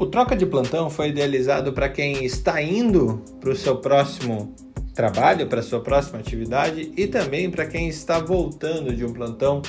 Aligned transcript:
O 0.00 0.06
Troca 0.06 0.34
de 0.34 0.46
Plantão 0.46 0.88
foi 0.88 1.10
idealizado 1.10 1.74
para 1.74 1.86
quem 1.86 2.24
está 2.24 2.62
indo 2.62 3.22
para 3.38 3.50
o 3.50 3.54
seu 3.54 3.76
próximo 3.76 4.54
trabalho, 4.94 5.46
para 5.46 5.60
a 5.60 5.62
sua 5.62 5.80
próxima 5.80 6.18
atividade 6.18 6.90
e 6.96 7.06
também 7.06 7.50
para 7.50 7.66
quem 7.66 7.86
está 7.86 8.18
voltando 8.18 8.96
de 8.96 9.04
um 9.04 9.12
plantão 9.12 9.60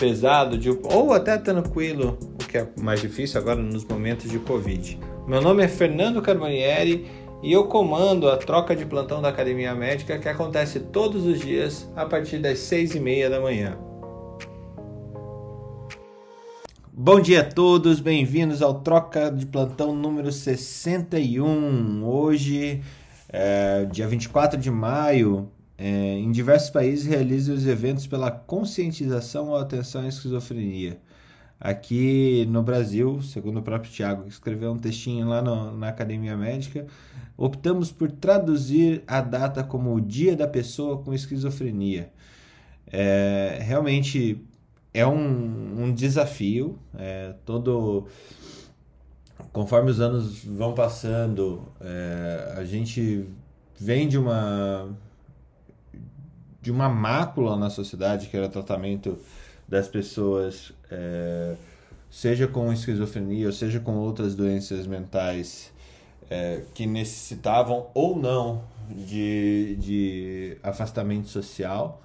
pesado 0.00 0.56
de, 0.56 0.70
ou 0.70 1.12
até 1.12 1.36
tranquilo, 1.36 2.18
o 2.42 2.46
que 2.46 2.56
é 2.56 2.66
mais 2.80 3.02
difícil 3.02 3.38
agora 3.38 3.60
nos 3.60 3.84
momentos 3.84 4.30
de 4.30 4.38
Covid. 4.38 4.98
Meu 5.28 5.42
nome 5.42 5.62
é 5.62 5.68
Fernando 5.68 6.22
Carbonieri 6.22 7.06
e 7.42 7.52
eu 7.52 7.64
comando 7.64 8.30
a 8.30 8.38
troca 8.38 8.74
de 8.74 8.86
plantão 8.86 9.20
da 9.20 9.28
Academia 9.28 9.74
Médica 9.74 10.18
que 10.18 10.26
acontece 10.26 10.80
todos 10.80 11.26
os 11.26 11.38
dias 11.38 11.86
a 11.94 12.06
partir 12.06 12.38
das 12.38 12.60
seis 12.60 12.94
e 12.94 12.98
meia 12.98 13.28
da 13.28 13.42
manhã. 13.42 13.76
Bom 17.06 17.20
dia 17.20 17.42
a 17.42 17.44
todos, 17.44 18.00
bem-vindos 18.00 18.60
ao 18.60 18.80
Troca 18.80 19.30
de 19.30 19.46
Plantão 19.46 19.94
número 19.94 20.32
61. 20.32 22.04
Hoje, 22.04 22.82
é, 23.28 23.84
dia 23.84 24.08
24 24.08 24.58
de 24.58 24.72
maio, 24.72 25.48
é, 25.78 26.18
em 26.18 26.32
diversos 26.32 26.68
países 26.68 27.06
realizam 27.06 27.54
os 27.54 27.64
eventos 27.64 28.08
pela 28.08 28.28
conscientização 28.32 29.50
ou 29.50 29.56
atenção 29.56 30.02
à 30.02 30.08
esquizofrenia. 30.08 30.98
Aqui 31.60 32.44
no 32.50 32.60
Brasil, 32.60 33.22
segundo 33.22 33.60
o 33.60 33.62
próprio 33.62 33.92
Tiago, 33.92 34.24
que 34.24 34.30
escreveu 34.30 34.72
um 34.72 34.78
textinho 34.78 35.28
lá 35.28 35.40
no, 35.40 35.78
na 35.78 35.90
Academia 35.90 36.36
Médica, 36.36 36.88
optamos 37.36 37.92
por 37.92 38.10
traduzir 38.10 39.04
a 39.06 39.20
data 39.20 39.62
como 39.62 39.94
o 39.94 40.00
Dia 40.00 40.34
da 40.34 40.48
Pessoa 40.48 40.98
com 40.98 41.14
Esquizofrenia. 41.14 42.10
É, 42.90 43.60
realmente 43.62 44.44
é 44.98 45.06
um, 45.06 45.84
um 45.84 45.94
desafio. 45.94 46.78
É, 46.98 47.34
todo 47.44 48.06
conforme 49.52 49.90
os 49.90 50.00
anos 50.00 50.42
vão 50.44 50.74
passando, 50.74 51.62
é, 51.80 52.54
a 52.56 52.64
gente 52.64 53.26
vem 53.78 54.08
de 54.08 54.18
uma 54.18 54.88
de 56.60 56.70
uma 56.70 56.88
mácula 56.88 57.56
na 57.56 57.70
sociedade 57.70 58.26
que 58.26 58.36
era 58.36 58.46
o 58.46 58.48
tratamento 58.48 59.16
das 59.68 59.86
pessoas, 59.86 60.72
é, 60.90 61.54
seja 62.10 62.48
com 62.48 62.72
esquizofrenia 62.72 63.46
ou 63.46 63.52
seja 63.52 63.78
com 63.78 63.94
outras 63.96 64.34
doenças 64.34 64.86
mentais 64.86 65.72
é, 66.28 66.62
que 66.74 66.84
necessitavam 66.86 67.86
ou 67.94 68.16
não 68.16 68.62
de, 68.90 69.76
de 69.78 70.56
afastamento 70.62 71.28
social. 71.28 72.02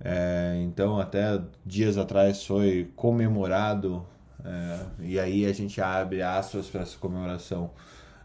É, 0.00 0.60
então, 0.62 0.98
até 1.00 1.40
dias 1.64 1.96
atrás 1.96 2.44
foi 2.44 2.90
comemorado, 2.94 4.06
é, 4.44 4.86
e 5.00 5.18
aí 5.18 5.46
a 5.46 5.52
gente 5.52 5.80
abre 5.80 6.22
aspas 6.22 6.66
para 6.66 6.82
essa 6.82 6.98
comemoração, 6.98 7.70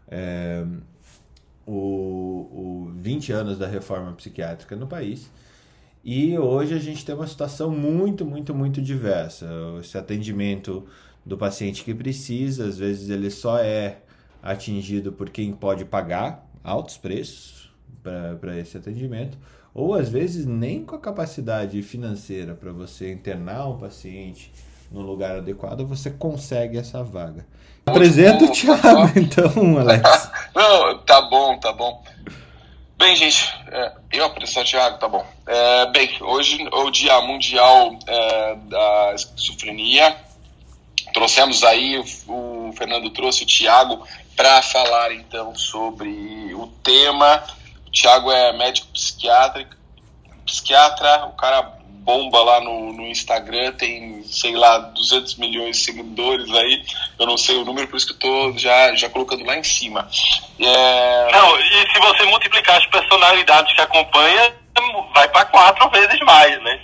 é, 0.08 0.64
o, 1.66 1.72
o 1.72 2.92
20 2.96 3.32
anos 3.32 3.58
da 3.58 3.66
reforma 3.66 4.12
psiquiátrica 4.12 4.76
no 4.76 4.86
país. 4.86 5.30
E 6.04 6.36
hoje 6.36 6.74
a 6.74 6.78
gente 6.78 7.04
tem 7.04 7.14
uma 7.14 7.26
situação 7.26 7.70
muito, 7.70 8.24
muito, 8.24 8.54
muito 8.54 8.82
diversa. 8.82 9.48
Esse 9.80 9.96
atendimento 9.96 10.84
do 11.24 11.38
paciente 11.38 11.84
que 11.84 11.94
precisa, 11.94 12.66
às 12.66 12.76
vezes 12.76 13.08
ele 13.08 13.30
só 13.30 13.58
é 13.58 13.98
atingido 14.42 15.12
por 15.12 15.30
quem 15.30 15.52
pode 15.52 15.84
pagar 15.84 16.44
altos 16.64 16.98
preços 16.98 17.72
para 18.40 18.58
esse 18.58 18.76
atendimento, 18.76 19.38
ou 19.74 19.94
às 19.94 20.08
vezes 20.08 20.44
nem 20.46 20.84
com 20.84 20.94
a 20.94 21.00
capacidade 21.00 21.80
financeira 21.82 22.54
para 22.54 22.72
você 22.72 23.12
internar 23.12 23.68
um 23.68 23.78
paciente 23.78 24.52
no 24.90 25.00
lugar 25.00 25.36
adequado, 25.36 25.86
você 25.86 26.10
consegue 26.10 26.76
essa 26.76 27.02
vaga. 27.02 27.46
Apresenta 27.86 28.44
o 28.44 28.52
Thiago, 28.52 29.10
então, 29.18 29.78
Alex. 29.78 30.30
Não, 30.54 30.98
tá 30.98 31.22
bom, 31.22 31.58
tá 31.58 31.72
bom. 31.72 32.04
Bem, 32.98 33.16
gente, 33.16 33.52
é, 33.68 33.92
eu 34.12 34.24
apresento 34.26 34.60
o 34.60 34.64
Thiago, 34.64 34.98
tá 34.98 35.08
bom. 35.08 35.26
É, 35.46 35.86
bem, 35.86 36.10
hoje 36.20 36.62
é 36.62 36.76
o 36.76 36.90
Dia 36.90 37.20
Mundial 37.22 37.98
é, 38.06 38.54
da 38.68 39.12
Esquizofrenia. 39.14 40.14
Trouxemos 41.12 41.64
aí, 41.64 41.98
o, 42.28 42.68
o 42.68 42.72
Fernando 42.74 43.10
trouxe 43.10 43.42
o 43.42 43.46
Thiago 43.46 44.06
para 44.36 44.62
falar 44.62 45.12
então 45.12 45.54
sobre 45.54 46.08
o 46.54 46.66
tema 46.82 47.42
Tiago 47.92 48.32
é 48.32 48.52
médico 48.54 48.88
psiquiatra, 48.88 49.68
psiquiatra, 50.46 51.26
o 51.26 51.32
cara 51.32 51.62
bomba 52.02 52.42
lá 52.42 52.60
no, 52.60 52.92
no 52.92 53.06
Instagram, 53.06 53.72
tem, 53.72 54.24
sei 54.24 54.56
lá, 54.56 54.78
200 54.78 55.36
milhões 55.36 55.76
de 55.76 55.84
seguidores 55.84 56.52
aí, 56.52 56.84
eu 57.18 57.26
não 57.26 57.36
sei 57.36 57.56
o 57.56 57.64
número, 57.64 57.86
por 57.86 57.96
isso 57.96 58.06
que 58.06 58.26
eu 58.26 58.52
tô 58.52 58.58
já, 58.58 58.94
já 58.94 59.08
colocando 59.08 59.44
lá 59.44 59.56
em 59.56 59.62
cima. 59.62 60.08
É... 60.58 61.32
Não, 61.32 61.60
e 61.60 61.92
se 61.92 62.00
você 62.00 62.24
multiplicar 62.24 62.78
as 62.78 62.86
personalidades 62.86 63.72
que 63.74 63.80
acompanha, 63.80 64.52
vai 65.14 65.28
para 65.28 65.44
quatro 65.46 65.88
vezes 65.90 66.18
mais, 66.20 66.60
né? 66.62 66.80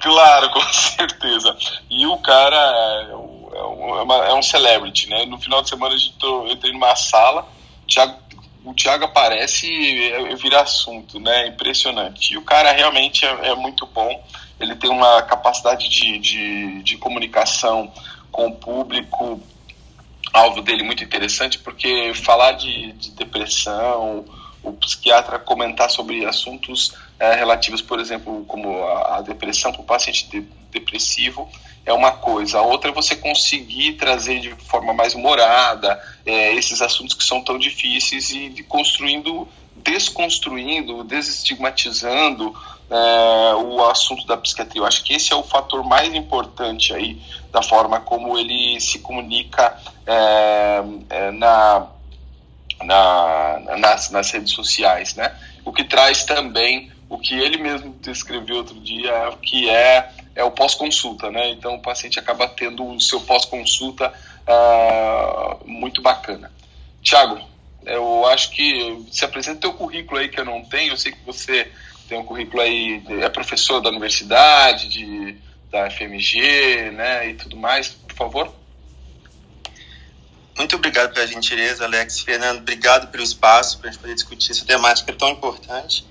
Claro, 0.00 0.48
com 0.50 0.62
certeza. 0.72 1.56
E 1.90 2.06
o 2.06 2.16
cara 2.18 2.56
é, 2.56 3.58
é, 3.58 3.62
uma, 3.62 4.14
é 4.26 4.34
um 4.34 4.42
celebrity, 4.42 5.08
né? 5.10 5.26
No 5.26 5.38
final 5.38 5.60
de 5.62 5.68
semana 5.68 5.94
a 5.94 5.98
gente 5.98 6.14
tô, 6.14 6.46
eu 6.46 6.52
entrei 6.52 6.72
numa 6.72 6.96
sala, 6.96 7.46
Thiago 7.86 8.19
o 8.64 8.74
Thiago 8.74 9.04
aparece 9.04 9.66
e 9.66 10.34
vira 10.36 10.60
assunto, 10.60 11.18
né? 11.18 11.48
Impressionante. 11.48 12.34
E 12.34 12.36
o 12.36 12.42
cara 12.42 12.72
realmente 12.72 13.24
é, 13.24 13.48
é 13.48 13.54
muito 13.54 13.86
bom. 13.86 14.22
Ele 14.58 14.74
tem 14.76 14.90
uma 14.90 15.22
capacidade 15.22 15.88
de, 15.88 16.18
de, 16.18 16.82
de, 16.82 16.96
comunicação 16.98 17.92
com 18.30 18.48
o 18.48 18.56
público 18.56 19.40
alvo 20.32 20.60
dele 20.60 20.82
muito 20.82 21.02
interessante, 21.02 21.58
porque 21.58 22.12
falar 22.14 22.52
de, 22.52 22.92
de 22.92 23.10
depressão, 23.12 24.24
o 24.62 24.72
psiquiatra 24.74 25.38
comentar 25.38 25.90
sobre 25.90 26.24
assuntos 26.26 26.94
é, 27.18 27.34
relativos, 27.34 27.80
por 27.80 27.98
exemplo, 27.98 28.44
como 28.46 28.82
a, 28.84 29.16
a 29.16 29.20
depressão 29.22 29.72
para 29.72 29.80
o 29.80 29.84
paciente 29.84 30.28
de, 30.28 30.40
depressivo, 30.70 31.50
é 31.90 31.94
uma 31.94 32.12
coisa. 32.12 32.58
A 32.58 32.62
outra 32.62 32.90
é 32.90 32.94
você 32.94 33.16
conseguir 33.16 33.94
trazer 33.94 34.40
de 34.40 34.50
forma 34.66 34.92
mais 34.92 35.14
humorada 35.14 36.00
é, 36.24 36.54
esses 36.54 36.80
assuntos 36.80 37.14
que 37.14 37.24
são 37.24 37.42
tão 37.42 37.58
difíceis 37.58 38.30
e 38.30 38.48
de 38.48 38.62
construindo, 38.62 39.46
desconstruindo, 39.76 41.04
desestigmatizando 41.04 42.54
é, 42.90 43.54
o 43.54 43.84
assunto 43.86 44.26
da 44.26 44.36
psiquiatria. 44.36 44.82
Eu 44.82 44.86
acho 44.86 45.02
que 45.04 45.14
esse 45.14 45.32
é 45.32 45.36
o 45.36 45.42
fator 45.42 45.84
mais 45.84 46.14
importante 46.14 46.94
aí 46.94 47.20
da 47.52 47.62
forma 47.62 48.00
como 48.00 48.38
ele 48.38 48.80
se 48.80 49.00
comunica 49.00 49.76
é, 50.06 50.82
é 51.10 51.30
na, 51.32 51.86
na, 52.82 53.76
nas, 53.78 54.10
nas 54.10 54.30
redes 54.30 54.52
sociais, 54.52 55.14
né? 55.14 55.34
O 55.64 55.72
que 55.72 55.84
traz 55.84 56.24
também 56.24 56.90
o 57.08 57.18
que 57.18 57.34
ele 57.34 57.58
mesmo 57.58 57.94
descreveu 58.00 58.58
outro 58.58 58.78
dia, 58.80 59.12
que 59.42 59.68
é 59.68 60.10
é 60.34 60.44
o 60.44 60.50
pós-consulta, 60.50 61.30
né? 61.30 61.50
Então 61.50 61.74
o 61.74 61.82
paciente 61.82 62.18
acaba 62.18 62.46
tendo 62.48 62.84
o 62.84 63.00
seu 63.00 63.20
pós-consulta 63.20 64.12
uh, 64.46 65.68
muito 65.68 66.00
bacana. 66.00 66.50
Tiago, 67.02 67.40
eu 67.84 68.26
acho 68.26 68.50
que 68.50 69.06
se 69.10 69.24
apresenta 69.24 69.58
o 69.58 69.60
teu 69.60 69.74
currículo 69.74 70.20
aí 70.20 70.28
que 70.28 70.40
eu 70.40 70.44
não 70.44 70.62
tenho. 70.64 70.92
Eu 70.92 70.96
sei 70.96 71.12
que 71.12 71.24
você 71.24 71.70
tem 72.08 72.18
um 72.18 72.24
currículo 72.24 72.62
aí, 72.62 73.02
é 73.20 73.28
professor 73.28 73.80
da 73.80 73.88
universidade, 73.88 74.88
de, 74.88 75.36
da 75.70 75.90
FMG, 75.90 76.90
né? 76.92 77.30
E 77.30 77.34
tudo 77.34 77.56
mais. 77.56 77.88
Por 77.88 78.14
favor. 78.14 78.54
Muito 80.56 80.76
obrigado 80.76 81.14
pela 81.14 81.26
gentileza, 81.26 81.84
Alex. 81.84 82.20
Fernando, 82.20 82.58
obrigado 82.58 83.10
pelo 83.10 83.22
espaço 83.22 83.78
para 83.78 83.88
a 83.88 83.92
gente 83.92 84.00
poder 84.00 84.14
discutir 84.14 84.52
essa 84.52 84.64
temática 84.64 85.10
tão 85.14 85.30
importante, 85.30 86.04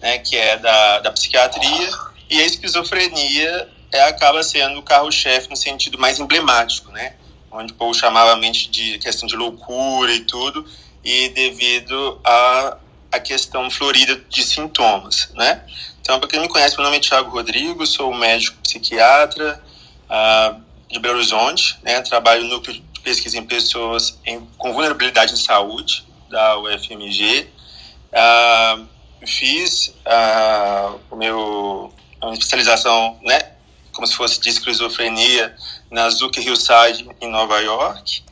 né, 0.00 0.18
que 0.18 0.36
é 0.36 0.56
da, 0.58 1.00
da 1.00 1.10
psiquiatria 1.10 1.90
e 2.28 2.40
a 2.40 2.44
esquizofrenia 2.44 3.68
é, 3.92 4.02
acaba 4.02 4.42
sendo 4.42 4.78
o 4.78 4.82
carro-chefe 4.82 5.48
no 5.48 5.56
sentido 5.56 5.98
mais 5.98 6.18
emblemático, 6.18 6.90
né? 6.92 7.14
Onde 7.50 7.72
o 7.72 7.76
povo 7.76 7.94
chamava 7.94 8.32
a 8.32 8.36
mente 8.36 8.70
de 8.70 8.98
questão 8.98 9.26
de 9.26 9.36
loucura 9.36 10.12
e 10.12 10.20
tudo, 10.20 10.66
e 11.04 11.28
devido 11.30 12.20
a, 12.24 12.76
a 13.12 13.20
questão 13.20 13.70
florida 13.70 14.20
de 14.28 14.42
sintomas, 14.42 15.30
né? 15.34 15.62
Então, 16.00 16.20
para 16.20 16.28
quem 16.28 16.40
me 16.40 16.48
conhece, 16.48 16.76
meu 16.76 16.84
nome 16.84 16.98
é 16.98 17.00
Tiago 17.00 17.30
Rodrigo, 17.30 17.86
sou 17.86 18.12
médico 18.14 18.56
psiquiatra 18.62 19.62
uh, 20.10 20.60
de 20.88 20.98
Belo 20.98 21.16
Horizonte, 21.16 21.78
né? 21.82 22.00
Trabalho 22.02 22.44
no 22.44 22.50
núcleo 22.50 22.80
de 22.92 23.00
pesquisa 23.00 23.38
em 23.38 23.44
pessoas 23.44 24.18
em, 24.24 24.40
com 24.58 24.72
vulnerabilidade 24.72 25.32
em 25.32 25.36
saúde, 25.36 26.04
da 26.28 26.58
UFMG. 26.58 27.48
Uh, 28.12 28.86
fiz 29.26 29.94
uh, 30.06 31.00
o 31.10 31.16
meu 31.16 31.92
uma 32.20 32.32
especialização, 32.32 33.18
né, 33.22 33.52
como 33.92 34.06
se 34.06 34.14
fosse 34.14 34.40
de 34.40 34.48
esquizofrenia 34.50 35.54
na 35.90 36.08
Zucker 36.10 36.46
Hillside 36.46 37.08
em 37.20 37.30
Nova 37.30 37.58
York, 37.60 38.22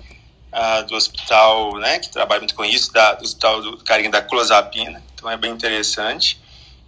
uh, 0.52 0.86
do 0.86 0.94
hospital, 0.94 1.76
né, 1.78 1.98
que 1.98 2.10
trabalha 2.10 2.40
muito 2.40 2.54
com 2.54 2.64
isso, 2.64 2.92
da, 2.92 3.14
do 3.14 3.24
hospital 3.24 3.62
do 3.62 3.76
carinho 3.78 4.10
da 4.10 4.22
clozapina, 4.22 5.02
então 5.14 5.30
é 5.30 5.36
bem 5.36 5.52
interessante. 5.52 6.42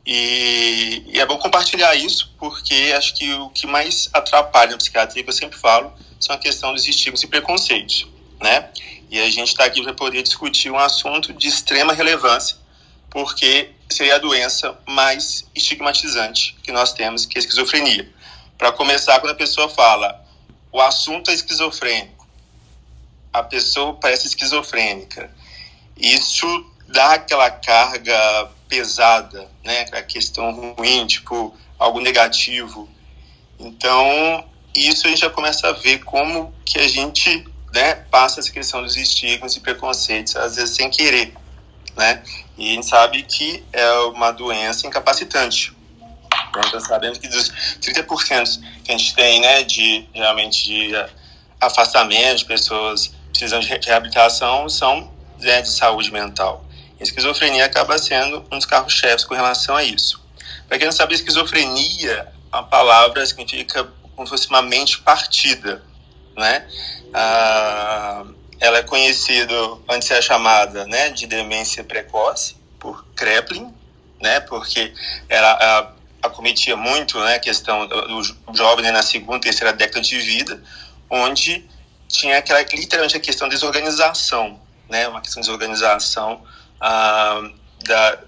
E, 0.04 1.02
e, 1.08 1.18
é 1.18 1.26
bom 1.26 1.36
compartilhar 1.36 1.96
isso, 1.96 2.32
porque 2.38 2.94
acho 2.96 3.12
que 3.14 3.32
o 3.34 3.48
que 3.50 3.66
mais 3.66 4.08
atrapalha 4.12 4.70
na 4.70 4.76
psiquiatria, 4.76 5.24
que 5.24 5.28
eu 5.28 5.34
sempre 5.34 5.58
falo, 5.58 5.92
são 6.20 6.34
a 6.34 6.38
questão 6.38 6.72
dos 6.72 6.86
estigmas 6.86 7.22
e 7.24 7.26
preconceitos. 7.26 8.06
né? 8.40 8.70
E 9.10 9.18
a 9.20 9.28
gente 9.30 9.48
está 9.48 9.64
aqui 9.64 9.82
para 9.82 9.94
poder 9.94 10.22
discutir 10.22 10.70
um 10.70 10.78
assunto 10.78 11.32
de 11.32 11.48
extrema 11.48 11.92
relevância, 11.92 12.56
porque 13.10 13.70
seria 13.88 14.16
a 14.16 14.18
doença 14.18 14.78
mais 14.86 15.46
estigmatizante 15.54 16.56
que 16.62 16.72
nós 16.72 16.92
temos, 16.92 17.24
que 17.24 17.36
é 17.36 17.40
a 17.40 17.40
esquizofrenia. 17.40 18.10
Para 18.58 18.72
começar, 18.72 19.20
quando 19.20 19.32
a 19.32 19.36
pessoa 19.36 19.68
fala 19.68 20.24
o 20.72 20.80
assunto 20.80 21.30
é 21.30 21.34
esquizofrênico, 21.34 22.26
a 23.32 23.42
pessoa 23.42 23.94
parece 23.94 24.26
esquizofrênica, 24.26 25.30
isso 25.96 26.46
dá 26.86 27.14
aquela 27.14 27.50
carga 27.50 28.50
pesada, 28.68 29.48
né? 29.64 29.80
Aquela 29.80 30.02
questão 30.02 30.74
ruim, 30.74 31.06
tipo, 31.06 31.56
algo 31.78 32.00
negativo. 32.00 32.88
Então, 33.58 34.44
isso 34.74 35.06
a 35.06 35.10
gente 35.10 35.20
já 35.20 35.30
começa 35.30 35.68
a 35.68 35.72
ver 35.72 36.04
como 36.04 36.52
que 36.64 36.78
a 36.78 36.88
gente 36.88 37.46
né, 37.72 37.94
passa 37.94 38.40
essa 38.40 38.50
questão 38.50 38.82
dos 38.82 38.96
estigmas 38.96 39.56
e 39.56 39.60
preconceitos, 39.60 40.36
às 40.36 40.56
vezes 40.56 40.76
sem 40.76 40.90
querer, 40.90 41.34
né? 41.96 42.22
E 42.58 42.70
a 42.70 42.74
gente 42.74 42.86
sabe 42.86 43.22
que 43.22 43.64
é 43.72 43.90
uma 44.14 44.30
doença 44.30 44.86
incapacitante. 44.86 45.74
Então, 46.48 46.80
sabemos 46.80 47.18
que 47.18 47.28
dos 47.28 47.50
30% 47.80 48.60
que 48.84 48.92
a 48.92 48.96
gente 48.96 49.14
tem, 49.14 49.40
né, 49.40 49.62
de 49.62 50.08
realmente 50.12 50.64
de 50.66 51.06
afastamento 51.60 52.38
de 52.38 52.44
pessoas 52.44 53.12
precisando 53.30 53.62
de 53.62 53.86
reabilitação, 53.86 54.68
são 54.68 55.10
né, 55.38 55.60
de 55.60 55.68
saúde 55.68 56.10
mental. 56.10 56.64
A 56.98 57.02
esquizofrenia 57.02 57.66
acaba 57.66 57.98
sendo 57.98 58.44
um 58.50 58.56
dos 58.56 58.64
carros-chefes 58.64 59.24
com 59.24 59.34
relação 59.34 59.76
a 59.76 59.84
isso. 59.84 60.24
Para 60.66 60.78
quem 60.78 60.86
não 60.86 60.92
sabe, 60.92 61.14
esquizofrenia, 61.14 62.32
a 62.50 62.62
palavra 62.62 63.24
significa 63.26 63.86
como 64.14 64.26
se 64.26 64.30
fosse 64.30 64.48
uma 64.48 64.62
mente 64.62 64.98
partida, 65.02 65.82
né? 66.36 66.66
Ah, 67.12 68.24
ela 68.60 68.78
é 68.78 68.82
conhecida, 68.82 69.54
antes 69.88 70.10
era 70.10 70.22
chamada, 70.22 70.86
né, 70.86 71.10
de 71.10 71.26
demência 71.26 71.84
precoce, 71.84 72.56
por 72.78 73.04
Kreplin, 73.14 73.74
né, 74.20 74.40
porque 74.40 74.92
ela 75.28 75.94
acometia 76.22 76.76
muito, 76.76 77.18
né, 77.20 77.34
a 77.34 77.38
questão 77.40 77.86
do, 77.86 78.22
jovem 78.54 78.84
né, 78.84 78.90
na 78.90 79.02
segunda, 79.02 79.40
terceira 79.40 79.72
década 79.72 80.00
de 80.00 80.18
vida, 80.18 80.62
onde 81.10 81.64
tinha 82.08 82.38
aquela 82.38 82.62
literalmente 82.62 83.16
a 83.16 83.20
questão 83.20 83.48
de 83.48 83.54
desorganização, 83.54 84.60
né, 84.88 85.08
uma 85.08 85.20
questão 85.20 85.40
de 85.40 85.46
desorganização 85.46 86.42
ah, 86.80 87.50
da, 87.84 88.18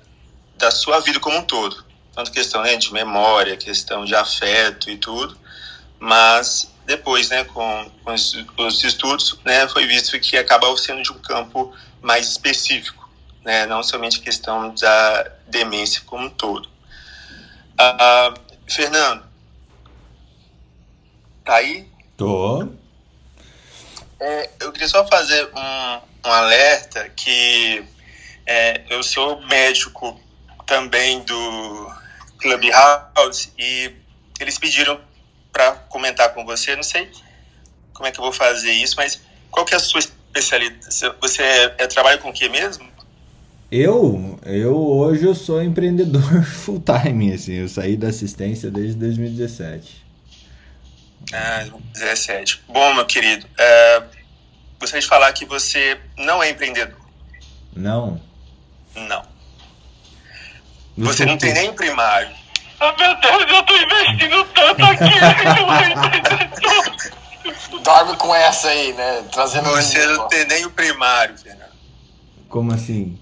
da 0.57 0.71
sua 0.71 1.01
vida 1.01 1.21
como 1.21 1.39
um 1.39 1.43
todo, 1.43 1.85
tanto 2.15 2.31
questão 2.31 2.63
né, 2.63 2.77
de 2.77 2.93
memória, 2.93 3.57
questão 3.57 4.05
de 4.05 4.15
afeto 4.15 4.91
e 4.91 4.97
tudo, 4.97 5.39
mas 5.99 6.71
depois, 6.89 7.29
né, 7.29 7.45
com, 7.45 7.91
com 8.03 8.15
os 8.65 8.83
estudos, 8.83 9.39
né, 9.45 9.69
foi 9.69 9.87
visto 9.87 10.19
que 10.19 10.39
acaba 10.39 10.75
sendo 10.79 11.03
de 11.03 11.13
um 11.13 11.19
campo 11.19 11.71
mais 12.01 12.29
específico, 12.29 13.07
né, 13.45 13.67
não 13.67 13.83
somente 13.83 14.21
questão 14.21 14.75
da 14.75 15.31
demência 15.47 16.01
como 16.07 16.25
um 16.25 16.31
todo. 16.31 16.67
Uh, 17.79 18.41
Fernando, 18.67 19.23
tá 21.45 21.57
aí? 21.57 21.87
Tô. 22.17 22.67
É, 24.19 24.51
eu 24.59 24.73
queria 24.73 24.89
só 24.89 25.07
fazer 25.07 25.47
um, 25.55 26.27
um 26.27 26.33
alerta 26.33 27.07
que 27.11 27.85
é, 28.47 28.83
eu 28.89 29.03
sou 29.03 29.43
médico 29.43 30.19
também 30.65 31.23
do 31.23 31.93
Clubhouse 32.39 33.53
e 33.59 33.95
eles 34.41 34.57
pediram 34.59 34.99
para 35.53 35.73
comentar 35.73 36.33
com 36.35 36.45
você. 36.45 36.75
Não 36.77 36.83
sei 36.83 37.11
como 37.99 38.07
é 38.07 38.13
que 38.13 38.21
eu 38.21 38.23
vou 38.23 38.33
fazer 38.33 38.71
isso, 38.71 38.95
mas 38.97 39.21
qual 39.51 39.67
que 39.67 39.75
é 39.75 39.77
a 39.77 39.81
sua 39.81 39.99
especialidade? 39.99 40.87
Você 41.21 41.43
é, 41.43 41.75
é, 41.79 41.87
trabalha 41.89 42.17
com 42.19 42.31
o 42.31 42.33
que 42.33 42.49
mesmo? 42.49 42.89
Eu, 43.71 44.39
eu 44.47 44.77
hoje 44.77 45.25
eu 45.25 45.35
sou 45.35 45.61
empreendedor 45.61 46.23
full 46.47 46.81
time, 46.81 47.35
assim, 47.35 47.55
eu 47.55 47.69
saí 47.69 47.97
da 47.97 48.09
assistência 48.09 48.71
desde 48.71 48.95
2017. 48.95 50.07
Ah, 51.33 51.67
17. 51.93 52.63
Bom, 52.69 52.95
meu 52.95 53.05
querido, 53.05 53.47
é, 53.59 54.03
gostaria 54.79 55.03
de 55.03 55.09
falar 55.09 55.33
que 55.33 55.45
você 55.45 56.01
não 56.17 56.41
é 56.41 56.51
empreendedor. 56.51 57.01
Não? 57.75 58.21
Não. 58.95 59.27
Você 60.97 61.27
não 61.27 61.37
tem 61.37 61.53
nem 61.53 61.73
primário. 61.73 62.35
Ah, 62.81 62.95
meu 62.97 63.21
Deus, 63.21 63.45
eu 63.51 63.63
tô 63.65 63.77
investindo 63.77 64.45
tanto 64.55 64.85
aqui. 64.85 65.05
Dorme 67.83 68.17
com 68.17 68.33
essa 68.35 68.69
aí, 68.69 68.93
né? 68.93 69.25
Trazendo 69.33 69.71
Você 69.71 70.07
não 70.07 70.29
tem 70.29 70.47
nem 70.47 70.65
o 70.65 70.71
primário, 70.71 71.37
Fernando. 71.37 71.73
Como 72.49 72.73
assim? 72.73 73.19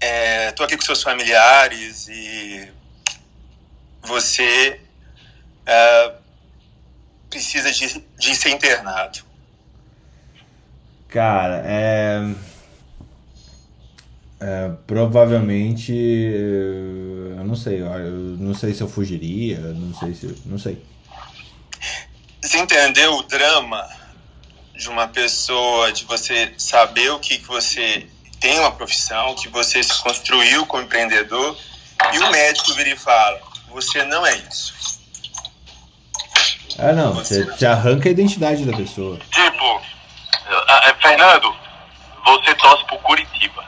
É, 0.00 0.50
tô 0.52 0.64
aqui 0.64 0.76
com 0.76 0.82
seus 0.82 1.02
familiares 1.02 2.08
e 2.08 2.68
você 4.02 4.80
é, 5.64 6.12
precisa 7.30 7.70
de, 7.70 8.04
de 8.18 8.34
ser 8.34 8.50
internado. 8.50 9.20
Cara, 11.08 11.62
é 11.64 12.20
é, 14.40 14.70
provavelmente 14.86 15.92
não 17.48 17.56
sei, 17.56 17.80
eu 17.80 18.36
não 18.38 18.54
sei 18.54 18.74
se 18.74 18.82
eu 18.82 18.88
fugiria, 18.88 19.58
não 19.58 19.94
sei 19.94 20.14
se, 20.14 20.42
não 20.44 20.58
sei. 20.58 20.84
Você 22.42 22.58
entendeu 22.58 23.14
o 23.14 23.22
drama 23.22 23.88
de 24.76 24.88
uma 24.88 25.08
pessoa, 25.08 25.90
de 25.90 26.04
você 26.04 26.52
saber 26.58 27.10
o 27.10 27.18
que, 27.18 27.38
que 27.38 27.46
você 27.46 28.06
tem 28.38 28.58
uma 28.58 28.70
profissão, 28.70 29.34
que 29.34 29.48
você 29.48 29.82
se 29.82 29.98
construiu 30.02 30.66
como 30.66 30.82
empreendedor, 30.82 31.56
e 32.12 32.18
o 32.18 32.30
médico 32.30 32.74
vira 32.74 32.90
e 32.90 32.96
fala: 32.96 33.40
você 33.70 34.04
não 34.04 34.26
é 34.26 34.36
isso. 34.36 34.74
Ah, 36.78 36.92
não, 36.92 37.14
você, 37.14 37.44
você 37.44 37.66
arranca 37.66 38.08
a 38.08 38.12
identidade 38.12 38.64
da 38.64 38.76
pessoa. 38.76 39.18
Tipo, 39.30 39.82
Fernando, 41.00 41.56
você 42.24 42.54
torce 42.54 42.84
pro 42.84 42.98
Curitiba. 42.98 43.67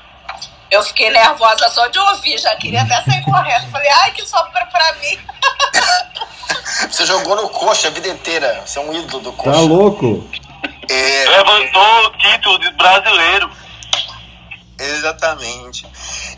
Eu 0.70 0.82
fiquei 0.84 1.10
nervosa 1.10 1.68
só 1.70 1.86
de 1.88 1.98
ouvir, 1.98 2.38
já 2.38 2.54
queria 2.56 2.82
até 2.82 3.02
sair 3.02 3.22
correndo. 3.24 3.70
Falei, 3.70 3.88
ai, 3.88 4.12
que 4.12 4.24
sobra 4.24 4.64
pra 4.66 4.94
mim. 4.94 5.18
Você 6.88 7.04
jogou 7.06 7.36
no 7.36 7.48
coxa 7.48 7.88
a 7.88 7.90
vida 7.90 8.08
inteira. 8.08 8.62
Você 8.64 8.78
é 8.78 8.82
um 8.82 8.92
ídolo 8.92 9.22
do 9.22 9.32
coxa. 9.32 9.52
Tá 9.52 9.60
louco? 9.60 10.28
É... 10.88 11.28
Levantou 11.28 12.06
o 12.06 12.18
título 12.18 12.58
de 12.58 12.70
brasileiro. 12.72 13.50
Exatamente. 14.78 15.86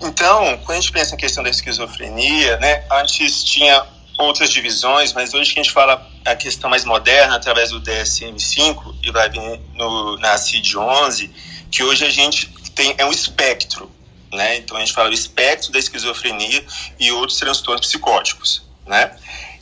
Então, 0.01 0.59
quando 0.65 0.79
a 0.79 0.81
gente 0.81 0.93
pensa 0.93 1.15
em 1.15 1.19
questão 1.19 1.45
da 1.45 1.51
esquizofrenia, 1.51 2.57
né, 2.57 2.85
antes 2.91 3.45
tinha 3.45 3.85
outras 4.19 4.51
divisões, 4.51 5.13
mas 5.13 5.33
hoje 5.33 5.53
que 5.53 5.61
a 5.61 5.63
gente 5.63 5.73
fala 5.73 6.07
a 6.25 6.35
questão 6.35 6.69
mais 6.69 6.85
moderna, 6.85 7.37
através 7.37 7.71
do 7.71 7.81
DSM-5, 7.81 8.97
e 9.03 9.11
vai 9.11 9.29
vir 9.29 9.61
no, 9.75 10.17
na 10.19 10.35
CID-11, 10.35 11.31
que 11.71 11.83
hoje 11.83 12.05
a 12.05 12.11
gente 12.11 12.49
tem, 12.75 12.95
é 12.99 13.05
um 13.05 13.13
espectro, 13.13 13.91
né? 14.33 14.57
Então 14.57 14.77
a 14.77 14.81
gente 14.81 14.93
fala 14.93 15.09
do 15.09 15.15
espectro 15.15 15.71
da 15.71 15.79
esquizofrenia 15.79 16.65
e 16.99 17.13
outros 17.13 17.39
transtornos 17.39 17.87
psicóticos, 17.87 18.63
né? 18.87 19.15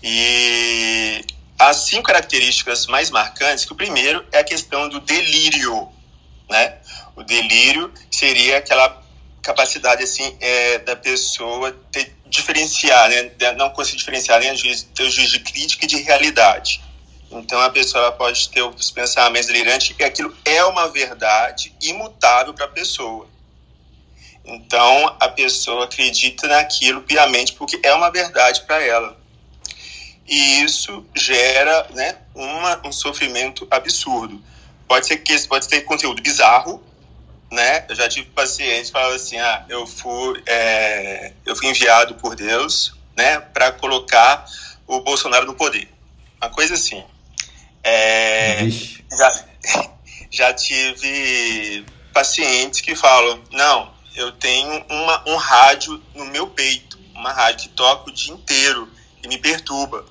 E 0.03 1.25
as 1.59 1.77
cinco 1.79 2.05
características 2.05 2.87
mais 2.87 3.11
marcantes, 3.11 3.65
que 3.65 3.73
o 3.73 3.77
primeiro 3.77 4.25
é 4.33 4.39
a 4.39 4.45
questão 4.45 4.89
do 4.89 5.01
delírio, 5.01 5.89
né? 6.49 6.77
O 7.17 7.23
delírio 7.23 7.93
seria 8.11 8.59
aquela 8.59 9.03
capacidade 9.43 10.03
assim 10.03 10.37
é, 10.41 10.79
da 10.79 10.97
pessoa 10.97 11.73
ter, 11.91 12.15
diferenciar, 12.27 13.11
né? 13.11 13.31
Não 13.57 13.71
conseguir 13.71 13.99
diferenciar 13.99 14.41
nem 14.41 14.57
juiz, 14.57 14.83
ter 14.95 15.03
o 15.03 15.11
juízo 15.11 15.33
de 15.33 15.41
crítica 15.41 15.85
e 15.85 15.89
de 15.89 15.97
realidade. 15.97 16.81
Então 17.31 17.61
a 17.61 17.71
pessoa 17.71 18.11
pode 18.13 18.49
ter 18.49 18.63
os 18.63 18.91
pensamentos 18.91 19.47
delirantes 19.47 19.95
e 19.99 20.03
aquilo 20.03 20.37
é 20.45 20.65
uma 20.65 20.89
verdade 20.89 21.73
imutável 21.81 22.53
para 22.53 22.65
a 22.65 22.69
pessoa. 22.69 23.29
Então 24.45 25.17
a 25.21 25.29
pessoa 25.29 25.85
acredita 25.85 26.47
naquilo 26.49 27.03
piamente 27.03 27.53
porque 27.53 27.79
é 27.83 27.93
uma 27.95 28.11
verdade 28.11 28.63
para 28.63 28.83
ela. 28.83 29.21
E 30.27 30.63
isso 30.63 31.05
gera 31.15 31.89
né, 31.91 32.17
uma, 32.35 32.87
um 32.87 32.93
sofrimento 32.93 33.67
absurdo. 33.71 34.41
Pode 34.87 35.07
ser 35.07 35.19
que 35.19 35.39
pode 35.49 35.69
ter 35.69 35.83
conteúdo 35.83 36.23
bizarro, 36.23 36.83
né? 37.51 37.85
Eu 37.89 37.97
já 37.97 38.09
tive 38.09 38.29
pacientes 38.31 38.87
que 38.87 38.93
falavam 38.93 39.17
assim: 39.17 39.39
ah, 39.39 39.65
eu 39.69 39.87
fui, 39.87 40.43
é, 40.47 41.33
eu 41.45 41.57
fui 41.57 41.69
enviado 41.69 42.15
por 42.15 42.37
Deus, 42.37 42.95
né, 43.17 43.41
para 43.41 43.73
colocar 43.73 44.45
o 44.87 45.01
Bolsonaro 45.01 45.47
no 45.47 45.55
poder. 45.55 45.89
Uma 46.41 46.51
coisa 46.51 46.75
assim. 46.75 47.05
É, 47.83 48.69
já, 48.69 49.45
já 50.31 50.55
tive 50.55 51.85
pacientes 52.13 52.81
que 52.81 52.95
falam: 52.95 53.43
não, 53.51 53.93
eu 54.15 54.33
tenho 54.33 54.85
uma, 54.89 55.29
um 55.29 55.37
rádio 55.37 56.03
no 56.15 56.25
meu 56.27 56.47
peito, 56.47 56.99
uma 57.15 57.33
rádio 57.33 57.69
que 57.69 57.75
toca 57.75 58.11
o 58.11 58.13
dia 58.13 58.33
inteiro 58.33 58.91
e 59.23 59.29
me 59.29 59.39
perturba. 59.39 60.05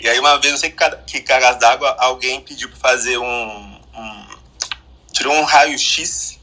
E 0.00 0.08
aí 0.08 0.18
uma 0.18 0.38
vez, 0.38 0.52
eu 0.52 0.58
sei 0.58 0.70
que, 0.70 0.96
que 1.06 1.20
Caras 1.20 1.58
d'Água, 1.58 1.96
alguém 1.98 2.40
pediu 2.40 2.68
para 2.68 2.78
fazer 2.78 3.18
um, 3.18 3.74
tirou 5.14 5.32
um 5.32 5.44
raio-x 5.44 6.38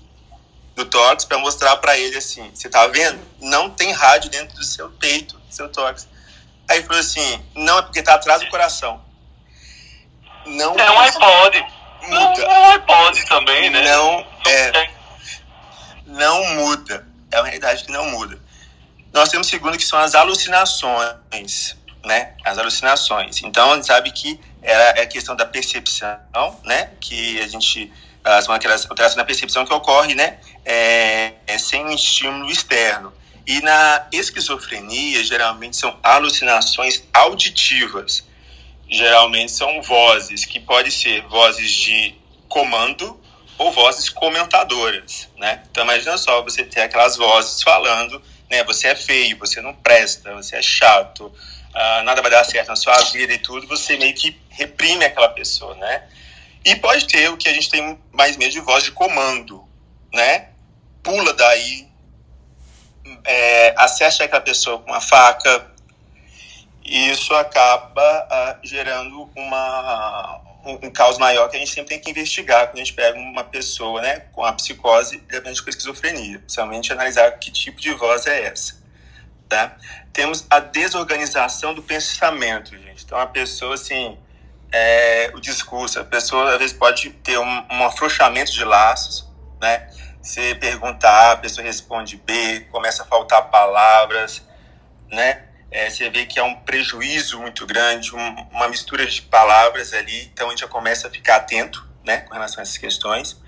do 0.75 0.85
tórax 0.85 1.25
para 1.25 1.37
mostrar 1.37 1.75
para 1.77 1.97
ele 1.97 2.17
assim: 2.17 2.49
você 2.53 2.69
tá 2.69 2.87
vendo? 2.87 3.19
Não 3.39 3.69
tem 3.69 3.91
rádio 3.91 4.31
dentro 4.31 4.55
do 4.55 4.63
seu 4.63 4.89
peito, 4.89 5.37
do 5.37 5.53
seu 5.53 5.69
tórax. 5.69 6.07
Aí 6.67 6.77
ele 6.77 6.87
falou 6.87 7.01
assim: 7.01 7.45
não, 7.53 7.79
é 7.79 7.81
porque 7.83 8.01
tá 8.01 8.15
atrás 8.15 8.41
do 8.41 8.49
coração. 8.49 9.01
Não 10.45 10.73
É 10.75 10.91
um 10.91 10.99
iPod. 10.99 11.65
muda. 12.07 12.41
É 12.41 12.59
um 12.59 12.71
iPod 12.71 13.25
também, 13.27 13.69
né? 13.69 13.83
Não, 13.83 14.25
é, 14.47 14.89
não 16.11 16.55
muda. 16.55 17.07
É 17.31 17.37
uma 17.37 17.45
realidade 17.45 17.83
que 17.85 17.91
não 17.91 18.09
muda. 18.09 18.39
Nós 19.13 19.29
temos 19.29 19.47
segundo 19.47 19.77
que 19.77 19.85
são 19.85 19.99
as 19.99 20.15
alucinações, 20.15 21.75
né? 22.03 22.33
As 22.43 22.57
alucinações. 22.57 23.41
Então, 23.43 23.71
a 23.71 23.75
gente 23.75 23.87
sabe 23.87 24.11
que 24.11 24.39
é 24.61 25.01
a 25.01 25.07
questão 25.07 25.35
da 25.35 25.45
percepção, 25.45 26.19
né? 26.63 26.91
Que 26.99 27.41
a 27.41 27.47
gente 27.47 27.91
são 28.43 28.53
aquelas 28.53 28.85
alterações 28.89 29.17
na 29.17 29.25
percepção 29.25 29.65
que 29.65 29.73
ocorre, 29.73 30.15
né? 30.15 30.37
É, 30.63 31.33
é 31.47 31.57
sem 31.57 31.93
estímulo 31.93 32.49
externo. 32.49 33.13
E 33.45 33.59
na 33.61 34.07
esquizofrenia, 34.11 35.23
geralmente 35.23 35.75
são 35.75 35.97
alucinações 36.03 37.03
auditivas. 37.13 38.23
Geralmente 38.89 39.51
são 39.51 39.81
vozes, 39.81 40.45
que 40.45 40.59
podem 40.59 40.91
ser 40.91 41.23
vozes 41.27 41.71
de 41.71 42.15
comando 42.47 43.19
ou 43.61 43.71
vozes 43.71 44.09
comentadoras, 44.09 45.29
né? 45.37 45.61
Então 45.69 45.83
imagina 45.83 46.17
só 46.17 46.41
você 46.41 46.63
ter 46.63 46.81
aquelas 46.81 47.15
vozes 47.15 47.61
falando, 47.61 48.19
né? 48.49 48.63
Você 48.63 48.87
é 48.87 48.95
feio, 48.95 49.37
você 49.37 49.61
não 49.61 49.71
presta, 49.71 50.33
você 50.33 50.55
é 50.55 50.61
chato, 50.63 51.31
ah, 51.71 52.01
nada 52.03 52.23
vai 52.23 52.31
dar 52.31 52.43
certo 52.43 52.69
na 52.69 52.75
sua 52.75 52.97
vida 53.11 53.31
e 53.33 53.37
tudo. 53.37 53.67
Você 53.67 53.97
meio 53.97 54.15
que 54.15 54.35
reprime 54.49 55.05
aquela 55.05 55.29
pessoa, 55.29 55.75
né? 55.75 56.07
E 56.65 56.75
pode 56.75 57.05
ter 57.05 57.29
o 57.29 57.37
que 57.37 57.47
a 57.47 57.53
gente 57.53 57.69
tem 57.69 57.99
mais 58.11 58.35
medo 58.35 58.51
de 58.51 58.59
voz 58.61 58.83
de 58.83 58.91
comando, 58.91 59.63
né? 60.11 60.49
Pula 61.03 61.31
daí, 61.33 61.87
é, 63.23 63.75
aquela 64.23 64.41
pessoa 64.41 64.79
com 64.79 64.89
uma 64.89 65.01
faca, 65.01 65.70
e 66.83 67.11
isso 67.11 67.33
acaba 67.33 68.01
ah, 68.29 68.57
gerando 68.63 69.29
uma, 69.35 70.41
um, 70.65 70.87
um 70.87 70.91
caos 70.91 71.17
maior 71.17 71.47
que 71.49 71.55
a 71.55 71.59
gente 71.59 71.71
sempre 71.71 71.89
tem 71.89 71.99
que 71.99 72.09
investigar 72.09 72.67
quando 72.67 72.75
a 72.75 72.83
gente 72.83 72.93
pega 72.93 73.17
uma 73.17 73.43
pessoa 73.43 74.01
né, 74.01 74.21
com 74.31 74.43
a 74.43 74.53
psicose 74.53 75.23
repente 75.29 75.61
com 75.61 75.69
esquizofrenia. 75.69 76.39
Principalmente 76.39 76.91
analisar 76.91 77.31
que 77.31 77.51
tipo 77.51 77.79
de 77.79 77.93
voz 77.93 78.25
é 78.27 78.45
essa. 78.45 78.81
Tá? 79.47 79.75
Temos 80.13 80.45
a 80.49 80.59
desorganização 80.59 81.73
do 81.73 81.83
pensamento, 81.83 82.71
gente. 82.77 83.03
Então, 83.03 83.19
a 83.19 83.27
pessoa, 83.27 83.75
assim, 83.75 84.17
é, 84.71 85.29
o 85.33 85.41
discurso, 85.41 85.99
a 85.99 86.03
pessoa 86.05 86.53
às 86.53 86.57
vezes 86.57 86.75
pode 86.75 87.09
ter 87.09 87.37
um, 87.37 87.65
um 87.69 87.83
afrouxamento 87.85 88.51
de 88.51 88.63
laços, 88.63 89.29
né? 89.61 89.89
Você 90.21 90.55
perguntar, 90.55 91.11
A, 91.11 91.31
a 91.33 91.37
pessoa 91.37 91.65
responde 91.65 92.15
B, 92.15 92.61
começa 92.71 93.03
a 93.03 93.05
faltar 93.05 93.49
palavras, 93.49 94.41
né? 95.09 95.50
É, 95.71 95.89
você 95.89 96.09
vê 96.09 96.25
que 96.25 96.37
é 96.37 96.43
um 96.43 96.55
prejuízo 96.55 97.39
muito 97.39 97.65
grande, 97.65 98.13
um, 98.13 98.35
uma 98.51 98.67
mistura 98.67 99.05
de 99.05 99.21
palavras 99.21 99.93
ali, 99.93 100.23
então 100.23 100.47
a 100.47 100.49
gente 100.49 100.59
já 100.59 100.67
começa 100.67 101.07
a 101.07 101.11
ficar 101.11 101.37
atento, 101.37 101.87
né, 102.03 102.17
com 102.17 102.33
relação 102.33 102.59
a 102.59 102.63
essas 102.63 102.77
questões. 102.77 103.39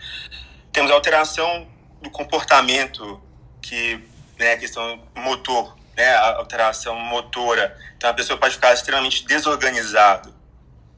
Temos 0.72 0.89
a 0.89 0.94
alteração 0.94 1.68
do 2.01 2.10
comportamento, 2.10 3.22
que 3.62 4.01
né, 4.39 4.53
a 4.53 4.58
questão 4.58 5.03
motor, 5.15 5.77
né, 5.98 6.15
a 6.15 6.36
alteração 6.38 6.96
motora. 6.96 7.77
Então 7.98 8.10
a 8.10 8.13
pessoa 8.13 8.39
pode 8.39 8.56
ficar 8.56 8.74
extremamente 8.74 9.25
desorganizado, 9.25 10.34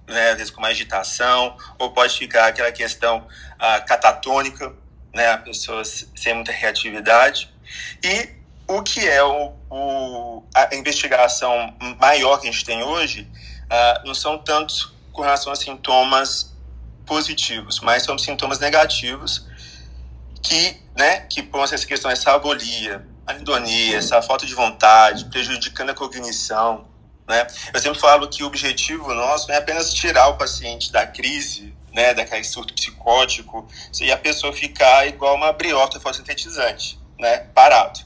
né, 0.07 0.29
às 0.29 0.37
vezes 0.37 0.51
com 0.51 0.59
uma 0.59 0.67
agitação, 0.67 1.57
ou 1.79 1.91
pode 1.91 2.17
ficar 2.17 2.47
aquela 2.47 2.71
questão 2.71 3.27
ah, 3.57 3.79
catatônica, 3.79 4.73
né, 5.13 5.31
a 5.31 5.37
pessoa 5.39 5.83
sem 5.83 6.33
muita 6.35 6.51
reatividade. 6.51 7.51
E 8.03 8.29
o 8.67 8.81
que 8.81 9.07
é 9.07 9.23
o, 9.23 9.53
o, 9.69 10.43
a 10.53 10.75
investigação 10.75 11.73
maior 11.99 12.39
que 12.39 12.47
a 12.47 12.51
gente 12.51 12.65
tem 12.65 12.83
hoje 12.83 13.29
ah, 13.69 14.01
não 14.05 14.15
são 14.15 14.37
tantos 14.37 14.93
com 15.11 15.21
relação 15.21 15.51
a 15.51 15.55
sintomas 15.55 16.53
positivos, 17.05 17.79
mas 17.79 18.03
são 18.03 18.17
sintomas 18.17 18.59
negativos 18.59 19.47
que, 20.41 20.77
né, 20.95 21.21
que 21.21 21.41
põem 21.41 21.63
essa 21.63 21.85
questão, 21.85 22.09
essa 22.09 22.33
avolia, 22.33 23.05
anidonia, 23.25 23.97
essa 23.97 24.21
falta 24.21 24.45
de 24.45 24.53
vontade, 24.53 25.25
prejudicando 25.25 25.89
a 25.89 25.93
cognição, 25.93 26.85
né? 27.27 27.47
Eu 27.73 27.79
sempre 27.79 27.99
falo 27.99 28.27
que 28.27 28.43
o 28.43 28.47
objetivo 28.47 29.11
nosso 29.13 29.51
é 29.51 29.57
apenas 29.57 29.91
tirar 29.93 30.27
o 30.27 30.37
paciente 30.37 30.91
da 30.91 31.07
crise, 31.07 31.73
né, 31.91 32.13
daquele 32.13 32.43
surto 32.43 32.73
psicótico, 32.73 33.67
e 33.99 34.11
a 34.11 34.17
pessoa 34.17 34.53
ficar 34.53 35.07
igual 35.07 35.35
uma 35.35 35.51
briota 35.51 35.99
fotossintetizante, 35.99 36.99
né, 37.17 37.37
parado. 37.53 38.01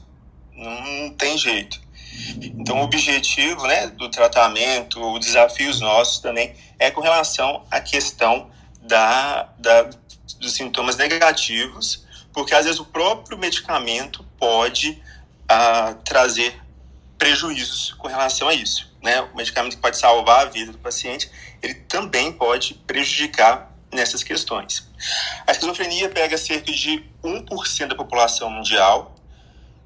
Não 0.60 1.10
tem 1.10 1.38
jeito. 1.38 1.80
Então, 2.36 2.80
o 2.80 2.84
objetivo 2.84 3.66
né, 3.66 3.86
do 3.88 4.10
tratamento, 4.10 5.00
os 5.00 5.24
desafios 5.24 5.80
nossos 5.80 6.18
também 6.18 6.54
é 6.78 6.90
com 6.90 7.00
relação 7.00 7.64
à 7.70 7.80
questão 7.80 8.50
da, 8.82 9.48
da, 9.58 9.88
dos 10.38 10.52
sintomas 10.52 10.96
negativos, 10.96 12.06
porque 12.32 12.54
às 12.54 12.66
vezes 12.66 12.78
o 12.78 12.84
próprio 12.84 13.38
medicamento 13.38 14.24
pode 14.38 15.02
ah, 15.48 15.94
trazer 16.04 16.60
prejuízos 17.16 17.94
com 17.94 18.08
relação 18.08 18.48
a 18.48 18.54
isso. 18.54 18.94
Né? 19.02 19.20
O 19.22 19.36
medicamento 19.36 19.76
que 19.76 19.82
pode 19.82 19.96
salvar 19.96 20.46
a 20.46 20.50
vida 20.50 20.72
do 20.72 20.78
paciente, 20.78 21.30
ele 21.62 21.74
também 21.74 22.32
pode 22.32 22.74
prejudicar 22.86 23.70
nessas 23.90 24.22
questões. 24.22 24.88
A 25.46 25.52
esquizofrenia 25.52 26.08
pega 26.08 26.36
cerca 26.36 26.70
de 26.70 27.02
1% 27.24 27.88
da 27.88 27.94
população 27.94 28.50
mundial, 28.50 29.16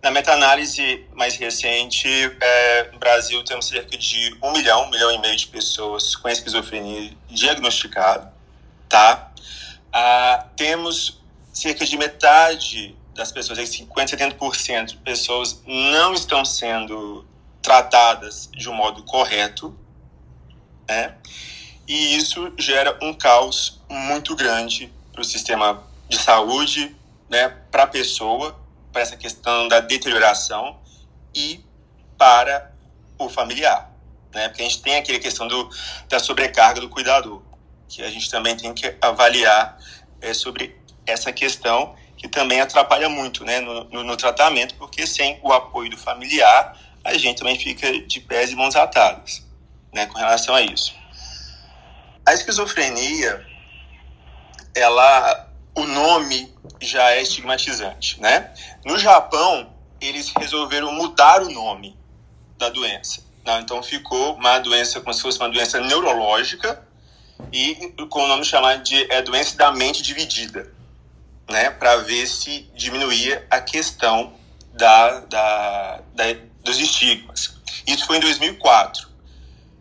na 0.05 0.11
meta-análise 0.11 1.07
mais 1.15 1.35
recente, 1.37 2.07
é, 2.39 2.91
no 2.93 2.99
Brasil 2.99 3.43
temos 3.43 3.67
cerca 3.67 3.97
de 3.97 4.37
um 4.43 4.53
milhão, 4.53 4.85
um 4.85 4.91
milhão 4.91 5.11
e 5.11 5.19
meio 5.19 5.35
de 5.35 5.47
pessoas 5.47 6.15
com 6.15 6.29
esquizofrenia 6.29 7.11
diagnosticado, 7.27 8.31
tá? 8.87 9.33
Ah, 9.91 10.45
temos 10.57 11.23
cerca 11.55 11.87
de 11.87 11.97
metade 11.97 12.95
das 13.15 13.33
pessoas, 13.33 13.67
50, 13.67 14.15
70% 14.15 14.85
de 14.89 14.97
pessoas 14.99 15.63
não 15.67 16.13
estão 16.13 16.45
sendo 16.45 17.25
tratadas 17.63 18.51
de 18.53 18.69
um 18.69 18.75
modo 18.75 19.05
correto, 19.05 19.75
né? 20.87 21.15
E 21.89 22.15
isso 22.15 22.53
gera 22.59 22.99
um 23.01 23.15
caos 23.15 23.81
muito 23.89 24.37
grande 24.37 24.93
para 25.11 25.23
o 25.23 25.25
sistema 25.25 25.83
de 26.11 26.19
saúde, 26.19 26.95
né? 27.27 27.49
Para 27.71 27.85
a 27.85 27.87
pessoa 27.87 28.63
para 28.95 29.03
essa 29.03 29.17
questão 29.17 29.67
da 29.67 29.81
deterioração 29.81 30.81
e 31.35 31.63
para 32.17 32.73
o 33.19 33.29
familiar, 33.29 33.91
né? 34.33 34.49
Porque 34.49 34.63
a 34.63 34.65
gente 34.65 34.81
tem 34.81 34.97
aquela 34.97 35.19
questão 35.19 35.49
do, 35.49 35.69
da 36.09 36.21
sobrecarga 36.21 36.81
do 36.81 36.89
cuidador, 36.89 37.43
que 37.89 38.03
a 38.03 38.09
gente 38.09 38.31
também 38.31 38.57
tem 38.57 38.73
que 38.73 38.97
avaliar 39.03 39.77
é, 40.21 40.33
sobre 40.33 40.81
essa 41.05 41.33
questão 41.33 41.97
que 42.17 42.29
também 42.29 42.61
atrapalha 42.61 43.09
muito, 43.09 43.45
né, 43.45 43.61
no, 43.61 43.85
no, 43.85 44.05
no, 44.05 44.17
tratamento, 44.17 44.77
porque 44.77 45.07
sem 45.07 45.39
o 45.43 45.53
apoio 45.53 45.91
do 45.91 45.99
familiar 45.99 46.79
a 47.05 47.13
gente 47.19 47.39
também 47.39 47.59
fica 47.59 48.01
de 48.01 48.21
pés 48.21 48.51
e 48.51 48.55
mãos 48.57 48.75
atadas, 48.77 49.45
né, 49.93 50.07
com 50.07 50.17
relação 50.17 50.55
a 50.55 50.63
isso. 50.63 50.95
A 52.25 52.33
esquizofrenia, 52.33 53.45
ela 54.75 55.53
o 55.75 55.85
nome 55.85 56.53
já 56.81 57.13
é 57.13 57.23
estigmatizante, 57.23 58.21
né? 58.21 58.53
No 58.85 58.99
Japão, 58.99 59.73
eles 60.01 60.33
resolveram 60.39 60.93
mudar 60.93 61.43
o 61.43 61.51
nome 61.51 61.97
da 62.59 62.69
doença. 62.69 63.23
Né? 63.45 63.61
Então 63.61 63.83
ficou 63.83 64.35
uma 64.35 64.59
doença 64.59 65.01
como 65.01 65.13
se 65.13 65.23
fosse 65.23 65.39
uma 65.39 65.49
doença 65.49 65.81
neurológica 65.81 66.83
e 67.53 67.93
com 68.09 68.23
o 68.23 68.29
nome 68.29 68.45
chamado 68.45 68.83
de 68.83 69.11
é, 69.13 69.21
doença 69.23 69.57
da 69.57 69.73
mente 69.73 70.03
dividida, 70.03 70.73
né? 71.49 71.71
Para 71.71 71.97
ver 71.97 72.27
se 72.27 72.71
diminuía 72.75 73.47
a 73.51 73.61
questão 73.61 74.33
da, 74.73 75.21
da, 75.21 76.01
da, 76.15 76.25
dos 76.63 76.79
estigmas. 76.79 77.55
Isso 77.87 78.07
foi 78.07 78.19
em 78.19 78.21
2004. 78.21 79.09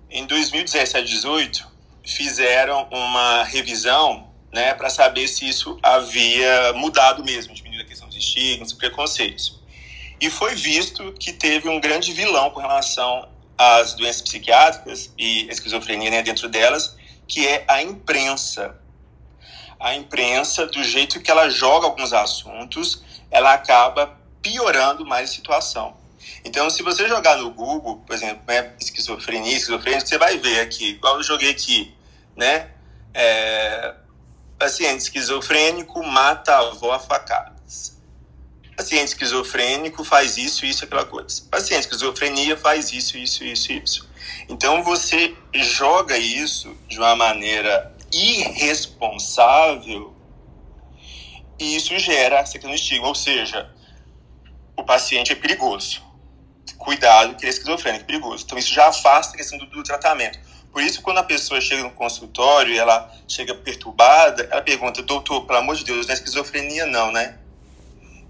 Em 0.09 0.25
2017 0.25 0.89
e 0.89 1.21
2018 1.21 1.73
fizeram 2.05 2.88
uma 2.91 3.43
revisão 3.43 4.32
né, 4.53 4.75
para 4.75 4.89
saber 4.89 5.27
se 5.27 5.50
isso 5.50 5.79
havia 5.81 6.74
mudado 6.74 7.24
mesmo, 7.24 7.55
diminuindo 7.55 7.81
a 7.81 7.88
questão 7.88 8.07
dos 8.07 8.15
estigmas 8.15 8.72
e 8.72 8.75
preconceitos. 8.75 9.60
E 10.22 10.29
foi 10.29 10.53
visto 10.53 11.12
que 11.13 11.33
teve 11.33 11.67
um 11.67 11.81
grande 11.81 12.13
vilão 12.13 12.51
com 12.51 12.60
relação 12.60 13.27
às 13.57 13.95
doenças 13.95 14.22
psiquiátricas 14.22 15.12
e 15.17 15.50
esquizofrenia 15.50 16.12
né, 16.12 16.22
dentro 16.22 16.48
delas, 16.48 16.95
que 17.27 17.48
é 17.48 17.65
a 17.67 17.81
imprensa. 17.81 18.79
A 19.79 19.95
imprensa, 19.95 20.67
do 20.67 20.83
jeito 20.83 21.19
que 21.19 21.31
ela 21.31 21.50
joga 21.50 21.88
alguns 21.88 22.13
assuntos, 22.13 23.03
ela 23.31 23.53
acaba 23.53 24.17
piorando 24.41 25.03
mais 25.05 25.31
a 25.31 25.33
situação. 25.33 25.98
Então, 26.45 26.69
se 26.69 26.83
você 26.83 27.07
jogar 27.07 27.38
no 27.38 27.50
Google, 27.50 27.98
por 28.05 28.15
exemplo, 28.15 28.43
né, 28.48 28.74
esquizofrenia, 28.79 29.57
esquizofrenia, 29.57 30.00
você 30.00 30.17
vai 30.17 30.38
ver 30.38 30.60
aqui, 30.62 30.91
igual 30.91 31.17
eu 31.17 31.24
joguei 31.24 31.50
aqui, 31.50 31.93
né, 32.36 32.69
é, 33.13 33.93
paciente 34.57 35.01
esquizofrênico 35.01 36.03
mata 36.03 36.53
a 36.53 36.60
avó 36.60 36.93
a 36.93 37.00
facadas. 37.00 37.98
Paciente 38.75 39.10
esquizofrênico 39.10 40.03
faz 40.03 40.38
isso, 40.38 40.65
isso, 40.65 40.83
aquela 40.83 41.05
coisa. 41.05 41.43
Paciente 41.50 41.81
esquizofrenia 41.81 42.57
faz 42.57 42.91
isso, 42.91 43.17
isso, 43.17 43.43
isso, 43.43 43.72
isso. 43.72 44.10
Então 44.50 44.83
você 44.83 45.36
joga 45.53 46.17
isso 46.17 46.75
de 46.88 46.98
uma 46.98 47.15
maneira 47.15 47.95
irresponsável 48.12 50.13
e 51.60 51.75
isso 51.75 51.98
gera 52.00 52.39
essa 52.39 52.53
questão 52.53 52.74
estigma, 52.74 53.07
ou 53.07 53.15
seja, 53.15 53.72
o 54.75 54.83
paciente 54.83 55.31
é 55.31 55.36
perigoso. 55.36 56.01
Cuidado, 56.77 57.36
que 57.36 57.43
ele 57.43 57.51
é 57.51 57.53
esquizofrênico, 57.53 58.03
é 58.03 58.07
perigoso. 58.07 58.43
Então 58.43 58.57
isso 58.57 58.74
já 58.74 58.88
afasta 58.88 59.33
a 59.33 59.38
questão 59.38 59.57
do, 59.57 59.67
do 59.67 59.83
tratamento. 59.83 60.39
Por 60.73 60.81
isso, 60.81 61.03
quando 61.03 61.19
a 61.19 61.23
pessoa 61.23 61.61
chega 61.61 61.83
no 61.83 61.91
consultório 61.91 62.73
e 62.73 62.79
ela 62.79 63.09
chega 63.27 63.53
perturbada, 63.53 64.49
ela 64.51 64.61
pergunta, 64.63 65.03
doutor, 65.03 65.45
pelo 65.45 65.59
amor 65.59 65.75
de 65.75 65.83
Deus, 65.83 66.07
não 66.07 66.11
é 66.11 66.15
esquizofrenia 66.15 66.87
não, 66.87 67.11
né? 67.11 67.37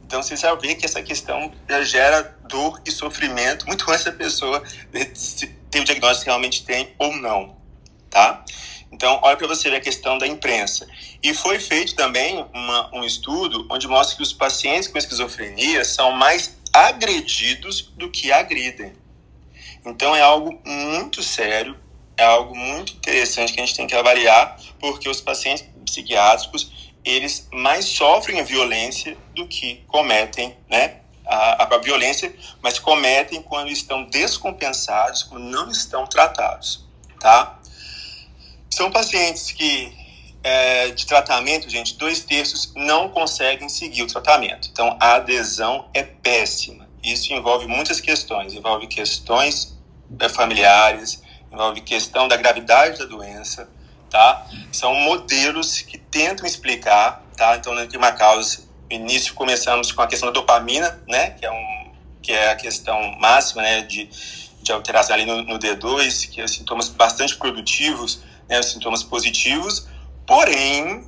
Então 0.06 0.22
você 0.22 0.36
já 0.36 0.54
vê 0.54 0.76
que 0.76 0.86
essa 0.86 1.02
questão 1.02 1.54
já 1.68 1.82
gera 1.84 2.38
dor 2.50 2.82
e 2.86 2.92
sofrimento 2.92 3.66
muito 3.66 3.90
antes 3.90 4.04
da 4.04 4.12
pessoa 4.12 4.62
ter 5.72 5.80
o 5.80 5.84
diagnóstico 5.86 6.26
que 6.26 6.30
realmente 6.30 6.66
tem 6.66 6.94
ou 7.00 7.16
não, 7.16 7.56
tá? 8.10 8.44
Então, 8.92 9.20
olha 9.24 9.36
para 9.36 9.48
você 9.48 9.72
ver 9.72 9.78
a 9.78 9.82
questão 9.82 10.20
da 10.20 10.28
imprensa. 10.28 10.86
E 11.24 11.34
foi 11.34 11.60
feito 11.60 11.96
também 11.96 12.46
uma, 12.54 12.96
um 12.96 13.04
estudo 13.04 13.66
onde 13.72 13.88
mostra 13.88 14.18
que 14.18 14.22
os 14.22 14.32
pacientes 14.32 14.88
com 14.88 15.00
esquizofrenia 15.00 15.84
são 15.84 16.12
mais 16.12 16.56
agredidos 16.72 17.92
do 17.98 18.12
que 18.12 18.32
agridem. 18.32 18.94
Então, 19.84 20.16
é 20.16 20.22
algo 20.22 20.62
muito 20.64 21.24
sério, 21.24 21.76
é 22.18 22.24
algo 22.24 22.56
muito 22.56 22.94
interessante 22.94 23.54
que 23.54 23.60
a 23.60 23.66
gente 23.66 23.76
tem 23.76 23.88
que 23.88 23.96
avaliar, 23.96 24.58
porque 24.80 25.10
os 25.10 25.22
pacientes 25.22 25.66
psiquiátricos, 25.86 26.94
eles 27.04 27.48
mais 27.52 27.86
sofrem 27.86 28.40
a 28.40 28.44
violência 28.44 29.18
do 29.36 29.48
que 29.48 29.84
cometem, 29.88 30.56
né? 30.70 31.00
A, 31.26 31.64
a 31.64 31.78
violência, 31.78 32.34
mas 32.62 32.80
cometem 32.80 33.42
quando 33.42 33.70
estão 33.70 34.04
descompensados, 34.04 35.24
quando 35.24 35.44
não 35.46 35.70
estão 35.70 36.06
tratados, 36.06 36.86
tá? 37.20 37.60
São 38.70 38.92
pacientes 38.92 39.52
que, 39.52 39.96
é, 40.44 40.90
de 40.90 41.06
tratamento, 41.06 41.70
gente, 41.70 41.96
dois 41.96 42.22
terços 42.22 42.74
não 42.76 43.10
conseguem 43.10 43.70
seguir 43.70 44.04
o 44.04 44.08
tratamento. 44.08 44.68
Então, 44.72 44.98
a 45.00 45.16
adesão 45.16 45.90
é 45.94 46.04
péssima. 46.04 46.90
Isso 47.04 47.32
envolve 47.34 47.68
muitas 47.68 48.02
questões. 48.02 48.54
Envolve 48.54 48.88
questões 48.88 49.78
é, 50.20 50.28
familiares, 50.28 51.23
envolve 51.54 51.82
questão 51.82 52.28
da 52.28 52.36
gravidade 52.36 53.00
da 53.00 53.06
doença, 53.06 53.70
tá? 54.10 54.46
São 54.72 54.94
modelos 54.96 55.82
que 55.82 55.98
tentam 55.98 56.46
explicar, 56.46 57.24
tá? 57.38 57.56
Então, 57.56 57.74
na 57.74 57.88
uma 57.96 58.12
causa, 58.12 58.64
no 58.90 58.96
início 58.96 59.34
começamos 59.34 59.92
com 59.92 60.02
a 60.02 60.08
questão 60.08 60.28
da 60.28 60.34
dopamina, 60.34 61.00
né? 61.08 61.32
Que 61.32 61.46
é, 61.46 61.52
um, 61.52 61.92
que 62.22 62.32
é 62.32 62.52
a 62.52 62.56
questão 62.56 63.00
máxima, 63.20 63.62
né? 63.62 63.82
De, 63.82 64.10
de 64.64 64.72
alteração 64.72 65.16
ali 65.16 65.26
no, 65.26 65.44
no 65.44 65.60
D2, 65.60 66.30
que 66.30 66.42
é 66.42 66.48
sintomas 66.48 66.90
bastante 66.90 67.36
produtivos, 67.36 68.22
né, 68.48 68.60
os 68.60 68.68
sintomas 68.68 69.04
positivos, 69.04 69.88
porém, 70.26 71.06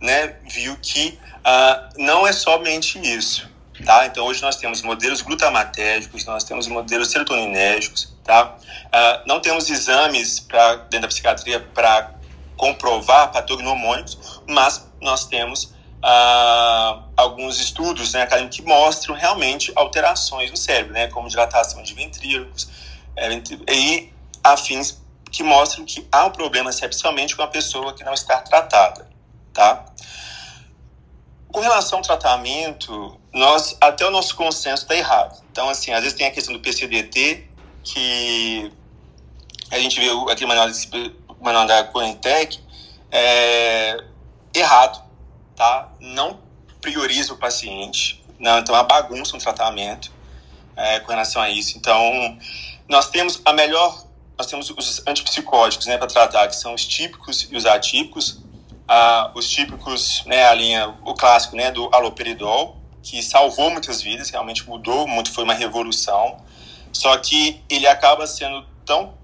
né, 0.00 0.36
viu 0.48 0.76
que 0.76 1.18
ah, 1.44 1.88
não 1.96 2.26
é 2.26 2.32
somente 2.32 2.98
isso. 2.98 3.48
Tá? 3.84 4.06
Então, 4.06 4.26
hoje 4.26 4.42
nós 4.42 4.56
temos 4.56 4.82
modelos 4.82 5.22
glutamatérgicos, 5.22 6.24
nós 6.24 6.44
temos 6.44 6.66
modelos 6.66 7.08
serotoninérgicos, 7.10 8.12
tá? 8.28 8.58
Ah, 8.92 9.22
não 9.26 9.40
temos 9.40 9.70
exames 9.70 10.38
pra, 10.38 10.76
dentro 10.76 11.00
da 11.00 11.08
psiquiatria 11.08 11.60
para 11.60 12.12
comprovar 12.58 13.32
patognomônicos, 13.32 14.42
mas 14.46 14.86
nós 15.00 15.24
temos 15.24 15.72
ah, 16.02 17.04
alguns 17.16 17.58
estudos 17.58 18.12
né, 18.12 18.28
que 18.50 18.60
mostram 18.60 19.14
realmente 19.14 19.72
alterações 19.74 20.50
no 20.50 20.58
cérebro, 20.58 20.92
né, 20.92 21.08
como 21.08 21.26
dilatação 21.26 21.82
de 21.82 21.94
ventrículos 21.94 22.68
é, 23.16 23.30
e 23.72 24.12
afins 24.44 25.00
que 25.32 25.42
mostram 25.42 25.86
que 25.86 26.06
há 26.12 26.26
um 26.26 26.30
problema 26.30 26.68
excepcionalmente 26.68 27.34
com 27.34 27.42
a 27.42 27.48
pessoa 27.48 27.94
que 27.94 28.04
não 28.04 28.12
está 28.12 28.38
tratada, 28.40 29.08
tá? 29.52 29.86
Com 31.50 31.60
relação 31.60 31.98
ao 31.98 32.02
tratamento, 32.04 33.18
nós 33.32 33.76
até 33.80 34.06
o 34.06 34.10
nosso 34.10 34.34
consenso 34.34 34.84
está 34.84 34.96
errado. 34.96 35.42
Então, 35.50 35.68
assim, 35.68 35.92
às 35.92 36.00
vezes 36.00 36.16
tem 36.16 36.26
a 36.26 36.30
questão 36.30 36.54
do 36.54 36.60
PCDT, 36.60 37.48
que 37.82 38.72
a 39.70 39.78
gente 39.78 40.00
viu 40.00 40.28
aqui 40.28 40.42
no 40.42 40.48
manual, 40.48 40.68
manual 41.40 41.66
da 41.66 41.84
Coentec, 41.84 42.58
é, 43.10 44.04
errado, 44.54 45.02
tá? 45.56 45.90
Não 46.00 46.38
prioriza 46.80 47.32
o 47.32 47.36
paciente, 47.36 48.24
não, 48.38 48.58
então 48.58 48.74
é 48.74 48.78
uma 48.78 48.84
bagunça 48.84 49.34
no 49.34 49.42
tratamento 49.42 50.12
é, 50.76 51.00
com 51.00 51.10
relação 51.10 51.42
a 51.42 51.50
isso. 51.50 51.76
Então, 51.76 52.38
nós 52.88 53.10
temos 53.10 53.40
a 53.44 53.52
melhor 53.52 54.08
nós 54.38 54.46
temos 54.46 54.70
os 54.70 55.02
antipsicóticos 55.04 55.86
né, 55.86 55.98
para 55.98 56.06
tratar, 56.06 56.46
que 56.46 56.54
são 56.54 56.72
os 56.72 56.86
típicos 56.86 57.48
e 57.50 57.56
os 57.56 57.66
atípicos. 57.66 58.40
Ah, 58.86 59.32
os 59.34 59.50
típicos, 59.50 60.22
né, 60.26 60.46
a 60.46 60.54
linha, 60.54 60.94
o 61.04 61.12
clássico 61.12 61.56
né, 61.56 61.72
do 61.72 61.92
aloperidol, 61.92 62.76
que 63.02 63.20
salvou 63.20 63.68
muitas 63.68 64.00
vidas, 64.00 64.30
realmente 64.30 64.66
mudou 64.66 65.08
muito, 65.08 65.32
foi 65.32 65.42
uma 65.42 65.54
revolução. 65.54 66.36
Só 66.92 67.16
que 67.18 67.62
ele 67.68 67.86
acaba 67.86 68.26
sendo 68.26 68.64
tão 68.84 69.14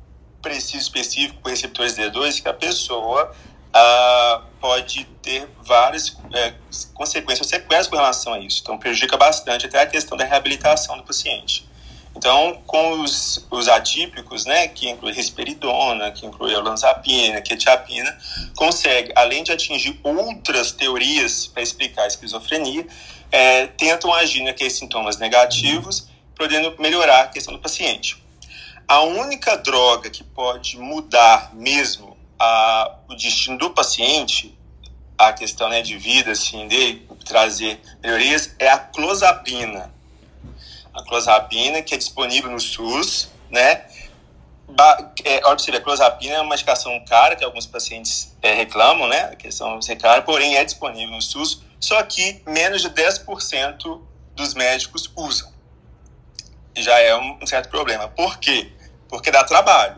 preciso, 0.41 0.83
específico 0.83 1.41
com 1.41 1.49
receptores 1.49 1.97
D2 1.97 2.43
que 2.43 2.49
a 2.49 2.55
pessoa 2.55 3.35
ah, 3.73 4.43
pode 4.61 5.05
ter 5.23 5.49
várias 5.63 6.17
é, 6.33 6.55
consequências, 6.93 7.49
sequelas 7.49 7.87
com 7.87 7.97
relação 7.97 8.35
a 8.35 8.39
isso. 8.39 8.61
Então 8.63 8.79
prejudica 8.79 9.17
bastante 9.17 9.67
até 9.67 9.81
a 9.81 9.87
questão 9.87 10.17
da 10.17 10.25
reabilitação 10.25 10.97
do 10.97 11.03
paciente. 11.03 11.67
Então, 12.17 12.63
com 12.65 13.01
os, 13.01 13.45
os 13.51 13.67
atípicos, 13.67 14.47
né, 14.47 14.69
que 14.69 14.89
inclui 14.89 15.13
risperidona, 15.13 16.13
que 16.13 16.25
inclui 16.25 16.55
olanzapina, 16.55 17.41
quetiapina, 17.41 18.17
consegue, 18.55 19.13
além 19.17 19.43
de 19.43 19.51
atingir 19.51 19.99
outras 20.03 20.71
teorias 20.71 21.49
para 21.49 21.63
explicar 21.63 22.05
a 22.05 22.07
esquizofrenia, 22.07 22.87
é, 23.33 23.67
tentam 23.67 24.15
agir 24.15 24.45
naqueles 24.45 24.75
sintomas 24.75 25.19
negativos, 25.19 26.07
podendo 26.37 26.75
melhorar 26.81 27.23
a 27.23 27.29
questão 27.29 27.55
do 27.55 27.61
paciente. 27.61 28.23
A 28.87 29.01
única 29.01 29.57
droga 29.57 30.11
que 30.11 30.23
pode 30.23 30.79
mudar 30.79 31.55
mesmo 31.55 32.17
a, 32.39 32.97
o 33.09 33.15
destino 33.15 33.57
do 33.57 33.71
paciente, 33.71 34.57
a 35.17 35.33
questão 35.33 35.69
né, 35.69 35.81
de 35.81 35.97
vida, 35.97 36.33
assim, 36.33 36.69
dele, 36.69 37.09
trazer 37.25 37.81
melhorias, 38.03 38.55
é 38.59 38.69
a 38.69 38.79
clozapina 38.79 39.95
a 40.95 41.03
clozapina, 41.03 41.83
que 41.83 41.95
é 41.95 41.99
disponível 41.99 42.51
no 42.51 42.61
SUS, 42.61 43.29
né? 43.51 43.85
Ba 44.69 45.13
é, 45.25 45.41
olha 45.45 45.59
você 45.59 45.71
a 45.73 45.81
clozapina 45.81 46.37
é 46.37 46.41
uma 46.41 46.51
medicação 46.51 47.05
cara 47.05 47.37
que 47.37 47.45
alguns 47.45 47.67
pacientes 47.67 48.35
é, 48.41 48.55
reclamam, 48.55 49.09
né? 49.09 49.25
A 49.33 49.37
questão 49.37 49.79
de 49.79 49.85
ser 49.85 49.97
cara, 49.97 50.23
porém 50.23 50.57
é 50.57 50.65
disponível 50.65 51.15
no 51.15 51.21
SUS, 51.21 51.63
só 51.81 52.01
que 52.05 52.41
menos 52.47 52.81
de 52.81 52.91
10% 52.91 54.01
dos 54.35 54.55
médicos 54.55 55.11
usam. 55.17 55.53
Já 56.77 56.99
é 56.99 57.17
um, 57.17 57.47
certo 57.47 57.69
problema. 57.69 58.09
Por 58.09 58.39
quê? 58.39 58.73
Porque 59.09 59.31
dá 59.31 59.45
trabalho, 59.45 59.97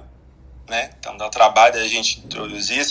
né? 0.68 0.90
Então 0.98 1.16
dá 1.16 1.28
trabalho 1.28 1.80
a 1.80 1.88
gente 1.88 2.20
introduzir 2.20 2.84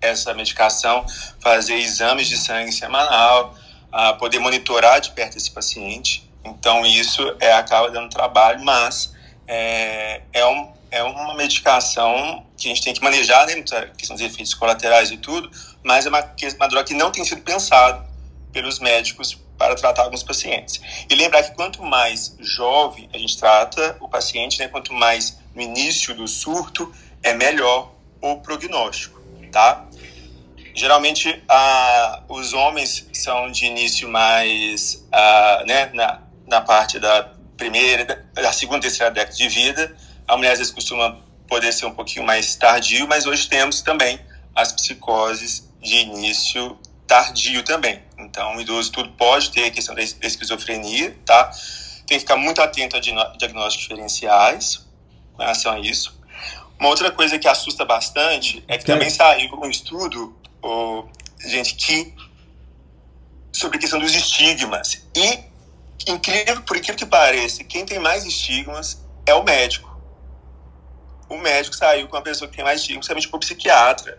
essa, 0.00 0.34
medicação, 0.34 1.04
fazer 1.40 1.74
exames 1.74 2.28
de 2.28 2.36
sangue 2.36 2.72
semanal, 2.72 3.54
a 3.90 4.12
poder 4.12 4.38
monitorar 4.38 5.00
de 5.00 5.10
perto 5.10 5.36
esse 5.36 5.50
paciente. 5.50 6.30
Então 6.44 6.84
isso 6.86 7.36
é, 7.40 7.52
acaba 7.52 7.90
dando 7.90 8.08
trabalho, 8.08 8.62
mas 8.64 9.12
é, 9.46 10.22
é, 10.32 10.46
um, 10.46 10.72
é 10.90 11.02
uma 11.02 11.34
medicação 11.34 12.46
que 12.56 12.68
a 12.68 12.74
gente 12.74 12.82
tem 12.82 12.94
que 12.94 13.02
manejar, 13.02 13.46
né, 13.46 13.54
questão 13.96 14.16
dos 14.16 14.24
efeitos 14.24 14.54
colaterais 14.54 15.10
e 15.10 15.16
tudo, 15.16 15.50
mas 15.82 16.06
é 16.06 16.08
uma, 16.08 16.20
uma 16.56 16.68
droga 16.68 16.84
que 16.84 16.94
não 16.94 17.10
tem 17.10 17.24
sido 17.24 17.42
pensada 17.42 18.06
pelos 18.52 18.78
médicos 18.78 19.36
para 19.62 19.76
tratar 19.76 20.02
alguns 20.02 20.24
pacientes. 20.24 20.80
E 21.08 21.14
lembrar 21.14 21.40
que 21.44 21.54
quanto 21.54 21.84
mais 21.84 22.34
jovem 22.40 23.08
a 23.14 23.16
gente 23.16 23.38
trata 23.38 23.96
o 24.00 24.08
paciente, 24.08 24.58
né, 24.58 24.66
quanto 24.66 24.92
mais 24.92 25.38
no 25.54 25.62
início 25.62 26.12
do 26.16 26.26
surto, 26.26 26.92
é 27.22 27.32
melhor 27.32 27.92
o 28.20 28.38
prognóstico, 28.38 29.22
tá? 29.52 29.86
Geralmente, 30.74 31.40
ah, 31.48 32.24
os 32.28 32.52
homens 32.52 33.06
são 33.12 33.52
de 33.52 33.66
início 33.66 34.08
mais, 34.08 35.06
ah, 35.12 35.62
né, 35.64 35.90
na, 35.94 36.22
na 36.44 36.60
parte 36.60 36.98
da 36.98 37.32
primeira, 37.56 38.26
da 38.34 38.52
segunda 38.52 38.80
terceira 38.80 39.12
década 39.12 39.36
de 39.36 39.48
vida. 39.48 39.96
A 40.26 40.36
mulher 40.36 40.52
às 40.52 40.58
vezes 40.58 40.74
costuma 40.74 41.20
poder 41.46 41.72
ser 41.72 41.86
um 41.86 41.94
pouquinho 41.94 42.26
mais 42.26 42.56
tardio, 42.56 43.06
mas 43.06 43.26
hoje 43.26 43.48
temos 43.48 43.80
também 43.80 44.18
as 44.56 44.72
psicoses 44.72 45.70
de 45.80 45.98
início 45.98 46.76
tardio 47.12 47.62
também. 47.62 48.02
Então, 48.16 48.56
o 48.56 48.60
idoso 48.62 48.90
tudo 48.90 49.10
pode 49.10 49.50
ter 49.50 49.66
a 49.66 49.70
questão 49.70 49.94
da 49.94 50.02
esquizofrenia, 50.02 51.14
tá? 51.26 51.50
Tem 52.06 52.16
que 52.16 52.20
ficar 52.20 52.38
muito 52.38 52.62
atento 52.62 52.96
a 52.96 53.00
diagnósticos 53.00 53.82
diferenciais 53.82 54.86
com 55.34 55.42
relação 55.42 55.72
a 55.72 55.78
isso. 55.78 56.18
Uma 56.80 56.88
outra 56.88 57.10
coisa 57.10 57.38
que 57.38 57.46
assusta 57.46 57.84
bastante 57.84 58.64
é 58.66 58.78
que 58.78 58.84
também 58.86 59.10
saiu 59.10 59.54
um 59.54 59.68
estudo, 59.68 60.34
gente, 61.44 61.74
que 61.74 62.14
sobre 63.52 63.76
a 63.76 63.80
questão 63.80 64.00
dos 64.00 64.14
estigmas. 64.14 65.06
E, 65.14 66.10
incrível, 66.10 66.62
por 66.62 66.78
incrível 66.78 66.96
que 66.96 67.04
pareça, 67.04 67.62
quem 67.62 67.84
tem 67.84 67.98
mais 67.98 68.24
estigmas 68.24 69.04
é 69.26 69.34
o 69.34 69.44
médico. 69.44 70.00
O 71.28 71.36
médico 71.36 71.76
saiu 71.76 72.08
com 72.08 72.16
uma 72.16 72.22
pessoa 72.22 72.48
que 72.48 72.56
tem 72.56 72.64
mais 72.64 72.80
estigmas, 72.80 73.06
principalmente 73.06 73.36
o 73.36 73.38
psiquiatra. 73.38 74.18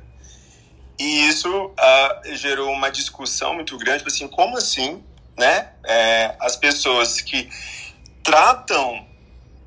E 1.00 1.28
isso 1.28 1.50
uh, 1.50 2.36
gerou 2.36 2.72
uma 2.72 2.90
discussão 2.90 3.54
muito 3.56 3.78
grande, 3.78 4.00
tipo 4.00 4.10
assim, 4.10 4.28
como 4.28 4.58
assim, 4.58 5.04
né? 5.38 5.72
É, 5.84 6.36
as 6.40 6.56
pessoas 6.56 7.20
que 7.20 7.50
tratam 8.24 9.06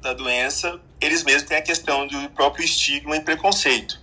da 0.00 0.12
doença, 0.12 0.80
eles 1.00 1.24
mesmos 1.24 1.48
têm 1.48 1.58
a 1.58 1.62
questão 1.62 2.06
do 2.06 2.30
próprio 2.30 2.64
estigma 2.64 3.16
e 3.16 3.20
preconceito. 3.20 4.00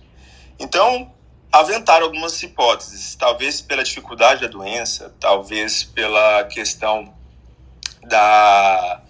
Então, 0.58 1.12
aventaram 1.50 2.06
algumas 2.06 2.42
hipóteses, 2.42 3.14
talvez 3.14 3.60
pela 3.60 3.82
dificuldade 3.82 4.42
da 4.42 4.48
doença, 4.48 5.14
talvez 5.18 5.84
pela 5.84 6.44
questão 6.44 7.14
da, 8.02 9.00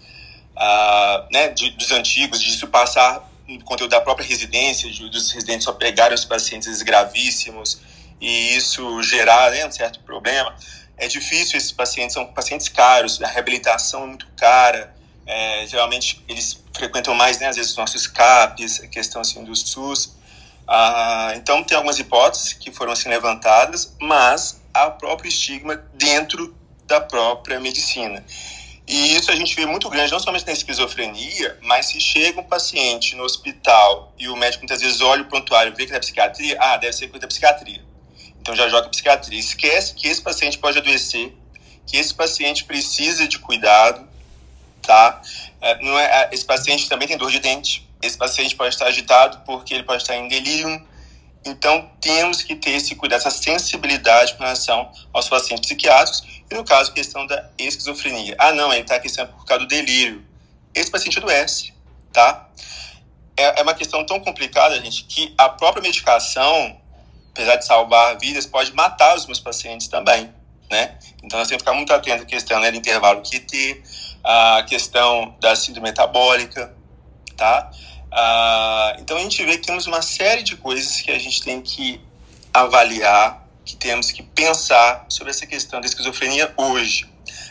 uh, 0.55 1.33
né, 1.33 1.49
de, 1.49 1.71
dos 1.71 1.91
antigos, 1.91 2.41
de 2.41 2.51
isso 2.51 2.69
passar 2.69 3.29
no 3.49 3.63
conteúdo 3.65 3.91
da 3.91 4.01
própria 4.01 4.27
residência, 4.27 4.91
de, 4.91 5.09
dos 5.11 5.33
residentes 5.33 5.65
só 5.65 5.73
pegarem 5.73 6.15
os 6.15 6.25
pacientes 6.25 6.83
gravíssimos, 6.83 7.81
e 8.25 8.57
isso 8.57 9.03
gerar 9.03 9.51
né, 9.51 9.67
um 9.67 9.71
certo 9.71 10.01
problema. 10.01 10.57
É 10.97 11.07
difícil, 11.07 11.59
esses 11.59 11.73
pacientes 11.73 12.15
são 12.15 12.25
pacientes 12.33 12.71
caros, 12.71 13.21
a 13.21 13.27
reabilitação 13.27 14.05
é 14.05 14.07
muito 14.07 14.27
cara, 14.35 14.95
é, 15.27 15.67
geralmente 15.67 16.25
eles 16.27 16.59
frequentam 16.75 17.15
mais, 17.15 17.39
né, 17.39 17.49
às 17.49 17.57
vezes, 17.57 17.73
os 17.73 17.77
nossos 17.77 18.07
CAPs, 18.07 18.81
a 18.81 18.87
questão 18.87 19.21
assim, 19.21 19.45
do 19.45 19.55
SUS. 19.55 20.17
Ah, 20.67 21.35
então, 21.37 21.63
tem 21.63 21.77
algumas 21.77 21.99
hipóteses 21.99 22.55
que 22.55 22.73
foram 22.73 22.93
assim, 22.93 23.11
levantadas, 23.11 23.95
mas 24.01 24.59
há 24.73 24.91
próprio 24.91 25.29
estigma 25.29 25.77
dentro 25.93 26.57
da 26.87 27.03
própria 27.03 27.61
medicina. 27.61 28.25
E 28.89 29.17
isso 29.17 29.31
a 29.31 29.37
gente 29.37 29.55
vê 29.55 29.67
muito 29.67 29.91
grande, 29.91 30.13
não 30.13 30.21
somente 30.21 30.47
na 30.47 30.53
esquizofrenia, 30.53 31.59
mas 31.61 31.87
se 31.87 32.01
chega 32.01 32.41
um 32.41 32.45
paciente 32.45 33.15
no 33.17 33.23
hospital 33.23 34.15
e 34.19 34.29
o 34.29 34.37
médico 34.37 34.63
muitas 34.63 34.81
vezes 34.81 35.03
olha 35.03 35.23
o 35.23 35.27
prontuário 35.27 35.73
e 35.73 35.77
vê 35.77 35.87
que 35.87 35.93
é 35.93 35.99
psiquiatria, 35.99 36.57
ah, 36.59 36.79
deve 36.79 36.95
ser 36.95 37.09
coisa 37.09 37.21
da 37.21 37.29
psiquiatria. 37.29 37.84
Então 38.45 38.55
já 38.55 38.69
joga 38.69 38.91
psiquiatria. 38.91 39.41
Esquece 39.41 39.95
que 39.95 40.07
esse 40.07 40.21
paciente 40.21 40.59
pode 40.59 40.77
adoecer, 40.77 41.33
que 41.87 41.97
esse 41.97 42.13
paciente 42.13 42.65
precisa 42.65 43.27
de 43.27 43.39
cuidado, 43.39 44.07
tá? 44.83 45.23
É, 45.63 45.83
não 45.83 45.99
é, 45.99 46.05
é, 46.05 46.29
esse 46.31 46.45
paciente 46.45 46.87
também 46.87 47.09
tem 47.09 47.17
dor 47.17 47.31
de 47.31 47.39
dente. 47.39 47.89
Esse 48.03 48.19
paciente 48.19 48.55
pode 48.55 48.75
estar 48.75 48.85
agitado 48.85 49.41
porque 49.47 49.73
ele 49.73 49.83
pode 49.83 50.03
estar 50.03 50.15
em 50.15 50.29
delírio. 50.29 50.87
Então 51.43 51.91
temos 52.03 52.43
que 52.43 52.55
ter 52.55 52.73
esse 52.73 52.95
cuidado, 52.95 53.21
essa 53.21 53.31
sensibilidade 53.31 54.35
com 54.35 54.43
relação 54.43 54.93
aos 55.11 55.27
pacientes 55.27 55.67
psiquiátricos. 55.67 56.23
E 56.51 56.55
no 56.55 56.65
caso, 56.65 56.93
questão 56.93 57.27
da 57.27 57.49
esquizofrenia. 57.57 58.37
Ah, 58.39 58.53
não, 58.53 58.71
ele 58.75 58.83
está 58.83 58.97
aqui 58.97 59.09
por 59.09 59.47
causa 59.47 59.65
do 59.65 59.69
delírio. 59.69 60.23
Esse 60.75 60.91
paciente 60.91 61.17
adoece, 61.17 61.73
tá? 62.13 62.47
É, 63.39 63.61
é 63.61 63.63
uma 63.63 63.73
questão 63.73 64.05
tão 64.05 64.21
complicada, 64.21 64.79
gente, 64.83 65.05
que 65.05 65.33
a 65.39 65.49
própria 65.49 65.83
medicação 65.83 66.79
apesar 67.35 67.57
de 67.57 67.67
salvar 67.67 68.17
vidas, 68.17 68.47
pode 68.47 68.73
matar 68.73 69.17
os 69.17 69.27
meus 69.27 69.41
pacientes 69.41 69.89
também, 69.89 70.33
né? 70.71 70.97
Então, 71.23 71.37
nós 71.37 71.49
temos 71.49 71.63
que 71.63 71.69
ficar 71.69 71.73
muito 71.73 71.93
atento 71.93 72.23
à 72.23 72.27
questão 72.27 72.61
né, 72.61 72.71
do 72.71 72.77
intervalo 72.77 73.23
QT, 73.23 73.83
a 74.23 74.65
questão 74.69 75.35
da 75.41 75.57
síndrome 75.57 75.89
metabólica, 75.89 76.73
tá? 77.37 77.71
Ah, 78.13 78.97
então, 79.01 79.17
a 79.17 79.21
gente 79.21 79.45
vê 79.45 79.59
que 79.59 79.67
temos 79.67 79.87
uma 79.89 80.01
série 80.01 80.45
de 80.45 80.57
coisas 80.57 81.01
que 81.01 81.11
a 81.11 81.19
gente 81.19 81.43
tem 81.43 81.61
que 81.61 82.01
avaliar, 82.53 83.45
que 83.65 83.75
temos 83.75 84.13
que 84.13 84.23
pensar 84.23 85.05
sobre 85.09 85.31
essa 85.31 85.45
questão 85.45 85.81
da 85.81 85.87
esquizofrenia 85.87 86.55
hoje. 86.57 87.11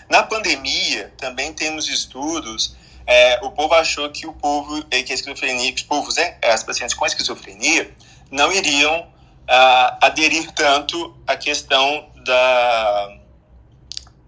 Na 0.10 0.24
pandemia, 0.24 1.14
também 1.18 1.52
temos 1.52 1.90
estudos 1.90 2.76
é, 3.06 3.40
o 3.44 3.52
povo 3.52 3.74
achou 3.74 4.10
que 4.10 4.26
o 4.26 4.34
povo, 4.34 4.82
que 4.86 4.96
a 4.96 5.00
esquizofrenia, 5.16 5.74
os 5.74 5.84
povos, 5.84 6.16
né, 6.16 6.38
as 6.42 6.64
pacientes 6.64 6.96
com 6.96 7.06
esquizofrenia, 7.06 7.94
não 8.32 8.52
iriam 8.52 9.13
uh, 9.44 9.98
aderir 10.02 10.52
tanto 10.52 11.16
à 11.28 11.36
questão 11.36 12.10
da, 12.26 13.18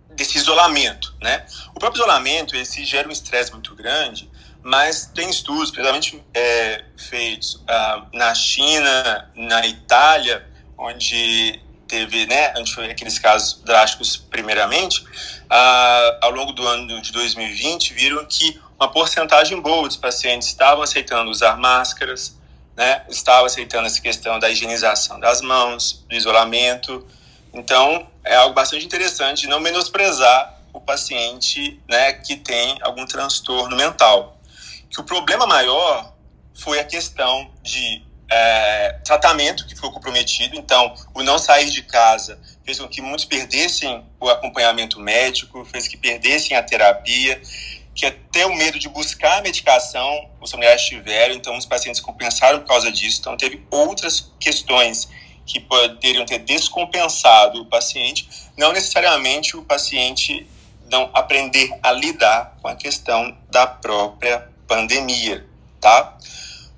desse 0.10 0.38
isolamento, 0.38 1.14
né? 1.22 1.46
O 1.74 1.80
próprio 1.80 2.02
isolamento, 2.02 2.56
esse 2.56 2.84
gera 2.86 3.08
um 3.08 3.12
estresse 3.12 3.52
muito 3.52 3.76
grande, 3.76 4.30
mas 4.64 5.06
tem 5.14 5.30
estudos, 5.30 5.70
principalmente 5.70 6.24
é, 6.34 6.84
feitos 6.98 7.56
uh, 7.56 8.08
na 8.14 8.34
China, 8.34 9.30
na 9.36 9.66
Itália, 9.68 10.44
onde 10.78 11.62
teve, 11.88 12.26
né, 12.26 12.52
aqueles 12.90 13.20
casos 13.20 13.62
drásticos 13.64 14.18
primeiramente, 14.18 15.02
uh, 15.02 16.18
ao 16.20 16.32
longo 16.32 16.52
do 16.52 16.68
ano 16.68 17.00
de 17.00 17.12
2020, 17.12 17.94
viram 17.94 18.26
que 18.26 18.60
uma 18.80 18.92
porcentagem 18.92 19.62
boa 19.62 19.88
dos 19.88 19.98
pacientes 19.98 20.48
estavam 20.48 20.84
aceitando 20.84 21.30
usar 21.30 21.58
máscaras, 21.58 22.38
né, 22.76 23.04
estava 23.10 23.46
aceitando 23.46 23.88
essa 23.88 24.02
questão 24.02 24.38
da 24.40 24.50
higienização 24.50 25.20
das 25.20 25.42
mãos, 25.42 26.04
do 26.10 26.16
isolamento. 26.16 27.06
Então, 27.54 28.08
é 28.24 28.36
algo 28.36 28.54
bastante 28.54 28.86
interessante 28.86 29.48
não 29.48 29.60
menosprezar 29.60 30.60
o 30.74 30.82
paciente 30.82 31.80
né, 31.88 32.14
que 32.14 32.36
tem 32.36 32.78
algum 32.82 33.06
transtorno 33.06 33.76
mental. 33.78 34.38
Que 34.90 35.00
o 35.00 35.04
problema 35.04 35.48
maior 35.48 36.14
foi 36.54 36.80
a 36.80 36.84
questão 36.84 37.50
de 37.64 38.04
é, 38.30 39.00
tratamento 39.04 39.66
que 39.68 39.76
foi 39.76 39.92
comprometido. 39.92 40.56
Então, 40.56 40.94
o 41.14 41.24
não 41.24 41.38
sair 41.38 41.70
de 41.70 41.82
casa 41.82 42.40
fez 42.66 42.80
com 42.80 42.88
que 42.88 43.02
muitos 43.02 43.26
perdessem 43.26 44.04
o 44.20 44.30
acompanhamento 44.30 45.00
médico, 45.00 45.64
fez 45.66 45.88
que 45.88 45.96
perdessem 45.96 46.58
a 46.58 46.64
terapia 46.64 47.42
que 47.96 48.06
até 48.06 48.46
o 48.46 48.54
medo 48.54 48.78
de 48.78 48.90
buscar 48.90 49.40
a 49.40 49.42
medicação 49.42 50.30
os 50.42 50.52
familiares 50.52 50.84
tiveram, 50.84 51.34
então 51.34 51.58
os 51.58 51.66
pacientes 51.66 52.02
compensaram 52.02 52.60
por 52.60 52.68
causa 52.68 52.92
disso. 52.92 53.20
Então 53.22 53.38
teve 53.38 53.66
outras 53.72 54.32
questões 54.40 55.10
que 55.46 55.60
poderiam 55.60 56.26
ter 56.26 56.40
descompensado 56.40 57.62
o 57.62 57.66
paciente, 57.66 58.28
não 58.58 58.74
necessariamente 58.74 59.56
o 59.56 59.64
paciente 59.64 60.46
não 60.92 61.10
aprender 61.14 61.72
a 61.82 61.92
lidar 61.92 62.58
com 62.62 62.68
a 62.68 62.76
questão 62.76 63.36
da 63.50 63.66
própria 63.66 64.50
pandemia, 64.68 65.48
tá? 65.80 66.18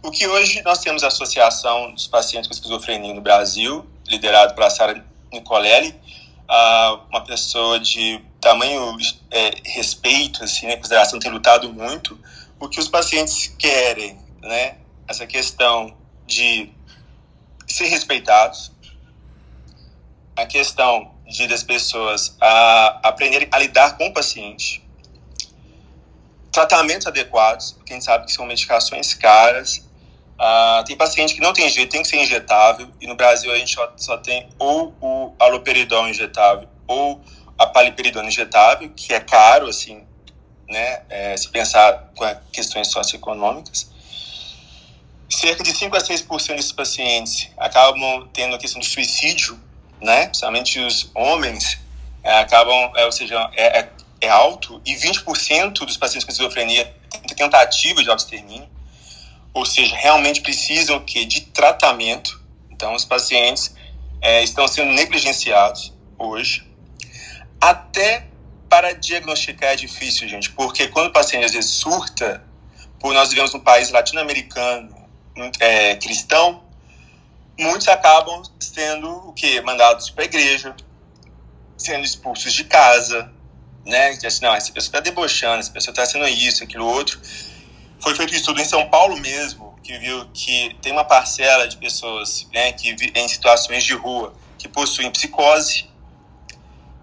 O 0.03 0.12
que 0.12 0.27
hoje 0.27 0.62
nós 0.62 0.80
temos 0.80 1.03
a 1.03 1.08
Associação 1.08 1.91
dos 1.93 2.08
Pacientes 2.08 2.47
com 2.47 2.53
Esquizofrenia 2.53 3.13
no 3.13 3.21
Brasil, 3.21 3.86
liderado 4.08 4.53
pela 4.53 4.69
Sara 4.69 5.03
Nicolelli, 5.32 5.95
uma 7.10 7.21
pessoa 7.21 7.80
de 7.80 8.21
tamanho 8.47 8.97
é, 9.29 9.51
respeito, 9.65 10.43
assim, 10.43 10.67
né, 10.67 10.77
consideração, 10.77 11.19
tem 11.19 11.29
lutado 11.29 11.71
muito, 11.73 12.17
o 12.60 12.69
que 12.69 12.79
os 12.79 12.88
pacientes 12.88 13.53
querem, 13.60 14.17
né, 14.41 14.77
essa 15.07 15.27
questão 15.27 15.95
de 16.25 16.69
ser 17.67 17.88
respeitados, 17.88 18.71
a 20.36 20.45
questão 20.45 21.12
de 21.27 21.45
das 21.47 21.62
pessoas 21.62 22.38
a 22.39 22.99
aprenderem 23.03 23.49
a 23.51 23.60
lidar 23.60 23.97
com 23.97 24.07
o 24.07 24.13
paciente, 24.13 24.81
tratamentos 26.49 27.05
adequados, 27.05 27.73
porque 27.73 27.91
a 27.91 27.95
gente 27.95 28.05
sabe 28.05 28.25
que 28.25 28.31
são 28.31 28.45
medicações 28.45 29.13
caras, 29.13 29.86
tem 30.86 30.95
paciente 30.95 31.36
que 31.36 31.41
não 31.41 31.51
tem 31.51 31.69
jeito, 31.69 31.91
tem 31.91 32.01
que 32.01 32.07
ser 32.07 32.17
injetável, 32.17 32.88
e 33.01 33.07
no 33.07 33.15
Brasil 33.15 33.51
a 33.51 33.57
gente 33.57 33.73
só, 33.73 33.91
só 33.97 34.17
tem 34.17 34.47
ou 34.57 34.95
o 35.01 35.33
aloperidol 35.38 36.07
injetável 36.07 36.69
ou 36.88 37.21
a 37.57 37.65
paliperidona 37.67 38.27
injetável, 38.27 38.89
que 38.95 39.13
é 39.13 39.19
caro, 39.19 39.67
assim, 39.67 40.05
né, 40.67 41.01
é, 41.09 41.37
se 41.37 41.49
pensar 41.49 42.11
com 42.15 42.25
questões 42.51 42.89
socioeconômicas. 42.89 43.89
Cerca 45.29 45.63
de 45.63 45.71
5 45.71 45.95
a 45.95 45.99
6% 45.99 46.55
desses 46.55 46.71
pacientes 46.71 47.49
acabam 47.57 48.27
tendo 48.33 48.55
a 48.55 48.59
questão 48.59 48.79
de 48.79 48.87
suicídio, 48.87 49.59
né, 50.01 50.27
principalmente 50.27 50.79
os 50.79 51.11
homens, 51.15 51.79
é, 52.23 52.39
acabam, 52.39 52.91
é, 52.95 53.05
ou 53.05 53.11
seja, 53.11 53.49
é, 53.55 53.79
é, 53.79 53.89
é 54.21 54.29
alto, 54.29 54.81
e 54.85 54.95
20% 54.95 55.85
dos 55.85 55.97
pacientes 55.97 56.25
com 56.25 56.31
esquizofrenia 56.31 56.93
têm 57.27 57.35
tentativa 57.35 58.01
de 58.01 58.09
autoextermínio 58.09 58.77
ou 59.57 59.65
seja, 59.65 59.95
realmente 59.95 60.41
precisam 60.41 60.99
que 60.99 61.25
de 61.25 61.41
tratamento. 61.41 62.39
Então, 62.69 62.93
os 62.93 63.03
pacientes 63.03 63.73
é, 64.21 64.43
estão 64.43 64.67
sendo 64.67 64.91
negligenciados 64.91 65.91
hoje. 66.15 66.63
Até 67.59 68.27
para 68.69 68.93
diagnosticar 68.93 69.71
é 69.71 69.75
difícil, 69.75 70.27
gente, 70.27 70.51
porque 70.51 70.87
quando 70.87 71.07
o 71.07 71.13
paciente 71.13 71.45
às 71.45 71.53
vezes 71.53 71.71
surta, 71.71 72.43
por 72.99 73.13
nós 73.13 73.29
vivemos 73.29 73.53
num 73.53 73.59
país 73.59 73.89
latino-americano 73.89 74.95
é, 75.59 75.95
cristão, 75.95 76.63
muitos 77.57 77.87
acabam 77.87 78.43
sendo 78.59 79.09
o 79.29 79.33
que 79.33 79.61
mandados 79.61 80.09
para 80.09 80.23
a 80.23 80.25
igreja, 80.25 80.75
sendo 81.77 82.03
expulsos 82.03 82.53
de 82.53 82.63
casa, 82.63 83.31
né? 83.85 84.17
Assim, 84.25 84.43
não, 84.43 84.53
essa 84.53 84.71
pessoa 84.71 84.89
está 84.89 84.99
debochando, 84.99 85.59
essa 85.59 85.71
pessoa 85.71 85.91
está 85.91 86.05
sendo 86.05 86.27
isso, 86.27 86.63
aquilo 86.63 86.85
outro. 86.85 87.19
Foi 87.99 88.13
feito 88.15 88.33
um 88.33 88.35
estudo 88.37 88.61
em 88.61 88.65
São 88.65 88.89
Paulo 88.89 89.17
mesmo, 89.19 89.77
que 89.81 89.97
viu 89.97 90.27
que 90.33 90.75
tem 90.81 90.91
uma 90.91 91.05
parcela 91.05 91.67
de 91.67 91.77
pessoas 91.77 92.47
né, 92.53 92.73
que 92.73 92.95
em 93.15 93.27
situações 93.27 93.83
de 93.83 93.93
rua 93.93 94.33
que 94.57 94.67
possuem 94.67 95.09
psicose, 95.11 95.85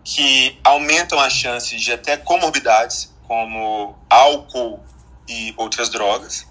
que 0.04 0.60
aumentam 0.62 1.18
as 1.18 1.32
chances 1.32 1.80
de 1.80 1.90
até 1.90 2.16
comorbidades, 2.16 3.12
como 3.26 3.96
álcool 4.08 4.78
e 5.26 5.54
outras 5.56 5.88
drogas, 5.88 6.46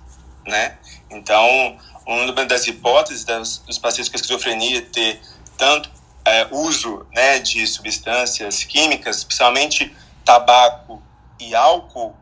né? 0.46 0.78
Então, 1.10 1.78
uma 2.06 2.46
das 2.46 2.66
hipóteses 2.66 3.24
dos 3.24 3.78
pacientes 3.78 4.10
com 4.10 4.16
esquizofrenia 4.16 4.82
ter 4.82 5.22
tanto 5.58 5.90
é, 6.26 6.48
uso 6.52 7.06
né, 7.14 7.40
de 7.40 7.66
substâncias 7.68 8.64
químicas, 8.64 9.24
principalmente 9.24 9.96
tabaco 10.26 11.02
e 11.40 11.54
álcool, 11.54 12.16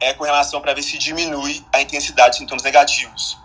é 0.00 0.12
com 0.12 0.24
relação 0.24 0.60
para 0.60 0.74
ver 0.74 0.82
se 0.82 0.98
diminui 0.98 1.64
a 1.72 1.80
intensidade 1.80 2.32
de 2.32 2.38
sintomas 2.38 2.62
negativos, 2.62 3.38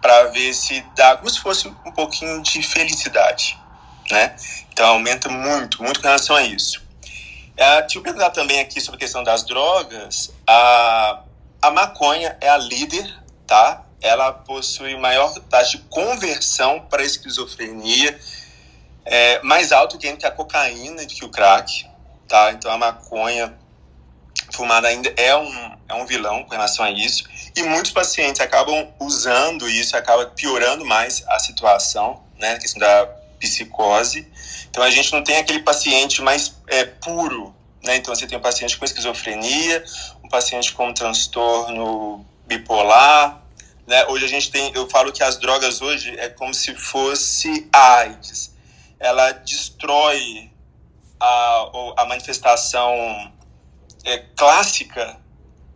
para 0.00 0.28
ver 0.28 0.54
se 0.54 0.80
dá 0.96 1.16
como 1.16 1.28
se 1.28 1.40
fosse 1.40 1.68
um 1.68 1.92
pouquinho 1.92 2.40
de 2.42 2.62
felicidade, 2.62 3.58
né? 4.10 4.34
Então 4.72 4.86
aumenta 4.86 5.28
muito, 5.28 5.82
muito 5.82 6.00
com 6.00 6.06
relação 6.06 6.36
a 6.36 6.42
isso. 6.42 6.82
É, 7.56 7.80
deixa 7.80 7.98
eu 7.98 8.02
perguntar 8.02 8.30
também 8.30 8.60
aqui 8.60 8.80
sobre 8.80 8.96
a 8.96 9.00
questão 9.00 9.24
das 9.24 9.44
drogas. 9.44 10.32
A, 10.46 11.22
a 11.60 11.70
maconha 11.70 12.36
é 12.40 12.48
a 12.48 12.56
líder, 12.56 13.12
tá? 13.46 13.84
Ela 14.00 14.32
possui 14.32 14.96
maior 14.96 15.34
taxa 15.50 15.76
de 15.76 15.84
conversão 15.84 16.80
para 16.88 17.02
esquizofrenia, 17.02 18.18
é, 19.04 19.42
mais 19.42 19.72
alto 19.72 19.98
que 19.98 20.06
a 20.06 20.30
cocaína 20.30 21.02
e 21.02 21.06
que 21.06 21.24
o 21.24 21.30
crack, 21.30 21.84
tá? 22.28 22.52
Então 22.52 22.70
a 22.70 22.78
maconha 22.78 23.52
fumada 24.52 24.86
ainda 24.86 25.12
é 25.16 25.36
um, 25.36 25.76
é 25.88 25.94
um 25.94 26.06
vilão 26.06 26.44
com 26.44 26.50
relação 26.50 26.84
a 26.84 26.90
isso. 26.92 27.24
E 27.56 27.62
muitos 27.64 27.90
pacientes 27.90 28.40
acabam 28.40 28.86
usando 29.00 29.68
isso, 29.68 29.96
acaba 29.96 30.26
piorando 30.26 30.84
mais 30.84 31.24
a 31.26 31.40
situação, 31.40 32.22
né? 32.38 32.52
A 32.52 32.58
questão 32.58 32.78
da 32.78 33.08
psicose. 33.38 34.26
Então 34.70 34.82
a 34.82 34.90
gente 34.90 35.12
não 35.12 35.22
tem 35.22 35.36
aquele 35.36 35.60
paciente 35.60 36.22
mais 36.22 36.54
é, 36.66 36.84
puro, 36.84 37.54
né? 37.82 37.96
Então 37.96 38.14
você 38.14 38.26
tem 38.26 38.38
um 38.38 38.42
paciente 38.42 38.76
com 38.76 38.84
esquizofrenia, 38.84 39.84
um 40.22 40.28
paciente 40.28 40.72
com 40.72 40.88
um 40.88 40.94
transtorno 40.94 42.24
bipolar, 42.46 43.42
né? 43.86 44.06
Hoje 44.06 44.24
a 44.24 44.28
gente 44.28 44.50
tem, 44.50 44.72
eu 44.74 44.88
falo 44.88 45.12
que 45.12 45.22
as 45.22 45.38
drogas 45.38 45.80
hoje 45.80 46.14
é 46.18 46.28
como 46.28 46.52
se 46.52 46.74
fosse 46.74 47.68
AIDS. 47.72 48.54
Ela 49.00 49.32
destrói 49.32 50.50
a, 51.20 51.70
a 51.98 52.04
manifestação 52.06 53.32
é, 54.04 54.18
clássica 54.36 55.16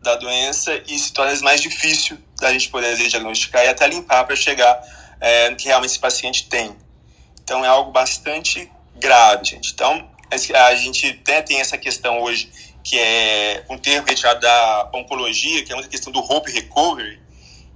da 0.03 0.17
doença 0.17 0.83
e 0.87 0.99
se 0.99 1.13
torna 1.13 1.35
mais 1.41 1.61
difícil 1.61 2.19
da 2.39 2.53
gente 2.53 2.69
poder 2.69 2.97
diagnosticar 2.97 3.65
e 3.65 3.69
até 3.69 3.87
limpar 3.87 4.25
para 4.25 4.35
chegar 4.35 4.83
é, 5.21 5.55
que 5.55 5.67
realmente 5.67 5.91
esse 5.91 6.01
paciente 6.01 6.49
tem. 6.49 6.77
Então 7.43 7.65
é 7.65 7.69
algo 7.69 7.91
bastante 7.91 8.71
grave, 8.97 9.45
gente. 9.45 9.73
Então 9.73 10.11
a 10.31 10.75
gente 10.75 11.19
até 11.21 11.43
tem 11.43 11.61
essa 11.61 11.77
questão 11.77 12.21
hoje 12.23 12.51
que 12.83 12.99
é 12.99 13.65
um 13.69 13.79
termo 13.79 14.09
retirado 14.09 14.41
da 14.41 14.91
oncologia, 14.95 15.65
que 15.65 15.73
é 15.73 15.77
uma 15.77 15.87
questão 15.87 16.13
do 16.13 16.21
hope 16.21 16.51
recovery, 16.51 17.21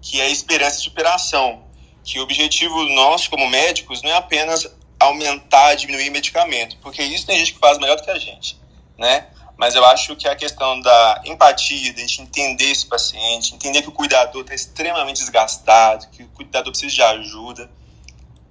que 0.01 0.21
é 0.21 0.25
a 0.25 0.29
esperança 0.29 0.79
de 0.79 0.85
superação. 0.85 1.65
Que 2.03 2.19
o 2.19 2.23
objetivo 2.23 2.83
nosso 2.91 3.29
como 3.31 3.49
médicos 3.49 4.03
não 4.03 4.11
é 4.11 4.17
apenas 4.17 4.67
aumentar, 4.99 5.75
diminuir 5.75 6.11
medicamento, 6.11 6.77
porque 6.79 7.03
isso 7.03 7.27
tem 7.27 7.39
gente 7.39 7.53
que 7.53 7.59
faz 7.59 7.79
melhor 7.79 7.97
do 7.97 8.03
que 8.03 8.11
a 8.11 8.19
gente, 8.19 8.59
né? 8.97 9.27
Mas 9.57 9.75
eu 9.75 9.85
acho 9.87 10.15
que 10.17 10.29
a 10.29 10.37
questão 10.37 10.81
da 10.81 11.23
empatia, 11.25 11.93
de 11.93 12.01
a 12.01 12.07
gente 12.07 12.23
entender 12.23 12.71
esse 12.71 12.87
paciente, 12.87 13.55
entender 13.55 13.83
que 13.83 13.89
o 13.89 13.93
cuidador 13.93 14.43
está 14.43 14.55
extremamente 14.55 15.19
desgastado, 15.19 16.09
que 16.11 16.23
o 16.23 16.29
cuidador 16.29 16.71
precisa 16.73 16.95
de 16.95 17.03
ajuda, 17.03 17.71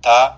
tá? 0.05 0.37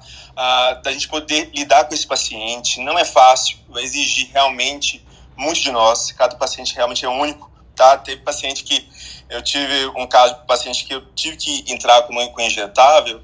Da 0.82 0.92
gente 0.94 1.10
poder 1.10 1.52
lidar 1.54 1.84
com 1.86 1.94
esse 1.94 2.08
paciente, 2.08 2.80
não 2.80 2.98
é 2.98 3.04
fácil, 3.04 3.58
vai 3.68 3.84
exigir 3.84 4.30
realmente 4.32 5.06
muito 5.36 5.62
de 5.62 5.72
nós, 5.72 6.12
cada 6.14 6.36
paciente 6.38 6.74
realmente 6.74 7.04
é 7.06 7.10
único, 7.10 7.52
tá? 7.76 7.98
Teve 7.98 8.22
paciente 8.22 8.64
que, 8.64 8.88
eu 9.30 9.42
tive 9.42 9.88
um 9.98 10.08
caso 10.08 10.36
de 10.36 10.46
paciente 10.48 10.86
que 10.86 10.94
eu 10.94 11.06
tive 11.14 11.36
que 11.36 11.66
entrar 11.68 12.02
com, 12.04 12.14
com 12.30 12.42
injetável, 12.42 13.22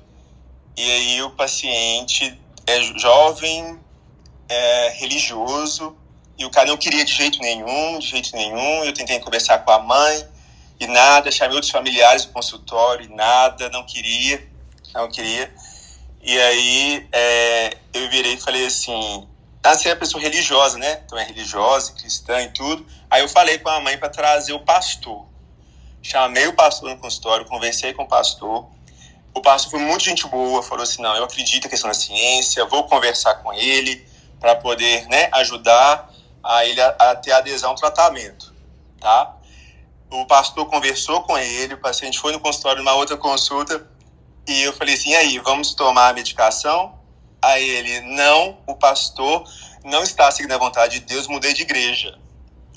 e 0.75 0.91
aí 0.91 1.21
o 1.23 1.31
paciente 1.31 2.37
é 2.67 2.81
jovem, 2.99 3.79
é 4.49 4.89
religioso, 4.97 5.95
e 6.37 6.45
o 6.45 6.49
cara 6.49 6.67
não 6.67 6.77
queria 6.77 7.05
de 7.05 7.13
jeito 7.13 7.39
nenhum, 7.39 7.99
de 7.99 8.07
jeito 8.07 8.35
nenhum. 8.35 8.83
Eu 8.83 8.93
tentei 8.93 9.19
conversar 9.19 9.59
com 9.59 9.71
a 9.71 9.79
mãe 9.79 10.27
e 10.79 10.87
nada. 10.87 11.31
Chamei 11.31 11.55
outros 11.55 11.71
familiares 11.71 12.25
do 12.25 12.33
consultório 12.33 13.05
e 13.05 13.15
nada, 13.15 13.69
não 13.69 13.85
queria, 13.85 14.45
não 14.93 15.09
queria. 15.09 15.53
E 16.25 16.39
aí 16.39 17.07
é, 17.11 17.77
eu 17.93 18.09
virei 18.09 18.35
e 18.35 18.39
falei 18.39 18.65
assim: 18.65 19.27
ah, 19.61 19.75
você 19.75 19.89
é 19.89 19.95
pessoa 19.95 20.23
religiosa, 20.23 20.77
né? 20.77 21.01
Então 21.05 21.17
é 21.17 21.23
religiosa, 21.25 21.91
cristã 21.91 22.41
e 22.41 22.49
tudo. 22.49 22.85
Aí 23.11 23.21
eu 23.21 23.27
falei 23.27 23.59
com 23.59 23.67
a 23.67 23.81
mãe 23.81 23.97
para 23.97 24.07
trazer 24.07 24.53
o 24.53 24.59
pastor. 24.61 25.25
Chamei 26.01 26.47
o 26.47 26.53
pastor 26.53 26.89
no 26.89 26.97
consultório, 26.97 27.45
conversei 27.45 27.93
com 27.93 28.03
o 28.03 28.07
pastor. 28.07 28.69
O 29.33 29.41
pastor 29.41 29.71
foi 29.71 29.79
muito 29.81 30.05
gente 30.05 30.25
boa, 30.27 30.63
falou 30.63 30.83
assim: 30.83 31.01
não, 31.01 31.13
eu 31.13 31.25
acredito 31.25 31.65
na 31.65 31.69
questão 31.69 31.89
da 31.89 31.93
ciência, 31.93 32.63
vou 32.65 32.85
conversar 32.85 33.35
com 33.35 33.51
ele 33.51 34.07
para 34.39 34.55
poder 34.55 35.05
né, 35.07 35.29
ajudar 35.33 36.09
a 36.41 36.65
ele 36.65 36.79
a, 36.79 36.87
a 36.99 37.15
ter 37.15 37.33
adesão 37.33 37.71
ao 37.71 37.75
tratamento, 37.75 38.53
tá? 38.99 39.35
O 40.09 40.25
pastor 40.25 40.67
conversou 40.67 41.23
com 41.23 41.37
ele, 41.37 41.73
o 41.73 41.79
paciente 41.79 42.19
foi 42.19 42.31
no 42.31 42.39
consultório 42.39 42.77
numa 42.83 42.93
outra 42.93 43.17
consulta 43.17 43.87
e 44.47 44.61
eu 44.63 44.73
falei 44.73 44.95
assim, 44.95 45.11
e 45.11 45.15
aí, 45.15 45.39
vamos 45.39 45.73
tomar 45.73 46.09
a 46.09 46.13
medicação? 46.13 46.93
Aí 47.41 47.67
ele, 47.67 48.01
não, 48.15 48.57
o 48.67 48.75
pastor 48.75 49.43
não 49.83 50.03
está 50.03 50.31
seguindo 50.31 50.53
a 50.53 50.57
vontade 50.57 50.99
de 50.99 51.05
Deus, 51.05 51.27
mudei 51.27 51.53
de 51.53 51.63
igreja. 51.63 52.17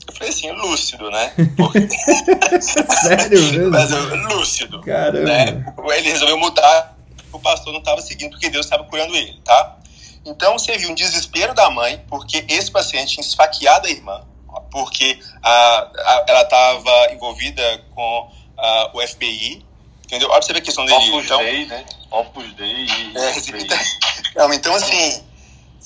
Eu 0.07 0.15
falei 0.15 0.29
assim, 0.29 0.51
lúcido, 0.53 1.11
né? 1.11 1.33
Porque... 1.57 1.89
Sério 2.61 3.43
mesmo? 3.43 3.71
Mas, 3.71 3.91
lúcido. 4.33 4.81
Caramba. 4.83 5.25
Né? 5.25 5.75
Ele 5.97 6.11
resolveu 6.11 6.39
mudar, 6.39 6.97
o 7.33 7.41
pastor 7.41 7.73
não 7.73 7.81
estava 7.81 8.01
seguindo 8.01 8.31
porque 8.31 8.49
Deus 8.49 8.67
estava 8.67 8.85
curando 8.85 9.15
ele, 9.17 9.41
tá? 9.45 9.77
Então 10.25 10.59
você 10.59 10.77
viu 10.77 10.91
um 10.91 10.95
desespero 10.95 11.55
da 11.55 11.71
mãe, 11.71 12.05
porque 12.09 12.45
esse 12.49 12.71
paciente 12.71 13.15
tinha 13.15 13.27
esfaqueado 13.27 13.87
a 13.87 13.91
irmã, 13.91 14.23
porque 14.71 15.19
a, 15.43 15.51
a, 15.51 16.25
ela 16.29 16.43
estava 16.43 17.13
envolvida 17.13 17.85
com 17.95 18.31
a, 18.59 18.91
o 18.95 19.07
FBI, 19.07 19.65
entendeu? 20.07 20.29
Olha 20.31 20.39
pra 20.39 20.47
você 20.47 20.53
ver 20.53 20.59
a 20.61 20.63
questão 20.63 20.85
dele. 20.87 21.11
Opus 21.11 21.25
então, 21.25 21.39
Dei, 21.39 21.67
né? 21.67 21.85
Opus 22.11 22.53
Dei 22.55 22.87
e 22.87 23.19
é, 23.19 23.33
FBI. 23.35 23.69
não, 24.35 24.53
então, 24.53 24.75
assim, 24.75 25.23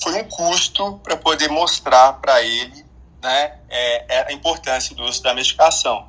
foi 0.01 0.13
um 0.13 0.23
custo 0.25 0.99
para 1.03 1.17
poder 1.17 1.49
mostrar 1.49 2.13
para 2.13 2.41
ele 2.41 2.85
né, 3.21 3.57
é, 3.69 4.05
é, 4.07 4.27
a 4.29 4.31
importância 4.31 4.95
do 4.95 5.03
uso 5.03 5.21
da 5.21 5.33
medicação. 5.33 6.07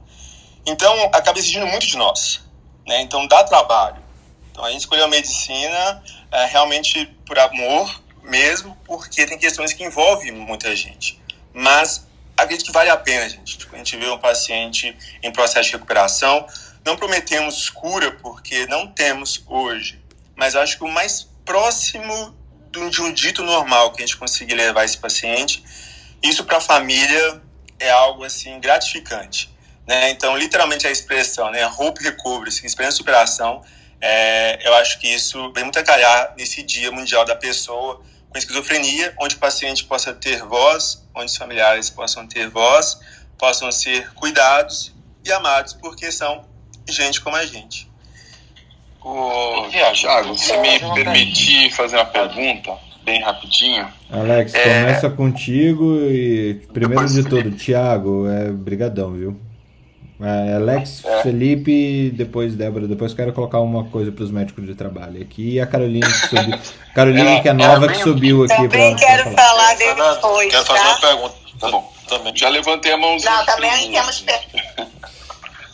Então, 0.64 1.11
acaba 1.12 1.38
exigindo 1.38 1.66
muito 1.66 1.87
de 1.87 1.96
nós. 1.96 2.40
Né? 2.87 3.01
Então, 3.03 3.27
dá 3.27 3.42
trabalho. 3.44 4.03
Então, 4.51 4.64
a 4.64 4.70
gente 4.70 4.81
escolheu 4.81 5.07
a 5.07 5.09
medicina 5.09 6.03
é, 6.31 6.44
realmente 6.46 7.07
por 7.27 7.38
amor, 7.38 8.01
mesmo 8.22 8.77
porque 8.85 9.27
tem 9.27 9.38
questões 9.38 9.72
que 9.72 9.83
envolvem 9.83 10.33
muita 10.33 10.75
gente. 10.77 11.20
Mas 11.53 12.07
acredito 12.37 12.66
que 12.66 12.72
vale 12.72 12.90
a 12.90 12.96
pena, 12.96 13.29
gente. 13.29 13.59
A 13.72 13.77
gente 13.77 13.96
vê 13.96 14.09
um 14.09 14.18
paciente 14.18 14.96
em 15.22 15.33
processo 15.33 15.66
de 15.66 15.72
recuperação. 15.72 16.46
Não 16.85 16.97
prometemos 16.97 17.71
cura, 17.71 18.12
porque 18.12 18.66
não 18.66 18.87
temos 18.87 19.42
hoje. 19.47 20.03
Mas 20.35 20.57
acho 20.57 20.79
que 20.79 20.85
o 20.85 20.88
mais 20.88 21.29
próximo 21.45 22.37
de 22.90 23.03
um 23.03 23.12
dito 23.12 23.42
normal 23.42 23.92
que 23.92 24.03
a 24.03 24.07
gente 24.07 24.16
conseguir 24.16 24.55
levar 24.55 24.85
esse 24.85 24.97
paciente, 24.97 25.62
isso 26.23 26.45
para 26.45 26.57
a 26.57 26.61
família 26.61 27.42
é 27.79 27.90
algo 27.90 28.25
assim 28.25 28.59
gratificante. 28.59 29.51
Né? 29.87 30.11
Então, 30.11 30.37
literalmente 30.37 30.87
a 30.87 30.90
expressão, 30.90 31.51
né? 31.51 31.66
Hope 31.66 32.03
Recovery, 32.03 32.49
assim, 32.49 32.66
esperança 32.66 32.92
de 32.92 32.99
superação, 32.99 33.62
é, 34.01 34.66
eu 34.66 34.75
acho 34.75 34.99
que 34.99 35.07
isso 35.07 35.53
vem 35.53 35.64
muito 35.64 35.79
a 35.79 35.83
calhar 35.83 36.35
nesse 36.37 36.62
Dia 36.62 36.90
Mundial 36.90 37.25
da 37.25 37.37
Pessoa 37.37 38.03
com 38.29 38.38
esquizofrenia, 38.38 39.14
onde 39.21 39.37
o 39.37 39.38
paciente 39.38 39.85
possa 39.85 40.12
ter 40.12 40.42
voz, 40.42 41.07
onde 41.14 41.27
os 41.27 41.37
familiares 41.37 41.90
possam 41.90 42.27
ter 42.27 42.49
voz, 42.49 42.99
possam 43.38 43.71
ser 43.71 44.12
cuidados 44.14 44.92
e 45.25 45.31
amados, 45.31 45.75
porque 45.75 46.11
são 46.11 46.45
gente 46.88 47.21
como 47.21 47.37
a 47.37 47.45
gente. 47.47 47.88
Ô, 49.05 49.66
Thiago, 49.95 50.37
se 50.38 50.57
me 50.59 50.79
permitir 50.95 51.71
fazer 51.73 51.97
uma 51.97 52.05
pergunta 52.05 52.73
bem 53.05 53.21
rapidinho. 53.23 53.88
Alex, 54.11 54.55
É. 54.55 54.62
começa 54.81 55.11
contigo 55.11 55.97
e 56.09 56.61
primeiro 56.73 57.07
de 57.09 57.25
tudo. 57.25 57.51
Thiago, 57.53 58.29
é 58.29 58.51
brigadão, 58.51 59.12
viu? 59.12 59.40
É, 60.21 60.55
Alex, 60.55 61.03
Felipe, 61.25 62.12
depois 62.14 62.55
Débora, 62.55 62.87
depois 62.87 63.12
quero 63.12 63.33
colocar 63.33 63.59
uma 63.59 63.85
coisa 63.87 64.12
para 64.12 64.23
os 64.23 64.31
médicos 64.31 64.64
de 64.64 64.75
trabalho 64.77 65.21
aqui 65.21 65.55
e 65.55 65.61
a 65.61 65.66
Carolina 65.66 66.07
que 66.07 66.29
subiu, 66.29 66.59
Carolina 66.95 67.40
que 67.40 67.49
é 67.49 67.53
nova 67.53 67.88
que 67.88 67.99
subiu 67.99 68.45
aqui 68.45 68.55
Também 68.55 68.95
pra, 68.97 69.05
quero 69.05 69.23
pra 69.25 69.33
falar. 69.42 69.77
falar 69.77 70.14
depois, 70.14 70.51
quero 70.53 70.64
fazer 70.64 70.81
uma 70.81 70.95
tá? 70.95 71.01
pergunta. 71.09 71.35
Tá 71.59 71.71
bom. 71.73 71.92
Também. 72.09 72.37
Já 72.37 72.49
levantei 72.51 72.92
a 72.92 72.97
mãozinha. 72.99 73.33
Não, 73.33 73.47
também 73.47 73.90
temos 73.90 74.25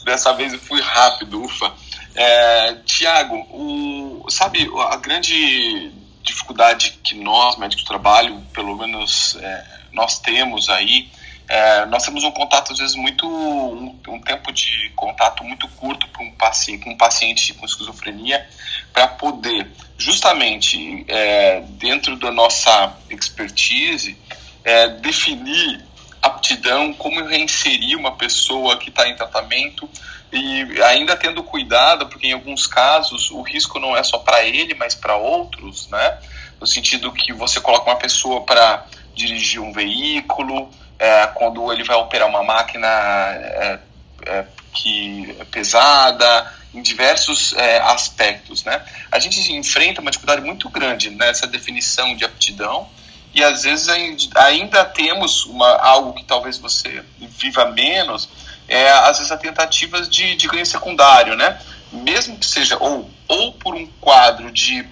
Dessa 0.08 0.32
vez 0.32 0.54
eu 0.54 0.58
fui 0.58 0.80
rápido, 0.80 1.44
ufa. 1.44 1.70
É, 2.14 2.76
Tiago, 2.86 3.36
o, 3.50 4.24
sabe, 4.30 4.66
a 4.90 4.96
grande 4.96 5.92
dificuldade 6.22 6.98
que 7.04 7.14
nós, 7.14 7.58
médicos 7.58 7.84
do 7.84 7.88
trabalho, 7.88 8.40
pelo 8.54 8.74
menos 8.74 9.36
é, 9.38 9.64
nós 9.92 10.18
temos 10.18 10.70
aí, 10.70 11.10
é, 11.46 11.84
nós 11.84 12.04
temos 12.04 12.24
um 12.24 12.30
contato, 12.30 12.72
às 12.72 12.78
vezes, 12.78 12.96
muito. 12.96 13.28
um, 13.28 13.94
um 14.08 14.20
tempo 14.22 14.50
de 14.50 14.90
contato 14.96 15.44
muito 15.44 15.68
curto 15.68 16.08
com 16.08 16.24
um 16.24 16.32
paciente, 16.32 16.84
com 16.84 16.90
um 16.92 16.96
paciente 16.96 17.52
com 17.52 17.66
esquizofrenia, 17.66 18.48
para 18.94 19.08
poder, 19.08 19.70
justamente, 19.98 21.04
é, 21.06 21.60
dentro 21.72 22.16
da 22.16 22.30
nossa 22.30 22.96
expertise, 23.10 24.16
é, 24.64 24.88
definir 24.88 25.87
aptidão, 26.22 26.92
como 26.92 27.24
reinserir 27.24 27.98
uma 27.98 28.12
pessoa 28.16 28.76
que 28.76 28.90
está 28.90 29.08
em 29.08 29.16
tratamento 29.16 29.88
e 30.32 30.82
ainda 30.82 31.16
tendo 31.16 31.42
cuidado, 31.42 32.06
porque 32.06 32.26
em 32.26 32.32
alguns 32.32 32.66
casos 32.66 33.30
o 33.30 33.40
risco 33.42 33.78
não 33.78 33.96
é 33.96 34.02
só 34.02 34.18
para 34.18 34.44
ele, 34.44 34.74
mas 34.74 34.94
para 34.94 35.16
outros, 35.16 35.88
né? 35.88 36.18
No 36.60 36.66
sentido 36.66 37.12
que 37.12 37.32
você 37.32 37.60
coloca 37.60 37.90
uma 37.90 37.96
pessoa 37.96 38.42
para 38.42 38.84
dirigir 39.14 39.60
um 39.60 39.72
veículo, 39.72 40.70
é, 40.98 41.26
quando 41.28 41.72
ele 41.72 41.84
vai 41.84 41.96
operar 41.96 42.28
uma 42.28 42.42
máquina 42.42 42.86
é, 42.86 43.78
é, 44.26 44.44
que 44.74 45.36
é 45.38 45.44
pesada, 45.44 46.52
em 46.74 46.82
diversos 46.82 47.54
é, 47.54 47.78
aspectos, 47.78 48.64
né? 48.64 48.84
A 49.10 49.18
gente 49.18 49.52
enfrenta 49.52 50.00
uma 50.00 50.10
dificuldade 50.10 50.44
muito 50.44 50.68
grande 50.68 51.10
nessa 51.10 51.46
definição 51.46 52.14
de 52.14 52.24
aptidão 52.24 52.88
e 53.34 53.42
às 53.42 53.62
vezes 53.62 53.88
ainda 54.34 54.84
temos 54.84 55.44
uma, 55.46 55.68
algo 55.76 56.14
que 56.14 56.24
talvez 56.24 56.58
você 56.58 57.04
viva 57.18 57.66
menos, 57.66 58.28
é, 58.66 58.90
às 58.90 59.18
vezes 59.18 59.32
a 59.32 59.36
tentativas 59.36 60.08
de, 60.08 60.34
de 60.34 60.46
ganho 60.46 60.66
secundário, 60.66 61.36
né? 61.36 61.60
Mesmo 61.92 62.38
que 62.38 62.46
seja 62.46 62.76
ou, 62.80 63.10
ou 63.26 63.52
por 63.52 63.74
um 63.74 63.86
quadro 64.00 64.50
de 64.50 64.84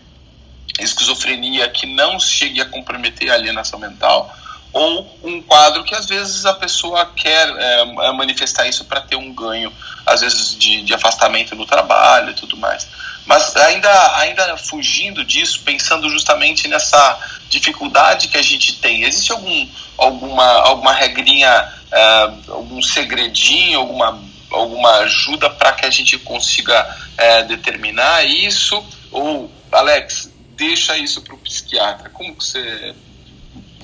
esquizofrenia 0.79 1.69
que 1.69 1.87
não 1.87 2.19
chegue 2.19 2.61
a 2.61 2.67
comprometer 2.67 3.31
a 3.31 3.35
alienação 3.35 3.79
mental, 3.79 4.35
ou 4.73 5.19
um 5.23 5.41
quadro 5.41 5.85
que 5.85 5.95
às 5.95 6.07
vezes 6.07 6.45
a 6.45 6.53
pessoa 6.53 7.07
quer 7.07 7.49
é, 7.57 7.81
é 7.81 8.13
manifestar 8.13 8.69
isso 8.69 8.85
para 8.85 9.01
ter 9.01 9.17
um 9.17 9.33
ganho, 9.33 9.73
às 10.05 10.21
vezes 10.21 10.57
de, 10.57 10.83
de 10.83 10.93
afastamento 10.93 11.57
do 11.57 11.65
trabalho 11.65 12.31
e 12.31 12.35
tudo 12.35 12.57
mais. 12.57 12.87
Mas 13.25 13.57
ainda, 13.57 14.19
ainda 14.19 14.57
fugindo 14.57 15.25
disso, 15.25 15.63
pensando 15.65 16.09
justamente 16.09 16.69
nessa 16.69 17.19
dificuldade 17.49 18.29
que 18.29 18.37
a 18.37 18.43
gente 18.43 18.81
tem, 18.81 19.03
existe 19.03 19.33
algum, 19.33 19.69
alguma, 19.97 20.45
alguma 20.45 20.93
regrinha, 20.93 21.73
uh, 21.87 22.53
algum 22.53 22.83
segredinho, 22.83 23.79
alguma, 23.79 24.23
alguma 24.51 24.91
ajuda 24.99 25.51
para 25.51 25.73
que 25.73 25.87
a 25.87 25.91
gente 25.91 26.19
consiga 26.19 26.97
uh, 27.13 27.47
determinar 27.47 28.25
isso? 28.25 28.85
Ou, 29.11 29.51
Alex, 29.73 30.31
deixa 30.57 30.97
isso 30.97 31.23
para 31.23 31.35
o 31.35 31.39
psiquiatra? 31.39 32.11
Como 32.11 32.35
que 32.35 32.45
você 32.45 32.95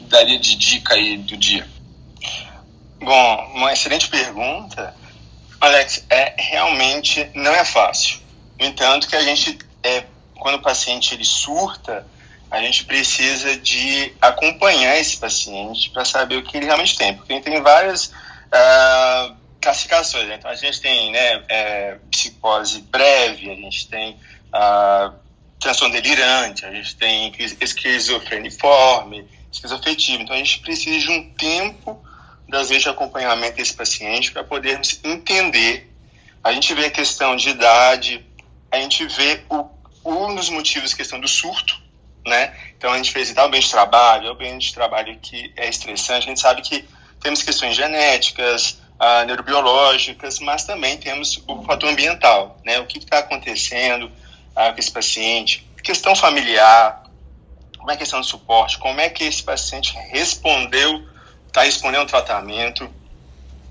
daria 0.08 0.38
de 0.38 0.54
dica 0.56 0.94
aí 0.94 1.16
do 1.16 1.36
dia? 1.36 1.68
Bom, 3.00 3.52
uma 3.54 3.72
excelente 3.72 4.08
pergunta. 4.08 4.94
Alex, 5.60 6.04
é 6.10 6.34
realmente 6.38 7.30
não 7.34 7.52
é 7.52 7.64
fácil. 7.64 8.18
No 8.58 8.66
entanto, 8.66 9.08
que 9.08 9.16
a 9.16 9.22
gente, 9.22 9.58
é, 9.82 10.04
quando 10.34 10.56
o 10.56 10.62
paciente 10.62 11.14
ele 11.14 11.24
surta, 11.24 12.06
a 12.52 12.60
gente 12.60 12.84
precisa 12.84 13.56
de 13.56 14.12
acompanhar 14.20 14.98
esse 14.98 15.16
paciente 15.16 15.88
para 15.88 16.04
saber 16.04 16.36
o 16.36 16.42
que 16.42 16.54
ele 16.54 16.66
realmente 16.66 16.98
tem, 16.98 17.16
porque 17.16 17.40
tem 17.40 17.62
várias 17.62 18.08
uh, 18.08 19.34
classificações. 19.58 20.28
Né? 20.28 20.34
Então, 20.34 20.50
a 20.50 20.54
gente 20.54 20.78
tem 20.78 21.10
né, 21.12 21.42
é, 21.48 21.96
psicose 22.10 22.82
breve, 22.82 23.50
a 23.50 23.54
gente 23.54 23.88
tem 23.88 24.18
uh, 24.52 25.14
transtorno 25.58 25.94
delirante, 25.94 26.66
a 26.66 26.70
gente 26.70 26.94
tem 26.94 27.32
esquizofreniforme, 27.58 29.26
esquizoafetivo. 29.50 30.22
Então, 30.22 30.36
a 30.36 30.38
gente 30.38 30.58
precisa 30.58 30.98
de 30.98 31.10
um 31.10 31.30
tempo, 31.30 32.04
das 32.46 32.68
vezes, 32.68 32.82
de 32.82 32.90
acompanhamento 32.90 33.56
desse 33.56 33.72
paciente 33.72 34.30
para 34.30 34.44
podermos 34.44 35.00
entender. 35.02 35.90
A 36.44 36.52
gente 36.52 36.74
vê 36.74 36.84
a 36.84 36.90
questão 36.90 37.34
de 37.34 37.48
idade, 37.48 38.22
a 38.70 38.76
gente 38.76 39.06
vê 39.06 39.42
o, 39.48 39.70
um 40.04 40.34
dos 40.34 40.50
motivos, 40.50 40.92
questão 40.92 41.18
do 41.18 41.26
surto, 41.28 41.81
né? 42.26 42.54
Então, 42.76 42.92
a 42.92 42.96
gente 42.96 43.10
fez 43.10 43.30
então, 43.30 43.44
o 43.44 43.46
ambiente 43.48 43.64
de 43.64 43.70
trabalho, 43.70 44.28
o 44.28 44.32
ambiente 44.32 44.68
de 44.68 44.74
trabalho 44.74 45.18
que 45.20 45.52
é 45.56 45.68
estressante, 45.68 46.26
a 46.26 46.28
gente 46.28 46.40
sabe 46.40 46.62
que 46.62 46.84
temos 47.20 47.42
questões 47.42 47.76
genéticas, 47.76 48.78
uh, 49.02 49.26
neurobiológicas, 49.26 50.38
mas 50.40 50.64
também 50.64 50.96
temos 50.96 51.42
o 51.46 51.62
fator 51.62 51.88
ambiental, 51.88 52.58
né? 52.64 52.78
O 52.78 52.86
que 52.86 52.98
está 52.98 53.18
acontecendo 53.18 54.06
uh, 54.06 54.72
com 54.72 54.78
esse 54.78 54.90
paciente, 54.90 55.66
questão 55.82 56.14
familiar, 56.14 57.02
como 57.78 57.90
é 57.90 57.94
a 57.94 57.96
questão 57.96 58.20
do 58.20 58.26
suporte, 58.26 58.78
como 58.78 59.00
é 59.00 59.08
que 59.08 59.24
esse 59.24 59.42
paciente 59.42 59.92
respondeu, 60.10 61.04
está 61.48 61.62
respondendo 61.62 62.02
ao 62.02 62.06
tratamento, 62.06 62.88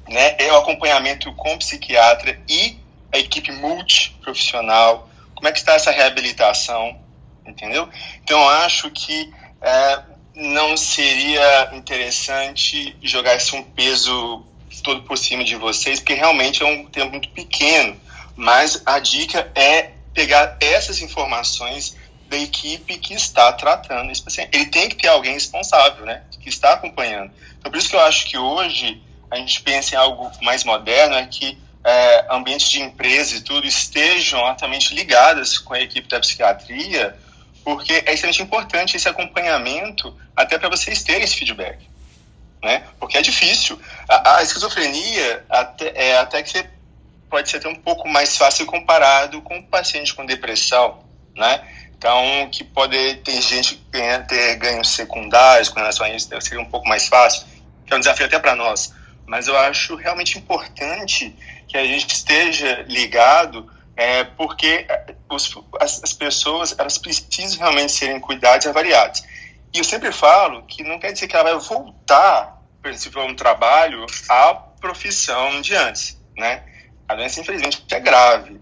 né? 0.07 0.35
É 0.37 0.51
o 0.51 0.57
acompanhamento 0.57 1.33
com 1.33 1.53
o 1.53 1.57
psiquiatra 1.57 2.39
e 2.47 2.77
a 3.11 3.17
equipe 3.17 3.51
multiprofissional, 3.51 5.09
como 5.33 5.47
é 5.47 5.51
que 5.51 5.59
está 5.59 5.73
essa 5.73 5.91
reabilitação, 5.91 6.99
entendeu? 7.45 7.87
Então, 8.23 8.47
acho 8.47 8.89
que 8.91 9.31
é, 9.61 9.99
não 10.35 10.75
seria 10.77 11.71
interessante 11.73 12.95
jogar 13.01 13.35
esse 13.35 13.55
um 13.55 13.63
peso 13.63 14.45
todo 14.83 15.03
por 15.03 15.17
cima 15.17 15.43
de 15.43 15.55
vocês, 15.55 15.99
porque 15.99 16.13
realmente 16.13 16.63
é 16.63 16.65
um 16.65 16.85
tempo 16.85 17.11
muito 17.11 17.29
pequeno, 17.29 17.99
mas 18.35 18.81
a 18.85 18.99
dica 18.99 19.51
é 19.53 19.91
pegar 20.13 20.57
essas 20.59 21.01
informações 21.01 21.95
da 22.27 22.37
equipe 22.37 22.97
que 22.97 23.13
está 23.13 23.51
tratando 23.51 24.11
esse 24.11 24.21
paciente. 24.21 24.49
Ele 24.53 24.65
tem 24.65 24.87
que 24.87 24.95
ter 24.95 25.09
alguém 25.09 25.33
responsável, 25.33 26.05
né? 26.05 26.23
Que 26.39 26.47
está 26.47 26.73
acompanhando. 26.73 27.31
Então, 27.59 27.69
por 27.69 27.77
isso 27.77 27.89
que 27.89 27.95
eu 27.95 28.01
acho 28.01 28.25
que 28.25 28.37
hoje 28.37 29.01
a 29.29 29.35
gente 29.35 29.61
pensa 29.61 29.95
em 29.95 29.97
algo 29.97 30.31
mais 30.41 30.63
moderno, 30.63 31.15
é 31.15 31.25
que 31.25 31.57
é, 31.83 32.27
ambientes 32.29 32.69
de 32.69 32.81
empresas 32.81 33.39
e 33.39 33.41
tudo 33.41 33.67
estejam 33.67 34.39
altamente 34.45 34.93
ligadas 34.93 35.57
com 35.57 35.73
a 35.73 35.81
equipe 35.81 36.07
da 36.07 36.19
psiquiatria, 36.19 37.17
porque 37.63 37.93
é 37.93 38.13
extremamente 38.13 38.41
importante 38.41 38.97
esse 38.97 39.07
acompanhamento 39.07 40.15
até 40.35 40.57
para 40.57 40.69
vocês 40.69 41.03
terem 41.03 41.23
esse 41.23 41.35
feedback. 41.35 41.79
Né? 42.61 42.83
Porque 42.99 43.17
é 43.17 43.21
difícil. 43.21 43.79
A, 44.07 44.37
a 44.37 44.43
esquizofrenia 44.43 45.45
até, 45.49 45.91
é, 45.95 46.17
até 46.17 46.43
que 46.43 46.63
pode 47.29 47.49
ser 47.49 47.57
até 47.57 47.69
um 47.69 47.75
pouco 47.75 48.07
mais 48.07 48.37
fácil 48.37 48.65
comparado 48.65 49.41
com 49.41 49.57
o 49.57 49.63
paciente 49.63 50.13
com 50.13 50.25
depressão, 50.25 51.03
né? 51.35 51.61
Então, 51.97 52.49
que 52.51 52.63
pode 52.63 53.15
ter 53.17 53.39
gente 53.41 53.75
que 53.75 53.91
ganha, 53.91 54.25
ganhos 54.57 54.89
secundários 54.89 55.69
com 55.69 55.79
relação 55.79 56.05
a 56.05 56.09
isso, 56.09 56.29
seria 56.41 56.59
um 56.59 56.69
pouco 56.69 56.87
mais 56.87 57.07
fácil, 57.07 57.45
é 57.89 57.95
um 57.95 57.99
desafio 57.99 58.25
até 58.25 58.39
para 58.39 58.55
nós. 58.55 58.93
Mas 59.25 59.47
eu 59.47 59.57
acho 59.57 59.95
realmente 59.95 60.37
importante 60.37 61.33
que 61.67 61.77
a 61.77 61.85
gente 61.85 62.11
esteja 62.11 62.83
ligado, 62.87 63.69
é, 64.01 64.23
porque 64.23 64.87
os, 65.29 65.55
as, 65.79 66.03
as, 66.03 66.11
pessoas 66.11 66.75
elas 66.75 66.97
precisam 66.97 67.59
realmente 67.59 67.91
serem 67.91 68.19
cuidadas 68.19 68.65
e 68.65 68.67
avaliadas. 68.67 69.23
E 69.71 69.77
eu 69.77 69.83
sempre 69.83 70.11
falo 70.11 70.63
que 70.63 70.83
não 70.83 70.97
quer 70.97 71.13
dizer 71.13 71.27
que 71.27 71.35
ela 71.35 71.51
vai 71.51 71.59
voltar, 71.59 72.59
por 72.81 72.89
exemplo, 72.89 73.21
a 73.21 73.25
um 73.25 73.35
trabalho, 73.35 74.03
à 74.27 74.55
profissão 74.55 75.61
de 75.61 75.75
antes, 75.75 76.19
né? 76.35 76.63
A 77.07 77.13
doença, 77.13 77.41
infelizmente, 77.41 77.85
é 77.91 77.99
grave. 77.99 78.59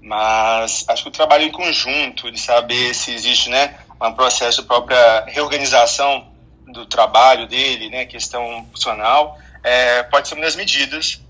Mas 0.00 0.86
acho 0.88 1.02
que 1.02 1.08
o 1.10 1.12
trabalho 1.12 1.44
em 1.44 1.52
conjunto, 1.52 2.32
de 2.32 2.40
saber 2.40 2.94
se 2.94 3.12
existe 3.12 3.50
né, 3.50 3.78
um 4.00 4.14
processo 4.14 4.62
de 4.62 4.66
própria 4.66 5.26
reorganização 5.26 6.32
do 6.66 6.86
trabalho 6.86 7.46
dele, 7.46 7.90
né, 7.90 8.06
questão 8.06 8.66
funcional, 8.72 9.38
é, 9.62 10.02
pode 10.04 10.28
ser 10.28 10.34
uma 10.34 10.44
das 10.44 10.56
medidas 10.56 11.20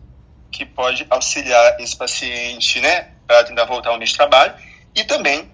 que 0.52 0.64
pode 0.64 1.04
auxiliar 1.10 1.80
esse 1.80 1.96
paciente 1.96 2.80
né, 2.80 3.11
para 3.26 3.44
tentar 3.44 3.64
voltar 3.64 3.90
ao 3.90 3.96
ambiente 3.96 4.10
de 4.10 4.16
trabalho 4.16 4.54
e 4.94 5.04
também 5.04 5.50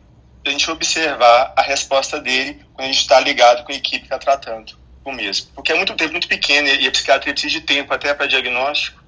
a 0.47 0.51
gente 0.51 0.71
observar 0.71 1.53
a 1.57 1.63
resposta 1.63 2.21
dele 2.21 2.65
quando 2.73 2.89
a 2.89 2.93
gente 2.93 3.03
está 3.03 3.21
ligado 3.21 3.65
com 3.65 3.73
a 3.73 3.75
equipe 3.75 4.01
que 4.01 4.05
está 4.05 4.19
tratando 4.19 4.77
o 5.05 5.13
mesmo. 5.13 5.51
Porque 5.55 5.73
é 5.73 5.75
muito 5.75 5.95
tempo 5.95 6.13
muito 6.13 6.29
pequeno 6.29 6.69
e 6.69 6.87
a 6.87 6.91
psiquiatria 6.91 7.33
precisa 7.33 7.55
de 7.55 7.61
tempo 7.63 7.93
até 7.93 8.15
para 8.15 8.27
diagnóstico 8.27 8.99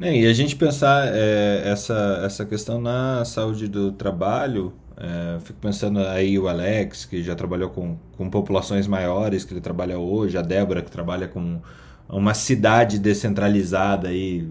e 0.00 0.26
a 0.26 0.32
gente 0.32 0.56
pensar 0.56 1.08
é, 1.14 1.62
essa, 1.64 2.22
essa 2.24 2.44
questão 2.44 2.80
na 2.80 3.24
saúde 3.24 3.68
do 3.68 3.92
trabalho, 3.92 4.74
é, 4.96 5.38
fico 5.40 5.58
pensando 5.60 6.00
aí 6.00 6.38
o 6.38 6.48
Alex, 6.48 7.04
que 7.04 7.22
já 7.22 7.34
trabalhou 7.34 7.70
com, 7.70 7.96
com 8.16 8.28
populações 8.28 8.86
maiores, 8.86 9.44
que 9.44 9.54
ele 9.54 9.60
trabalha 9.60 9.98
hoje, 9.98 10.36
a 10.36 10.42
Débora, 10.42 10.82
que 10.82 10.90
trabalha 10.90 11.28
com 11.28 11.60
uma 12.08 12.34
cidade 12.34 12.98
descentralizada 12.98 14.08
aí, 14.08 14.46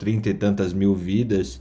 trinta 0.00 0.30
e 0.30 0.34
tantas 0.34 0.72
mil 0.72 0.94
vidas. 0.94 1.60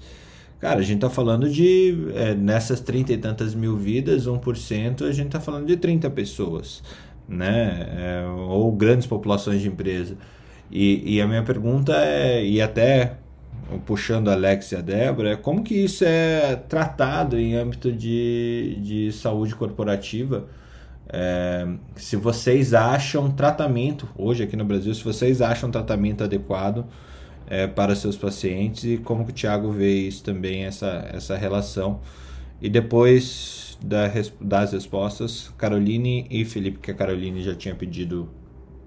Cara, 0.59 0.79
a 0.79 0.83
gente 0.83 1.01
tá 1.01 1.09
falando 1.09 1.49
de, 1.49 1.95
é, 2.15 2.33
nessas 2.33 2.79
trinta 2.79 3.13
e 3.13 3.17
tantas 3.17 3.53
mil 3.53 3.77
vidas, 3.77 4.25
1%, 4.25 5.07
a 5.07 5.11
gente 5.11 5.29
tá 5.29 5.39
falando 5.39 5.67
de 5.67 5.77
30 5.77 6.09
pessoas, 6.09 6.81
né? 7.27 7.87
É, 7.97 8.25
ou 8.27 8.71
grandes 8.71 9.05
populações 9.05 9.61
de 9.61 9.67
empresa. 9.67 10.17
E, 10.71 11.15
e 11.15 11.21
a 11.21 11.27
minha 11.27 11.43
pergunta 11.43 11.93
é, 11.95 12.43
e 12.45 12.61
até 12.61 13.17
puxando 13.85 14.29
a 14.29 14.33
Alex 14.33 14.71
e 14.71 14.75
a 14.75 14.81
Débora, 14.81 15.31
é 15.31 15.35
como 15.35 15.63
que 15.63 15.75
isso 15.75 16.03
é 16.03 16.55
tratado 16.55 17.37
em 17.37 17.55
âmbito 17.55 17.91
de, 17.91 18.77
de 18.81 19.11
saúde 19.11 19.55
corporativa. 19.55 20.47
É, 21.07 21.67
se 21.95 22.15
vocês 22.15 22.73
acham 22.73 23.31
tratamento, 23.31 24.07
hoje 24.17 24.43
aqui 24.43 24.55
no 24.55 24.65
Brasil, 24.65 24.93
se 24.93 25.03
vocês 25.03 25.41
acham 25.41 25.69
tratamento 25.69 26.23
adequado 26.23 26.85
é, 27.49 27.65
para 27.65 27.95
seus 27.95 28.15
pacientes 28.15 28.83
e 28.83 28.97
como 28.97 29.25
que 29.25 29.31
o 29.31 29.33
Thiago 29.33 29.71
vê 29.71 30.07
isso 30.07 30.23
também, 30.23 30.65
essa, 30.65 31.09
essa 31.11 31.35
relação. 31.35 31.99
E 32.61 32.69
depois 32.69 33.77
da, 33.81 34.03
das 34.39 34.71
respostas, 34.71 35.51
Caroline 35.57 36.27
e 36.29 36.45
Felipe, 36.45 36.79
que 36.79 36.91
a 36.91 36.93
Caroline 36.93 37.41
já 37.41 37.55
tinha 37.55 37.73
pedido 37.73 38.29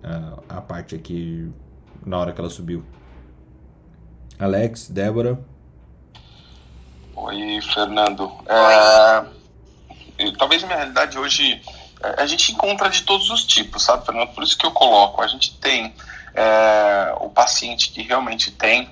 uh, 0.05 0.43
a 0.49 0.61
parte 0.61 0.95
aqui 0.95 1.51
na 2.07 2.19
hora 2.19 2.33
que 2.33 2.41
ela 2.41 2.51
subiu. 2.51 2.85
Alex, 4.39 4.89
Débora. 4.89 5.39
Oi, 7.15 7.61
Fernando. 7.63 8.31
É, 8.47 10.33
talvez 10.39 10.63
minha 10.63 10.77
realidade 10.77 11.19
hoje 11.19 11.61
é, 12.03 12.23
a 12.23 12.27
gente 12.27 12.53
encontra 12.53 12.89
de 12.89 13.03
todos 13.03 13.31
os 13.31 13.45
tipos, 13.45 13.83
sabe, 13.83 14.05
Fernando? 14.05 14.31
Por 14.35 14.43
isso 14.43 14.59
que 14.59 14.67
eu 14.67 14.73
coloco. 14.73 15.23
A 15.23 15.27
gente 15.27 15.59
tem 15.59 15.95
é, 16.35 17.15
o 17.21 17.29
paciente 17.29 17.91
que 17.91 18.03
realmente 18.03 18.51
tem 18.51 18.89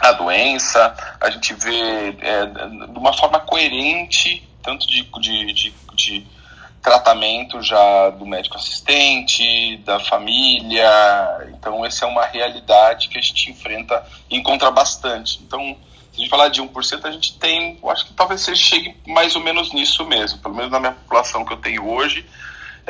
a 0.00 0.12
doença, 0.12 0.94
a 1.20 1.30
gente 1.30 1.54
vê 1.54 2.16
é, 2.20 2.46
de 2.46 2.98
uma 2.98 3.12
forma 3.12 3.40
coerente, 3.40 4.48
tanto 4.62 4.86
de, 4.86 5.02
de, 5.02 5.52
de, 5.52 5.74
de 5.94 6.26
tratamento 6.80 7.60
já 7.62 8.10
do 8.10 8.24
médico 8.24 8.56
assistente, 8.56 9.76
da 9.78 9.98
família. 9.98 10.88
Então, 11.50 11.84
essa 11.84 12.04
é 12.04 12.08
uma 12.08 12.24
realidade 12.24 13.08
que 13.08 13.18
a 13.18 13.20
gente 13.20 13.50
enfrenta 13.50 14.04
e 14.30 14.36
encontra 14.36 14.70
bastante. 14.70 15.40
Então, 15.42 15.76
se 16.12 16.18
a 16.18 16.20
gente 16.20 16.30
falar 16.30 16.48
de 16.48 16.62
1%, 16.62 17.04
a 17.04 17.10
gente 17.10 17.38
tem, 17.38 17.78
acho 17.88 18.06
que 18.06 18.14
talvez 18.14 18.40
você 18.40 18.54
chegue 18.54 18.96
mais 19.06 19.34
ou 19.34 19.42
menos 19.42 19.72
nisso 19.72 20.04
mesmo, 20.06 20.38
pelo 20.38 20.54
menos 20.54 20.70
na 20.70 20.80
minha 20.80 20.92
população 20.92 21.44
que 21.44 21.52
eu 21.52 21.58
tenho 21.58 21.88
hoje. 21.88 22.24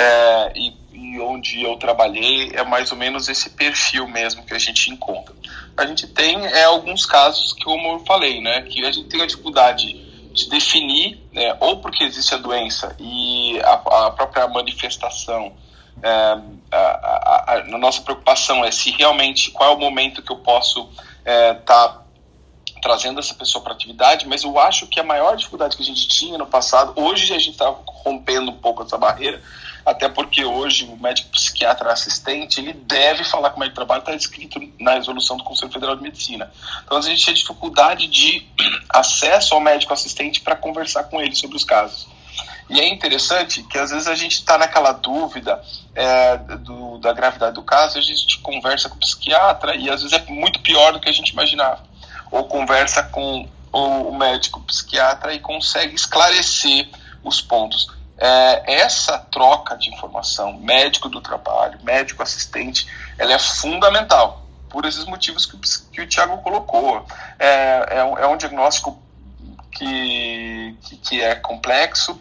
É, 0.01 0.53
e, 0.55 0.73
e, 0.93 1.21
onde 1.21 1.61
eu 1.61 1.77
trabalhei 1.77 2.53
é 2.55 2.63
mais 2.63 2.93
ou 2.93 2.97
menos 2.97 3.29
esse 3.29 3.51
perfil 3.51 4.07
mesmo 4.07 4.45
que 4.45 4.55
a 4.55 4.59
gente 4.59 4.93
encontra. 4.93 5.35
A 5.77 5.85
gente 5.85 6.07
tem 6.07 6.47
é, 6.47 6.65
alguns 6.65 7.05
casos, 7.05 7.53
que, 7.53 7.65
como 7.65 7.95
eu 7.95 7.99
falei, 8.07 8.41
né, 8.41 8.63
que 8.63 8.85
a 8.87 8.93
gente 8.93 9.09
tem 9.09 9.21
a 9.21 9.27
dificuldade 9.27 10.07
de 10.33 10.49
definir, 10.49 11.21
né, 11.33 11.57
ou 11.59 11.81
porque 11.81 12.05
existe 12.05 12.33
a 12.33 12.39
doença 12.39 12.95
e 13.01 13.61
a, 13.61 13.73
a 14.07 14.11
própria 14.13 14.47
manifestação, 14.47 15.53
é, 16.01 16.09
a, 16.71 16.77
a, 16.77 17.55
a, 17.57 17.65
nossa 17.79 18.01
preocupação 18.03 18.65
é 18.65 18.71
se 18.71 18.93
realmente 18.93 19.51
qual 19.51 19.73
é 19.73 19.75
o 19.75 19.81
momento 19.81 20.23
que 20.23 20.31
eu 20.31 20.37
posso 20.37 20.89
estar 21.25 21.25
é, 21.25 21.55
tá 21.55 22.03
trazendo 22.81 23.19
essa 23.19 23.35
pessoa 23.35 23.63
para 23.65 23.73
atividade, 23.73 24.29
mas 24.29 24.45
eu 24.45 24.57
acho 24.59 24.87
que 24.87 25.01
a 25.01 25.03
maior 25.03 25.37
dificuldade 25.37 25.77
que 25.77 25.83
a 25.83 25.87
gente 25.87 26.07
tinha 26.07 26.39
no 26.39 26.47
passado, 26.47 26.93
hoje 26.95 27.35
a 27.35 27.39
gente 27.39 27.51
está 27.51 27.75
rompendo 27.87 28.53
um 28.53 28.57
pouco 28.57 28.85
essa 28.85 28.97
barreira, 28.97 29.43
até 29.89 30.07
porque 30.07 30.45
hoje 30.45 30.85
o 30.85 30.99
médico 30.99 31.31
psiquiatra 31.31 31.91
assistente 31.91 32.61
ele 32.61 32.75
deve 32.75 33.25
falar 33.25 33.49
com 33.51 33.57
o 33.57 33.61
médico 33.61 33.73
de 33.73 33.87
trabalho, 33.87 34.01
está 34.01 34.15
escrito 34.15 34.61
na 34.79 34.93
resolução 34.93 35.39
do 35.39 35.45
Conselho 35.45 35.73
Federal 35.73 35.97
de 35.97 36.03
Medicina. 36.03 36.53
Então 36.85 36.99
a 36.99 37.01
gente 37.01 37.25
tinha 37.25 37.35
dificuldade 37.35 38.07
de 38.07 38.47
acesso 38.91 39.55
ao 39.55 39.63
médico 39.63 39.95
assistente 39.95 40.43
para 40.43 40.55
conversar 40.55 41.05
com 41.05 41.23
ele 41.23 41.35
sobre 41.35 41.57
os 41.57 41.65
casos. 41.65 42.07
E 42.69 42.79
é 42.79 42.87
interessante 42.87 43.63
que 43.63 43.79
às 43.79 43.91
vezes 43.91 44.07
a 44.07 44.15
gente 44.15 44.35
está 44.35 44.59
naquela 44.59 44.93
dúvida 44.93 45.59
é, 45.95 46.37
do, 46.37 46.99
da 46.99 47.15
gravidade 47.15 47.55
do 47.55 47.63
caso, 47.63 47.97
a 47.97 48.03
gente 48.03 48.41
conversa 48.41 48.91
com 48.91 48.97
o 48.97 49.01
psiquiatra 49.01 49.75
e 49.75 49.89
às 49.89 50.03
vezes 50.03 50.13
é 50.13 50.23
muito 50.31 50.61
pior 50.61 50.93
do 50.93 51.01
que 51.01 51.09
a 51.09 51.13
gente 51.13 51.31
imaginava. 51.31 51.83
Ou 52.31 52.45
conversa 52.45 53.03
com 53.05 53.49
o 53.73 54.15
médico 54.15 54.61
psiquiatra 54.61 55.33
e 55.33 55.41
consegue 55.41 55.95
esclarecer 55.95 56.91
os 57.25 57.41
pontos 57.41 57.98
é, 58.19 58.81
essa 58.81 59.19
troca 59.19 59.77
de 59.77 59.89
informação, 59.91 60.55
médico 60.55 61.09
do 61.09 61.21
trabalho, 61.21 61.79
médico 61.83 62.23
assistente, 62.23 62.89
ela 63.17 63.33
é 63.33 63.39
fundamental, 63.39 64.45
por 64.69 64.85
esses 64.85 65.05
motivos 65.05 65.47
que, 65.47 65.57
que 65.93 66.01
o 66.01 66.07
Tiago 66.07 66.39
colocou. 66.39 67.07
É, 67.39 67.99
é, 67.99 68.05
um, 68.05 68.19
é 68.19 68.27
um 68.27 68.37
diagnóstico 68.37 69.01
que, 69.71 70.77
que, 70.83 70.97
que, 70.97 71.21
é 71.23 71.37
complexo, 71.37 72.21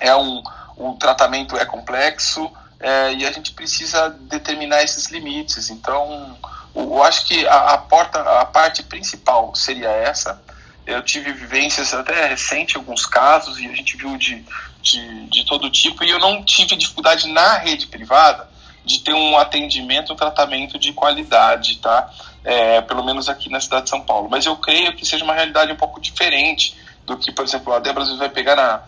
é 0.00 0.14
um, 0.14 0.42
o 0.76 0.94
tratamento 0.94 1.56
é 1.56 1.64
complexo, 1.64 2.50
é, 2.80 3.14
e 3.14 3.24
a 3.24 3.30
gente 3.30 3.52
precisa 3.52 4.10
determinar 4.10 4.82
esses 4.82 5.06
limites. 5.06 5.70
Então, 5.70 6.36
eu 6.74 7.02
acho 7.04 7.24
que 7.24 7.46
a, 7.46 7.74
a, 7.74 7.78
porta, 7.78 8.20
a 8.40 8.44
parte 8.44 8.82
principal 8.82 9.54
seria 9.54 9.88
essa. 9.88 10.42
Eu 10.84 11.02
tive 11.02 11.32
vivências 11.32 11.94
até 11.94 12.26
recente, 12.26 12.76
alguns 12.76 13.06
casos, 13.06 13.58
e 13.58 13.66
a 13.66 13.74
gente 13.74 13.96
viu 13.96 14.18
de 14.18 14.44
de, 14.84 15.26
de 15.28 15.46
todo 15.46 15.70
tipo 15.70 16.04
e 16.04 16.10
eu 16.10 16.18
não 16.18 16.44
tive 16.44 16.76
dificuldade 16.76 17.26
na 17.28 17.56
rede 17.58 17.86
privada 17.86 18.48
de 18.84 19.00
ter 19.00 19.14
um 19.14 19.38
atendimento, 19.38 20.12
um 20.12 20.16
tratamento 20.16 20.78
de 20.78 20.92
qualidade, 20.92 21.78
tá? 21.78 22.10
É, 22.44 22.82
pelo 22.82 23.02
menos 23.02 23.30
aqui 23.30 23.48
na 23.48 23.58
cidade 23.58 23.84
de 23.84 23.90
São 23.90 24.02
Paulo. 24.02 24.28
Mas 24.30 24.44
eu 24.44 24.54
creio 24.56 24.94
que 24.94 25.06
seja 25.06 25.24
uma 25.24 25.32
realidade 25.32 25.72
um 25.72 25.76
pouco 25.76 25.98
diferente 25.98 26.76
do 27.06 27.16
que, 27.16 27.32
por 27.32 27.46
exemplo, 27.46 27.72
a 27.72 27.78
Débora 27.78 28.04
vai 28.16 28.28
pegar 28.28 28.54
na, 28.54 28.82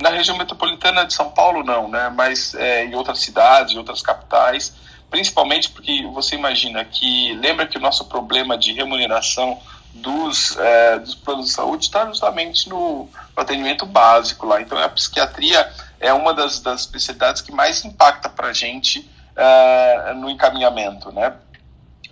na 0.00 0.10
região 0.10 0.38
metropolitana 0.38 1.04
de 1.04 1.12
São 1.12 1.28
Paulo, 1.30 1.64
não, 1.64 1.88
né? 1.88 2.08
Mas 2.14 2.54
é, 2.54 2.84
em 2.84 2.94
outras 2.94 3.18
cidades, 3.18 3.74
em 3.74 3.78
outras 3.78 4.00
capitais, 4.00 4.72
principalmente 5.10 5.68
porque 5.70 6.06
você 6.12 6.36
imagina 6.36 6.84
que 6.84 7.34
lembra 7.34 7.66
que 7.66 7.76
o 7.76 7.80
nosso 7.80 8.04
problema 8.04 8.56
de 8.56 8.72
remuneração 8.72 9.58
dos, 9.94 10.56
é, 10.56 10.98
dos 10.98 11.14
planos 11.14 11.46
de 11.46 11.52
saúde 11.52 11.84
está 11.84 12.06
justamente 12.06 12.68
no, 12.68 13.08
atendimento 13.36 13.86
básico 13.86 14.46
lá. 14.46 14.60
Então, 14.60 14.78
a 14.78 14.88
psiquiatria 14.88 15.70
é 16.00 16.12
uma 16.12 16.34
das, 16.34 16.60
das 16.60 16.80
especialidades 16.80 17.42
que 17.42 17.52
mais 17.52 17.84
impacta 17.84 18.28
para 18.28 18.48
a 18.48 18.52
gente 18.52 19.08
é, 19.36 20.14
no 20.14 20.28
encaminhamento 20.30 21.12
né, 21.12 21.34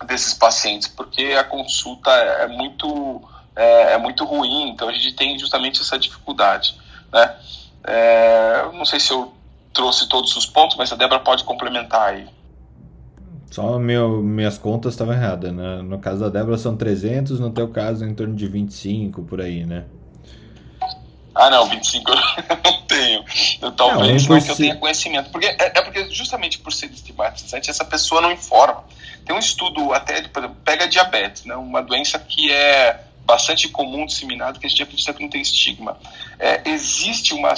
desses 0.07 0.35
pacientes, 0.35 0.89
porque 0.89 1.35
a 1.39 1.45
consulta 1.45 2.11
é 2.11 2.47
muito, 2.47 3.23
é, 3.57 3.95
é, 3.95 3.99
muito 3.99 4.25
ruim, 4.25 4.71
então 4.71 4.89
a 4.89 4.93
gente 4.93 5.13
tem 5.15 5.39
justamente 5.39 5.81
essa 5.81 5.99
dificuldade. 5.99 6.79
Né? 7.13 7.37
É, 7.85 8.65
não 8.73 8.85
sei 8.85 9.01
se 9.01 9.11
eu 9.11 9.35
trouxe 9.73 10.09
todos 10.09 10.37
os 10.37 10.47
pontos, 10.47 10.77
mas 10.77 10.93
a 10.93 10.97
Débora 10.97 11.21
pode 11.21 11.45
complementar 11.45 12.09
aí. 12.11 12.29
Só 13.51 13.79
meu, 13.79 14.23
minhas 14.23 14.57
contas 14.57 14.95
estavam 14.95 15.13
erradas, 15.13 15.53
né? 15.53 15.83
No 15.83 15.99
caso 15.99 16.21
da 16.21 16.29
Débora 16.29 16.57
são 16.57 16.77
300, 16.77 17.41
no 17.41 17.51
teu 17.51 17.69
caso 17.69 18.05
em 18.05 18.15
torno 18.15 18.35
de 18.35 18.47
25, 18.47 19.23
por 19.23 19.41
aí, 19.41 19.67
né? 19.67 19.85
Ah, 21.35 21.51
não, 21.51 21.67
25 21.67 22.11
eu 22.13 22.17
não 22.65 22.83
tenho. 22.83 23.25
Eu, 23.61 23.73
talvez 23.73 24.27
não, 24.27 24.37
não 24.37 24.43
que 24.43 24.51
eu 24.51 24.57
tenha 24.57 24.77
conhecimento. 24.77 25.31
Porque, 25.31 25.47
é, 25.47 25.57
é, 25.59 25.83
porque 25.83 26.11
justamente 26.11 26.59
por 26.59 26.73
ser 26.73 26.91
estigmatizante, 26.91 27.71
essa 27.71 27.85
pessoa 27.85 28.21
não 28.21 28.31
informa. 28.31 28.85
Tem 29.25 29.35
um 29.35 29.39
estudo 29.39 29.93
até, 29.93 30.23
por 30.23 30.41
exemplo, 30.41 30.57
pega 30.65 30.87
diabetes, 30.87 31.45
né? 31.45 31.57
Uma 31.57 31.83
doença 31.83 32.19
que 32.19 32.53
é 32.53 33.05
bastante 33.25 33.69
comum, 33.69 34.07
disseminada, 34.07 34.59
que 34.59 34.67
a 34.67 34.69
gente 34.69 34.87
não 35.21 35.29
tem 35.29 35.41
estigma. 35.41 35.97
É, 36.39 36.69
existe 36.69 37.33
uma 37.33 37.51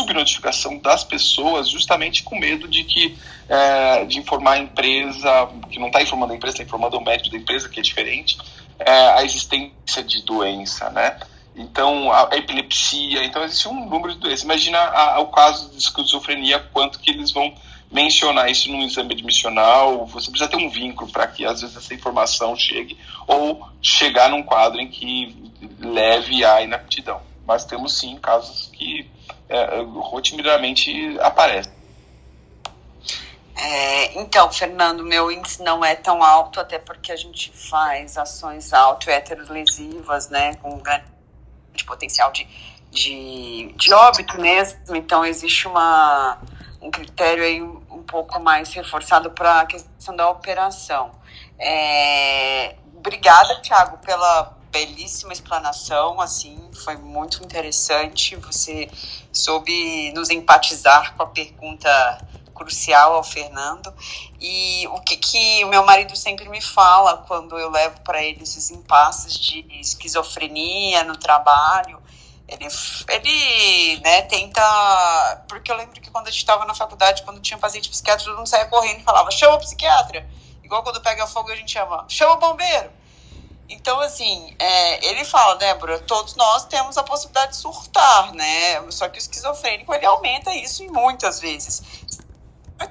subnotificação 0.00 0.78
das 0.78 1.04
pessoas 1.04 1.68
justamente 1.68 2.22
com 2.22 2.38
medo 2.38 2.66
de 2.66 2.84
que 2.84 3.16
é, 3.48 4.04
de 4.04 4.18
informar 4.18 4.52
a 4.52 4.58
empresa, 4.58 5.48
que 5.70 5.78
não 5.78 5.88
está 5.88 6.02
informando 6.02 6.32
a 6.32 6.36
empresa, 6.36 6.54
está 6.54 6.64
informando 6.64 6.96
o 6.96 7.04
médico 7.04 7.30
da 7.30 7.36
empresa, 7.36 7.68
que 7.68 7.80
é 7.80 7.82
diferente, 7.82 8.38
é, 8.78 8.92
a 8.92 9.24
existência 9.24 10.02
de 10.02 10.22
doença, 10.22 10.88
né? 10.90 11.18
Então, 11.54 12.12
a, 12.12 12.28
epilepsia, 12.36 13.24
então 13.24 13.42
existe 13.42 13.68
um 13.68 13.88
número 13.88 14.14
de 14.14 14.20
doenças. 14.20 14.44
Imagina 14.44 14.78
a, 14.78 15.16
a, 15.16 15.20
o 15.20 15.26
caso 15.26 15.70
de 15.70 15.78
esquizofrenia, 15.78 16.60
quanto 16.72 17.00
que 17.00 17.10
eles 17.10 17.32
vão 17.32 17.52
mencionar 17.90 18.48
isso 18.48 18.70
num 18.70 18.82
exame 18.82 19.12
admissional, 19.14 20.06
você 20.06 20.30
precisa 20.30 20.48
ter 20.48 20.56
um 20.56 20.70
vínculo 20.70 21.10
para 21.10 21.26
que 21.26 21.44
às 21.44 21.60
vezes 21.60 21.76
essa 21.76 21.92
informação 21.92 22.54
chegue, 22.54 22.96
ou 23.26 23.68
chegar 23.82 24.30
num 24.30 24.44
quadro 24.44 24.80
em 24.80 24.88
que 24.88 25.50
leve 25.80 26.44
à 26.44 26.62
inaptidão. 26.62 27.20
Mas 27.44 27.64
temos 27.64 27.98
sim 27.98 28.16
casos 28.16 28.70
que 28.72 29.10
é, 29.50 29.82
rotineiramente 29.82 31.18
aparece. 31.20 31.70
É, 33.56 34.18
então, 34.18 34.50
Fernando, 34.50 35.04
meu 35.04 35.30
índice 35.30 35.62
não 35.62 35.84
é 35.84 35.94
tão 35.94 36.22
alto, 36.22 36.58
até 36.60 36.78
porque 36.78 37.12
a 37.12 37.16
gente 37.16 37.52
faz 37.52 38.16
ações 38.16 38.72
auto-heterolesivas, 38.72 40.30
né, 40.30 40.54
com 40.54 40.78
grande 40.78 41.04
potencial 41.84 42.32
de, 42.32 42.48
de, 42.90 43.74
de 43.76 43.92
óbito 43.92 44.40
mesmo, 44.40 44.96
então 44.96 45.24
existe 45.26 45.68
uma, 45.68 46.38
um 46.80 46.90
critério 46.90 47.44
aí 47.44 47.60
um 47.60 48.02
pouco 48.02 48.40
mais 48.40 48.72
reforçado 48.72 49.30
para 49.32 49.60
a 49.60 49.66
questão 49.66 50.16
da 50.16 50.30
operação. 50.30 51.10
É, 51.58 52.76
obrigada, 52.96 53.60
Thiago, 53.60 53.98
pela 53.98 54.56
belíssima 54.70 55.32
explanação, 55.32 56.20
assim, 56.20 56.70
foi 56.84 56.96
muito 56.96 57.42
interessante. 57.44 58.36
Você 58.36 58.90
soube 59.32 60.12
nos 60.12 60.30
empatizar 60.30 61.14
com 61.16 61.22
a 61.22 61.26
pergunta 61.26 61.90
crucial 62.54 63.14
ao 63.14 63.24
Fernando. 63.24 63.92
E 64.40 64.86
o 64.88 65.00
que, 65.00 65.16
que 65.16 65.64
o 65.64 65.68
meu 65.68 65.84
marido 65.84 66.14
sempre 66.14 66.48
me 66.48 66.60
fala 66.60 67.18
quando 67.26 67.58
eu 67.58 67.70
levo 67.70 68.00
para 68.02 68.22
ele 68.22 68.42
esses 68.42 68.70
impasses 68.70 69.34
de 69.34 69.66
esquizofrenia 69.80 71.02
no 71.04 71.16
trabalho, 71.16 72.00
ele, 72.46 72.66
ele 73.08 74.00
né, 74.00 74.22
tenta. 74.22 75.44
Porque 75.48 75.70
eu 75.70 75.76
lembro 75.76 76.00
que 76.00 76.10
quando 76.10 76.28
a 76.28 76.30
gente 76.30 76.40
estava 76.40 76.64
na 76.64 76.74
faculdade, 76.74 77.22
quando 77.22 77.40
tinha 77.40 77.58
paciente 77.58 77.88
psiquiatra, 77.88 78.24
todo 78.24 78.36
mundo 78.36 78.48
saia 78.48 78.66
correndo 78.66 79.00
e 79.00 79.04
falava: 79.04 79.30
chama 79.30 79.54
o 79.54 79.60
psiquiatra. 79.60 80.28
Igual 80.62 80.82
quando 80.82 81.00
pega 81.00 81.26
fogo 81.26 81.50
a 81.50 81.56
gente 81.56 81.72
chama: 81.72 82.04
chama 82.08 82.34
o 82.34 82.38
bombeiro. 82.38 82.99
Então, 83.70 84.00
assim, 84.00 84.52
é, 84.58 85.06
ele 85.06 85.24
fala, 85.24 85.54
Débora, 85.54 86.00
todos 86.00 86.34
nós 86.34 86.64
temos 86.64 86.98
a 86.98 87.04
possibilidade 87.04 87.52
de 87.52 87.58
surtar, 87.58 88.32
né? 88.34 88.82
Só 88.90 89.08
que 89.08 89.16
o 89.16 89.20
esquizofrênico, 89.20 89.94
ele 89.94 90.04
aumenta 90.04 90.52
isso 90.52 90.84
muitas 90.92 91.38
vezes. 91.38 91.80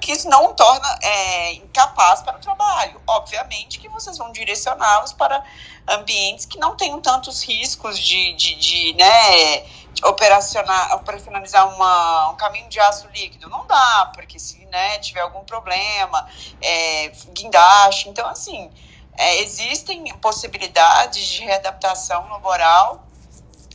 Que 0.00 0.12
isso 0.12 0.28
não 0.28 0.54
torna 0.54 0.98
é, 1.02 1.52
incapaz 1.52 2.22
para 2.22 2.38
o 2.38 2.40
trabalho. 2.40 2.98
Obviamente 3.06 3.78
que 3.78 3.88
vocês 3.88 4.16
vão 4.16 4.32
direcioná-los 4.32 5.12
para 5.12 5.44
ambientes 5.86 6.46
que 6.46 6.58
não 6.58 6.74
tenham 6.76 7.00
tantos 7.00 7.42
riscos 7.42 7.98
de, 7.98 8.32
de, 8.34 8.54
de 8.54 8.94
né, 8.94 9.58
de 9.92 10.04
operacionar, 10.04 10.94
operacionalizar 10.94 11.74
uma, 11.74 12.30
um 12.30 12.36
caminho 12.36 12.68
de 12.68 12.80
aço 12.80 13.06
líquido. 13.08 13.50
Não 13.50 13.66
dá, 13.66 14.10
porque 14.14 14.38
se 14.38 14.64
né, 14.66 14.98
tiver 15.00 15.20
algum 15.20 15.44
problema, 15.44 16.26
é, 16.62 17.12
guindaste. 17.34 18.08
Então, 18.08 18.26
assim, 18.28 18.70
é, 19.16 19.42
existem 19.42 20.04
possibilidades 20.14 21.26
de 21.26 21.44
readaptação 21.44 22.28
laboral. 22.28 23.04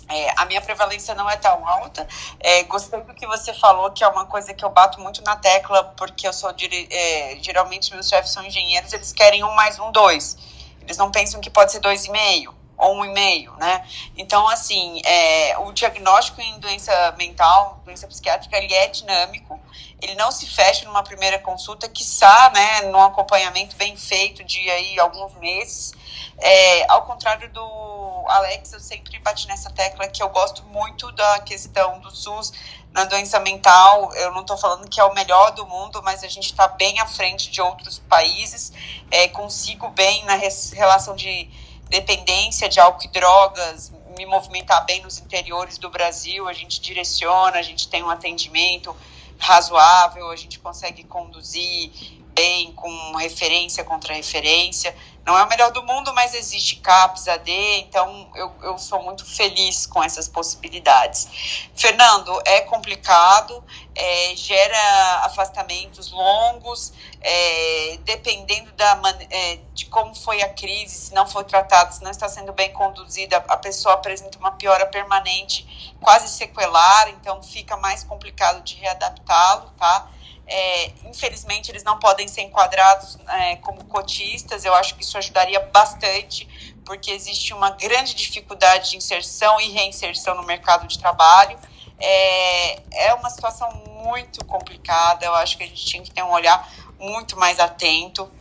É, 0.08 0.40
a 0.40 0.46
minha 0.46 0.62
prevalência 0.62 1.16
não 1.16 1.30
é 1.30 1.36
tão 1.36 1.68
alta. 1.68 2.08
É, 2.40 2.64
gostei 2.64 3.02
do 3.02 3.14
que 3.14 3.26
você 3.26 3.54
falou, 3.54 3.92
que 3.92 4.04
é 4.04 4.08
uma 4.08 4.26
coisa 4.26 4.54
que 4.54 4.64
eu 4.64 4.70
bato 4.70 5.00
muito 5.02 5.24
na 5.24 5.36
tecla, 5.36 5.84
porque 5.98 6.28
eu 6.28 6.34
sou 6.34 6.54
é, 6.92 7.38
geralmente 7.42 7.92
meus 7.92 8.08
chefes 8.08 8.32
são 8.32 8.46
engenheiros, 8.46 8.94
eles 8.94 9.12
querem 9.12 9.44
um 9.44 9.52
mais 9.56 9.80
um 9.80 9.92
dois. 9.92 10.38
Eles 10.82 10.98
não 10.98 11.10
pensam 11.10 11.42
que 11.42 11.50
pode 11.50 11.72
ser 11.72 11.80
dois 11.80 12.06
e 12.06 12.12
meio 12.12 12.54
ou 12.78 12.96
um 12.96 13.06
e 13.06 13.14
meio, 13.14 13.54
né? 13.58 13.86
Então, 14.18 14.48
assim, 14.48 15.02
é, 15.06 15.58
o 15.60 15.72
diagnóstico 15.72 16.42
em 16.42 16.60
doença 16.60 17.14
mental, 17.18 17.82
doença 17.86 18.08
psiquiátrica, 18.08 18.58
ele 18.58 18.74
é 18.74 18.88
dinâmico 18.88 19.60
ele 20.06 20.16
não 20.16 20.32
se 20.32 20.46
fecha 20.46 20.86
numa 20.86 21.04
primeira 21.04 21.40
consulta, 21.40 21.90
quiçá, 21.90 22.52
né, 22.54 22.84
num 22.84 23.02
acompanhamento 23.02 23.76
bem 23.76 23.98
feito 23.98 24.44
de 24.44 24.70
aí 24.70 25.00
alguns 25.00 25.34
meses. 25.36 25.94
É, 26.38 26.92
ao 26.92 27.04
contrário 27.04 27.52
do 27.52 28.26
Alex, 28.28 28.74
eu 28.74 28.80
sempre 28.80 29.18
bati 29.20 29.48
nessa 29.48 29.72
tecla 29.72 30.08
que 30.08 30.22
eu 30.22 30.30
gosto 30.30 30.64
muito 30.66 31.12
da 31.14 31.40
questão 31.40 32.00
do 32.00 32.12
SUS 32.12 32.54
na 32.92 33.06
doença 33.06 33.40
mental. 33.40 34.14
Eu 34.14 34.32
não 34.32 34.42
estou 34.42 34.58
falando 34.58 34.88
que 34.88 35.00
é 35.00 35.04
o 35.04 35.14
melhor 35.14 35.52
do 35.52 35.66
mundo, 35.66 36.02
mas 36.04 36.24
a 36.24 36.28
gente 36.28 36.46
está 36.46 36.68
bem 36.68 37.00
à 37.00 37.08
frente 37.08 37.50
de 37.50 37.62
outros 37.62 38.00
países. 38.00 38.72
É, 39.10 39.28
consigo 39.28 39.90
bem 39.90 40.24
na 40.26 40.36
relação 40.36 41.16
de 41.16 41.50
dependência 41.90 42.70
de 42.70 42.80
álcool 42.80 43.06
e 43.06 43.08
drogas, 43.08 43.92
me 44.18 44.26
movimentar 44.26 44.86
bem 44.86 45.02
nos 45.02 45.20
interiores 45.20 45.78
do 45.78 45.90
Brasil. 45.90 46.48
A 46.48 46.54
gente 46.54 46.80
direciona, 46.80 47.58
a 47.58 47.64
gente 47.64 47.88
tem 47.88 48.04
um 48.04 48.10
atendimento 48.10 48.96
razoável, 49.38 50.30
a 50.30 50.36
gente 50.36 50.60
consegue 50.60 51.04
conduzir 51.04 51.92
bem, 52.34 52.74
com 52.74 53.16
referência 53.16 53.84
contra 53.84 54.14
referência. 54.14 54.96
Não 55.26 55.36
é 55.36 55.44
o 55.44 55.50
melhor 55.50 55.72
do 55.72 55.82
mundo, 55.82 56.14
mas 56.14 56.36
existe 56.36 56.76
CAPS, 56.76 57.28
AD, 57.28 57.52
então 57.80 58.30
eu, 58.36 58.54
eu 58.62 58.78
sou 58.78 59.02
muito 59.02 59.26
feliz 59.26 59.88
com 59.88 60.04
essas 60.04 60.30
possibilidades. 60.30 61.68
Fernando, 61.76 62.40
é 62.46 62.62
complicado, 62.62 63.64
é, 63.96 64.36
gera 64.36 65.26
afastamentos 65.26 66.12
longos, 66.12 66.94
é, 67.22 67.98
dependendo 68.04 68.72
da, 68.74 69.02
é, 69.32 69.60
de 69.74 69.88
como 69.88 70.14
foi 70.14 70.44
a 70.44 70.50
crise, 70.50 71.08
se 71.08 71.14
não 71.16 71.26
foi 71.26 71.44
tratada, 71.44 71.92
se 71.92 72.04
não 72.04 72.12
está 72.12 72.30
sendo 72.30 72.54
bem 72.54 72.72
conduzida, 72.72 73.38
a 73.48 73.58
pessoa 73.58 73.96
apresenta 73.96 74.38
uma 74.38 74.52
piora 74.52 74.86
permanente, 74.86 75.96
quase 76.00 76.30
sequelar, 76.30 77.10
então 77.10 77.42
fica 77.42 77.76
mais 77.78 78.04
complicado 78.04 78.62
de 78.62 78.76
readaptá-lo, 78.76 79.72
tá? 79.76 80.08
É, 80.48 80.92
infelizmente, 81.06 81.72
eles 81.72 81.84
não 81.84 81.98
podem 81.98 82.28
ser 82.28 82.42
enquadrados 82.42 83.18
é, 83.28 83.56
como 83.58 83.84
cotistas. 83.86 84.64
Eu 84.64 84.74
acho 84.76 84.96
que 84.96 85.04
isso 85.04 85.18
ajudaria 85.18 85.60
bastante, 85.60 86.48
porque 86.86 87.12
existe 87.12 87.54
uma 87.54 87.72
grande 87.72 88.14
dificuldade 88.14 88.92
de 88.92 88.98
inserção 88.98 89.60
e 89.60 89.72
reinserção 89.72 90.36
no 90.36 90.44
mercado 90.44 90.88
de 90.88 91.00
trabalho. 91.00 91.58
É, 92.00 93.08
é 93.08 93.14
uma 93.14 93.30
situação 93.30 93.72
muito 94.04 94.44
complicada. 94.46 95.26
Eu 95.26 95.34
acho 95.36 95.58
que 95.58 95.64
a 95.64 95.68
gente 95.68 95.86
tinha 95.86 96.04
que 96.04 96.12
ter 96.12 96.24
um 96.24 96.32
olhar 96.32 96.70
muito 97.00 97.38
mais 97.38 97.60
atento. 97.60 98.32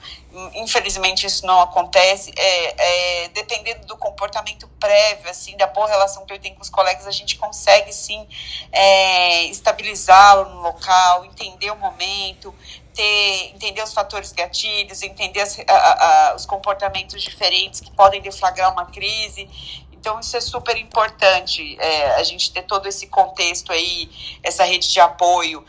Infelizmente 0.55 1.27
isso 1.27 1.47
não 1.47 1.61
acontece. 1.61 2.33
É, 2.37 3.25
é, 3.25 3.29
dependendo 3.29 3.87
do 3.87 3.97
comportamento 3.97 4.67
prévio, 4.81 5.31
assim, 5.31 5.57
da 5.57 5.67
boa 5.69 5.87
relação 5.87 6.27
que 6.27 6.33
eu 6.33 6.39
tenho 6.39 6.57
com 6.57 6.63
os 6.63 6.71
colegas, 6.71 7.07
a 7.07 7.11
gente 7.13 7.37
consegue 7.37 7.93
sim 7.93 8.27
é, 8.73 9.45
estabilizá-lo 9.45 10.49
no 10.51 10.63
local, 10.63 11.25
entender 11.25 11.71
o 11.71 11.77
momento, 11.77 12.53
ter, 12.93 13.53
entender 13.55 13.83
os 13.83 13.93
fatores 13.93 14.33
gatilhos, 14.33 15.03
entender 15.03 15.41
as, 15.41 15.59
a, 15.69 16.31
a, 16.31 16.35
os 16.35 16.45
comportamentos 16.47 17.23
diferentes 17.23 17.81
que 17.81 17.93
podem 17.93 18.21
deflagrar 18.21 18.73
uma 18.73 18.87
crise. 18.87 19.49
Então, 19.93 20.21
isso 20.21 20.37
é 20.37 20.41
super 20.41 20.77
importante, 20.77 21.79
é, 21.81 22.17
a 22.17 22.23
gente 22.25 22.53
ter 22.53 22.63
todo 22.63 22.87
esse 22.87 23.07
contexto 23.07 23.73
aí, 23.73 24.11
essa 24.43 24.65
rede 24.65 24.91
de 24.91 25.01
apoio 25.01 25.65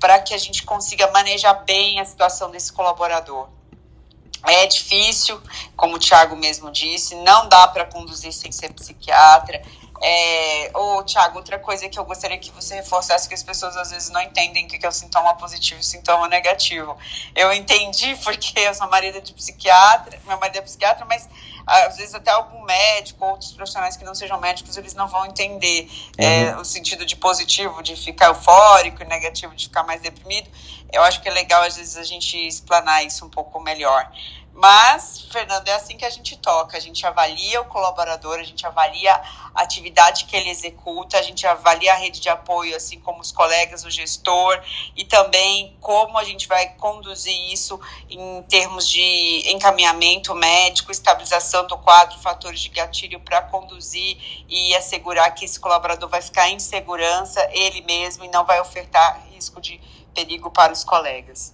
para 0.00 0.18
que 0.20 0.34
a 0.34 0.38
gente 0.38 0.64
consiga 0.64 1.10
manejar 1.10 1.54
bem 1.64 2.00
a 2.00 2.04
situação 2.04 2.50
desse 2.50 2.72
colaborador. 2.72 3.48
É 4.44 4.66
difícil, 4.66 5.40
como 5.76 5.96
o 5.96 5.98
Thiago 5.98 6.36
mesmo 6.36 6.70
disse, 6.70 7.14
não 7.16 7.48
dá 7.48 7.66
para 7.68 7.84
conduzir 7.84 8.32
sem 8.32 8.52
ser 8.52 8.72
psiquiatra. 8.72 9.62
É, 10.02 10.70
ô, 10.74 11.02
Thiago, 11.02 11.38
outra 11.38 11.58
coisa 11.58 11.88
que 11.88 11.98
eu 11.98 12.04
gostaria 12.04 12.38
que 12.38 12.50
você 12.50 12.76
reforçasse, 12.76 13.28
que 13.28 13.34
as 13.34 13.42
pessoas 13.42 13.76
às 13.76 13.90
vezes 13.90 14.10
não 14.10 14.20
entendem 14.20 14.66
o 14.66 14.68
que 14.68 14.84
é 14.84 14.88
o 14.88 14.92
sintoma 14.92 15.34
positivo 15.34 15.80
e 15.80 15.82
o 15.82 15.84
sintoma 15.84 16.28
negativo. 16.28 16.96
Eu 17.34 17.52
entendi 17.52 18.14
porque 18.22 18.60
eu 18.60 18.74
sou 18.74 18.88
marido 18.88 19.20
de 19.20 19.32
psiquiatra, 19.32 20.18
meu 20.26 20.38
marido 20.38 20.58
é 20.58 20.62
psiquiatra, 20.62 21.04
mas 21.06 21.28
às 21.66 21.96
vezes 21.96 22.14
até 22.14 22.30
algum 22.30 22.62
médico, 22.62 23.24
outros 23.24 23.50
profissionais 23.52 23.96
que 23.96 24.04
não 24.04 24.14
sejam 24.14 24.38
médicos, 24.38 24.76
eles 24.76 24.94
não 24.94 25.08
vão 25.08 25.26
entender 25.26 25.88
uhum. 26.18 26.24
é, 26.24 26.56
o 26.56 26.64
sentido 26.64 27.04
de 27.04 27.16
positivo, 27.16 27.82
de 27.82 27.96
ficar 27.96 28.26
eufórico, 28.26 29.02
e 29.02 29.06
negativo, 29.06 29.54
de 29.54 29.64
ficar 29.64 29.82
mais 29.82 30.00
deprimido. 30.00 30.48
Eu 30.92 31.02
acho 31.02 31.20
que 31.20 31.28
é 31.28 31.32
legal, 31.32 31.62
às 31.62 31.76
vezes, 31.76 31.96
a 31.96 32.04
gente 32.04 32.36
explanar 32.36 33.04
isso 33.04 33.24
um 33.24 33.28
pouco 33.28 33.58
melhor. 33.60 34.08
Mas, 34.56 35.28
Fernando, 35.30 35.68
é 35.68 35.74
assim 35.74 35.98
que 35.98 36.04
a 36.06 36.08
gente 36.08 36.34
toca. 36.38 36.78
A 36.78 36.80
gente 36.80 37.06
avalia 37.06 37.60
o 37.60 37.66
colaborador, 37.66 38.38
a 38.38 38.42
gente 38.42 38.66
avalia 38.66 39.12
a 39.54 39.62
atividade 39.62 40.24
que 40.24 40.34
ele 40.34 40.48
executa, 40.48 41.18
a 41.18 41.22
gente 41.22 41.46
avalia 41.46 41.92
a 41.92 41.96
rede 41.96 42.20
de 42.20 42.30
apoio, 42.30 42.74
assim 42.74 42.98
como 42.98 43.20
os 43.20 43.30
colegas, 43.30 43.84
o 43.84 43.90
gestor, 43.90 44.58
e 44.96 45.04
também 45.04 45.76
como 45.78 46.16
a 46.16 46.24
gente 46.24 46.48
vai 46.48 46.70
conduzir 46.70 47.52
isso 47.52 47.78
em 48.08 48.42
termos 48.44 48.88
de 48.88 49.42
encaminhamento 49.52 50.34
médico, 50.34 50.90
estabilização 50.90 51.66
do 51.66 51.76
quadro, 51.76 52.18
fatores 52.20 52.60
de 52.60 52.70
gatilho 52.70 53.20
para 53.20 53.42
conduzir 53.42 54.16
e 54.48 54.74
assegurar 54.74 55.34
que 55.34 55.44
esse 55.44 55.60
colaborador 55.60 56.08
vai 56.08 56.22
ficar 56.22 56.48
em 56.48 56.58
segurança 56.58 57.46
ele 57.52 57.82
mesmo 57.82 58.24
e 58.24 58.28
não 58.28 58.46
vai 58.46 58.58
ofertar 58.58 59.22
risco 59.30 59.60
de 59.60 59.78
perigo 60.14 60.50
para 60.50 60.72
os 60.72 60.82
colegas. 60.82 61.52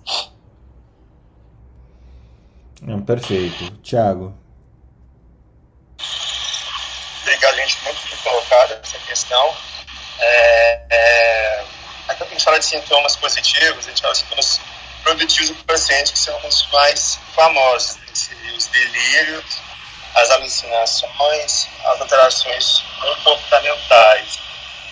Não, 2.82 3.00
perfeito. 3.00 3.70
Tiago. 3.80 4.34
Obrigado, 7.22 7.56
gente. 7.56 7.84
Muito 7.84 8.02
bem 8.08 8.16
colocada 8.24 8.80
essa 8.82 8.98
questão. 8.98 9.56
É, 10.18 10.80
é, 10.90 11.64
aqui 12.08 12.24
a 12.24 12.26
gente 12.26 12.44
fala 12.44 12.58
de 12.58 12.64
sintomas 12.64 13.14
positivos, 13.16 13.86
a 13.86 13.88
gente 13.88 14.02
fala 14.02 14.12
de 14.12 14.18
sintomas 14.20 14.60
produtivos 15.04 15.50
do 15.50 15.64
paciente, 15.64 16.12
que 16.12 16.18
são 16.18 16.36
os 16.44 16.68
mais 16.72 17.20
famosos. 17.34 17.98
Os 18.56 18.66
delírios, 18.66 19.60
as 20.14 20.30
alucinações, 20.30 21.68
as 21.84 22.00
alterações 22.00 22.84
comportamentais. 23.00 24.38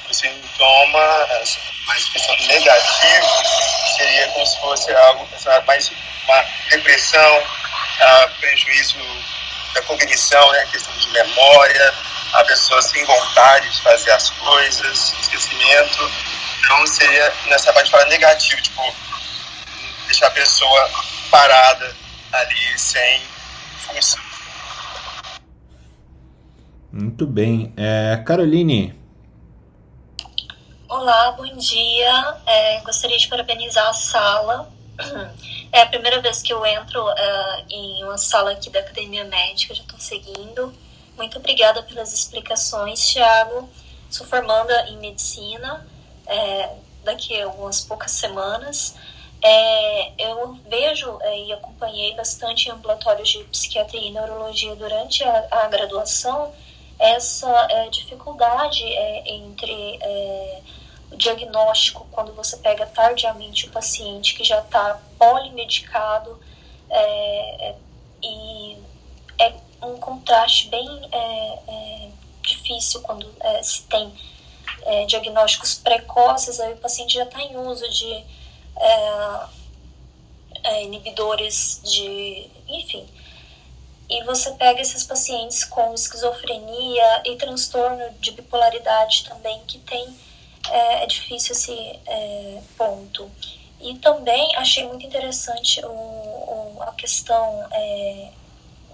Os 0.08 0.16
sintomas 0.16 1.58
mais 1.86 2.04
questão 2.08 2.36
negativo 2.46 3.26
seria 3.96 4.28
como 4.28 4.46
se 4.46 4.60
fosse 4.60 4.92
algo 4.94 5.28
mais 5.66 5.90
uma 6.24 6.44
depressão, 6.70 7.42
prejuízo 8.38 8.98
da 9.74 9.82
cognição, 9.82 10.50
né, 10.52 10.66
questão 10.66 10.94
de 10.96 11.08
memória, 11.10 11.94
a 12.32 12.44
pessoa 12.44 12.80
sem 12.82 13.04
vontade 13.04 13.70
de 13.70 13.82
fazer 13.82 14.10
as 14.12 14.30
coisas, 14.30 15.12
esquecimento. 15.20 16.10
Então 16.60 16.86
seria 16.86 17.32
nessa 17.46 17.72
parte 17.72 17.90
fala 17.90 18.04
negativo, 18.06 18.60
tipo, 18.62 18.82
deixar 20.06 20.28
a 20.28 20.30
pessoa 20.30 20.90
parada 21.30 21.96
ali 22.32 22.78
sem 22.78 23.22
função. 23.78 24.20
Muito 26.92 27.26
bem. 27.26 27.72
É, 27.76 28.20
Caroline. 28.26 28.98
Olá, 30.88 31.32
bom 31.32 31.56
dia. 31.56 32.36
É, 32.46 32.80
gostaria 32.80 33.16
de 33.16 33.28
parabenizar 33.28 33.88
a 33.88 33.92
sala 33.92 34.79
É 35.72 35.82
a 35.82 35.86
primeira 35.86 36.20
vez 36.20 36.42
que 36.42 36.52
eu 36.52 36.64
entro 36.66 37.04
uh, 37.04 37.64
em 37.68 38.02
uma 38.04 38.18
sala 38.18 38.52
aqui 38.52 38.70
da 38.70 38.80
Academia 38.80 39.24
Médica, 39.24 39.74
já 39.74 39.82
estou 39.82 39.98
seguindo. 39.98 40.74
Muito 41.16 41.38
obrigada 41.38 41.82
pelas 41.82 42.12
explicações, 42.12 43.12
Thiago. 43.12 43.68
Sou 44.10 44.26
formanda 44.26 44.88
em 44.88 44.96
medicina 44.96 45.86
é, 46.26 46.70
daqui 47.04 47.40
a 47.40 47.44
algumas 47.44 47.80
poucas 47.82 48.10
semanas. 48.12 48.94
É, 49.42 50.12
eu 50.30 50.54
vejo 50.68 51.18
é, 51.22 51.38
e 51.44 51.52
acompanhei 51.52 52.14
bastante 52.14 52.70
ambulatórios 52.70 53.28
de 53.28 53.44
psiquiatria 53.44 54.08
e 54.08 54.10
neurologia 54.10 54.74
durante 54.76 55.22
a, 55.24 55.46
a 55.50 55.68
graduação 55.68 56.52
essa 57.00 57.66
é, 57.70 57.88
dificuldade 57.88 58.84
é, 58.84 59.30
entre 59.30 59.98
é, 60.02 60.60
diagnóstico, 61.16 62.06
quando 62.10 62.32
você 62.32 62.56
pega 62.56 62.86
tardiamente 62.86 63.66
o 63.66 63.70
paciente 63.70 64.34
que 64.34 64.44
já 64.44 64.60
está 64.60 65.00
polimedicado, 65.18 66.40
é, 66.88 67.68
é, 67.68 67.76
e 68.22 68.78
é 69.38 69.54
um 69.82 69.96
contraste 69.98 70.68
bem 70.68 70.88
difícil 72.42 73.00
quando 73.02 73.26
se 73.62 73.82
tem 73.82 74.12
diagnósticos 75.06 75.74
precoces, 75.74 76.58
aí 76.60 76.72
o 76.72 76.76
paciente 76.76 77.14
já 77.14 77.24
está 77.24 77.40
em 77.40 77.56
uso 77.56 77.88
de 77.88 78.24
inibidores 80.82 81.80
de, 81.84 82.50
enfim, 82.68 83.08
e 84.10 84.24
você 84.24 84.50
pega 84.52 84.80
esses 84.80 85.04
pacientes 85.04 85.64
com 85.64 85.94
esquizofrenia 85.94 87.22
e 87.24 87.36
transtorno 87.36 88.10
de 88.18 88.32
bipolaridade 88.32 89.24
também, 89.24 89.60
que 89.66 89.78
tem, 89.78 90.18
é, 90.70 91.04
é 91.04 91.06
difícil 91.06 91.52
esse 91.52 91.72
é, 92.06 92.60
ponto. 92.76 93.30
E 93.80 93.94
também 93.96 94.54
achei 94.56 94.86
muito 94.86 95.04
interessante 95.06 95.84
o, 95.84 95.88
o 95.88 96.76
a 96.82 96.92
questão 96.92 97.66
é, 97.72 98.30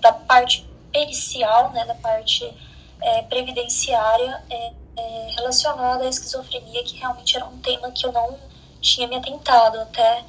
da 0.01 0.12
parte 0.12 0.68
pericial, 0.93 1.72
né, 1.72 1.85
da 1.85 1.95
parte 1.95 2.53
é, 3.01 3.22
previdenciária 3.22 4.43
é, 4.49 4.72
é, 4.97 5.31
relacionada 5.37 6.05
à 6.05 6.09
esquizofrenia, 6.09 6.85
que 6.85 6.97
realmente 6.97 7.37
era 7.37 7.47
um 7.47 7.59
tema 7.59 7.91
que 7.91 8.07
eu 8.07 8.12
não 8.12 8.39
tinha 8.81 9.07
me 9.09 9.16
atentado 9.16 9.81
até 9.81 10.24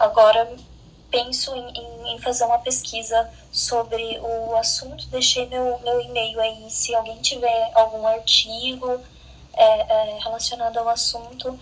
agora 0.00 0.54
penso 1.10 1.54
em, 1.54 1.70
em, 1.70 2.14
em, 2.14 2.18
fazer 2.18 2.44
uma 2.44 2.58
pesquisa 2.58 3.30
sobre 3.52 4.18
o 4.18 4.56
assunto. 4.56 5.06
Deixei 5.08 5.46
meu, 5.46 5.78
meu 5.78 6.00
e-mail 6.00 6.40
aí. 6.40 6.68
Se 6.68 6.92
alguém 6.94 7.22
tiver 7.22 7.70
algum 7.72 8.04
artigo 8.04 9.00
é, 9.56 9.80
é, 9.80 10.18
relacionado 10.22 10.78
ao 10.78 10.88
assunto, 10.88 11.58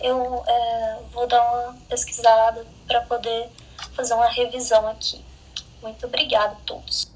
eu 0.00 0.44
é, 0.46 0.98
vou 1.12 1.26
dar 1.26 1.42
uma 1.42 1.76
pesquisada 1.88 2.64
para 2.86 3.00
poder 3.02 3.48
fazer 3.94 4.14
uma 4.14 4.28
revisão 4.28 4.86
aqui. 4.88 5.24
Muito 5.82 6.06
obrigada 6.06 6.52
a 6.52 6.66
todos. 6.66 7.12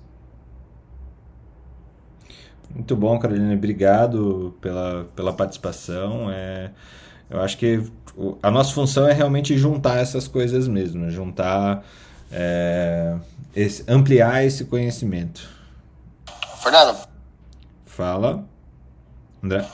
Muito 2.71 2.95
bom, 2.95 3.19
Carolina. 3.19 3.55
Obrigado 3.55 4.57
pela, 4.61 5.05
pela 5.17 5.33
participação. 5.33 6.31
É, 6.31 6.71
eu 7.31 7.41
acho 7.41 7.57
que 7.57 7.83
a 8.43 8.51
nossa 8.51 8.73
função 8.73 9.09
é 9.09 9.13
realmente 9.13 9.57
juntar 9.57 9.99
essas 9.99 10.29
coisas 10.29 10.69
mesmo, 10.69 11.11
juntar, 11.11 11.85
é, 12.31 13.17
esse, 13.55 13.85
ampliar 13.89 14.45
esse 14.45 14.65
conhecimento. 14.65 15.49
Fernando. 16.61 17.09
Fala. 17.87 18.45
André. 19.43 19.65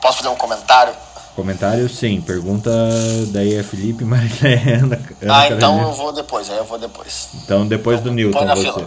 Posso 0.00 0.18
fazer 0.18 0.28
um 0.28 0.36
comentário? 0.36 0.94
Comentário, 1.34 1.88
sim. 1.88 2.20
Pergunta 2.20 2.70
daí 3.28 3.54
é 3.54 3.62
Felipe, 3.62 4.02
Marilé, 4.04 4.78
Ana, 4.82 5.00
Ana 5.22 5.38
Ah, 5.38 5.48
então 5.48 5.80
eu 5.82 5.92
vou 5.92 6.12
depois, 6.12 6.50
aí 6.50 6.56
eu 6.56 6.64
vou 6.64 6.78
depois. 6.78 7.28
Então 7.44 7.66
depois 7.66 8.00
do 8.00 8.10
Newton, 8.10 8.46
você. 8.46 8.86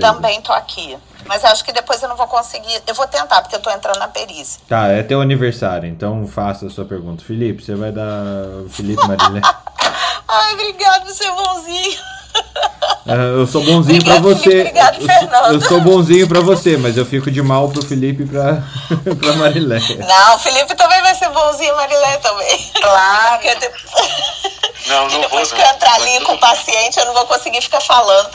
Também 0.00 0.40
tô 0.40 0.52
aqui. 0.52 0.96
Mas 1.26 1.44
acho 1.44 1.64
que 1.64 1.72
depois 1.72 2.02
eu 2.02 2.08
não 2.08 2.16
vou 2.16 2.26
conseguir. 2.26 2.82
Eu 2.86 2.94
vou 2.94 3.06
tentar, 3.06 3.42
porque 3.42 3.56
eu 3.56 3.60
tô 3.60 3.70
entrando 3.70 3.98
na 3.98 4.08
perícia. 4.08 4.60
Tá, 4.68 4.88
é 4.88 5.02
teu 5.02 5.20
aniversário, 5.20 5.88
então 5.88 6.26
faça 6.26 6.66
a 6.66 6.70
sua 6.70 6.84
pergunta. 6.84 7.24
Felipe, 7.24 7.62
você 7.62 7.74
vai 7.74 7.92
dar. 7.92 8.44
Felipe 8.70 9.06
Marilé. 9.06 9.40
Ai, 10.28 10.54
obrigado, 10.54 11.06
você 11.06 11.24
é 11.24 11.32
bonzinho. 11.32 12.00
Uh, 13.06 13.40
eu 13.40 13.46
sou 13.46 13.62
bonzinho 13.64 14.04
pra 14.04 14.18
você. 14.18 14.60
Obrigado, 14.60 15.00
eu, 15.00 15.06
Fernando. 15.06 15.54
Eu 15.54 15.60
sou 15.60 15.80
bonzinho 15.80 16.28
pra 16.28 16.40
você, 16.40 16.76
mas 16.76 16.96
eu 16.96 17.04
fico 17.04 17.30
de 17.30 17.42
mal 17.42 17.68
pro 17.68 17.84
Felipe 17.84 18.22
e 18.22 18.26
pra, 18.26 18.62
pra 19.20 19.32
Marilé. 19.34 19.78
Não, 19.98 20.36
o 20.36 20.38
Felipe 20.38 20.74
também 20.74 21.00
vai 21.02 21.14
ser 21.14 21.28
bonzinho, 21.30 21.74
Marilé 21.74 22.16
também. 22.18 22.70
Claro. 22.80 23.42
Não, 24.84 25.08
não 25.08 25.20
depois 25.20 25.48
vou, 25.48 25.56
que 25.56 25.64
eu 25.64 25.68
entrar 25.68 25.94
ali 25.94 26.20
com 26.24 26.32
o 26.32 26.38
paciente, 26.38 26.98
eu 26.98 27.06
não 27.06 27.14
vou 27.14 27.24
conseguir 27.26 27.60
ficar 27.62 27.80
falando. 27.80 28.30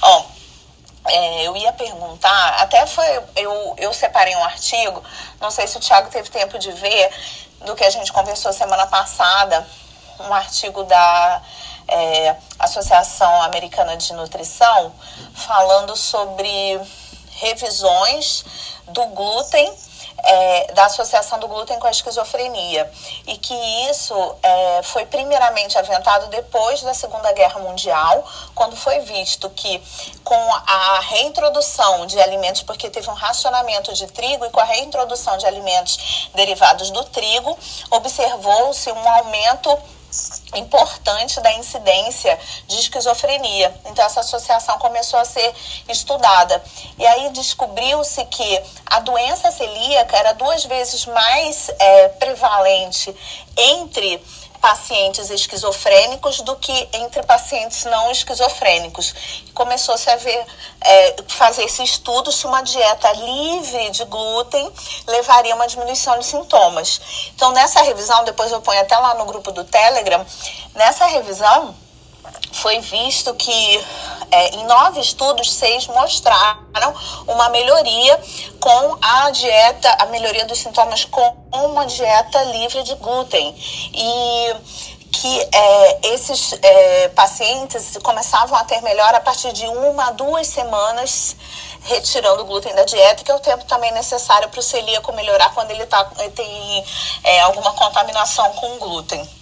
Ó, 0.00 0.24
é, 1.06 1.46
eu 1.46 1.56
ia 1.56 1.72
perguntar, 1.72 2.56
até 2.60 2.86
foi, 2.86 3.06
eu, 3.36 3.74
eu 3.76 3.92
separei 3.92 4.34
um 4.36 4.44
artigo, 4.44 5.02
não 5.40 5.50
sei 5.50 5.66
se 5.66 5.76
o 5.76 5.80
Thiago 5.80 6.08
teve 6.10 6.30
tempo 6.30 6.58
de 6.58 6.72
ver, 6.72 7.10
do 7.66 7.74
que 7.74 7.84
a 7.84 7.90
gente 7.90 8.12
conversou 8.12 8.52
semana 8.52 8.86
passada, 8.86 9.66
um 10.20 10.32
artigo 10.32 10.84
da 10.84 11.42
é, 11.92 12.36
Associação 12.58 13.42
Americana 13.42 13.96
de 13.96 14.12
Nutrição, 14.12 14.92
falando 15.34 15.96
sobre 15.96 16.80
revisões 17.30 18.44
do 18.88 19.06
glúten 19.06 19.72
é, 20.24 20.72
da 20.72 20.86
associação 20.86 21.38
do 21.38 21.48
glúten 21.48 21.78
com 21.78 21.86
a 21.86 21.90
esquizofrenia. 21.90 22.90
E 23.26 23.36
que 23.38 23.54
isso 23.90 24.14
é, 24.42 24.82
foi 24.82 25.04
primeiramente 25.06 25.76
aventado 25.76 26.28
depois 26.28 26.82
da 26.82 26.94
Segunda 26.94 27.32
Guerra 27.32 27.60
Mundial, 27.60 28.24
quando 28.54 28.76
foi 28.76 29.00
visto 29.00 29.50
que 29.50 29.82
com 30.22 30.34
a 30.34 31.00
reintrodução 31.00 32.06
de 32.06 32.20
alimentos, 32.20 32.62
porque 32.62 32.88
teve 32.88 33.10
um 33.10 33.14
racionamento 33.14 33.92
de 33.92 34.06
trigo 34.06 34.44
e 34.46 34.50
com 34.50 34.60
a 34.60 34.64
reintrodução 34.64 35.36
de 35.36 35.46
alimentos 35.46 36.30
derivados 36.34 36.90
do 36.90 37.04
trigo, 37.04 37.58
observou-se 37.90 38.90
um 38.92 39.08
aumento 39.08 39.78
importante 40.54 41.40
da 41.40 41.52
incidência 41.54 42.38
de 42.66 42.78
esquizofrenia. 42.78 43.74
Então, 43.86 44.04
essa 44.04 44.20
associação 44.20 44.78
começou 44.78 45.18
a 45.18 45.24
ser 45.24 45.54
estudada. 45.88 46.62
E 46.98 47.06
aí 47.06 47.30
descobriu-se 47.30 48.24
que 48.26 48.62
a 48.86 49.00
doença 49.00 49.50
celíaca 49.50 50.16
era 50.16 50.32
duas 50.34 50.64
vezes 50.64 51.06
mais 51.06 51.70
é, 51.78 52.08
prevalente 52.08 53.14
entre 53.56 54.22
pacientes 54.62 55.28
esquizofrênicos 55.28 56.40
do 56.42 56.54
que 56.54 56.88
entre 56.92 57.20
pacientes 57.24 57.84
não 57.84 58.12
esquizofrênicos. 58.12 59.12
Começou-se 59.52 60.08
a 60.08 60.14
ver, 60.14 60.46
é, 60.80 61.16
fazer 61.26 61.64
esse 61.64 61.82
estudo 61.82 62.30
se 62.30 62.46
uma 62.46 62.62
dieta 62.62 63.12
livre 63.12 63.90
de 63.90 64.04
glúten 64.04 64.72
levaria 65.08 65.52
a 65.52 65.56
uma 65.56 65.66
diminuição 65.66 66.16
de 66.16 66.24
sintomas. 66.24 67.00
Então, 67.34 67.50
nessa 67.50 67.82
revisão, 67.82 68.22
depois 68.22 68.52
eu 68.52 68.60
ponho 68.60 68.80
até 68.80 68.96
lá 68.96 69.14
no 69.16 69.24
grupo 69.24 69.50
do 69.50 69.64
Telegram, 69.64 70.24
nessa 70.76 71.06
revisão 71.06 71.74
foi 72.52 72.78
visto 72.80 73.34
que 73.34 73.84
é, 74.30 74.54
em 74.54 74.64
nove 74.66 75.00
estudos, 75.00 75.52
seis 75.52 75.86
mostraram 75.86 76.94
uma 77.26 77.48
melhoria 77.50 78.20
com 78.60 78.98
a 79.00 79.30
dieta, 79.30 79.96
a 79.98 80.06
melhoria 80.06 80.46
dos 80.46 80.58
sintomas 80.58 81.04
com 81.04 81.36
uma 81.52 81.86
dieta 81.86 82.42
livre 82.44 82.82
de 82.82 82.94
glúten. 82.96 83.54
E 83.94 84.56
que 85.12 85.48
é, 85.52 86.14
esses 86.14 86.54
é, 86.62 87.08
pacientes 87.08 87.98
começavam 88.02 88.56
a 88.58 88.64
ter 88.64 88.80
melhor 88.80 89.14
a 89.14 89.20
partir 89.20 89.52
de 89.52 89.66
uma 89.66 90.10
duas 90.12 90.46
semanas 90.46 91.36
retirando 91.82 92.42
o 92.42 92.44
glúten 92.46 92.74
da 92.74 92.84
dieta, 92.84 93.22
que 93.22 93.30
é 93.30 93.34
o 93.34 93.40
tempo 93.40 93.64
também 93.66 93.92
necessário 93.92 94.48
para 94.48 94.60
o 94.60 94.62
celíaco 94.62 95.12
melhorar 95.12 95.52
quando 95.52 95.70
ele, 95.70 95.84
tá, 95.84 96.04
tem 96.34 96.84
é, 97.24 97.40
alguma 97.40 97.72
contaminação 97.72 98.50
com 98.54 98.78
glúten. 98.78 99.41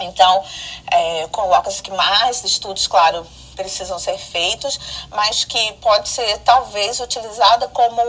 Então, 0.00 0.44
é, 0.90 1.28
coloca-se 1.28 1.82
que 1.82 1.90
mais 1.90 2.44
estudos, 2.44 2.86
claro, 2.86 3.26
precisam 3.58 3.98
ser 3.98 4.16
feitos, 4.16 4.78
mas 5.10 5.44
que 5.44 5.72
pode 5.74 6.08
ser 6.08 6.38
talvez 6.38 7.00
utilizada 7.00 7.66
como 7.68 8.00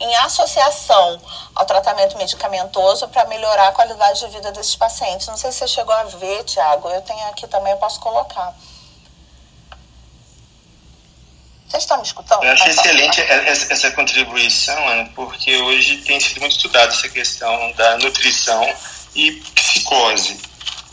em 0.00 0.16
associação 0.16 1.20
ao 1.54 1.66
tratamento 1.66 2.16
medicamentoso 2.16 3.06
para 3.08 3.26
melhorar 3.26 3.68
a 3.68 3.72
qualidade 3.72 4.20
de 4.20 4.28
vida 4.28 4.50
desses 4.52 4.74
pacientes. 4.74 5.26
Não 5.26 5.36
sei 5.36 5.52
se 5.52 5.58
você 5.58 5.68
chegou 5.68 5.94
a 5.94 6.04
ver, 6.04 6.44
Tiago, 6.44 6.88
eu 6.88 7.02
tenho 7.02 7.26
aqui 7.28 7.46
também, 7.46 7.72
eu 7.72 7.78
posso 7.78 8.00
colocar. 8.00 8.54
Vocês 11.68 11.82
estão 11.82 11.98
me 11.98 12.04
escutando? 12.04 12.44
Eu 12.44 12.52
achei 12.52 12.70
excelente 12.70 13.20
essa 13.20 13.90
contribuição, 13.90 14.88
Ana, 14.88 15.10
porque 15.14 15.56
hoje 15.58 15.98
tem 15.98 16.18
sido 16.20 16.40
muito 16.40 16.56
estudada 16.56 16.92
essa 16.92 17.08
questão 17.08 17.72
da 17.72 17.98
nutrição 17.98 18.66
e 19.14 19.32
psicose. 19.32 20.40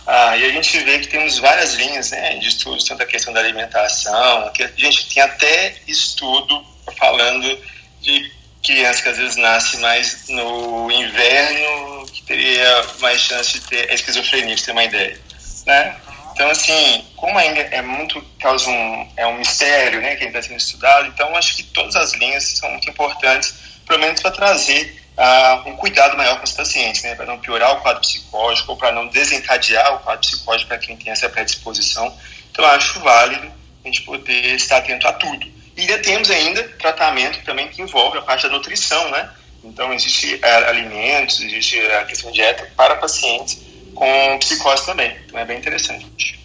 Ah, 0.05 0.35
e 0.37 0.45
a 0.45 0.49
gente 0.49 0.77
vê 0.79 0.99
que 0.99 1.07
temos 1.07 1.37
várias 1.39 1.75
linhas 1.75 2.11
né, 2.11 2.35
de 2.37 2.47
estudos, 2.47 2.83
tanto 2.83 3.03
a 3.03 3.05
questão 3.05 3.31
da 3.31 3.39
alimentação, 3.39 4.51
que 4.51 4.63
a 4.63 4.71
gente 4.75 5.13
tem 5.13 5.23
até 5.23 5.75
estudo 5.87 6.63
falando 6.97 7.57
de 8.01 8.31
crianças 8.63 9.01
que 9.01 9.09
às 9.09 9.17
vezes 9.17 9.35
nascem 9.37 9.79
mais 9.79 10.27
no 10.29 10.91
inverno, 10.91 12.05
que 12.07 12.23
teria 12.23 12.85
mais 12.99 13.21
chance 13.21 13.53
de 13.53 13.61
ter 13.61 13.93
esquizofrenia, 13.93 14.47
pra 14.47 14.57
você 14.57 14.65
ter 14.65 14.71
uma 14.71 14.83
ideia. 14.83 15.19
Né? 15.65 15.95
Então, 16.33 16.49
assim, 16.49 17.05
como 17.15 17.37
ainda 17.37 17.59
é 17.59 17.81
muito, 17.81 18.21
causa 18.41 18.69
um, 18.69 19.11
é 19.15 19.25
um 19.27 19.37
mistério, 19.37 20.01
né, 20.01 20.15
que 20.15 20.25
ainda 20.25 20.39
está 20.39 20.49
sendo 20.49 20.59
estudado, 20.59 21.07
então 21.07 21.35
acho 21.35 21.55
que 21.55 21.63
todas 21.63 21.95
as 21.95 22.13
linhas 22.13 22.43
são 22.43 22.69
muito 22.71 22.89
importantes, 22.89 23.53
pelo 23.85 23.99
menos 23.99 24.21
para 24.21 24.31
trazer 24.31 25.02
uh, 25.17 25.69
um 25.69 25.75
cuidado 25.75 26.17
maior 26.17 26.37
com 26.37 26.43
os 26.43 26.51
pacientes, 26.51 27.03
né, 27.03 27.15
para 27.15 27.25
não 27.25 27.39
piorar 27.39 27.73
o 27.73 27.81
quadro 27.81 28.01
psicológico 28.01 28.71
ou 28.71 28.77
para 28.77 28.91
não 28.91 29.07
desencadear 29.07 29.95
o 29.95 29.99
quadro 29.99 30.21
psicológico 30.21 30.69
para 30.69 30.77
quem 30.77 30.97
tem 30.97 31.11
essa 31.11 31.29
predisposição. 31.29 32.15
Então, 32.51 32.65
acho 32.65 32.99
válido 32.99 33.51
a 33.83 33.87
gente 33.87 34.01
poder 34.03 34.55
estar 34.55 34.77
atento 34.77 35.07
a 35.07 35.13
tudo. 35.13 35.45
E 35.75 35.81
ainda 35.81 35.99
temos 35.99 36.29
ainda 36.29 36.63
tratamento 36.79 37.43
também 37.43 37.67
que 37.67 37.81
envolve 37.81 38.17
a 38.17 38.21
parte 38.21 38.43
da 38.43 38.49
nutrição, 38.49 39.09
né? 39.09 39.29
Então, 39.63 39.93
existe 39.93 40.35
uh, 40.35 40.69
alimentos, 40.69 41.39
existe 41.39 41.79
a 41.79 42.05
questão 42.05 42.31
de 42.31 42.37
dieta 42.37 42.69
para 42.75 42.95
pacientes 42.95 43.59
com 43.95 44.37
psicose 44.39 44.85
também. 44.85 45.17
Então, 45.25 45.39
é 45.39 45.45
bem 45.45 45.57
interessante. 45.57 46.43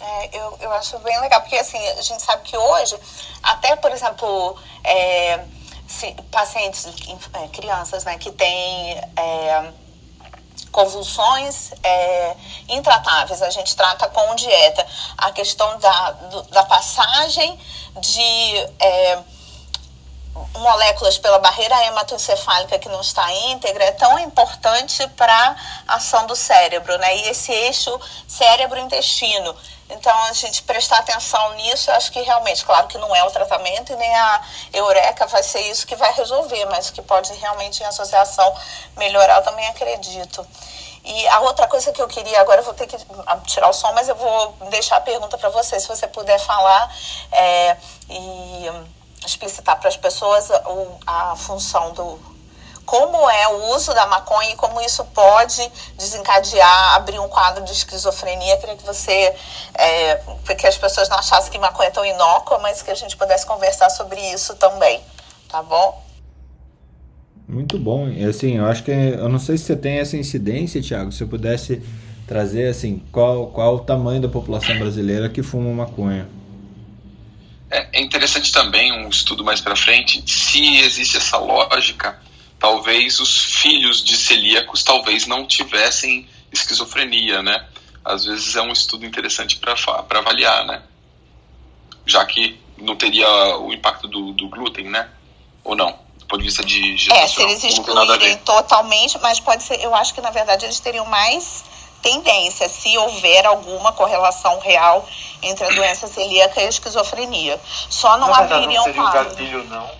É, 0.00 0.38
eu, 0.38 0.58
eu 0.62 0.72
acho 0.72 0.98
bem 1.00 1.20
legal, 1.20 1.40
porque 1.42 1.56
assim, 1.56 1.78
a 1.90 2.02
gente 2.02 2.22
sabe 2.22 2.42
que 2.42 2.56
hoje, 2.56 2.96
até, 3.42 3.76
por 3.76 3.92
exemplo, 3.92 4.56
é, 4.82 5.40
pacientes, 6.30 6.86
é, 7.34 7.48
crianças, 7.48 8.04
né, 8.04 8.16
que 8.18 8.30
têm 8.30 8.96
é, 9.16 9.72
convulsões 10.70 11.72
é, 11.82 12.36
intratáveis, 12.68 13.42
a 13.42 13.50
gente 13.50 13.74
trata 13.74 14.08
com 14.08 14.34
dieta. 14.34 14.86
A 15.18 15.32
questão 15.32 15.78
da, 15.78 16.10
do, 16.12 16.42
da 16.44 16.64
passagem 16.64 17.58
de 18.00 18.56
é, 18.78 19.18
moléculas 20.58 21.18
pela 21.18 21.38
barreira 21.38 21.84
hematoencefálica 21.86 22.78
que 22.78 22.88
não 22.88 23.00
está 23.00 23.30
íntegra 23.32 23.84
é 23.84 23.92
tão 23.92 24.18
importante 24.18 25.06
para 25.16 25.56
a 25.88 25.96
ação 25.96 26.26
do 26.26 26.36
cérebro, 26.36 26.96
né? 26.98 27.16
E 27.16 27.28
esse 27.28 27.52
eixo 27.52 27.98
cérebro-intestino. 28.28 29.54
Então, 29.90 30.16
a 30.24 30.32
gente 30.32 30.62
prestar 30.62 30.98
atenção 30.98 31.54
nisso, 31.54 31.90
acho 31.90 32.12
que 32.12 32.20
realmente, 32.20 32.64
claro 32.64 32.86
que 32.86 32.98
não 32.98 33.14
é 33.14 33.24
o 33.24 33.30
tratamento 33.30 33.92
e 33.92 33.96
nem 33.96 34.14
a 34.14 34.42
eureka 34.72 35.26
vai 35.26 35.42
ser 35.42 35.60
isso 35.62 35.86
que 35.86 35.96
vai 35.96 36.12
resolver, 36.12 36.64
mas 36.66 36.90
que 36.90 37.02
pode 37.02 37.32
realmente, 37.34 37.82
em 37.82 37.86
associação, 37.86 38.54
melhorar, 38.96 39.36
eu 39.36 39.42
também 39.42 39.66
acredito. 39.68 40.46
E 41.04 41.28
a 41.28 41.40
outra 41.40 41.66
coisa 41.66 41.92
que 41.92 42.00
eu 42.00 42.08
queria, 42.08 42.40
agora 42.40 42.60
eu 42.60 42.64
vou 42.64 42.74
ter 42.74 42.86
que 42.86 42.96
tirar 43.46 43.68
o 43.68 43.72
som, 43.72 43.92
mas 43.92 44.08
eu 44.08 44.14
vou 44.14 44.54
deixar 44.68 44.96
a 44.96 45.00
pergunta 45.00 45.36
para 45.38 45.48
você, 45.48 45.80
se 45.80 45.88
você 45.88 46.06
puder 46.06 46.38
falar. 46.38 46.94
É, 47.32 47.76
e 48.08 48.70
explicitar 49.24 49.78
para 49.78 49.88
as 49.88 49.96
pessoas 49.96 50.48
a 51.06 51.36
função 51.36 51.92
do 51.92 52.29
como 52.90 53.30
é 53.30 53.46
o 53.46 53.76
uso 53.76 53.94
da 53.94 54.04
maconha 54.08 54.50
e 54.50 54.56
como 54.56 54.80
isso 54.80 55.04
pode 55.14 55.62
desencadear, 55.96 56.96
abrir 56.96 57.20
um 57.20 57.28
quadro 57.28 57.64
de 57.64 57.70
esquizofrenia. 57.70 58.56
Queria 58.56 58.74
que 58.74 58.84
você, 58.84 59.32
é, 59.74 60.16
que 60.58 60.66
as 60.66 60.76
pessoas 60.76 61.08
não 61.08 61.16
achassem 61.16 61.52
que 61.52 61.58
maconha 61.60 61.86
é 61.86 61.92
tão 61.92 62.04
inócua, 62.04 62.58
mas 62.58 62.82
que 62.82 62.90
a 62.90 62.94
gente 62.96 63.16
pudesse 63.16 63.46
conversar 63.46 63.90
sobre 63.90 64.20
isso 64.32 64.56
também, 64.56 65.00
tá 65.48 65.62
bom? 65.62 66.04
Muito 67.46 67.78
bom. 67.78 68.08
E 68.08 68.24
assim, 68.24 68.56
eu 68.56 68.66
acho 68.66 68.82
que 68.82 68.90
eu 68.90 69.28
não 69.28 69.38
sei 69.38 69.56
se 69.56 69.66
você 69.66 69.76
tem 69.76 69.98
essa 69.98 70.16
incidência, 70.16 70.82
Tiago, 70.82 71.12
se 71.12 71.22
eu 71.22 71.28
pudesse 71.28 71.80
trazer 72.26 72.70
assim, 72.70 73.04
qual 73.12 73.46
qual 73.52 73.76
o 73.76 73.80
tamanho 73.80 74.20
da 74.20 74.28
população 74.28 74.76
brasileira 74.76 75.28
que 75.28 75.44
fuma 75.44 75.72
maconha. 75.72 76.28
É, 77.70 78.00
é 78.00 78.02
interessante 78.02 78.50
também 78.50 78.90
um 78.90 79.08
estudo 79.08 79.44
mais 79.44 79.60
para 79.60 79.76
frente 79.76 80.24
se 80.26 80.78
existe 80.78 81.18
essa 81.18 81.38
lógica. 81.38 82.18
Talvez 82.60 83.18
os 83.18 83.42
filhos 83.42 84.04
de 84.04 84.16
celíacos 84.16 84.84
talvez 84.84 85.26
não 85.26 85.46
tivessem 85.46 86.28
esquizofrenia, 86.52 87.42
né? 87.42 87.66
Às 88.04 88.26
vezes 88.26 88.54
é 88.54 88.60
um 88.60 88.70
estudo 88.70 89.06
interessante 89.06 89.56
para 89.56 89.74
avaliar, 90.18 90.66
né? 90.66 90.82
Já 92.04 92.24
que 92.26 92.60
não 92.76 92.96
teria 92.96 93.56
o 93.58 93.72
impacto 93.72 94.06
do, 94.06 94.32
do 94.32 94.48
glúten, 94.48 94.90
né? 94.90 95.08
Ou 95.64 95.74
não? 95.74 95.98
Do 96.18 96.26
ponto 96.26 96.38
de 96.38 96.44
vista 96.44 96.62
de 96.62 96.96
gestação. 96.98 97.24
É, 97.24 97.28
se 97.28 97.42
eles 97.42 97.64
excluírem 97.64 98.36
totalmente, 98.38 99.18
mas 99.20 99.40
pode 99.40 99.62
ser, 99.62 99.82
eu 99.82 99.94
acho 99.94 100.14
que 100.14 100.20
na 100.20 100.30
verdade 100.30 100.66
eles 100.66 100.78
teriam 100.80 101.06
mais 101.06 101.64
tendência, 102.02 102.68
se 102.68 102.96
houver 102.98 103.46
alguma 103.46 103.92
correlação 103.92 104.58
real 104.60 105.06
entre 105.42 105.64
a 105.64 105.68
doença 105.74 106.06
celíaca 106.06 106.60
e 106.60 106.66
a 106.66 106.68
esquizofrenia. 106.68 107.58
Só 107.88 108.18
não 108.18 108.28
na 108.28 108.38
verdade, 108.40 108.64
haveria 108.64 108.78
não 108.78 108.84
seria 108.84 109.02
um 109.02 109.12
gatilho, 109.12 109.64
não. 109.64 109.99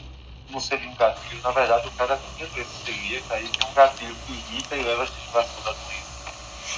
Não 0.51 0.61
seria 0.61 0.89
um 0.89 0.95
gatilho. 0.95 1.43
Na 1.43 1.51
verdade, 1.51 1.87
o 1.87 1.91
cara 1.93 2.19
tem 2.37 2.47
doença 2.47 2.71
celíaca, 2.85 3.35
aí 3.35 3.49
tem 3.49 3.69
um 3.69 3.73
gatilho 3.73 4.17
que 4.27 4.33
irrita 4.33 4.77
e 4.77 4.83
leva 4.83 5.03
a 5.03 5.05
estivação 5.05 5.63
da 5.63 5.73
doença. 5.73 6.01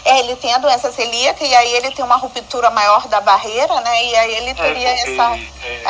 É, 0.05 0.18
ele 0.18 0.37
tem 0.37 0.53
a 0.53 0.59
doença 0.59 0.93
celíaca 0.93 1.45
e 1.45 1.55
aí 1.55 1.73
ele 1.75 1.91
tem 1.93 2.05
uma 2.05 2.16
ruptura 2.16 2.70
maior 2.70 3.07
da 3.09 3.20
barreira, 3.20 3.81
né? 3.81 4.05
E 4.05 4.16
aí 4.16 4.35
ele 4.37 4.51
é, 4.51 4.55
teria 4.55 4.89
é, 4.89 4.93
essa. 4.93 5.37
É, 5.64 5.83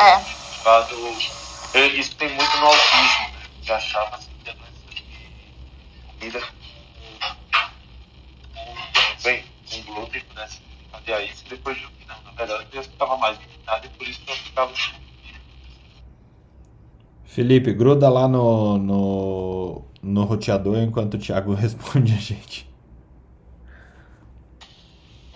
é. 1.73 1.87
Isso 1.87 2.15
tem 2.15 2.29
muito 2.29 2.57
no 2.57 2.67
autismo, 2.67 3.29
né? 3.33 3.43
Que 3.63 3.71
achava 3.71 4.15
assim, 4.15 4.29
que 4.43 4.49
a 4.49 4.53
doença 4.53 4.73
bem, 9.23 9.43
com 9.69 9.93
glúten 9.93 10.21
pudesse 10.21 10.61
fazer 10.91 11.23
isso, 11.23 11.43
depois 11.49 11.77
que 11.77 12.05
não. 12.07 12.21
Na 12.21 12.31
verdade, 12.31 12.67
eu 12.71 12.83
ficava 12.83 13.17
mais 13.17 13.37
irritado 13.39 13.87
e 13.87 13.89
por 13.89 14.07
isso 14.07 14.21
eu 14.27 14.35
ficava. 14.35 14.71
Felipe, 17.33 17.73
gruda 17.73 18.09
lá 18.09 18.27
no, 18.27 18.77
no, 18.77 19.85
no 20.03 20.23
roteador 20.23 20.77
enquanto 20.77 21.15
o 21.15 21.17
Thiago 21.17 21.53
responde 21.55 22.13
a 22.13 22.17
gente. 22.17 22.67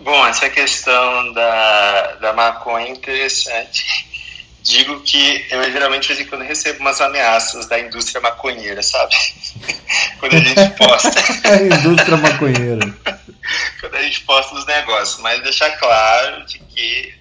Bom, 0.00 0.26
essa 0.26 0.48
questão 0.48 1.32
da, 1.32 2.14
da 2.20 2.32
maconha 2.32 2.86
é 2.86 2.90
interessante. 2.90 4.06
Digo 4.62 5.00
que 5.00 5.46
eu 5.50 5.70
geralmente, 5.72 6.02
de 6.02 6.08
vez 6.08 6.20
em 6.20 6.26
quando, 6.26 6.42
recebo 6.42 6.80
umas 6.80 7.00
ameaças 7.00 7.66
da 7.66 7.80
indústria 7.80 8.20
maconheira, 8.20 8.82
sabe? 8.82 9.14
quando 10.20 10.34
a 10.34 10.38
gente 10.38 10.76
posta. 10.76 11.20
a 11.50 11.62
indústria 11.78 12.16
maconheira 12.16 12.94
quando 13.80 13.94
a 13.94 14.02
gente 14.02 14.20
posta 14.22 14.54
nos 14.54 14.66
negócios, 14.66 15.20
mas 15.20 15.42
deixar 15.42 15.70
claro 15.78 16.44
de 16.46 16.58
que 16.58 17.14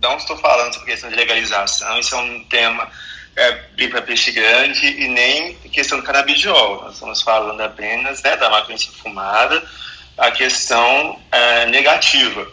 não 0.00 0.16
estou 0.16 0.36
falando 0.36 0.72
sobre 0.72 0.90
questão 0.90 1.10
de 1.10 1.16
legalização, 1.16 1.98
isso 1.98 2.14
é 2.14 2.18
um 2.18 2.44
tema 2.44 2.88
é, 3.36 3.52
bem 3.74 3.88
para 3.88 4.02
peixe 4.02 4.30
grande 4.32 4.86
e 4.86 5.08
nem 5.08 5.54
questão 5.70 5.98
do 5.98 6.04
canabidiol. 6.04 6.82
Nós 6.82 6.94
estamos 6.94 7.22
falando 7.22 7.60
apenas 7.60 8.22
né, 8.22 8.36
da 8.36 8.50
maconha 8.50 8.78
fumada, 8.78 9.62
a 10.18 10.30
questão 10.30 11.20
é, 11.30 11.66
negativa, 11.66 12.50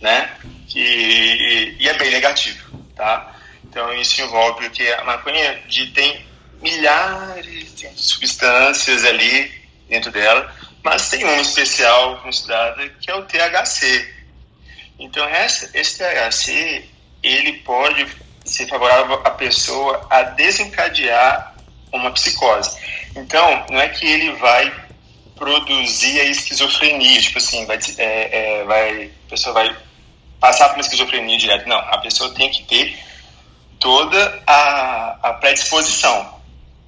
né? 0.00 0.30
Que, 0.68 1.76
e 1.78 1.88
é 1.88 1.94
bem 1.94 2.10
negativo, 2.10 2.78
tá? 2.94 3.34
Então 3.64 3.92
isso 3.94 4.20
envolve 4.20 4.70
que 4.70 4.88
a 4.92 5.04
maconha 5.04 5.60
de, 5.66 5.86
tem 5.88 6.24
milhares 6.60 7.74
de 7.74 7.88
substâncias 7.96 9.04
ali 9.04 9.50
dentro 9.88 10.10
dela 10.10 10.52
mas 10.82 11.08
tem 11.08 11.22
uma 11.22 11.40
especial 11.40 12.18
considerada 12.18 12.88
que 12.88 13.10
é 13.10 13.14
o 13.14 13.24
THC. 13.24 14.14
Então, 14.98 15.24
essa, 15.26 15.70
esse 15.74 15.98
THC, 15.98 16.84
ele 17.22 17.54
pode 17.58 18.06
ser 18.44 18.66
favorável 18.66 19.20
à 19.24 19.30
pessoa 19.30 20.06
a 20.10 20.22
desencadear 20.22 21.54
uma 21.92 22.10
psicose. 22.12 22.76
Então, 23.14 23.66
não 23.70 23.80
é 23.80 23.88
que 23.88 24.06
ele 24.06 24.32
vai 24.32 24.72
produzir 25.36 26.20
a 26.20 26.24
esquizofrenia, 26.24 27.20
tipo 27.20 27.38
assim, 27.38 27.66
vai, 27.66 27.78
é, 27.98 28.60
é, 28.60 28.64
vai, 28.64 29.10
a 29.26 29.30
pessoa 29.30 29.54
vai 29.54 29.76
passar 30.40 30.68
por 30.68 30.76
uma 30.76 30.82
esquizofrenia 30.82 31.36
direto. 31.38 31.68
Não, 31.68 31.78
a 31.78 31.98
pessoa 31.98 32.32
tem 32.34 32.50
que 32.50 32.62
ter 32.64 32.98
toda 33.78 34.42
a, 34.46 35.18
a 35.22 35.32
predisposição, 35.34 36.40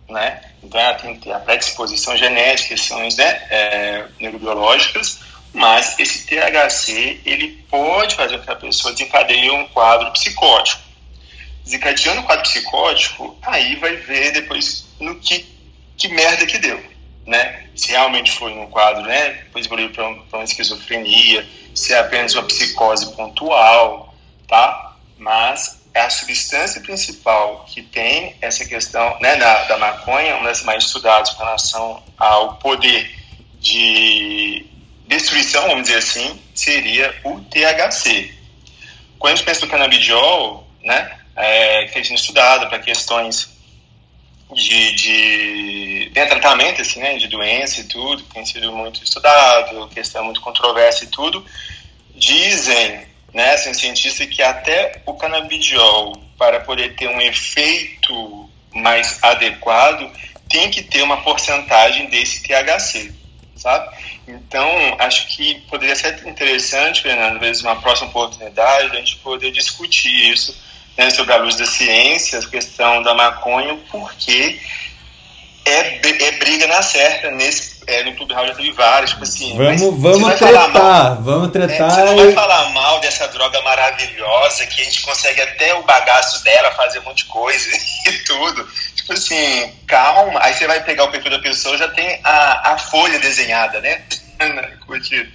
né? 0.09 0.41
Então, 0.63 0.81
ela 0.81 0.95
tem 0.95 1.15
que 1.15 1.23
ter 1.23 1.33
a 1.33 1.41
predisposição 1.41 2.17
genética, 2.17 2.69
questões 2.69 3.17
né, 3.17 3.43
é, 3.51 4.05
neurobiológicas, 4.19 5.21
mas 5.53 5.99
esse 5.99 6.27
THC 6.27 7.21
ele 7.25 7.65
pode 7.69 8.15
fazer 8.15 8.39
com 8.39 8.45
que 8.45 8.51
a 8.51 8.57
pessoa 8.57 8.93
desencadeie 8.93 9.51
um 9.51 9.67
quadro 9.69 10.11
psicótico. 10.13 10.84
Desencadeando 11.65 12.21
um 12.21 12.25
quadro 12.25 12.43
psicótico, 12.43 13.37
aí 13.43 13.77
vai 13.77 13.97
ver 13.97 14.33
depois 14.33 14.87
no 15.01 15.17
que, 15.17 15.47
que 15.97 16.09
merda 16.09 16.47
que 16.47 16.59
deu. 16.59 16.83
Né? 17.27 17.67
Se 17.75 17.91
realmente 17.91 18.31
foi 18.33 18.53
um 18.53 18.67
quadro, 18.67 19.03
né? 19.03 19.31
depois 19.45 19.65
evoluiu 19.65 19.91
para 19.91 20.07
uma 20.07 20.45
esquizofrenia, 20.45 21.47
se 21.75 21.95
é 21.95 21.99
apenas 21.99 22.35
uma 22.35 22.45
psicose 22.45 23.15
pontual, 23.17 24.15
tá? 24.47 24.97
Mas 25.17 25.83
é 25.95 26.01
a 26.01 26.11
substância 26.11 26.81
principal 26.81 27.65
que 27.69 27.81
tem 27.81 28.37
essa 28.41 28.65
questão 28.65 29.17
né, 29.21 29.37
da, 29.37 29.65
da 29.65 29.79
maconha, 29.79 30.37
uma 30.37 30.49
das 30.49 30.63
mais 30.65 30.85
estudadas 30.85 31.31
com 31.31 31.45
relação 31.45 32.03
ao 32.19 32.57
poder 32.57 33.15
de 33.61 34.67
destruição, 35.07 35.69
vamos 35.69 35.85
dizer 35.85 35.99
assim, 35.99 36.41
seria 36.55 37.15
o 37.25 37.41
THC. 37.41 38.35
Quando 39.19 39.33
a 39.33 39.37
gente 39.37 39.45
pensa 39.47 39.65
no 39.65 39.71
canabidiol, 39.71 40.69
né, 40.83 41.19
é, 41.37 41.87
que 41.87 41.93
tem 41.93 42.05
sido 42.05 42.69
para 42.69 42.79
questões 42.79 43.49
de, 44.53 44.93
de, 44.95 46.11
de 46.11 46.27
tratamento 46.27 46.81
assim, 46.81 47.01
né, 47.01 47.17
de 47.17 47.27
doença 47.29 47.81
e 47.81 47.85
tudo, 47.85 48.23
tem 48.25 48.45
sido 48.45 48.73
muito 48.73 49.03
estudado, 49.03 49.89
questão 49.89 50.25
muito 50.25 50.41
controversa 50.41 51.05
e 51.05 51.09
tudo, 51.09 51.45
dizem 52.15 53.07
né, 53.33 53.57
sendo 53.57 53.77
cientista, 53.77 54.27
que 54.27 54.41
até 54.43 55.03
o 55.05 55.15
canabidiol, 55.15 56.23
para 56.39 56.61
poder 56.61 56.95
ter 56.95 57.09
um 57.09 57.21
efeito 57.21 58.49
mais 58.73 59.19
adequado, 59.23 60.11
tem 60.49 60.71
que 60.71 60.83
ter 60.83 61.03
uma 61.03 61.21
porcentagem 61.23 62.09
desse 62.09 62.43
THC, 62.45 63.13
sabe? 63.57 63.97
Então, 64.29 64.69
acho 65.01 65.27
que 65.35 65.61
poderia 65.69 65.97
ser 65.97 66.27
interessante, 66.27 67.03
Fernando, 67.03 67.41
vezes 67.41 67.63
uma 67.63 67.81
próxima 67.81 68.09
oportunidade, 68.09 68.93
a 68.93 69.01
gente 69.01 69.17
poder 69.17 69.51
discutir 69.51 70.33
isso 70.33 70.57
né, 70.97 71.11
sobre 71.11 71.33
a 71.33 71.39
luz 71.39 71.57
da 71.57 71.67
ciência, 71.67 72.39
a 72.39 72.47
questão 72.47 73.03
da 73.03 73.15
maconha, 73.15 73.79
porque 73.91 74.61
é, 75.65 76.01
é 76.27 76.33
briga 76.33 76.67
na 76.67 76.83
certa 76.83 77.31
nesse 77.31 77.75
é, 77.87 78.03
no 78.03 78.15
Clube 78.15 78.35
House 78.35 78.49
já 78.49 78.55
teve 78.55 78.73
vários, 78.73 79.11
tipo 79.11 79.23
assim. 79.25 79.57
Vamos, 79.57 80.01
vamos 80.01 80.39
tretar, 80.39 80.69
mal, 80.71 81.23
vamos 81.23 81.53
tretar. 81.53 81.87
É, 81.87 81.91
você 81.91 82.05
não 82.05 82.17
vai 82.17 82.33
falar 82.33 82.71
mal 82.71 83.01
dessa 83.01 83.29
droga 83.29 83.61
maravilhosa 83.63 84.67
que 84.67 84.81
a 84.81 84.85
gente 84.85 85.03
consegue 85.03 85.41
até 85.43 85.75
o 85.75 85.83
bagaço 85.83 86.43
dela 86.45 86.71
fazer 86.73 87.01
um 87.01 87.03
monte 87.03 87.19
de 87.19 87.25
coisa 87.27 87.77
e 88.09 88.13
tudo. 88.25 88.69
Tipo 88.95 89.13
assim, 89.13 89.73
calma. 89.87 90.41
Aí 90.43 90.55
você 90.55 90.67
vai 90.67 90.83
pegar 90.83 91.05
o 91.05 91.11
perfil 91.11 91.31
da 91.31 91.39
pessoa, 91.39 91.77
já 91.77 91.89
tem 91.89 92.21
a, 92.25 92.73
a 92.73 92.79
folha 92.79 93.19
desenhada, 93.19 93.81
né? 93.81 94.03
Curtido. 94.87 95.31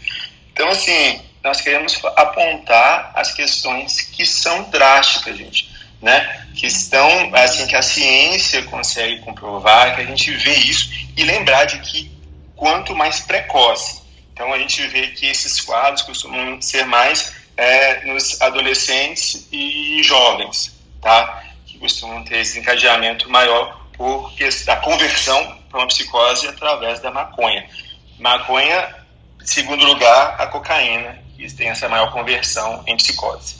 Então, 0.52 0.70
assim, 0.70 1.22
nós 1.44 1.62
queremos 1.62 2.00
apontar 2.16 3.12
as 3.16 3.32
questões 3.34 4.02
que 4.02 4.26
são 4.26 4.70
drásticas, 4.70 5.38
gente. 5.38 5.70
Né? 6.02 6.48
Que 6.56 6.68
estão, 6.68 7.08
assim, 7.36 7.68
que 7.68 7.76
a 7.76 7.82
ciência 7.82 8.64
consegue 8.64 9.20
comprovar, 9.20 9.96
que 9.96 10.02
a 10.02 10.06
gente 10.06 10.32
vê 10.32 10.54
isso 10.56 10.90
e 11.18 11.24
lembrar 11.24 11.66
de 11.66 11.80
que 11.80 12.12
quanto 12.56 12.96
mais 12.96 13.20
precoce. 13.22 14.02
Então, 14.34 14.54
a 14.54 14.58
gente 14.58 14.86
vê 14.88 15.08
que 15.08 15.26
esses 15.26 15.60
quadros 15.60 16.02
costumam 16.04 16.62
ser 16.62 16.86
mais 16.86 17.36
é, 17.58 18.06
nos 18.06 18.42
adolescentes 18.42 19.48
e 19.52 20.02
jovens, 20.04 20.74
tá? 21.02 21.44
Que 21.66 21.78
costumam 21.78 22.24
ter 22.24 22.40
esse 22.40 22.58
encadeamento 22.58 23.30
maior 23.30 23.80
por 23.98 24.32
a 24.68 24.76
conversão 24.78 25.60
para 25.70 25.80
uma 25.80 25.88
psicose 25.88 26.48
através 26.48 27.02
da 27.02 27.12
maconha. 27.12 27.70
Maconha, 28.18 28.96
segundo 29.44 29.86
lugar, 29.86 30.36
a 30.40 30.48
cocaína, 30.48 31.22
que 31.40 31.54
tem 31.54 31.70
essa 31.70 31.88
maior 31.88 32.12
conversão 32.12 32.84
em 32.86 32.96
psicose. 32.98 33.56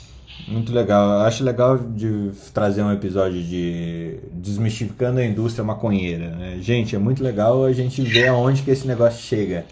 Muito 0.46 0.72
legal. 0.72 1.10
Eu 1.10 1.20
acho 1.20 1.44
legal 1.44 1.78
de 1.78 2.32
trazer 2.52 2.82
um 2.82 2.92
episódio 2.92 3.42
de 3.42 4.18
desmistificando 4.32 5.20
a 5.20 5.24
indústria 5.24 5.64
maconheira. 5.64 6.30
Né? 6.30 6.58
Gente, 6.60 6.94
é 6.94 6.98
muito 6.98 7.22
legal 7.22 7.64
a 7.64 7.72
gente 7.72 8.02
ver 8.02 8.28
aonde 8.28 8.62
que 8.62 8.70
esse 8.70 8.86
negócio 8.86 9.20
chega. 9.22 9.64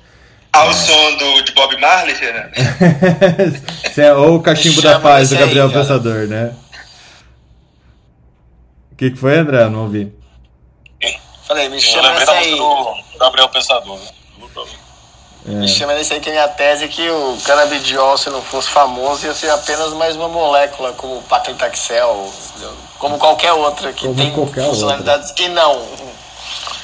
Ao 0.52 0.70
é. 0.70 0.72
som 0.72 1.16
do, 1.16 1.42
de 1.42 1.52
Bob 1.52 1.78
Marley, 1.80 2.14
Fernando? 2.14 2.52
é, 3.96 4.14
ou 4.14 4.36
o 4.36 4.42
Cachimbo 4.42 4.80
da 4.80 4.98
Paz 5.00 5.30
do 5.30 5.36
Gabriel 5.36 5.66
aí, 5.66 5.72
Pensador, 5.72 6.26
né? 6.26 6.54
O 8.92 8.96
que, 8.96 9.10
que 9.10 9.16
foi, 9.16 9.38
André? 9.38 9.68
Não 9.68 9.82
ouvi. 9.82 10.12
Falei, 11.46 11.68
me 11.70 11.80
chama 11.80 12.12
essa 12.12 12.32
aí. 12.32 12.56
Do 12.56 12.94
Gabriel 13.18 13.48
Pensador. 13.48 13.98
Né? 13.98 14.10
É. 15.48 15.54
Me 15.54 15.66
chama 15.66 15.94
nesse 15.94 16.12
aí 16.12 16.20
que 16.20 16.28
a 16.28 16.32
minha 16.32 16.48
tese 16.48 16.84
é 16.84 16.88
que 16.88 17.08
o 17.08 17.38
canabidiol, 17.44 18.18
se 18.18 18.28
não 18.28 18.42
fosse 18.42 18.68
famoso, 18.68 19.24
ia 19.24 19.32
ser 19.32 19.48
apenas 19.48 19.94
mais 19.94 20.14
uma 20.14 20.28
molécula, 20.28 20.92
como 20.92 21.16
o 21.18 21.22
paclitaxel, 21.22 22.30
como 22.98 23.18
qualquer 23.18 23.52
outra 23.52 23.90
que 23.92 24.06
como 24.06 24.14
tem 24.14 24.30
funcionalidades 24.30 25.30
outra. 25.30 25.44
que 25.44 25.48
não. 25.48 25.82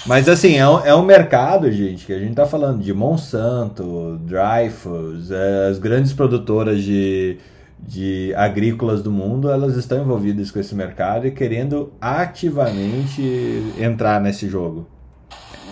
Mas 0.07 0.29
assim, 0.29 0.57
é 0.57 0.67
um, 0.67 0.81
é 0.81 0.95
um 0.95 1.03
mercado, 1.03 1.71
gente, 1.71 2.07
que 2.07 2.13
a 2.13 2.19
gente 2.19 2.35
tá 2.35 2.47
falando 2.47 2.83
de 2.83 2.93
Monsanto, 2.95 4.19
Dreyfus, 4.23 5.31
é, 5.31 5.69
as 5.69 5.79
grandes 5.79 6.15
produtoras 6.15 6.83
de, 6.83 7.39
de 7.79 8.33
agrícolas 8.35 9.03
do 9.03 9.11
mundo, 9.11 9.51
elas 9.51 9.77
estão 9.77 10.01
envolvidas 10.01 10.51
com 10.51 10.59
esse 10.59 10.75
mercado 10.75 11.27
e 11.27 11.31
querendo 11.31 11.93
ativamente 12.01 13.75
entrar 13.79 14.21
nesse 14.21 14.49
jogo. 14.49 14.87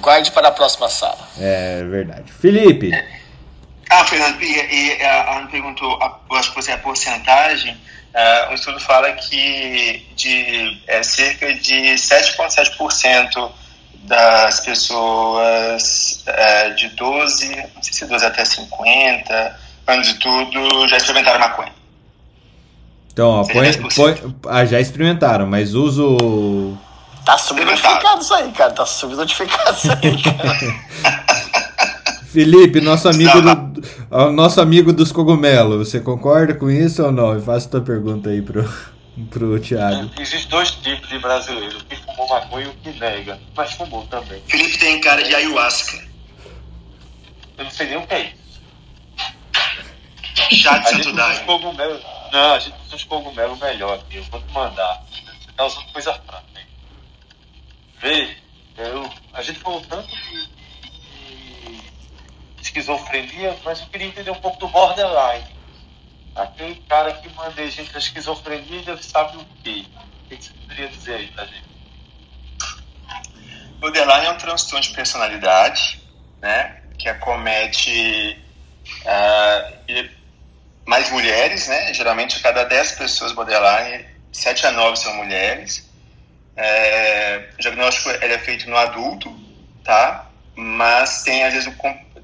Guarde 0.03 0.33
para 0.33 0.49
a 0.49 0.53
próxima 0.53 0.89
sala. 0.89 1.29
É 1.39 1.83
verdade. 1.85 2.33
Felipe. 2.33 2.91
Ah, 3.89 4.05
Fernando, 4.05 4.43
e, 4.43 4.97
e 4.99 5.03
a 5.03 5.39
Ana 5.39 5.47
perguntou, 5.47 5.99
eu 6.29 6.37
acho 6.37 6.51
que 6.51 6.57
você 6.57 6.73
é 6.73 6.75
a 6.75 6.79
porcentagem. 6.79 7.75
Uh, 7.75 8.51
o 8.51 8.55
estudo 8.55 8.81
fala 8.81 9.13
que 9.13 10.07
de 10.17 10.83
é, 10.87 11.03
cerca 11.03 11.55
de 11.55 11.95
7,7% 11.95 13.51
das 14.03 14.61
pessoas 14.61 16.23
é, 16.27 16.71
de 16.71 16.89
12, 16.89 17.57
não 17.75 17.83
sei 17.83 17.93
se 17.93 18.05
12 18.05 18.27
até 18.27 18.45
50, 18.45 19.61
anos 19.87 20.09
de 20.09 20.15
tudo, 20.15 20.89
já 20.89 20.97
experimentaram 20.97 21.39
maconha. 21.39 21.73
Então, 23.13 23.29
ó, 23.29 23.45
põe, 23.45 23.73
põe, 23.95 24.37
ah, 24.49 24.65
já 24.65 24.81
experimentaram, 24.81 25.47
mas 25.47 25.75
uso 25.75 26.77
Tá 27.25 27.39
subnotificado 27.39 28.21
isso 28.21 28.35
aí, 28.35 28.53
cara. 28.53 28.73
Tá 28.73 28.87
subnotificado 28.87 29.77
isso 29.77 29.93
aí, 29.93 30.23
cara. 30.23 31.33
Felipe, 32.33 32.81
nosso 32.81 33.09
amigo, 33.09 33.43
do, 33.43 34.33
nosso 34.33 34.59
amigo 34.59 34.91
dos 34.91 35.13
cogumelos, 35.13 35.89
você 35.89 36.01
concorda 36.01 36.55
com 36.55 36.71
isso 36.71 37.05
ou 37.05 37.13
não? 37.13 37.39
Faça 37.39 37.69
tua 37.69 37.83
pergunta 37.83 38.31
aí 38.31 38.41
pro, 38.41 38.65
pro 39.29 39.61
Thiago. 39.61 40.11
Existem 40.19 40.49
dois 40.49 40.71
tipos 40.71 41.11
de 41.11 41.19
brasileiro, 41.19 41.79
o 41.79 41.85
que 41.85 41.95
fumou 41.97 42.27
maconha 42.31 42.67
e 42.67 42.69
o 42.71 42.75
que 42.75 42.99
nega, 42.99 43.39
mas 43.55 43.73
fumou 43.73 44.07
também. 44.07 44.43
Felipe 44.49 44.79
tem 44.79 44.99
cara 45.03 45.23
de 45.23 45.35
ayahuasca. 45.35 46.03
Eu 47.59 47.65
não 47.65 47.71
sei 47.71 47.89
nem 47.89 47.99
o 47.99 48.07
que 48.07 48.15
é 48.15 48.21
isso. 48.23 48.63
Chá 50.63 50.79
de 50.79 50.89
Santo 50.89 51.13
Daime. 51.13 51.45
Não, 52.33 52.55
a 52.55 52.59
gente 52.59 52.77
usa 52.87 52.97
os 52.97 53.05
cogumelos 53.05 53.61
melhor 53.61 53.99
aqui, 53.99 54.17
eu 54.17 54.25
vou 54.25 54.41
te 54.41 54.53
mandar. 54.55 55.03
Você 55.11 55.53
tá 55.55 55.67
usando 55.67 55.93
coisa 55.93 56.15
fraca 56.15 56.52
ver, 58.03 58.37
eu, 58.77 59.09
a 59.33 59.41
gente 59.41 59.61
falou 59.61 59.81
tanto 59.83 60.09
de, 60.09 60.47
de, 60.49 61.81
esquizofrenia, 62.61 63.57
mas 63.65 63.81
eu 63.81 63.87
queria 63.87 64.09
entender 64.09 64.31
um 64.31 64.41
pouco 64.41 64.59
do 64.59 64.69
borderline. 64.69 65.47
Aquele 66.35 66.75
cara 66.89 67.13
que 67.15 67.29
manda 67.31 67.63
a 67.63 67.71
gente 67.71 67.95
a 67.95 67.99
esquizofrenia, 67.99 68.83
ele 68.87 69.03
sabe 69.03 69.37
o 69.37 69.47
quê? 69.63 69.85
O 70.25 70.29
que 70.29 70.43
você 70.43 70.53
poderia 70.53 70.89
dizer 70.89 71.15
aí 71.15 71.27
pra 71.29 71.45
gente? 71.45 71.71
Borderline 73.79 74.27
é 74.27 74.31
um 74.31 74.39
transtorno 74.39 74.83
de 74.83 74.95
personalidade, 74.95 76.03
né? 76.41 76.83
Que 76.99 77.09
acomete 77.09 78.39
uh, 79.05 80.11
mais 80.87 81.11
mulheres, 81.11 81.69
né? 81.69 81.95
Geralmente, 81.95 82.39
a 82.39 82.43
cada 82.43 82.65
10 82.65 82.93
pessoas 82.93 83.33
borderline, 83.33 84.07
7 84.33 84.67
a 84.67 84.73
9 84.73 84.97
são 84.97 85.15
mulheres. 85.17 85.92
É, 86.57 87.49
o 87.59 87.63
diagnóstico 87.63 88.11
ele 88.11 88.35
é 88.35 88.39
feito 88.39 88.69
no 88.69 88.77
adulto, 88.77 89.35
tá? 89.85 90.27
Mas 90.55 91.23
tem 91.23 91.45
às 91.45 91.55
vezes 91.55 91.73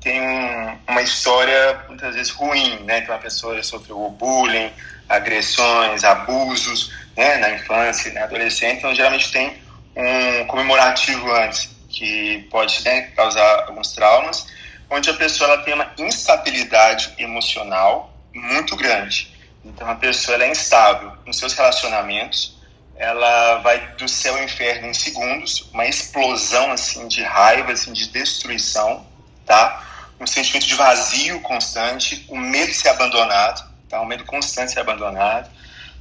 tem 0.00 0.20
um, 0.20 0.78
uma 0.88 1.02
história 1.02 1.80
muitas 1.88 2.14
vezes 2.14 2.32
ruim, 2.32 2.78
né? 2.84 3.00
Que 3.00 3.10
uma 3.10 3.18
pessoa 3.18 3.60
sofreu 3.62 4.10
bullying, 4.10 4.70
agressões, 5.08 6.04
abusos, 6.04 6.92
né? 7.16 7.38
Na 7.38 7.50
infância, 7.50 8.12
na 8.12 8.24
adolescência, 8.24 8.76
então 8.76 8.94
geralmente 8.94 9.32
tem 9.32 9.62
um 9.96 10.46
comemorativo 10.46 11.30
antes 11.32 11.76
que 11.88 12.46
pode 12.50 12.84
né, 12.84 13.02
causar 13.16 13.64
alguns 13.66 13.92
traumas, 13.92 14.46
onde 14.90 15.10
a 15.10 15.14
pessoa 15.14 15.52
ela 15.52 15.62
tem 15.62 15.74
uma 15.74 15.90
instabilidade 15.98 17.12
emocional 17.18 18.14
muito 18.32 18.76
grande. 18.76 19.34
Então 19.64 19.88
a 19.90 19.96
pessoa 19.96 20.42
é 20.42 20.50
instável 20.50 21.12
nos 21.26 21.38
seus 21.38 21.54
relacionamentos 21.54 22.57
ela 22.98 23.58
vai 23.58 23.78
do 23.96 24.08
céu 24.08 24.34
ao 24.34 24.42
inferno 24.42 24.88
em 24.88 24.94
segundos, 24.94 25.70
uma 25.72 25.86
explosão 25.86 26.72
assim 26.72 27.06
de 27.06 27.22
raiva, 27.22 27.72
assim 27.72 27.92
de 27.92 28.08
destruição, 28.08 29.06
tá? 29.46 29.84
Um 30.20 30.26
sentimento 30.26 30.66
de 30.66 30.74
vazio 30.74 31.40
constante, 31.40 32.26
o 32.28 32.36
medo 32.36 32.66
de 32.66 32.74
ser 32.74 32.88
abandonado, 32.88 33.70
tá? 33.88 34.00
Um 34.00 34.04
medo 34.04 34.24
constante 34.24 34.68
de 34.68 34.72
ser 34.72 34.80
abandonado. 34.80 35.48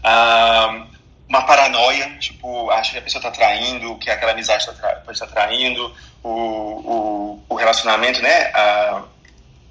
Ah, 0.03 0.87
uma 1.29 1.43
paranoia, 1.43 2.17
tipo, 2.17 2.71
acha 2.71 2.93
que 2.93 2.97
a 2.97 3.01
pessoa 3.01 3.19
está 3.19 3.29
traindo, 3.29 3.95
que 3.99 4.09
aquela 4.09 4.31
amizade 4.31 4.63
está 4.63 4.73
tra 4.73 4.95
tá 4.95 5.27
traindo, 5.27 5.93
o, 6.23 6.29
o, 6.29 7.45
o 7.47 7.55
relacionamento, 7.55 8.23
né? 8.23 8.51
Ah, 8.55 9.03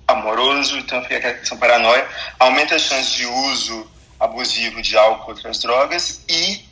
amoroso, 0.06 0.78
então 0.78 1.02
fica 1.02 1.16
aquela 1.16 1.34
questão 1.34 1.58
paranoia. 1.58 2.06
Aumenta 2.38 2.76
as 2.76 2.82
chances 2.82 3.12
de 3.14 3.26
uso 3.26 3.90
abusivo 4.20 4.80
de 4.80 4.96
álcool 4.96 5.32
outras 5.32 5.58
drogas 5.58 6.24
e 6.28 6.64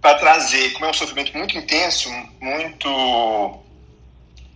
para 0.00 0.18
trazer, 0.18 0.72
como 0.72 0.86
é 0.86 0.90
um 0.90 0.94
sofrimento 0.94 1.36
muito 1.36 1.56
intenso, 1.56 2.08
muito 2.40 3.60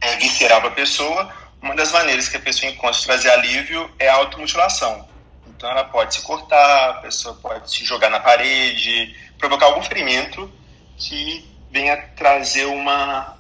é, 0.01 0.17
visceral 0.17 0.61
para 0.61 0.71
a 0.71 0.75
pessoa, 0.75 1.33
uma 1.61 1.75
das 1.75 1.93
maneiras 1.93 2.29
que 2.29 2.37
a 2.37 2.41
pessoa 2.41 2.71
encontra 2.71 2.99
de 2.99 3.07
trazer 3.07 3.31
alívio 3.31 3.91
é 3.99 4.09
a 4.09 4.15
automutilação. 4.15 5.09
Então 5.47 5.71
ela 5.71 5.85
pode 5.85 6.15
se 6.15 6.23
cortar, 6.23 6.91
a 6.91 6.95
pessoa 6.95 7.35
pode 7.37 7.71
se 7.71 7.85
jogar 7.85 8.11
na 8.11 8.21
parede, 8.21 9.17
provocar 9.39 9.67
algum 9.67 9.83
ferimento 9.83 10.51
que 10.97 11.49
venha 11.71 11.97
trazer 12.17 12.67
uma, 12.67 13.37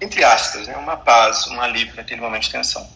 entre 0.00 0.22
aspas, 0.22 0.66
né, 0.66 0.76
uma 0.76 0.96
paz, 0.96 1.46
um 1.48 1.60
alívio 1.60 1.96
naquele 1.96 2.20
momento 2.20 2.44
de 2.44 2.50
tensão. 2.50 2.95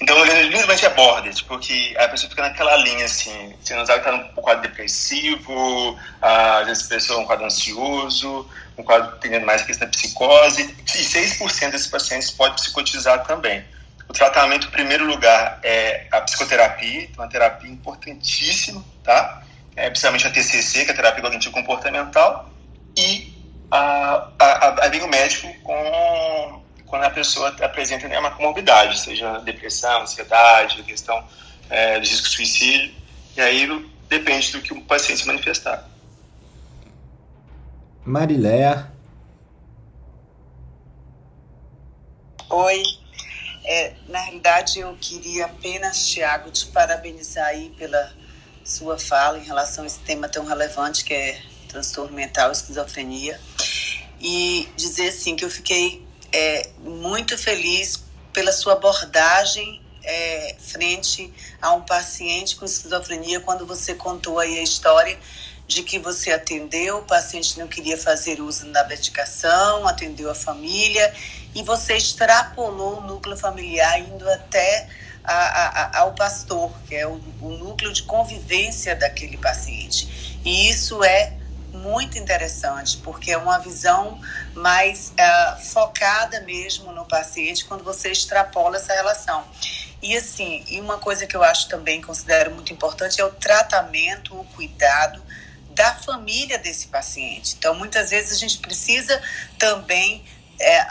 Então, 0.00 0.24
literalmente 0.24 0.86
é 0.86 0.90
border, 0.90 1.34
porque 1.46 1.94
a 1.98 2.08
pessoa 2.08 2.30
fica 2.30 2.42
naquela 2.42 2.76
linha, 2.76 3.04
assim, 3.04 3.54
você 3.60 3.74
não 3.74 3.84
sabe 3.84 4.02
que 4.02 4.08
está 4.08 4.16
num 4.16 4.42
quadro 4.42 4.62
depressivo, 4.62 5.98
às 6.20 6.66
vezes 6.66 6.86
a 6.86 6.88
pessoa 6.88 7.18
é 7.18 7.22
um 7.22 7.26
quadro 7.26 7.44
ansioso, 7.46 8.48
um 8.78 8.82
quadro 8.82 9.16
tendo 9.18 9.44
mais 9.44 9.62
questão 9.62 9.88
de 9.88 9.96
psicose, 9.96 10.62
e 10.62 11.02
6% 11.02 11.70
desses 11.70 11.86
pacientes 11.86 12.30
pode 12.30 12.54
psicotizar 12.54 13.24
também. 13.24 13.64
O 14.08 14.12
tratamento, 14.12 14.66
em 14.66 14.70
primeiro 14.70 15.06
lugar, 15.06 15.60
é 15.62 16.06
a 16.10 16.20
psicoterapia, 16.22 17.02
então, 17.02 17.24
uma 17.24 17.30
terapia 17.30 17.70
importantíssima, 17.70 18.84
tá? 19.04 19.42
É, 19.76 19.88
principalmente 19.88 20.26
a 20.26 20.30
TCC, 20.30 20.84
que 20.84 20.90
é 20.90 20.92
a 20.92 20.96
terapia 20.96 21.22
cognitivo 21.22 21.54
comportamental, 21.54 22.50
e 22.96 23.32
a, 23.70 24.28
a, 24.38 24.46
a, 24.46 24.86
a 24.86 25.06
médico 25.06 25.48
com 25.62 26.59
quando 26.90 27.04
a 27.04 27.10
pessoa 27.10 27.54
apresenta 27.62 28.06
uma 28.18 28.32
comorbidade, 28.32 28.98
seja 28.98 29.38
depressão, 29.38 30.02
ansiedade, 30.02 30.82
questão 30.82 31.24
é, 31.70 32.00
de 32.00 32.10
risco 32.10 32.28
de 32.28 32.34
suicídio, 32.34 32.94
e 33.36 33.40
aí 33.40 33.90
depende 34.08 34.50
do 34.50 34.60
que 34.60 34.74
o 34.74 34.82
paciente 34.82 35.24
manifestar. 35.24 35.88
Mariléa. 38.04 38.90
Oi. 42.50 42.82
É, 43.64 43.94
na 44.08 44.18
realidade, 44.18 44.80
eu 44.80 44.96
queria 45.00 45.44
apenas, 45.44 46.08
Tiago, 46.08 46.50
te 46.50 46.66
parabenizar 46.66 47.46
aí 47.46 47.70
pela 47.78 48.12
sua 48.64 48.98
fala 48.98 49.38
em 49.38 49.44
relação 49.44 49.84
a 49.84 49.86
esse 49.86 50.00
tema 50.00 50.28
tão 50.28 50.44
relevante 50.44 51.04
que 51.04 51.14
é 51.14 51.40
transtorno 51.68 52.12
mental, 52.12 52.50
esquizofrenia, 52.50 53.40
e 54.20 54.68
dizer 54.76 55.10
assim 55.10 55.36
que 55.36 55.44
eu 55.44 55.50
fiquei 55.50 56.09
é, 56.32 56.68
muito 56.78 57.36
feliz 57.36 58.04
pela 58.32 58.52
sua 58.52 58.74
abordagem 58.74 59.80
é, 60.02 60.56
frente 60.58 61.32
a 61.60 61.72
um 61.72 61.82
paciente 61.82 62.56
com 62.56 62.64
esquizofrenia 62.64 63.40
quando 63.40 63.66
você 63.66 63.94
contou 63.94 64.38
aí 64.38 64.58
a 64.58 64.62
história 64.62 65.18
de 65.66 65.84
que 65.84 66.00
você 66.00 66.32
atendeu, 66.32 66.98
o 66.98 67.02
paciente 67.02 67.56
não 67.56 67.68
queria 67.68 67.96
fazer 67.96 68.40
uso 68.40 68.66
da 68.72 68.84
medicação, 68.88 69.86
atendeu 69.86 70.28
a 70.28 70.34
família 70.34 71.14
e 71.54 71.62
você 71.62 71.96
extrapolou 71.96 72.98
o 72.98 73.00
núcleo 73.02 73.36
familiar 73.36 74.00
indo 74.00 74.28
até 74.28 74.88
a, 75.22 75.34
a, 75.34 75.98
ao 76.00 76.12
pastor, 76.12 76.72
que 76.88 76.96
é 76.96 77.06
o, 77.06 77.20
o 77.40 77.50
núcleo 77.50 77.92
de 77.92 78.02
convivência 78.02 78.96
daquele 78.96 79.36
paciente. 79.36 80.40
E 80.44 80.68
isso 80.68 81.04
é 81.04 81.34
muito 81.72 82.18
interessante, 82.18 82.98
porque 82.98 83.30
é 83.30 83.38
uma 83.38 83.58
visão 83.58 84.20
mais 84.54 85.12
uh, 85.12 85.60
focada 85.72 86.40
mesmo 86.42 86.92
no 86.92 87.04
paciente 87.06 87.64
quando 87.64 87.84
você 87.84 88.10
extrapola 88.10 88.76
essa 88.76 88.92
relação. 88.92 89.44
E 90.02 90.16
assim, 90.16 90.64
e 90.68 90.80
uma 90.80 90.98
coisa 90.98 91.26
que 91.26 91.36
eu 91.36 91.42
acho 91.42 91.68
também 91.68 92.00
considero 92.00 92.54
muito 92.54 92.72
importante 92.72 93.20
é 93.20 93.24
o 93.24 93.30
tratamento, 93.30 94.38
o 94.38 94.44
cuidado 94.44 95.22
da 95.70 95.94
família 95.94 96.58
desse 96.58 96.88
paciente. 96.88 97.54
Então, 97.58 97.74
muitas 97.74 98.10
vezes 98.10 98.32
a 98.32 98.36
gente 98.36 98.58
precisa 98.58 99.20
também 99.58 100.24
é, 100.58 100.86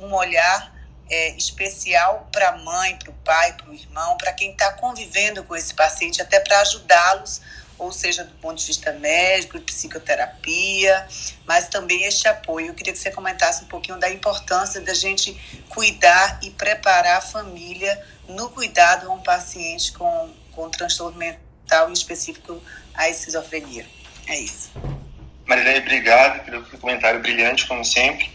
um 0.00 0.12
olhar 0.14 0.74
é, 1.08 1.30
especial 1.36 2.28
para 2.30 2.50
a 2.50 2.58
mãe, 2.58 2.96
para 2.96 3.10
o 3.10 3.14
pai, 3.24 3.52
para 3.54 3.70
o 3.70 3.74
irmão, 3.74 4.16
para 4.16 4.32
quem 4.32 4.52
está 4.52 4.72
convivendo 4.74 5.42
com 5.44 5.56
esse 5.56 5.74
paciente, 5.74 6.22
até 6.22 6.38
para 6.38 6.60
ajudá-los 6.60 7.40
ou 7.80 7.90
seja, 7.90 8.24
do 8.24 8.34
ponto 8.34 8.58
de 8.58 8.66
vista 8.66 8.92
médico, 8.92 9.58
psicoterapia, 9.60 11.06
mas 11.46 11.66
também 11.68 12.04
este 12.04 12.28
apoio. 12.28 12.68
Eu 12.68 12.74
queria 12.74 12.92
que 12.92 12.98
você 12.98 13.10
comentasse 13.10 13.64
um 13.64 13.66
pouquinho 13.66 13.98
da 13.98 14.10
importância 14.10 14.82
da 14.82 14.92
gente 14.92 15.34
cuidar 15.70 16.38
e 16.42 16.50
preparar 16.50 17.16
a 17.16 17.20
família 17.22 17.98
no 18.28 18.50
cuidado 18.50 19.08
a 19.08 19.14
um 19.14 19.20
paciente 19.20 19.92
com, 19.92 20.30
com 20.52 20.68
transtorno 20.68 21.16
mental, 21.16 21.88
em 21.88 21.94
específico 21.94 22.62
a 22.94 23.08
esquizofrenia. 23.08 23.86
É 24.28 24.38
isso. 24.38 24.70
Marilene, 25.46 25.80
obrigado 25.80 26.44
pelo 26.44 26.62
comentário 26.78 27.20
brilhante, 27.20 27.66
como 27.66 27.82
sempre. 27.82 28.30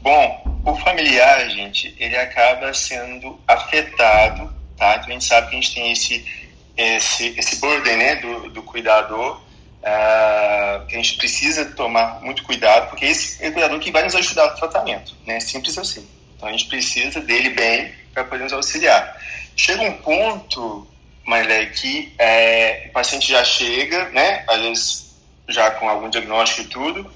Bom, 0.00 0.60
o 0.64 0.74
familiar, 0.76 1.48
gente, 1.50 1.94
ele 1.98 2.16
acaba 2.16 2.72
sendo 2.72 3.38
afetado, 3.46 4.52
tá? 4.78 4.96
Então 4.96 5.08
a 5.08 5.12
gente 5.12 5.24
sabe 5.24 5.50
que 5.50 5.56
a 5.56 5.60
gente 5.60 5.74
tem 5.74 5.92
esse 5.92 6.47
esse, 6.78 7.34
esse 7.36 7.56
burden 7.56 7.96
né, 7.96 8.16
do, 8.16 8.50
do 8.50 8.62
cuidador, 8.62 9.36
uh, 9.36 10.86
que 10.86 10.94
a 10.94 10.98
gente 10.98 11.16
precisa 11.16 11.64
tomar 11.72 12.20
muito 12.22 12.44
cuidado, 12.44 12.88
porque 12.88 13.04
esse 13.04 13.44
é 13.44 13.48
o 13.48 13.52
cuidador 13.52 13.80
que 13.80 13.90
vai 13.90 14.04
nos 14.04 14.14
ajudar 14.14 14.50
no 14.50 14.56
tratamento, 14.56 15.16
né? 15.26 15.40
Simples 15.40 15.76
assim. 15.76 16.08
Então 16.36 16.48
a 16.48 16.52
gente 16.52 16.66
precisa 16.66 17.20
dele 17.20 17.50
bem 17.50 17.92
para 18.14 18.24
poder 18.24 18.44
nos 18.44 18.52
auxiliar. 18.52 19.20
Chega 19.56 19.82
um 19.82 19.92
ponto, 19.92 20.86
Marilé, 21.26 21.66
que 21.66 22.14
é, 22.16 22.86
o 22.88 22.92
paciente 22.92 23.28
já 23.28 23.42
chega, 23.42 24.08
né? 24.10 24.44
Às 24.48 24.60
vezes 24.60 25.08
já 25.48 25.70
com 25.72 25.88
algum 25.88 26.08
diagnóstico 26.08 26.62
e 26.62 26.64
tudo, 26.66 27.10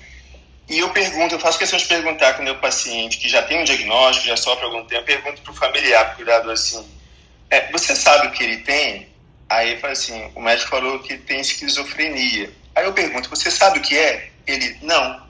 e 0.69 0.79
eu 0.79 0.89
pergunto, 0.91 1.35
eu 1.35 1.39
faço 1.39 1.59
questão 1.59 1.79
de 1.79 1.85
perguntar 1.85 2.41
é 2.41 2.51
o 2.51 2.59
paciente 2.59 3.19
que 3.19 3.29
já 3.29 3.43
tem 3.43 3.61
um 3.61 3.65
diagnóstico, 3.65 4.27
já 4.27 4.37
sofre 4.37 4.65
algum 4.65 4.85
tempo, 4.87 5.03
eu 5.03 5.05
pergunto 5.05 5.43
para 5.43 5.53
o 5.53 5.55
familiar, 5.55 6.05
para 6.07 6.13
o 6.15 6.17
cuidador 6.17 6.53
assim, 6.53 6.85
é, 7.51 7.71
você 7.71 7.95
sabe 7.95 8.29
o 8.29 8.31
que 8.31 8.43
ele 8.43 8.59
tem? 8.59 9.12
Aí 9.53 9.79
fala 9.79 9.93
assim, 9.93 10.31
o 10.35 10.41
médico 10.41 10.71
falou 10.71 10.99
que 11.01 11.19
tem 11.19 11.41
esquizofrenia. 11.41 12.51
Aí 12.75 12.85
eu 12.85 12.93
pergunto, 12.93 13.29
você 13.29 13.51
sabe 13.51 13.79
o 13.79 13.83
que 13.83 13.99
é? 13.99 14.31
Ele, 14.47 14.79
não. 14.81 15.23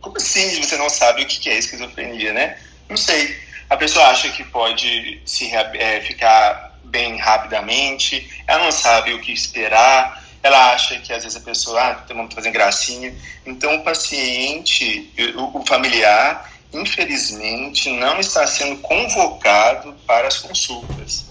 Como 0.00 0.16
assim 0.16 0.62
você 0.62 0.76
não 0.76 0.90
sabe 0.90 1.22
o 1.22 1.26
que 1.26 1.48
é 1.48 1.58
esquizofrenia, 1.58 2.32
né? 2.32 2.58
Não 2.88 2.96
sei. 2.96 3.36
A 3.70 3.76
pessoa 3.76 4.06
acha 4.08 4.28
que 4.30 4.44
pode 4.44 5.20
se 5.24 5.50
é, 5.54 6.00
ficar 6.02 6.78
bem 6.84 7.16
rapidamente, 7.16 8.42
ela 8.46 8.64
não 8.64 8.72
sabe 8.72 9.12
o 9.12 9.20
que 9.20 9.32
esperar, 9.32 10.24
ela 10.42 10.72
acha 10.72 10.98
que 11.00 11.12
às 11.12 11.22
vezes 11.24 11.36
a 11.36 11.44
pessoa, 11.44 11.80
ah, 11.80 11.94
tem 11.94 12.16
tá 12.16 12.34
fazendo 12.34 12.52
gracinha. 12.52 13.14
Então 13.44 13.74
o 13.76 13.84
paciente, 13.84 15.12
o, 15.36 15.58
o 15.58 15.66
familiar, 15.66 16.50
infelizmente, 16.72 17.90
não 17.90 18.20
está 18.20 18.46
sendo 18.46 18.78
convocado 18.80 19.94
para 20.06 20.28
as 20.28 20.38
consultas. 20.38 21.27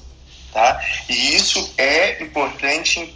Tá? 0.57 0.83
E 1.07 1.35
isso 1.35 1.71
é 1.77 2.23
importante 2.23 3.15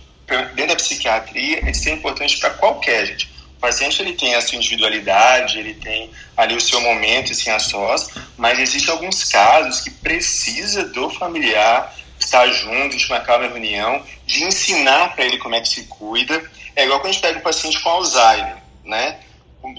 dentro 0.53 0.67
da 0.67 0.75
psiquiatria, 0.75 1.67
isso 1.71 1.89
é 1.89 1.93
importante 1.93 2.37
para 2.37 2.51
qualquer 2.51 3.07
gente. 3.07 3.31
O 3.57 3.59
paciente 3.59 3.99
ele 3.99 4.13
tem 4.13 4.35
a 4.35 4.41
sua 4.41 4.57
individualidade, 4.57 5.57
ele 5.57 5.73
tem 5.73 6.11
ali 6.37 6.55
o 6.55 6.61
seu 6.61 6.79
momento 6.79 7.31
assim, 7.31 7.49
a 7.49 7.57
sós, 7.57 8.09
mas 8.37 8.59
existem 8.59 8.93
alguns 8.93 9.23
casos 9.23 9.81
que 9.81 9.89
precisa 9.89 10.83
do 10.89 11.09
familiar 11.09 11.91
estar 12.19 12.45
junto, 12.45 12.95
de 12.95 13.09
marcar 13.09 13.39
uma 13.39 13.49
reunião, 13.49 14.05
de 14.27 14.43
ensinar 14.43 15.15
para 15.15 15.25
ele 15.25 15.39
como 15.39 15.55
é 15.55 15.61
que 15.61 15.69
se 15.69 15.85
cuida. 15.85 16.47
É 16.75 16.83
igual 16.83 16.99
quando 16.99 17.09
a 17.09 17.13
gente 17.13 17.23
pega 17.23 17.39
um 17.39 17.41
paciente 17.41 17.79
com 17.79 17.89
Alzheimer, 17.89 18.57
né? 18.85 19.17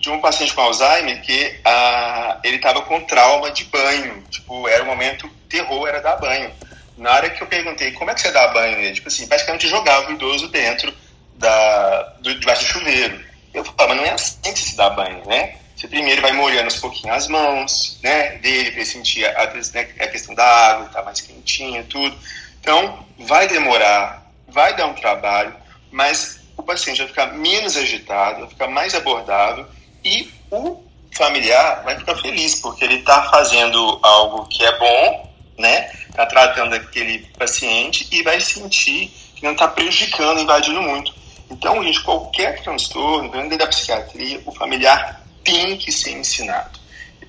De 0.00 0.10
um 0.10 0.20
paciente 0.20 0.52
com 0.52 0.62
Alzheimer 0.62 1.22
que 1.22 1.60
ah, 1.64 2.40
ele 2.42 2.56
estava 2.56 2.82
com 2.82 3.00
trauma 3.02 3.52
de 3.52 3.62
banho, 3.66 4.20
tipo, 4.28 4.66
era 4.66 4.82
o 4.82 4.86
momento 4.86 5.30
terror, 5.48 5.86
era 5.86 6.00
dar 6.00 6.16
banho 6.16 6.50
na 6.96 7.10
hora 7.10 7.30
que 7.30 7.42
eu 7.42 7.46
perguntei 7.46 7.92
como 7.92 8.10
é 8.10 8.14
que 8.14 8.20
você 8.20 8.30
dá 8.30 8.48
banho 8.48 8.76
nele, 8.76 8.94
tipo 8.94 9.08
assim, 9.08 9.26
jogava 9.60 10.10
o 10.10 10.12
idoso 10.12 10.48
dentro 10.48 10.92
da, 11.36 12.02
do, 12.20 12.38
debaixo 12.38 12.64
do 12.64 12.68
chuveiro. 12.68 13.20
Eu 13.52 13.64
falava, 13.64 13.88
mas 13.88 13.96
não 13.96 14.04
é 14.04 14.10
assim 14.12 14.52
que 14.52 14.58
se 14.58 14.76
dá 14.76 14.90
banho, 14.90 15.22
né? 15.26 15.56
Você 15.76 15.88
primeiro 15.88 16.22
vai 16.22 16.32
molhando 16.32 16.68
uns 16.68 16.78
pouquinho 16.78 17.12
as 17.12 17.26
mãos, 17.28 17.98
né, 18.02 18.36
dele, 18.38 18.70
para 18.70 18.80
ele 18.80 18.86
sentir 18.86 19.24
a, 19.26 19.52
né, 19.52 19.88
a 19.98 20.06
questão 20.06 20.34
da 20.34 20.44
água, 20.44 20.88
tá 20.88 21.02
mais 21.02 21.20
quentinha, 21.20 21.84
tudo. 21.88 22.16
Então, 22.60 23.04
vai 23.18 23.48
demorar, 23.48 24.30
vai 24.46 24.76
dar 24.76 24.86
um 24.86 24.94
trabalho, 24.94 25.54
mas 25.90 26.40
o 26.56 26.62
paciente 26.62 26.98
vai 26.98 27.08
ficar 27.08 27.26
menos 27.34 27.76
agitado, 27.76 28.40
vai 28.40 28.48
ficar 28.48 28.68
mais 28.68 28.94
abordável 28.94 29.66
e 30.04 30.32
o 30.50 30.82
familiar 31.12 31.82
vai 31.82 31.98
ficar 31.98 32.16
feliz, 32.16 32.54
porque 32.56 32.84
ele 32.84 32.96
está 32.96 33.24
fazendo 33.24 33.98
algo 34.02 34.46
que 34.46 34.64
é 34.64 34.78
bom, 34.78 35.31
né? 35.58 35.90
está 36.08 36.26
tratando 36.26 36.74
aquele 36.74 37.20
paciente 37.38 38.06
e 38.10 38.22
vai 38.22 38.40
sentir 38.40 39.08
que 39.34 39.42
não 39.42 39.52
está 39.52 39.68
prejudicando, 39.68 40.40
invadindo 40.40 40.80
muito. 40.82 41.14
Então, 41.50 41.82
gente, 41.82 42.02
qualquer 42.02 42.62
transtorno, 42.62 43.30
dentro 43.30 43.58
da 43.58 43.66
psiquiatria, 43.66 44.40
o 44.46 44.52
familiar 44.52 45.22
tem 45.44 45.76
que 45.76 45.90
ser 45.90 46.12
ensinado 46.12 46.80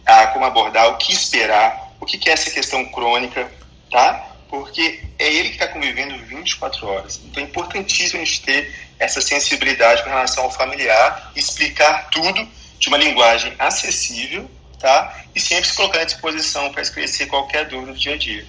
a 0.05 0.27
como 0.27 0.45
abordar, 0.45 0.89
o 0.89 0.97
que 0.97 1.13
esperar, 1.13 1.93
o 1.99 2.05
que 2.05 2.29
é 2.29 2.33
essa 2.33 2.51
questão 2.51 2.85
crônica, 2.85 3.49
tá? 3.89 4.31
Porque 4.49 5.01
é 5.17 5.33
ele 5.33 5.49
que 5.49 5.55
está 5.55 5.67
convivendo 5.67 6.17
24 6.25 6.87
horas. 6.87 7.21
Então, 7.25 7.41
é 7.41 7.45
importantíssimo 7.45 8.21
a 8.21 8.25
gente 8.25 8.41
ter 8.41 8.73
essa 8.99 9.21
sensibilidade 9.21 10.03
com 10.03 10.09
relação 10.09 10.43
ao 10.43 10.51
familiar, 10.51 11.31
explicar 11.35 12.09
tudo 12.09 12.47
de 12.77 12.87
uma 12.89 12.97
linguagem 12.97 13.53
acessível, 13.57 14.49
tá? 14.83 15.15
E 15.33 15.39
sempre 15.39 15.65
se 15.65 15.77
colocar 15.77 16.01
à 16.01 16.03
disposição 16.03 16.69
para 16.73 16.81
esclarecer 16.81 17.29
qualquer 17.29 17.69
dúvida 17.69 17.93
do 17.93 17.97
dia 17.97 18.15
a 18.15 18.17
dia. 18.17 18.45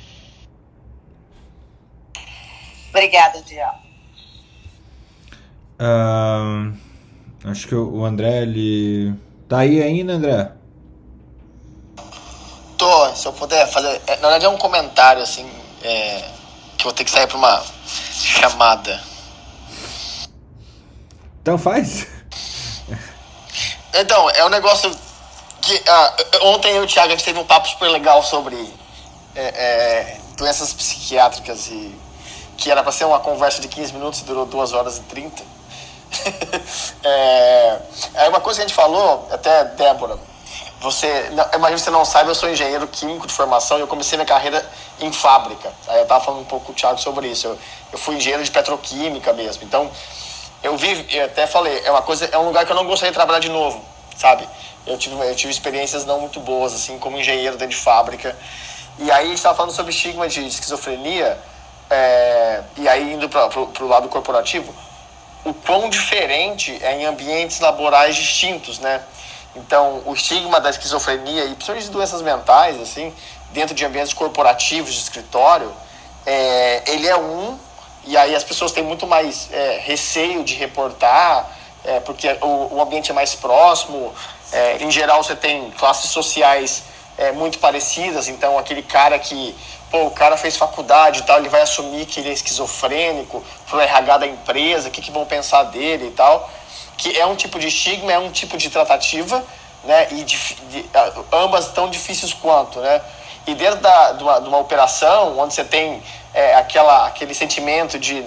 Obrigada, 2.91 3.41
Diel. 3.43 3.73
Uh, 5.79 6.77
acho 7.45 7.69
que 7.69 7.75
o 7.75 8.05
André, 8.05 8.43
ele. 8.43 9.15
Tá 9.49 9.59
aí 9.59 9.81
ainda, 9.81 10.15
André? 10.15 10.51
Tô, 12.77 13.15
se 13.15 13.27
eu 13.27 13.33
puder 13.33 13.69
fazer. 13.69 14.03
É, 14.07 14.17
na 14.17 14.23
verdade 14.23 14.47
é 14.47 14.49
um 14.49 14.59
comentário, 14.59 15.23
assim, 15.23 15.49
é, 15.83 16.31
que 16.77 16.83
eu 16.83 16.87
vou 16.87 16.93
ter 16.93 17.05
que 17.05 17.11
sair 17.13 17.29
para 17.29 17.37
uma 17.37 17.65
chamada. 18.13 19.01
Então 21.43 21.57
faz. 21.57 22.09
Então, 23.97 24.29
é 24.31 24.45
um 24.45 24.49
negócio 24.49 24.91
Ah, 25.89 26.17
ontem 26.43 26.73
eu 26.73 26.83
e 26.83 26.85
o 26.85 26.89
Thiago 26.89 27.09
a 27.09 27.17
gente 27.17 27.25
teve 27.25 27.39
um 27.39 27.45
papo 27.45 27.67
super 27.69 27.89
legal 27.89 28.23
sobre 28.23 28.55
é, 29.35 29.43
é, 29.43 30.21
doenças 30.37 30.73
psiquiátricas 30.73 31.69
e 31.69 31.95
que 32.57 32.71
era 32.71 32.83
para 32.83 32.93
ser 32.93 33.05
uma 33.05 33.19
conversa 33.19 33.61
de 33.61 33.69
15 33.69 33.95
minutos 33.95 34.21
e 34.21 34.25
durou 34.25 34.45
2 34.45 34.73
horas 34.75 34.99
e 34.99 35.01
30. 35.03 35.43
é, 37.03 37.79
aí 38.15 38.29
uma 38.29 38.41
coisa 38.41 38.61
que 38.61 38.65
a 38.65 38.69
gente 38.69 38.77
falou, 38.77 39.27
até 39.31 39.65
Débora, 39.65 40.19
você, 40.81 41.31
não, 41.31 41.45
que 41.49 41.79
você 41.79 41.91
não 41.91 42.05
sabe, 42.05 42.29
eu 42.29 42.35
sou 42.35 42.49
engenheiro 42.51 42.87
químico 42.87 43.27
de 43.27 43.33
formação 43.33 43.79
e 43.79 43.81
eu 43.81 43.87
comecei 43.87 44.19
minha 44.19 44.27
carreira 44.27 44.65
em 45.01 45.11
fábrica. 45.11 45.73
Aí 45.89 46.01
eu 46.01 46.07
tava 46.07 46.23
falando 46.23 46.43
um 46.43 46.45
pouco 46.45 46.67
com 46.67 46.73
o 46.73 46.75
Thiago 46.75 47.01
sobre 47.01 47.29
isso. 47.29 47.47
Eu, 47.47 47.59
eu 47.91 47.99
fui 47.99 48.17
engenheiro 48.17 48.45
de 48.45 48.51
petroquímica 48.51 49.33
mesmo. 49.33 49.65
Então, 49.65 49.91
eu 50.63 50.77
vi, 50.77 51.07
eu 51.11 51.25
até 51.25 51.47
falei, 51.47 51.81
é 51.85 51.91
uma 51.91 52.03
coisa, 52.03 52.27
é 52.31 52.39
um 52.39 52.45
lugar 52.45 52.67
que 52.67 52.73
eu 52.73 52.77
não 52.77 52.85
gostaria 52.85 53.11
de 53.11 53.17
trabalhar 53.17 53.39
de 53.39 53.49
novo, 53.49 53.83
sabe? 54.17 54.49
Eu 54.87 54.99
tive, 54.99 55.15
eu 55.15 55.35
tive 55.35 55.53
experiências 55.53 56.05
não 56.05 56.21
muito 56.21 56.41
boas, 56.41 56.75
assim, 56.75 56.99
como 56.99 57.19
engenheiro 57.19 57.57
dentro 57.57 57.77
de 57.77 57.83
fábrica. 57.83 58.37
E 58.99 59.11
aí 59.11 59.25
a 59.25 59.29
gente 59.29 59.37
estava 59.37 59.57
falando 59.57 59.73
sobre 59.73 59.93
estigma 59.93 60.29
de 60.29 60.47
esquizofrenia, 60.47 61.39
é, 61.91 62.63
e 62.77 62.89
aí 62.89 63.13
indo 63.15 63.29
para 63.29 63.49
o 63.59 63.89
lado 63.89 64.09
corporativo, 64.09 64.75
o 65.45 65.53
quão 65.53 65.89
diferente 65.91 66.79
é 66.83 67.01
em 67.01 67.05
ambientes 67.05 67.61
laborais 67.61 68.15
distintos, 68.17 68.79
né? 68.79 69.03
Então, 69.57 70.03
o 70.07 70.15
estigma 70.15 70.61
da 70.61 70.71
esquizofrenia 70.71 71.45
e 71.45 71.55
principalmente 71.55 71.89
doenças 71.91 72.23
mentais, 72.23 72.81
assim, 72.81 73.13
dentro 73.53 73.75
de 73.75 73.85
ambientes 73.85 74.13
corporativos, 74.13 74.93
de 74.93 75.01
escritório, 75.01 75.73
é, 76.27 76.83
ele 76.87 77.07
é 77.07 77.17
um, 77.17 77.59
e 78.05 78.17
aí 78.17 78.35
as 78.35 78.43
pessoas 78.43 78.73
têm 78.73 78.83
muito 78.83 79.07
mais 79.07 79.49
é, 79.53 79.81
receio 79.85 80.43
de 80.43 80.55
reportar, 80.55 81.49
é, 81.85 82.01
porque 82.01 82.29
o, 82.41 82.77
o, 82.77 82.83
ambiente 82.83 83.11
é 83.11 83.15
mais 83.15 83.35
próximo. 83.35 84.13
É, 84.53 84.79
em 84.83 84.91
geral, 84.91 85.23
você 85.23 85.37
tem 85.37 85.71
classes 85.73 86.11
sociais 86.11 86.85
é, 87.19 87.33
muito 87.33 87.59
parecidas, 87.59 88.29
então 88.29 88.59
aquele 88.59 88.83
cara 88.83 89.19
que 89.19 89.55
pô, 89.91 90.07
o 90.07 90.11
cara 90.11 90.37
fez 90.37 90.57
faculdade 90.57 91.21
e 91.21 91.23
tal, 91.23 91.39
ele 91.39 91.49
vai 91.49 91.63
assumir 91.63 92.07
que 92.07 92.19
ele 92.21 92.31
é 92.31 92.33
esquizofrênico 92.33 93.45
pro 93.69 93.81
RH 93.81 94.19
da 94.19 94.27
empresa, 94.27 94.89
o 94.89 94.91
que, 94.91 95.01
que 95.01 95.11
vão 95.11 95.25
pensar 95.25 95.65
dele 95.65 96.09
e 96.09 96.11
tal. 96.11 96.51
Que 96.97 97.19
é 97.19 97.27
um 97.27 97.37
tipo 97.37 97.59
de 97.59 97.69
estigma, 97.69 98.13
é 98.13 98.19
um 98.19 98.31
tipo 98.31 98.57
de 98.57 98.71
tratativa, 98.71 99.45
né? 99.85 100.09
E 100.11 100.25
de, 100.25 100.37
de, 100.71 100.91
ambas 101.33 101.69
tão 101.69 101.89
difíceis 101.91 102.33
quanto, 102.33 102.81
né? 102.81 103.01
E 103.47 103.55
dentro 103.55 103.81
da, 103.81 104.13
de, 104.13 104.23
uma, 104.23 104.41
de 104.41 104.49
uma 104.49 104.59
operação, 104.59 105.39
onde 105.39 105.55
você 105.55 105.65
tem 105.65 106.03
é, 106.33 106.55
aquela, 106.55 107.07
aquele 107.07 107.35
sentimento 107.35 107.99
de 107.99 108.25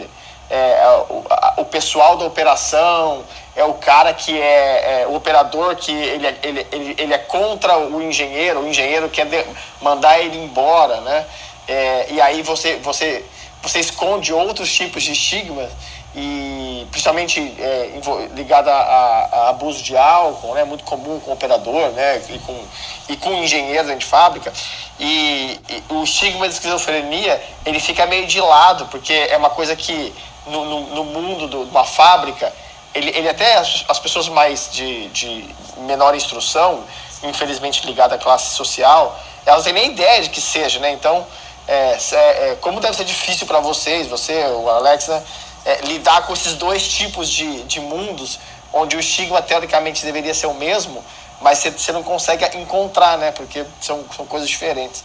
é, 0.49 1.05
o, 1.09 1.25
a, 1.29 1.55
o, 1.57 1.65
pessoal 1.65 2.15
da 2.17 2.25
operação, 2.25 3.23
é 3.57 3.65
o 3.65 3.73
cara 3.73 4.13
que 4.13 4.39
é, 4.39 5.01
é, 5.01 5.07
o 5.07 5.15
operador 5.15 5.75
que 5.75 5.91
ele, 5.91 6.27
é, 6.27 6.37
ele, 6.43 6.67
ele, 6.71 6.95
ele 6.95 7.13
é 7.13 7.17
contra 7.17 7.77
o 7.79 7.99
engenheiro, 8.01 8.59
o 8.59 8.67
engenheiro 8.67 9.09
quer 9.09 9.25
de, 9.25 9.43
mandar 9.81 10.19
ele 10.19 10.37
embora, 10.37 11.01
né? 11.01 11.25
É, 11.67 12.07
e 12.11 12.21
aí 12.21 12.43
você, 12.43 12.75
você, 12.77 13.25
você 13.61 13.79
esconde 13.79 14.31
outros 14.31 14.71
tipos 14.71 15.01
de 15.01 15.11
estigmas 15.11 15.71
e 16.15 16.87
principalmente 16.91 17.39
é, 17.59 17.99
ligado 18.35 18.69
a, 18.69 18.73
a, 18.73 19.49
abuso 19.49 19.81
de 19.83 19.97
álcool, 19.97 20.53
né, 20.53 20.63
muito 20.63 20.83
comum 20.83 21.19
com 21.19 21.33
operador, 21.33 21.89
né, 21.89 22.21
e 22.29 22.39
com, 22.39 22.63
e 23.09 23.17
com 23.17 23.33
engenheiro 23.33 23.85
dentro 23.85 23.99
de 23.99 24.05
fábrica. 24.05 24.53
E, 24.99 25.59
e, 25.67 25.83
o 25.89 26.03
estigma 26.03 26.47
de 26.47 26.53
esquizofrenia 26.53 27.41
ele 27.65 27.79
fica 27.79 28.05
meio 28.05 28.27
de 28.27 28.39
lado, 28.39 28.85
porque 28.85 29.13
é 29.13 29.35
uma 29.35 29.49
coisa 29.49 29.75
que 29.75 30.13
no, 30.45 30.63
no, 30.63 30.81
no 30.95 31.03
mundo 31.05 31.47
de 31.47 31.55
uma 31.55 31.83
fábrica, 31.83 32.53
ele, 32.97 33.11
ele 33.15 33.29
até 33.29 33.57
as, 33.57 33.85
as 33.87 33.99
pessoas 33.99 34.27
mais 34.27 34.69
de, 34.71 35.07
de 35.09 35.55
menor 35.77 36.15
instrução, 36.15 36.83
infelizmente 37.23 37.85
ligada 37.85 38.15
à 38.15 38.17
classe 38.17 38.55
social, 38.55 39.17
elas 39.45 39.63
têm 39.63 39.73
nem 39.73 39.91
ideia 39.91 40.21
de 40.21 40.29
que 40.29 40.41
seja, 40.41 40.79
né? 40.79 40.91
Então, 40.91 41.25
é, 41.67 41.97
é, 42.11 42.57
como 42.59 42.79
deve 42.79 42.97
ser 42.97 43.05
difícil 43.05 43.45
para 43.45 43.59
vocês, 43.59 44.07
você, 44.07 44.33
o 44.47 44.69
Alex, 44.69 45.07
né, 45.07 45.23
é, 45.65 45.81
lidar 45.81 46.25
com 46.25 46.33
esses 46.33 46.53
dois 46.53 46.87
tipos 46.87 47.29
de, 47.29 47.63
de 47.63 47.79
mundos, 47.79 48.39
onde 48.73 48.95
o 48.95 48.99
estigma 48.99 49.41
teoricamente 49.41 50.03
deveria 50.03 50.33
ser 50.33 50.47
o 50.47 50.53
mesmo, 50.53 51.03
mas 51.39 51.59
você 51.59 51.91
não 51.91 52.03
consegue 52.03 52.45
encontrar, 52.57 53.17
né? 53.17 53.31
Porque 53.31 53.63
são, 53.79 54.03
são 54.15 54.25
coisas 54.25 54.49
diferentes. 54.49 55.03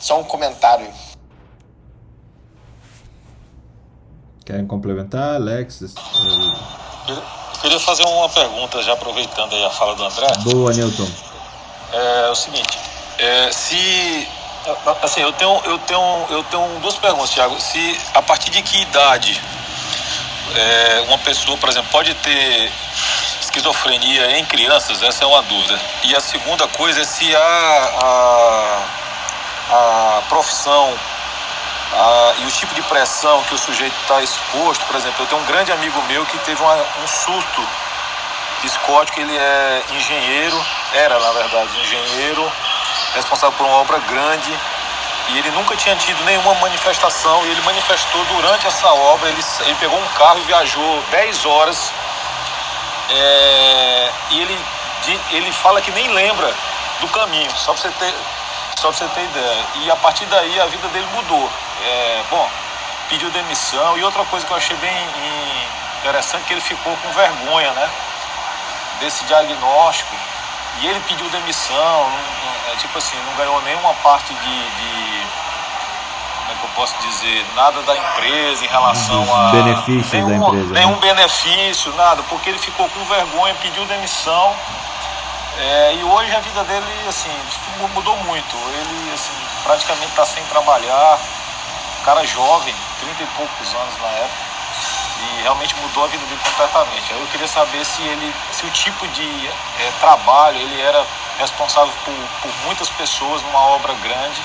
Só 0.00 0.18
um 0.18 0.24
comentário. 0.24 0.88
Querem 4.46 4.64
complementar, 4.64 5.34
Alex? 5.34 5.82
Eu 5.82 7.22
queria 7.60 7.80
fazer 7.80 8.04
uma 8.04 8.28
pergunta, 8.28 8.80
já 8.80 8.92
aproveitando 8.92 9.52
aí 9.52 9.64
a 9.64 9.70
fala 9.70 9.96
do 9.96 10.04
André. 10.04 10.28
Boa, 10.44 10.72
Newton. 10.72 11.08
É, 11.92 12.28
é 12.28 12.30
o 12.30 12.34
seguinte, 12.36 12.78
é, 13.18 13.50
se 13.50 14.28
Assim, 15.00 15.20
eu 15.20 15.32
tenho, 15.32 15.60
eu 15.64 15.78
tenho, 15.78 16.26
eu 16.28 16.42
tenho 16.44 16.80
duas 16.80 16.96
perguntas, 16.96 17.30
Thiago. 17.30 17.60
Se 17.60 17.96
a 18.14 18.20
partir 18.20 18.50
de 18.50 18.60
que 18.62 18.82
idade 18.82 19.40
é, 20.56 21.04
uma 21.06 21.18
pessoa, 21.18 21.56
por 21.56 21.68
exemplo, 21.68 21.88
pode 21.92 22.12
ter 22.14 22.72
esquizofrenia 23.40 24.38
em 24.38 24.44
crianças? 24.44 25.00
Essa 25.04 25.22
é 25.22 25.26
uma 25.26 25.42
dúvida. 25.42 25.80
E 26.02 26.16
a 26.16 26.20
segunda 26.20 26.66
coisa 26.68 27.00
é 27.00 27.04
se 27.04 27.36
a, 27.36 27.92
a, 28.02 28.82
a 29.70 30.22
profissão 30.28 30.98
a, 31.92 32.34
e 32.38 32.46
o 32.46 32.50
tipo 32.50 32.74
de 32.74 32.82
pressão 32.82 33.42
que 33.44 33.54
o 33.54 33.58
sujeito 33.58 33.94
está 34.02 34.22
exposto, 34.22 34.84
por 34.86 34.96
exemplo, 34.96 35.22
eu 35.22 35.26
tenho 35.26 35.40
um 35.40 35.44
grande 35.44 35.72
amigo 35.72 36.00
meu 36.02 36.24
que 36.26 36.38
teve 36.38 36.60
uma, 36.62 36.74
um 36.74 37.06
surto 37.06 37.66
psicótico, 38.62 39.20
ele 39.20 39.36
é 39.36 39.82
engenheiro, 39.90 40.64
era 40.94 41.18
na 41.18 41.32
verdade 41.32 41.78
engenheiro 41.80 42.52
responsável 43.14 43.56
por 43.56 43.66
uma 43.66 43.76
obra 43.76 43.98
grande 43.98 44.52
e 45.28 45.38
ele 45.38 45.50
nunca 45.50 45.76
tinha 45.76 45.96
tido 45.96 46.22
nenhuma 46.24 46.54
manifestação 46.54 47.44
e 47.46 47.50
ele 47.50 47.60
manifestou 47.62 48.24
durante 48.26 48.66
essa 48.66 48.88
obra. 48.92 49.28
Ele, 49.28 49.44
ele 49.62 49.74
pegou 49.76 49.98
um 49.98 50.08
carro 50.08 50.38
e 50.38 50.42
viajou 50.42 51.02
10 51.10 51.46
horas 51.46 51.92
é, 53.10 54.12
e 54.30 54.40
ele, 54.40 54.60
ele 55.32 55.52
fala 55.52 55.80
que 55.80 55.90
nem 55.92 56.08
lembra 56.08 56.54
do 57.00 57.08
caminho, 57.08 57.50
só 57.56 57.72
para 57.72 57.82
você 57.82 57.90
ter, 57.90 58.14
só 58.76 58.92
você 58.92 59.06
ter 59.08 59.24
ideia. 59.24 59.64
E 59.76 59.90
a 59.90 59.96
partir 59.96 60.26
daí 60.26 60.60
a 60.60 60.66
vida 60.66 60.88
dele 60.88 61.06
mudou. 61.14 61.50
É, 61.84 62.22
bom, 62.30 62.48
pediu 63.08 63.30
demissão 63.30 63.98
e 63.98 64.04
outra 64.04 64.24
coisa 64.26 64.46
que 64.46 64.52
eu 64.52 64.56
achei 64.56 64.76
bem 64.76 64.94
interessante 66.00 66.44
que 66.44 66.52
ele 66.52 66.60
ficou 66.60 66.96
com 66.96 67.12
vergonha, 67.12 67.72
né? 67.72 67.90
Desse 69.00 69.24
diagnóstico 69.24 70.14
e 70.80 70.86
ele 70.86 71.00
pediu 71.08 71.28
demissão, 71.30 72.10
não, 72.10 72.72
é, 72.72 72.76
tipo 72.76 72.98
assim, 72.98 73.16
não 73.26 73.34
ganhou 73.36 73.60
nenhuma 73.62 73.94
parte 73.94 74.34
de, 74.34 74.70
de, 74.70 75.26
Como 76.38 76.52
é 76.52 76.54
que 76.54 76.64
eu 76.64 76.70
posso 76.74 76.94
dizer? 76.98 77.46
Nada 77.54 77.80
da 77.82 77.96
empresa 77.96 78.64
em 78.64 78.68
relação 78.68 79.34
a. 79.34 79.50
Benefícios 79.52 80.12
nenhum, 80.12 80.28
da 80.28 80.46
empresa. 80.46 80.74
Nenhum 80.74 80.90
né? 80.92 81.00
benefício, 81.00 81.94
nada, 81.94 82.22
porque 82.24 82.50
ele 82.50 82.58
ficou 82.58 82.88
com 82.90 83.04
vergonha, 83.06 83.54
pediu 83.54 83.84
demissão. 83.86 84.54
É, 85.58 85.94
e 85.94 86.04
hoje 86.04 86.34
a 86.34 86.40
vida 86.40 86.64
dele, 86.64 87.08
assim, 87.08 87.30
mudou 87.94 88.16
muito. 88.24 88.56
Ele, 88.56 89.12
assim, 89.14 89.32
praticamente 89.64 90.10
está 90.10 90.24
sem 90.24 90.44
trabalhar. 90.46 91.18
Cara 92.04 92.24
jovem, 92.24 92.74
30 93.00 93.22
e 93.22 93.26
poucos 93.36 93.74
anos 93.74 93.98
na 94.00 94.08
época 94.08 94.46
e 95.18 95.42
realmente 95.42 95.74
mudou 95.76 96.04
a 96.04 96.06
vida 96.08 96.24
dele 96.26 96.40
completamente. 96.44 97.10
Eu 97.12 97.26
queria 97.28 97.48
saber 97.48 97.84
se 97.84 98.02
ele, 98.02 98.34
se 98.52 98.66
o 98.66 98.70
tipo 98.70 99.06
de 99.08 99.48
é, 99.48 99.92
trabalho 100.00 100.58
ele 100.58 100.80
era 100.80 101.04
responsável 101.38 101.92
por, 102.04 102.14
por 102.42 102.52
muitas 102.64 102.88
pessoas 102.90 103.42
numa 103.42 103.60
obra 103.60 103.94
grande, 103.94 104.40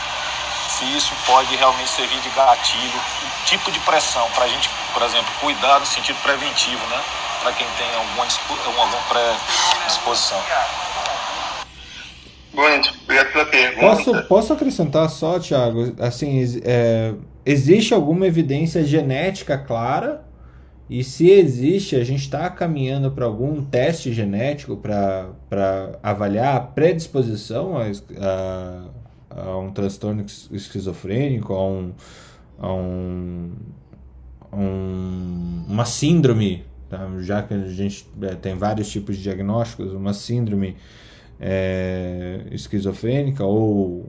se 0.69 0.85
isso 0.95 1.13
pode 1.25 1.55
realmente 1.55 1.89
servir 1.89 2.19
de 2.21 2.29
gatilho, 2.29 2.99
o 3.23 3.45
tipo 3.45 3.71
de 3.71 3.79
pressão 3.79 4.29
para 4.31 4.45
a 4.45 4.47
gente, 4.47 4.69
por 4.93 5.03
exemplo, 5.03 5.31
cuidar 5.39 5.79
no 5.79 5.85
sentido 5.85 6.17
preventivo, 6.21 6.85
né? 6.87 7.03
Para 7.41 7.51
quem 7.53 7.67
tem 7.77 7.89
alguma, 7.95 8.27
alguma 8.65 8.97
predisposição. 9.09 10.41
Bonito, 12.53 12.93
obrigado 13.03 13.31
pela 13.31 13.45
pergunta. 13.45 13.79
Posso, 13.79 14.23
posso 14.27 14.53
acrescentar 14.53 15.09
só, 15.09 15.39
Thiago? 15.39 15.93
Assim, 15.99 16.43
é, 16.63 17.13
existe 17.45 17.93
alguma 17.93 18.27
evidência 18.27 18.83
genética 18.83 19.57
clara 19.57 20.25
e 20.89 21.05
se 21.05 21.29
existe, 21.29 21.95
a 21.95 22.03
gente 22.03 22.23
está 22.23 22.49
caminhando 22.49 23.09
para 23.11 23.23
algum 23.23 23.63
teste 23.63 24.11
genético 24.11 24.75
para 24.75 25.29
avaliar 26.03 26.57
a 26.57 26.59
predisposição 26.59 27.77
a, 27.77 27.85
a, 28.19 29.41
a, 29.41 29.57
um 29.57 29.71
transtorno 29.71 30.25
esquizofrênico, 30.51 31.53
a, 31.53 31.65
um, 31.65 31.93
a 32.59 32.73
um, 32.73 33.51
um, 34.51 35.63
uma 35.69 35.85
síndrome, 35.85 36.65
tá? 36.89 37.09
já 37.21 37.41
que 37.41 37.53
a 37.53 37.59
gente 37.69 38.05
é, 38.23 38.35
tem 38.35 38.55
vários 38.55 38.91
tipos 38.91 39.15
de 39.15 39.23
diagnósticos, 39.23 39.93
uma 39.93 40.13
síndrome 40.13 40.75
é, 41.41 42.41
esquizofrênica 42.51 43.43
ou 43.43 44.07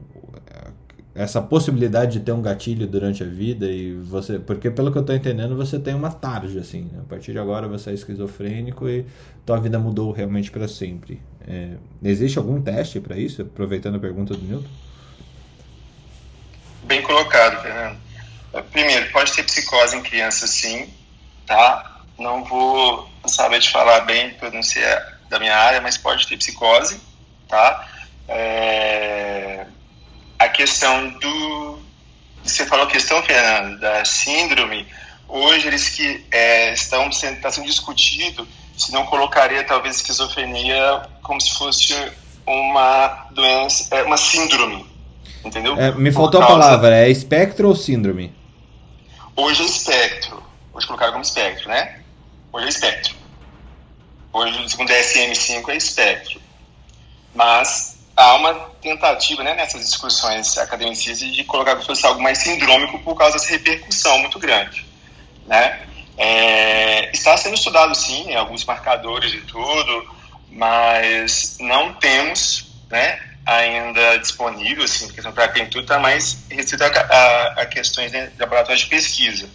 essa 1.14 1.42
possibilidade 1.42 2.18
de 2.18 2.20
ter 2.20 2.32
um 2.32 2.40
gatilho 2.40 2.86
durante 2.86 3.22
a 3.22 3.26
vida 3.26 3.66
e 3.66 3.94
você 3.94 4.38
porque 4.38 4.70
pelo 4.70 4.90
que 4.90 4.96
eu 4.96 5.02
estou 5.02 5.14
entendendo 5.14 5.54
você 5.54 5.78
tem 5.78 5.94
uma 5.94 6.10
tarja 6.10 6.60
assim 6.60 6.88
né? 6.90 7.00
a 7.00 7.08
partir 7.08 7.32
de 7.32 7.38
agora 7.38 7.68
você 7.68 7.90
é 7.90 7.94
esquizofrênico 7.94 8.88
e 8.88 9.04
tua 9.44 9.58
vida 9.60 9.78
mudou 9.78 10.12
realmente 10.12 10.50
para 10.50 10.68
sempre. 10.68 11.20
É, 11.46 11.72
existe 12.02 12.38
algum 12.38 12.62
teste 12.62 13.00
para 13.00 13.16
isso? 13.16 13.42
Aproveitando 13.42 13.96
a 13.96 13.98
pergunta 13.98 14.34
do 14.34 14.42
Milton 14.42 14.68
bem 16.84 17.02
colocado 17.02 17.62
Fernando. 17.62 17.98
Primeiro 18.70 19.10
pode 19.12 19.32
ter 19.32 19.42
psicose 19.42 19.96
em 19.96 20.02
criança 20.02 20.46
sim 20.46 20.88
tá? 21.46 22.00
Não 22.18 22.44
vou 22.44 23.10
saber 23.26 23.60
te 23.60 23.70
falar 23.70 24.00
bem 24.02 24.34
sei 24.62 24.82
da 25.28 25.38
minha 25.38 25.56
área 25.56 25.80
mas 25.80 25.98
pode 25.98 26.26
ter 26.26 26.38
psicose 26.38 27.11
tá 27.52 27.86
é 28.28 29.66
a 30.38 30.48
questão 30.48 31.10
do. 31.10 31.78
Você 32.42 32.66
falou 32.66 32.86
a 32.86 32.90
questão, 32.90 33.22
Fernando, 33.22 33.78
da 33.78 34.04
síndrome. 34.04 34.86
Hoje 35.28 35.68
eles 35.68 35.88
que 35.90 36.24
é, 36.30 36.72
estão 36.72 37.12
sendo, 37.12 37.36
está 37.36 37.50
sendo 37.50 37.66
discutido 37.66 38.46
se 38.76 38.92
não 38.92 39.06
colocaria 39.06 39.62
talvez 39.64 39.96
esquizofrenia 39.96 41.02
como 41.22 41.40
se 41.40 41.54
fosse 41.54 41.94
uma 42.46 43.28
doença, 43.30 43.94
é, 43.94 44.02
uma 44.02 44.16
síndrome, 44.16 44.84
entendeu? 45.44 45.76
É, 45.76 45.92
me 45.92 46.10
faltou 46.10 46.40
causa... 46.40 46.54
a 46.54 46.58
palavra, 46.58 46.96
é 46.96 47.08
espectro 47.08 47.68
ou 47.68 47.76
síndrome? 47.76 48.34
Hoje 49.36 49.62
é 49.62 49.66
espectro, 49.66 50.42
hoje 50.72 50.86
colocaram 50.86 51.12
como 51.12 51.24
espectro, 51.24 51.68
né? 51.68 52.00
Hoje 52.52 52.66
é 52.66 52.68
espectro. 52.68 53.14
Hoje, 54.32 54.68
segundo 54.68 54.90
a 54.90 54.94
DSM-5, 54.94 55.68
é 55.68 55.76
espectro. 55.76 56.40
Mas 57.34 57.98
há 58.16 58.34
uma 58.34 58.54
tentativa 58.80 59.42
né, 59.42 59.54
nessas 59.54 59.84
discussões 59.84 60.58
acadêmicas 60.58 61.18
de 61.18 61.44
colocar 61.44 61.76
que 61.76 61.86
fosse 61.86 62.06
algo 62.06 62.22
mais 62.22 62.38
sindrômico 62.38 62.98
por 63.00 63.16
causa 63.16 63.38
dessa 63.38 63.50
repercussão 63.50 64.18
muito 64.18 64.38
grande. 64.38 64.84
Né? 65.46 65.86
É, 66.16 67.10
está 67.10 67.36
sendo 67.36 67.54
estudado 67.54 67.94
sim, 67.94 68.34
alguns 68.34 68.64
marcadores 68.64 69.32
e 69.32 69.40
tudo, 69.40 70.14
mas 70.50 71.56
não 71.58 71.94
temos 71.94 72.66
né, 72.90 73.18
ainda 73.46 74.18
disponível, 74.18 74.84
assim, 74.84 75.08
questão 75.08 75.32
para 75.32 75.48
quem 75.48 75.66
tudo 75.66 75.82
está 75.82 75.98
mais 75.98 76.44
restrito 76.50 76.84
a, 76.84 76.86
a, 76.86 77.62
a 77.62 77.66
questões 77.66 78.12
de 78.12 78.30
laboratório 78.38 78.78
de 78.78 78.86
pesquisa. 78.86 79.48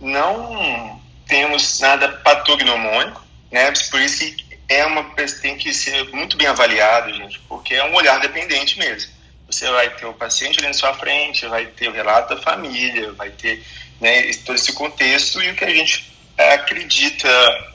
Não 0.00 1.00
temos 1.26 1.80
nada 1.80 2.08
patognomônico, 2.08 3.22
né, 3.50 3.72
por 3.90 4.00
isso 4.00 4.18
que 4.18 4.49
é 4.70 4.86
uma 4.86 5.02
tem 5.42 5.56
que 5.56 5.74
ser 5.74 6.08
muito 6.10 6.36
bem 6.36 6.46
avaliado, 6.46 7.12
gente, 7.12 7.40
porque 7.48 7.74
é 7.74 7.84
um 7.84 7.94
olhar 7.94 8.20
dependente 8.20 8.78
mesmo. 8.78 9.10
Você 9.48 9.68
vai 9.68 9.90
ter 9.90 10.06
o 10.06 10.14
paciente 10.14 10.60
ali 10.60 10.68
na 10.68 10.74
sua 10.74 10.94
frente, 10.94 11.44
vai 11.46 11.66
ter 11.66 11.88
o 11.88 11.92
relato 11.92 12.36
da 12.36 12.40
família, 12.40 13.12
vai 13.12 13.30
ter 13.30 13.64
né, 14.00 14.32
todo 14.46 14.54
esse 14.54 14.72
contexto 14.72 15.42
e 15.42 15.50
o 15.50 15.56
que 15.56 15.64
a 15.64 15.74
gente 15.74 16.08
acredita, 16.38 17.28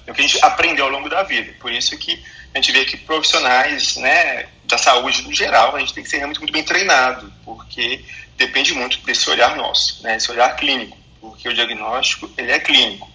o 0.08 0.14
que 0.14 0.22
a 0.22 0.28
gente 0.28 0.40
aprendeu 0.42 0.86
ao 0.86 0.92
longo 0.92 1.10
da 1.10 1.22
vida. 1.22 1.54
Por 1.60 1.70
isso 1.70 1.98
que 1.98 2.24
a 2.54 2.60
gente 2.60 2.72
vê 2.72 2.86
que 2.86 2.96
profissionais 2.96 3.98
né, 3.98 4.48
da 4.64 4.78
saúde 4.78 5.22
no 5.24 5.34
geral, 5.34 5.76
a 5.76 5.80
gente 5.80 5.94
tem 5.94 6.02
que 6.02 6.10
ser 6.10 6.18
realmente 6.18 6.40
muito 6.40 6.54
bem 6.54 6.64
treinado, 6.64 7.32
porque 7.44 8.06
depende 8.38 8.74
muito 8.74 9.00
desse 9.02 9.30
olhar 9.30 9.58
nosso, 9.58 10.02
né, 10.02 10.16
esse 10.16 10.32
olhar 10.32 10.56
clínico, 10.56 10.98
porque 11.20 11.50
o 11.50 11.54
diagnóstico 11.54 12.32
ele 12.38 12.54
é 12.54 12.60
clínico. 12.60 13.14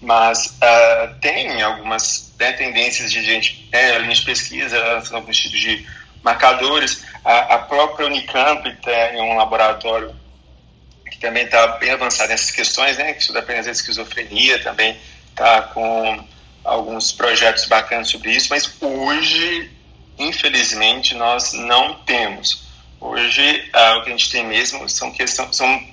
Mas 0.00 0.46
uh, 0.46 1.14
tem 1.20 1.60
algumas 1.60 2.32
né, 2.38 2.52
tendências 2.52 3.10
de 3.10 3.22
gente, 3.22 3.68
né, 3.72 3.98
linha 3.98 4.14
de 4.14 4.22
pesquisa, 4.22 5.02
alguns 5.12 5.36
tipos 5.36 5.58
de 5.58 5.86
marcadores. 6.22 7.04
A, 7.24 7.54
a 7.54 7.58
própria 7.58 8.06
Unicamp 8.06 8.70
tem 8.76 9.20
um 9.20 9.36
laboratório 9.36 10.14
que 11.10 11.18
também 11.18 11.44
está 11.44 11.66
bem 11.78 11.90
avançado 11.90 12.28
nessas 12.28 12.50
questões, 12.50 12.96
né, 12.96 13.12
que 13.12 13.20
estuda 13.20 13.40
apenas 13.40 13.66
a 13.66 13.72
esquizofrenia, 13.72 14.62
também 14.62 14.96
está 15.30 15.62
com 15.62 16.24
alguns 16.64 17.10
projetos 17.12 17.64
bacanas 17.64 18.08
sobre 18.08 18.30
isso, 18.30 18.48
mas 18.50 18.70
hoje, 18.80 19.70
infelizmente, 20.18 21.14
nós 21.14 21.52
não 21.52 21.94
temos. 22.04 22.68
Hoje, 23.00 23.70
uh, 23.74 23.98
o 23.98 24.04
que 24.04 24.10
a 24.10 24.12
gente 24.16 24.30
tem 24.30 24.44
mesmo 24.44 24.88
são 24.88 25.10
questões, 25.10 25.56
são, 25.56 25.88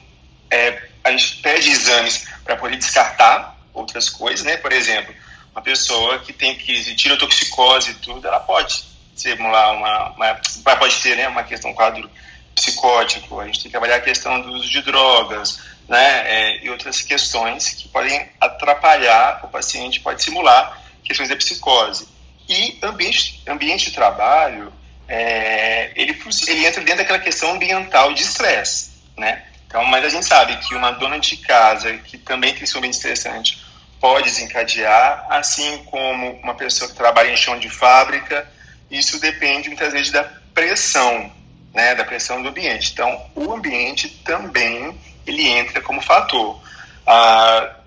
é, 0.52 0.82
a 1.04 1.12
gente 1.12 1.38
pede 1.38 1.70
exames 1.70 2.28
para 2.44 2.56
poder 2.56 2.78
descartar 2.78 3.55
outras 3.76 4.10
coisas, 4.10 4.44
né? 4.44 4.58
Por 4.58 4.72
exemplo, 4.72 5.14
uma 5.52 5.62
pessoa 5.62 6.20
que 6.20 6.34
tem 6.34 6.58
que 6.58 6.96
tirotoxicose 6.96 7.92
e 7.92 7.94
tudo, 7.96 8.28
ela 8.28 8.40
pode 8.40 8.84
simular 9.16 9.74
uma, 9.74 10.10
uma 10.10 10.76
pode 10.76 10.96
ter, 11.02 11.16
né, 11.16 11.28
uma 11.28 11.44
questão, 11.44 11.72
um 11.72 11.74
quadro 11.74 12.10
psicótico. 12.54 13.40
A 13.40 13.46
gente 13.46 13.62
tem 13.62 13.72
que 13.72 13.78
avaliar 13.78 14.00
a 14.00 14.02
questão 14.02 14.42
do 14.42 14.50
uso 14.54 14.70
de 14.70 14.82
drogas, 14.82 15.60
né, 15.88 16.24
é, 16.26 16.66
e 16.66 16.70
outras 16.70 17.02
questões 17.02 17.70
que 17.70 17.88
podem 17.88 18.30
atrapalhar 18.42 19.42
o 19.44 19.48
paciente, 19.48 20.00
pode 20.00 20.24
simular 20.24 20.82
questões 21.04 21.30
da 21.30 21.36
psicose. 21.36 22.08
E 22.50 22.78
ambiente, 22.84 23.42
ambiente 23.48 23.86
de 23.86 23.92
trabalho, 23.92 24.74
é, 25.08 25.92
ele, 25.96 26.20
ele 26.48 26.66
entra 26.66 26.82
dentro 26.82 26.98
daquela 26.98 27.20
questão 27.20 27.52
ambiental 27.52 28.14
de 28.14 28.24
estresse, 28.24 28.92
né? 29.18 29.44
Então, 29.68 29.84
mas 29.86 30.06
a 30.06 30.10
gente 30.10 30.26
sabe 30.26 30.56
que 30.58 30.76
uma 30.76 30.92
dona 30.92 31.20
de 31.20 31.38
casa 31.38 31.94
que 31.98 32.18
também 32.18 32.54
tem 32.54 32.64
um 32.64 32.78
ambiente 32.78 32.96
estressante 32.96 33.65
pode 34.06 34.30
desencadear, 34.30 35.26
assim 35.32 35.80
como 35.86 36.34
uma 36.44 36.54
pessoa 36.54 36.88
que 36.88 36.96
trabalha 36.96 37.32
em 37.32 37.36
chão 37.36 37.58
de 37.58 37.68
fábrica, 37.72 38.48
isso 38.92 39.20
depende 39.20 39.68
muitas 39.68 39.92
vezes 39.92 40.12
da 40.12 40.24
pressão, 40.54 41.32
né, 41.74 41.96
da 41.96 42.04
pressão 42.04 42.40
do 42.44 42.50
ambiente. 42.50 42.92
Então, 42.94 43.26
o 43.34 43.52
ambiente 43.52 44.08
também 44.24 44.96
ele 45.26 45.48
entra 45.48 45.82
como 45.82 46.04
fator. 46.04 46.62
Ah, 47.08 47.78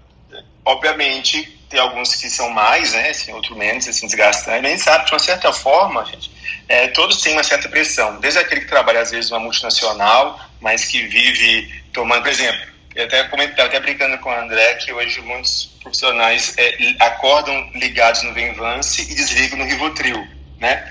obviamente, 0.65 1.57
tem 1.70 1.78
alguns 1.78 2.16
que 2.16 2.28
são 2.28 2.51
mais, 2.51 2.95
né, 2.95 3.11
assim, 3.11 3.32
outros 3.32 3.57
menos, 3.57 3.86
assim, 3.86 4.07
a 4.07 4.61
gente 4.61 4.81
sabe 4.81 5.05
de 5.05 5.12
uma 5.12 5.20
certa 5.20 5.53
forma, 5.53 6.05
gente, 6.05 6.32
é, 6.69 6.89
todos 6.89 7.23
têm 7.23 7.35
uma 7.35 7.45
certa 7.45 7.69
pressão. 7.69 8.19
Desde 8.19 8.40
aquele 8.40 8.62
que 8.62 8.66
trabalha, 8.66 9.03
às 9.03 9.12
vezes, 9.12 9.31
numa 9.31 9.39
multinacional, 9.39 10.36
mas 10.61 10.85
que 10.85 11.01
vive 11.07 11.81
tomando, 11.93 12.23
por 12.23 12.32
exemplo, 12.32 12.66
eu 12.99 13.05
até 13.05 13.23
comentei, 13.28 13.65
até 13.65 13.78
brincando 13.78 14.19
com 14.19 14.28
o 14.28 14.35
André 14.35 14.74
que 14.74 14.93
hoje 14.93 15.20
muitos 15.20 15.77
profissionais 15.89 16.55
é, 16.56 16.94
acordam 17.01 17.70
ligados 17.74 18.23
no 18.23 18.32
Venvance 18.32 19.02
e 19.02 19.15
desligam 19.15 19.59
no 19.59 19.65
Rivotril, 19.65 20.27
né? 20.60 20.86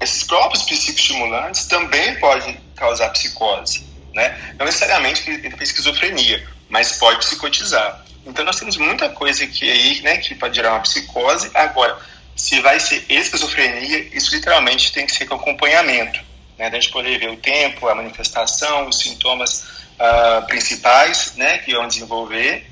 Esses 0.00 0.24
próprios 0.24 0.62
psicoestimulantes 0.64 1.66
também 1.66 2.14
podem 2.16 2.58
causar 2.76 3.10
psicose, 3.10 3.84
né? 4.14 4.54
Não 4.58 4.66
necessariamente 4.66 5.28
ele 5.28 5.50
tem 5.50 5.62
esquizofrenia, 5.62 6.46
mas 6.68 6.98
pode 6.98 7.18
psicotizar. 7.18 8.04
Então 8.26 8.44
nós 8.44 8.56
temos 8.56 8.76
muita 8.76 9.08
coisa 9.08 9.44
aqui 9.44 9.70
aí, 9.70 10.00
né, 10.02 10.18
que 10.18 10.34
pode 10.34 10.54
gerar 10.54 10.72
uma 10.72 10.80
psicose. 10.80 11.50
Agora, 11.54 11.98
se 12.36 12.60
vai 12.60 12.78
ser 12.78 13.04
esquizofrenia, 13.08 14.08
isso 14.12 14.34
literalmente 14.34 14.92
tem 14.92 15.06
que 15.06 15.12
ser 15.12 15.26
com 15.26 15.34
acompanhamento, 15.34 16.20
né? 16.58 16.70
Da 16.70 16.78
gente 16.78 16.92
poder 16.92 17.18
ver 17.18 17.30
o 17.30 17.36
tempo, 17.36 17.88
a 17.88 17.94
manifestação, 17.94 18.88
os 18.88 18.98
sintomas 18.98 19.64
uh, 19.98 20.46
principais, 20.46 21.34
né, 21.36 21.58
que 21.58 21.72
vão 21.72 21.86
desenvolver 21.86 22.66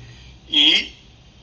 e 0.49 1.00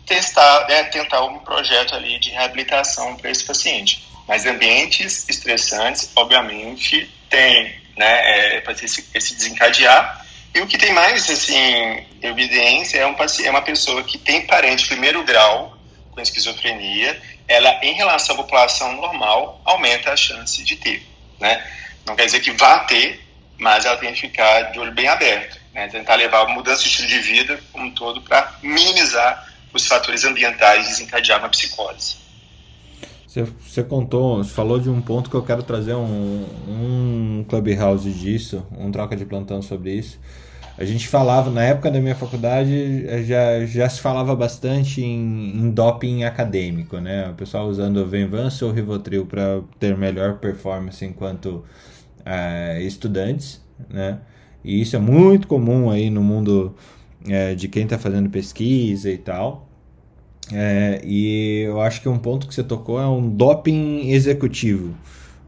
testar, 0.09 0.67
né, 0.67 0.85
tentar 0.85 1.23
um 1.25 1.39
projeto 1.39 1.95
ali 1.95 2.19
de 2.19 2.31
reabilitação 2.31 3.17
para 3.17 3.31
esse 3.31 3.45
paciente. 3.45 4.09
Mas 4.27 4.47
ambientes 4.47 5.29
estressantes, 5.29 6.11
obviamente, 6.17 7.09
tem, 7.29 7.81
né, 7.97 8.57
é, 8.57 8.61
para 8.63 8.73
esse, 8.73 9.07
esse 9.15 9.35
desencadear. 9.35 10.27
E 10.55 10.61
o 10.61 10.67
que 10.67 10.79
tem 10.79 10.93
mais, 10.93 11.31
assim, 11.31 12.07
evidência 12.23 12.99
é, 12.99 13.07
um, 13.07 13.15
é 13.45 13.51
uma 13.51 13.63
pessoa 13.63 14.03
que 14.03 14.19
tem 14.19 14.47
parente 14.47 14.89
primeiro 14.89 15.23
grau 15.25 15.77
com 16.11 16.21
esquizofrenia, 16.21 17.21
ela, 17.47 17.79
em 17.83 17.95
relação 17.95 18.35
à 18.35 18.39
população 18.39 18.97
normal, 18.97 19.61
aumenta 19.65 20.13
a 20.13 20.17
chance 20.17 20.63
de 20.63 20.77
ter, 20.77 21.07
né? 21.41 21.65
Não 22.05 22.17
quer 22.17 22.27
dizer 22.27 22.41
que 22.41 22.51
vá 22.51 22.81
ter, 22.81 23.21
mas 23.59 23.85
ela 23.85 23.97
tem 23.97 24.13
que 24.13 24.21
ficar 24.21 24.73
de 24.73 24.79
olho 24.79 24.93
bem 24.93 25.09
aberto, 25.09 25.59
né? 25.73 25.89
tentar 25.89 26.15
levar 26.15 26.47
mudança 26.49 26.83
de 26.83 26.89
estilo 26.89 27.09
de 27.09 27.19
vida 27.21 27.61
como 27.73 27.87
um 27.87 27.91
todo 27.91 28.21
para 28.23 28.53
minimizar 28.63 29.48
os 29.73 29.87
fatores 29.87 30.25
ambientais 30.25 30.89
desencadear 30.89 31.39
uma 31.39 31.49
psicose. 31.49 32.17
Você, 33.27 33.43
você 33.43 33.83
contou, 33.83 34.43
você 34.43 34.51
falou 34.51 34.81
de 34.81 34.89
um 34.89 35.01
ponto 35.01 35.29
que 35.29 35.37
eu 35.37 35.43
quero 35.43 35.63
trazer 35.63 35.95
um, 35.95 36.47
um 36.67 37.45
clubhouse 37.49 38.11
disso, 38.11 38.67
um 38.77 38.91
troca 38.91 39.15
de 39.15 39.25
plantão 39.27 39.61
sobre 39.61 39.93
isso. 39.93 40.19
A 40.79 40.85
gente 40.85 41.09
falava, 41.09 41.51
na 41.51 41.65
época 41.65 41.91
da 41.91 42.01
minha 42.01 42.15
faculdade, 42.15 43.05
já, 43.25 43.67
já 43.67 43.89
se 43.89 44.01
falava 44.01 44.35
bastante 44.37 45.03
em, 45.03 45.57
em 45.57 45.71
doping 45.71 46.23
acadêmico, 46.23 46.99
né? 46.99 47.31
O 47.31 47.35
pessoal 47.35 47.67
usando 47.67 47.97
o 47.97 48.07
Venvance 48.07 48.65
ou 48.65 48.71
Rivotril 48.71 49.27
para 49.27 49.61
ter 49.79 49.97
melhor 49.97 50.39
performance 50.39 51.05
enquanto 51.05 51.65
é, 52.25 52.81
estudantes, 52.83 53.61
né? 53.91 54.21
E 54.65 54.81
isso 54.81 54.95
é 54.95 54.99
muito 55.01 55.49
comum 55.49 55.91
aí 55.91 56.11
no 56.11 56.23
mundo 56.23 56.77
é, 57.27 57.55
de 57.55 57.69
quem 57.69 57.85
está 57.85 57.99
fazendo 57.99 58.29
pesquisa 58.31 59.11
e 59.11 59.19
tal. 59.19 59.69
É, 60.53 61.01
e 61.05 61.63
eu 61.67 61.81
acho 61.81 62.01
que 62.01 62.09
um 62.09 62.19
ponto 62.19 62.47
que 62.47 62.55
você 62.55 62.63
tocou 62.63 63.01
é 63.01 63.07
um 63.07 63.29
doping 63.29 64.11
executivo, 64.11 64.95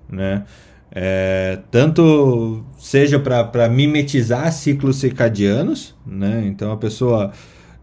né? 0.09 0.45
É, 0.93 1.61
tanto 1.71 2.65
seja 2.77 3.19
para 3.19 3.69
mimetizar 3.69 4.53
ciclos 4.53 4.97
circadianos, 4.97 5.95
né? 6.05 6.43
Então 6.47 6.73
a 6.73 6.77
pessoa 6.77 7.33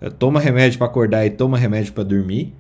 é, 0.02 0.10
toma 0.10 0.40
remédio 0.40 0.78
para 0.78 0.88
acordar 0.88 1.26
e 1.26 1.30
toma 1.30 1.58
remédio 1.58 1.94
para 1.94 2.04
dormir, 2.04 2.54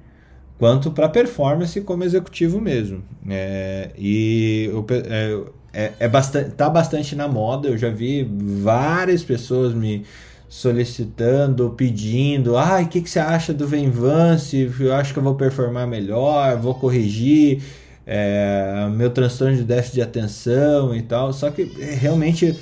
quanto 0.57 0.89
para 0.91 1.09
performance 1.09 1.79
como 1.81 2.03
executivo 2.03 2.59
mesmo. 2.59 3.03
É, 3.29 3.91
e 3.97 4.71
é, 5.09 5.41
é, 5.73 5.93
é 5.99 6.07
bastante, 6.07 6.51
tá 6.51 6.69
bastante 6.69 7.15
na 7.15 7.27
moda. 7.27 7.67
Eu 7.67 7.77
já 7.77 7.89
vi 7.89 8.27
várias 8.31 9.23
pessoas 9.23 9.73
me 9.73 10.03
solicitando, 10.49 11.69
pedindo, 11.71 12.57
ai, 12.57 12.83
ah, 12.83 12.85
o 12.85 12.87
que, 12.87 13.01
que 13.01 13.09
você 13.09 13.19
acha 13.19 13.53
do 13.53 13.67
Venvance? 13.67 14.71
Eu 14.79 14.93
acho 14.93 15.13
que 15.13 15.19
eu 15.19 15.23
vou 15.23 15.35
performar 15.35 15.85
melhor, 15.85 16.57
vou 16.57 16.73
corrigir 16.73 17.61
é, 18.05 18.87
meu 18.91 19.09
transtorno 19.09 19.57
de 19.57 19.63
déficit 19.63 19.95
de 19.95 20.01
atenção 20.01 20.95
e 20.95 21.01
tal. 21.01 21.33
Só 21.33 21.51
que 21.51 21.69
é, 21.79 21.93
realmente 21.95 22.57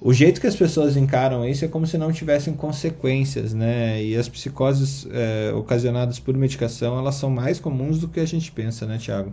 o 0.00 0.12
jeito 0.12 0.40
que 0.40 0.46
as 0.46 0.54
pessoas 0.54 0.96
encaram 0.96 1.46
isso 1.48 1.64
é 1.64 1.68
como 1.68 1.86
se 1.86 1.96
não 1.96 2.12
tivessem 2.12 2.54
consequências, 2.54 3.54
né? 3.54 4.02
E 4.02 4.16
as 4.16 4.28
psicoses 4.28 5.06
é, 5.10 5.52
ocasionadas 5.54 6.18
por 6.18 6.34
medicação, 6.36 6.98
elas 6.98 7.14
são 7.14 7.30
mais 7.30 7.58
comuns 7.58 7.98
do 7.98 8.08
que 8.08 8.20
a 8.20 8.26
gente 8.26 8.52
pensa, 8.52 8.84
né, 8.84 8.98
Tiago? 8.98 9.32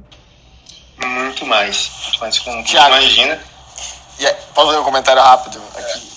Muito 1.03 1.45
mais. 1.45 1.91
Muito 2.03 2.19
mais 2.19 2.39
como 2.39 2.63
Thiago, 2.63 2.95
imagina. 2.95 3.39
Yeah, 4.19 4.39
posso 4.55 4.67
fazer 4.67 4.79
um 4.79 4.83
comentário 4.83 5.21
rápido 5.21 5.61
aqui? 5.75 6.01
É, 6.13 6.16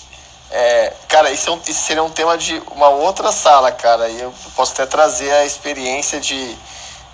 cara, 1.07 1.31
isso, 1.31 1.49
é 1.49 1.53
um, 1.53 1.59
isso 1.65 1.83
seria 1.83 2.03
um 2.03 2.09
tema 2.09 2.37
de 2.37 2.61
uma 2.71 2.89
outra 2.89 3.31
sala, 3.31 3.71
cara. 3.71 4.09
E 4.09 4.21
eu 4.21 4.33
posso 4.55 4.73
até 4.73 4.85
trazer 4.85 5.31
a 5.31 5.45
experiência 5.45 6.19
de. 6.19 6.57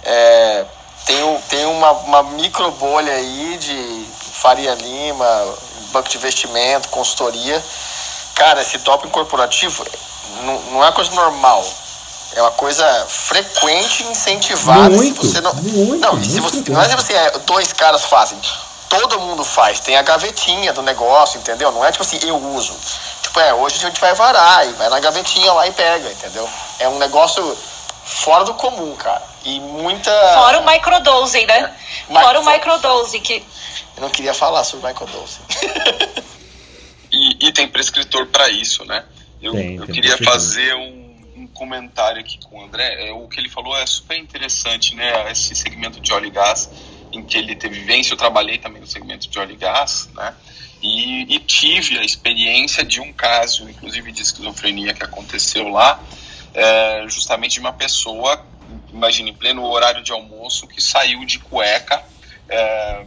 É, 0.04 0.66
tem 1.06 1.42
tem 1.50 1.66
uma, 1.66 1.92
uma 1.92 2.24
micro 2.24 2.72
bolha 2.72 3.14
aí 3.14 3.58
de 3.60 4.06
Faria 4.34 4.74
Lima, 4.74 5.56
banco 5.92 6.10
de 6.10 6.18
investimento, 6.18 6.90
consultoria. 6.90 7.64
Cara, 8.36 8.62
esse 8.62 8.78
doping 8.80 9.10
corporativo 9.10 9.86
não, 10.44 10.60
não 10.72 10.84
é 10.84 10.88
uma 10.88 10.92
coisa 10.92 11.12
normal. 11.12 11.66
É 12.36 12.42
uma 12.42 12.52
coisa 12.52 12.86
frequente 13.08 14.04
e 14.04 14.08
incentivada. 14.08 14.90
Muito, 14.90 15.22
se 15.22 15.34
você 15.34 15.42
não, 15.42 15.54
muito, 15.56 16.02
não, 16.02 16.24
se 16.24 16.40
você, 16.40 16.70
não 16.70 16.82
é 16.82 16.88
tipo 16.88 17.02
assim, 17.02 17.14
é, 17.14 17.32
dois 17.40 17.74
caras 17.74 18.04
fazem. 18.04 18.38
Todo 18.90 19.20
mundo 19.20 19.44
faz. 19.44 19.80
Tem 19.80 19.98
a 19.98 20.02
gavetinha 20.02 20.72
do 20.74 20.82
negócio, 20.82 21.40
entendeu? 21.40 21.72
Não 21.72 21.84
é 21.84 21.92
tipo 21.92 22.04
assim, 22.04 22.20
eu 22.22 22.38
uso. 22.54 22.74
Tipo, 23.38 23.40
é, 23.40 23.54
hoje 23.54 23.76
a 23.78 23.90
gente 23.90 24.02
vai 24.02 24.14
varar 24.16 24.68
e 24.68 24.74
vai 24.74 24.90
na 24.90 25.00
gavetinha 25.00 25.54
lá 25.54 25.68
e 25.68 25.72
pega, 25.72 26.12
entendeu? 26.12 26.50
É 26.80 26.90
um 26.90 26.98
negócio 26.98 27.56
fora 28.04 28.44
do 28.44 28.54
comum, 28.56 28.96
cara. 28.96 29.24
E 29.46 29.60
muita. 29.60 30.12
Fora 30.34 30.60
o 30.60 30.66
microdosing, 30.66 31.46
né? 31.46 31.76
É. 32.10 32.14
Fora 32.14 32.40
o 32.40 32.46
microdosing 32.46 33.20
que. 33.20 33.44
Eu 33.96 34.02
não 34.02 34.10
queria 34.10 34.34
falar 34.34 34.64
sobre 34.64 34.88
microdosing. 34.88 35.42
e, 37.12 37.48
e 37.48 37.52
tem 37.52 37.68
prescritor 37.68 38.26
para 38.28 38.50
isso, 38.50 38.84
né? 38.86 39.04
Eu, 39.42 39.54
tem, 39.54 39.76
eu 39.76 39.86
tem 39.86 39.96
queria 39.96 40.18
fazer 40.18 40.74
um, 40.74 41.24
um, 41.36 41.48
comentário 41.48 42.20
aqui 42.20 42.40
com 42.44 42.60
o 42.60 42.64
André. 42.64 43.08
É, 43.08 43.14
o 43.14 43.28
que 43.28 43.40
ele 43.40 43.50
falou 43.50 43.76
é 43.78 43.86
super 43.86 44.18
interessante, 44.18 44.96
né? 44.96 45.32
Esse 45.32 45.54
segmento 45.56 46.00
de 46.00 46.12
óleo 46.12 46.26
e 46.26 46.32
gás, 46.32 46.70
em 47.12 47.24
que 47.24 47.38
ele 47.38 47.56
teve 47.56 47.80
vivência. 47.80 48.14
Eu 48.14 48.18
trabalhei 48.18 48.58
também 48.58 48.82
no 48.82 48.88
segmento 48.88 49.30
de 49.30 49.38
óleo 49.38 49.54
e 49.54 49.58
gás, 49.58 50.10
né? 50.16 50.34
E, 50.82 51.36
e, 51.36 51.40
tive 51.40 51.98
a 51.98 52.04
experiência 52.04 52.84
de 52.86 53.02
um 53.02 53.12
caso, 53.12 53.68
inclusive 53.70 54.12
de 54.12 54.22
esquizofrenia, 54.22 54.94
que 54.94 55.04
aconteceu 55.04 55.70
lá, 55.70 56.00
é, 56.54 57.06
justamente 57.08 57.54
de 57.54 57.60
uma 57.60 57.74
pessoa, 57.74 58.46
imagine, 58.94 59.32
em 59.32 59.34
pleno 59.34 59.66
horário 59.66 60.04
de 60.04 60.12
almoço, 60.12 60.68
que 60.68 60.82
saiu 60.82 61.26
de 61.26 61.40
cueca 61.40 62.04
é, 62.48 63.06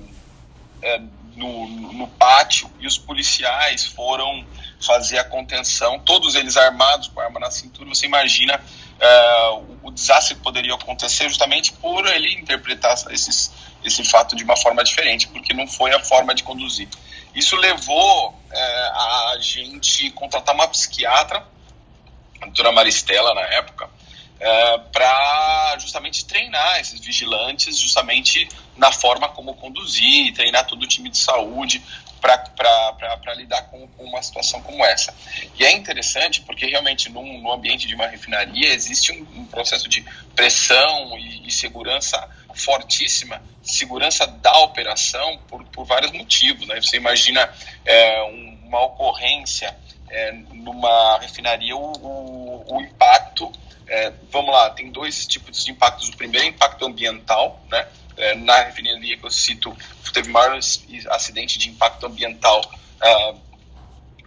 é, 0.83 1.01
no, 1.37 1.69
no 1.69 2.09
pátio 2.09 2.71
e 2.79 2.87
os 2.87 2.99
policiais 2.99 3.87
foram 3.87 4.45
fazer 4.81 5.19
a 5.19 5.25
contenção, 5.25 5.99
todos 5.99 6.35
eles 6.35 6.57
armados 6.57 7.09
com 7.09 7.21
arma 7.21 7.39
na 7.39 7.51
cintura. 7.51 7.89
Você 7.89 8.07
imagina 8.07 8.61
é, 8.99 9.49
o, 9.51 9.89
o, 9.89 9.91
desastre 9.91 10.35
que 10.35 10.43
poderia 10.43 10.75
acontecer 10.75 11.29
justamente 11.29 11.73
por 11.75 12.07
ele 12.07 12.35
interpretar 12.35 12.97
esses, 13.11 13.53
esse 13.85 14.03
fato 14.05 14.35
de 14.35 14.45
uma 14.45 14.57
forma 14.57 14.83
diferente, 14.83 15.29
porque 15.29 15.55
não 15.55 15.67
foi 15.67 15.95
a 15.95 16.01
forma 16.01 16.35
de 16.35 16.43
conduzir. 16.43 16.89
Isso 17.35 17.57
levou 17.57 18.35
é, 18.51 18.61
a 18.61 19.37
gente 19.41 20.11
contratar 20.11 20.55
uma 20.55 20.69
psiquiatra, 20.69 21.47
a 22.41 22.47
doutora 22.47 22.73
Maristela 22.73 23.35
na 23.35 23.43
época, 23.43 23.89
é, 24.41 24.79
para 24.91 25.77
justamente 25.79 26.25
treinar 26.25 26.81
esses 26.81 26.99
vigilantes, 26.99 27.79
justamente 27.79 28.49
na 28.77 28.91
forma 28.91 29.29
como 29.29 29.55
conduzir, 29.55 30.33
treinar 30.33 30.67
todo 30.67 30.83
o 30.83 30.87
time 30.87 31.11
de 31.11 31.19
saúde 31.19 31.83
para 32.21 33.35
lidar 33.35 33.63
com, 33.71 33.87
com, 33.89 34.05
uma 34.05 34.23
situação 34.23 34.61
como 34.63 34.85
essa. 34.85 35.15
E 35.59 35.65
é 35.65 35.73
interessante 35.73 36.43
porque 36.43 36.67
realmente 36.67 37.11
no 37.11 37.53
ambiente 37.53 37.87
de 37.87 37.95
uma 37.95 38.07
refinaria 38.07 38.73
existe 38.73 39.13
um, 39.13 39.41
um 39.41 39.47
processo 39.47 39.89
de 39.89 40.05
pressão 40.35 41.19
e, 41.19 41.47
e, 41.47 41.51
segurança 41.51 42.29
fortíssima, 42.55 43.43
segurança 43.63 44.27
da 44.27 44.59
operação 44.61 45.39
por, 45.49 45.65
por 45.65 45.85
vários 45.85 46.13
motivos. 46.13 46.67
Né? 46.67 46.81
Você 46.81 46.97
imagina 46.97 47.53
é, 47.85 48.23
uma 48.65 48.85
ocorrência 48.85 49.77
é, 50.09 50.33
numa 50.53 51.19
refinaria, 51.19 51.77
o, 51.77 51.93
o, 51.93 52.77
o 52.77 52.81
impacto 52.81 53.51
é, 53.91 54.13
vamos 54.31 54.55
lá, 54.55 54.71
tem 54.71 54.89
dois 54.93 55.27
tipos 55.27 55.65
de 55.65 55.73
impactos. 55.73 56.09
O 56.11 56.17
primeiro 56.17 56.47
é 56.47 56.49
impacto 56.49 56.87
ambiental, 56.87 57.61
né? 57.69 57.89
É, 58.17 58.35
na 58.37 58.63
refinaria 58.63 59.17
que 59.17 59.25
eu 59.25 59.31
cito, 59.31 59.77
teve 60.13 60.31
maior 60.31 60.57
acidente 61.09 61.59
de 61.59 61.69
impacto 61.71 62.07
ambiental 62.07 62.61
uh, 63.01 63.41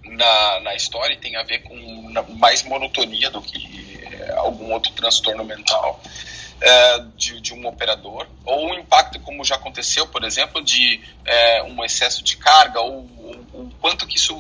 na, 0.04 0.60
na 0.62 0.76
história 0.76 1.14
e 1.14 1.18
tem 1.18 1.36
a 1.36 1.44
ver 1.44 1.60
com 1.60 1.76
mais 2.36 2.64
monotonia 2.64 3.30
do 3.30 3.42
que 3.42 4.00
é, 4.04 4.32
algum 4.32 4.74
outro 4.74 4.92
transtorno 4.94 5.46
mental 5.46 6.02
é, 6.64 7.06
de, 7.18 7.42
de, 7.42 7.54
um 7.54 7.68
operador, 7.68 8.26
ou 8.46 8.70
um 8.70 8.80
impacto, 8.80 9.20
como 9.20 9.44
já 9.44 9.56
aconteceu, 9.56 10.08
por 10.08 10.24
exemplo, 10.24 10.64
de 10.64 11.02
é, 11.26 11.62
um 11.64 11.84
excesso 11.84 12.24
de 12.24 12.38
carga, 12.38 12.80
ou 12.80 13.02
o 13.54 13.70
quanto 13.82 14.08
que 14.08 14.16
isso 14.16 14.34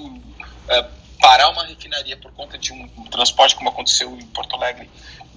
é, 0.69 0.87
parar 1.19 1.49
uma 1.49 1.65
refinaria 1.65 2.15
por 2.15 2.31
conta 2.31 2.57
de 2.57 2.71
um 2.71 2.87
transporte, 3.11 3.55
como 3.55 3.69
aconteceu 3.69 4.17
em 4.17 4.25
Porto 4.27 4.55
Alegre, 4.55 4.89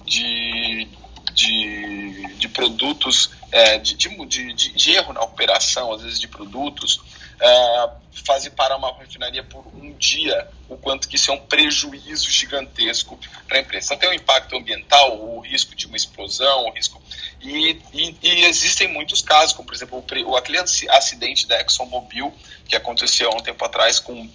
de, 0.05 0.87
de, 1.33 2.37
de 2.37 2.49
produtos, 2.49 3.31
é, 3.51 3.79
de, 3.79 3.97
de, 3.97 4.53
de, 4.55 4.91
erro 4.93 5.13
na 5.13 5.23
operação, 5.23 5.93
às 5.93 6.03
vezes 6.03 6.21
de 6.21 6.29
produtos, 6.29 7.01
é, 7.41 7.91
fazer 8.25 8.51
parar 8.51 8.77
uma 8.77 8.93
refinaria 8.99 9.43
por 9.43 9.67
um 9.75 9.93
dia, 9.93 10.49
o 10.69 10.77
quanto 10.77 11.09
que 11.09 11.17
isso 11.17 11.31
é 11.31 11.35
um 11.35 11.41
prejuízo 11.41 12.31
gigantesco 12.31 13.19
para 13.47 13.59
a 13.59 13.61
empresa. 13.61 13.87
Então 13.87 13.99
tem 13.99 14.09
o 14.09 14.13
um 14.13 14.15
impacto 14.15 14.57
ambiental, 14.57 15.21
o 15.21 15.41
risco 15.41 15.75
de 15.75 15.87
uma 15.87 15.97
explosão, 15.97 16.67
o 16.67 16.71
risco. 16.71 17.01
E, 17.41 17.79
e, 17.93 18.17
e, 18.23 18.45
existem 18.45 18.89
muitos 18.89 19.23
casos, 19.23 19.53
como 19.53 19.67
por 19.67 19.75
exemplo 19.75 20.05
o, 20.25 20.31
o 20.31 20.37
acidente 20.37 21.47
da 21.47 21.61
ExxonMobil, 21.61 22.33
que 22.69 22.75
aconteceu 22.75 23.31
há 23.31 23.37
um 23.37 23.43
tempo 23.43 23.65
atrás 23.65 24.01
com 24.01 24.29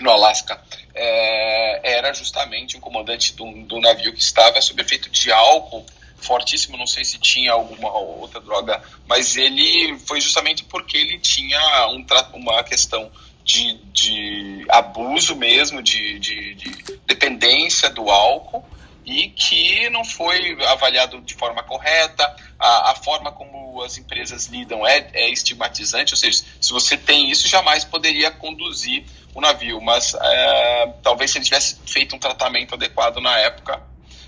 no 0.00 0.10
Alasca 0.10 0.60
é, 0.94 1.96
era 1.96 2.12
justamente 2.12 2.76
um 2.76 2.80
comandante 2.80 3.34
do, 3.34 3.50
do 3.64 3.80
navio 3.80 4.12
que 4.12 4.20
estava 4.20 4.60
sob 4.60 4.82
efeito 4.82 5.08
de 5.08 5.32
álcool 5.32 5.86
fortíssimo, 6.18 6.76
não 6.76 6.86
sei 6.86 7.04
se 7.04 7.18
tinha 7.18 7.52
alguma 7.52 7.90
outra 7.92 8.40
droga, 8.40 8.82
mas 9.06 9.36
ele 9.36 9.98
foi 10.00 10.20
justamente 10.20 10.64
porque 10.64 10.96
ele 10.96 11.18
tinha 11.18 11.88
um, 11.88 12.04
uma 12.34 12.62
questão 12.64 13.10
de, 13.44 13.74
de 13.92 14.66
abuso 14.68 15.36
mesmo, 15.36 15.82
de, 15.82 16.18
de, 16.18 16.54
de 16.54 16.98
dependência 17.06 17.88
do 17.88 18.10
álcool 18.10 18.64
e 19.06 19.28
que 19.28 19.88
não 19.90 20.04
foi 20.04 20.60
avaliado 20.64 21.20
de 21.20 21.34
forma 21.34 21.62
correta, 21.62 22.34
a, 22.58 22.90
a 22.90 22.94
forma 22.96 23.30
como 23.30 23.80
as 23.82 23.96
empresas 23.96 24.46
lidam 24.46 24.84
é, 24.84 25.08
é 25.12 25.30
estigmatizante, 25.30 26.12
ou 26.12 26.16
seja, 26.16 26.42
se 26.60 26.72
você 26.72 26.96
tem 26.96 27.30
isso, 27.30 27.46
jamais 27.46 27.84
poderia 27.84 28.32
conduzir 28.32 29.04
o 29.32 29.40
navio, 29.40 29.80
mas 29.80 30.14
é, 30.20 30.92
talvez 31.04 31.30
se 31.30 31.38
ele 31.38 31.44
tivesse 31.44 31.78
feito 31.86 32.16
um 32.16 32.18
tratamento 32.18 32.74
adequado 32.74 33.20
na 33.20 33.38
época, 33.38 33.80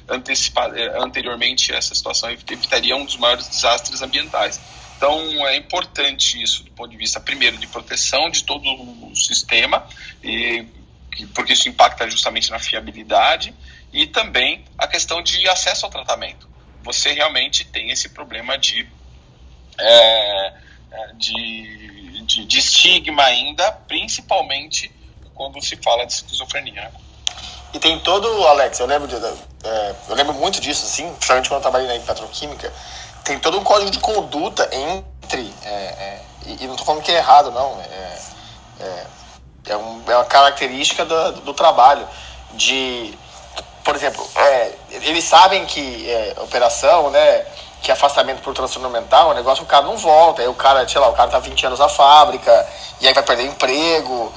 é, 0.09 1.03
anteriormente 1.03 1.73
essa 1.73 1.95
situação 1.95 2.31
evitaria 2.31 2.97
um 2.97 3.05
dos 3.05 3.17
maiores 3.17 3.47
desastres 3.47 4.01
ambientais. 4.01 4.61
Então 4.97 5.47
é 5.47 5.57
importante 5.57 6.43
isso 6.43 6.65
do 6.65 6.71
ponto 6.73 6.91
de 6.91 6.97
vista, 6.97 7.21
primeiro, 7.21 7.57
de 7.57 7.67
proteção 7.67 8.29
de 8.31 8.43
todo 8.43 8.69
o 8.69 9.15
sistema, 9.15 9.87
e, 10.25 10.67
porque 11.35 11.53
isso 11.53 11.69
impacta 11.69 12.09
justamente 12.11 12.51
na 12.51 12.59
fiabilidade, 12.59 13.55
e 13.93 14.07
também 14.07 14.65
a 14.77 14.87
questão 14.87 15.23
de 15.23 15.49
acesso 15.49 15.87
ao 15.87 15.91
tratamento. 15.91 16.49
Você 16.83 17.13
realmente 17.13 17.65
tem 17.65 17.91
esse 17.91 18.09
problema 18.09 18.59
de, 18.59 18.89
é, 19.79 20.55
de, 21.15 22.23
de, 22.25 22.45
de 22.45 22.59
estigma 22.59 23.23
ainda, 23.23 23.71
principalmente 23.73 24.91
quando 25.35 25.63
se 25.63 25.77
fala 25.77 26.05
de 26.05 26.15
esquizofrenia. 26.15 26.91
E 27.73 27.79
tem 27.79 27.99
todo, 28.01 28.27
Alex, 28.47 28.79
eu 28.79 28.87
lembro, 28.87 29.07
de, 29.07 29.17
é, 29.17 29.95
eu 30.09 30.15
lembro 30.15 30.33
muito 30.35 30.61
disso, 30.61 30.87
assim, 30.87 31.13
principalmente 31.15 31.49
quando 31.49 31.59
eu 31.59 31.63
trabalhei 31.63 31.99
na 31.99 32.05
petroquímica, 32.05 32.73
tem 33.25 33.39
todo 33.39 33.59
um 33.59 33.65
código 33.65 33.91
de 33.91 33.99
conduta 33.99 34.69
entre 34.73 35.53
é, 35.65 35.69
é, 35.69 36.23
e, 36.47 36.65
e 36.65 36.67
não 36.67 36.73
estou 36.73 36.87
falando 36.87 37.03
que 37.03 37.13
é 37.13 37.17
errado, 37.17 37.51
não. 37.51 37.79
É, 37.81 38.19
é, 38.81 39.07
é, 39.67 39.77
um, 39.77 40.03
é 40.07 40.17
uma 40.17 40.25
característica 40.25 41.05
do, 41.05 41.33
do 41.43 41.55
trabalho. 41.55 42.09
De, 42.55 43.17
por 43.85 43.95
exemplo, 43.95 44.27
eles 44.91 45.25
sabem 45.25 45.67
que 45.67 46.07
operação, 46.39 47.11
né? 47.11 47.45
Que 47.83 47.93
afastamento 47.93 48.43
por 48.43 48.53
transtorno 48.55 48.91
mental 48.91 49.31
é 49.31 49.33
um 49.33 49.37
negócio 49.37 49.63
o 49.65 49.67
cara 49.67 49.85
não 49.85 49.97
volta. 49.97 50.43
Aí 50.43 50.49
o 50.49 50.55
cara, 50.55 50.87
sei 50.89 51.01
lá, 51.01 51.09
o 51.09 51.13
cara 51.13 51.31
tá 51.31 51.39
20 51.39 51.67
anos 51.67 51.79
na 51.79 51.89
fábrica, 51.89 52.69
e 53.01 53.07
aí 53.07 53.15
vai 53.15 53.23
perder 53.23 53.45
emprego. 53.45 54.33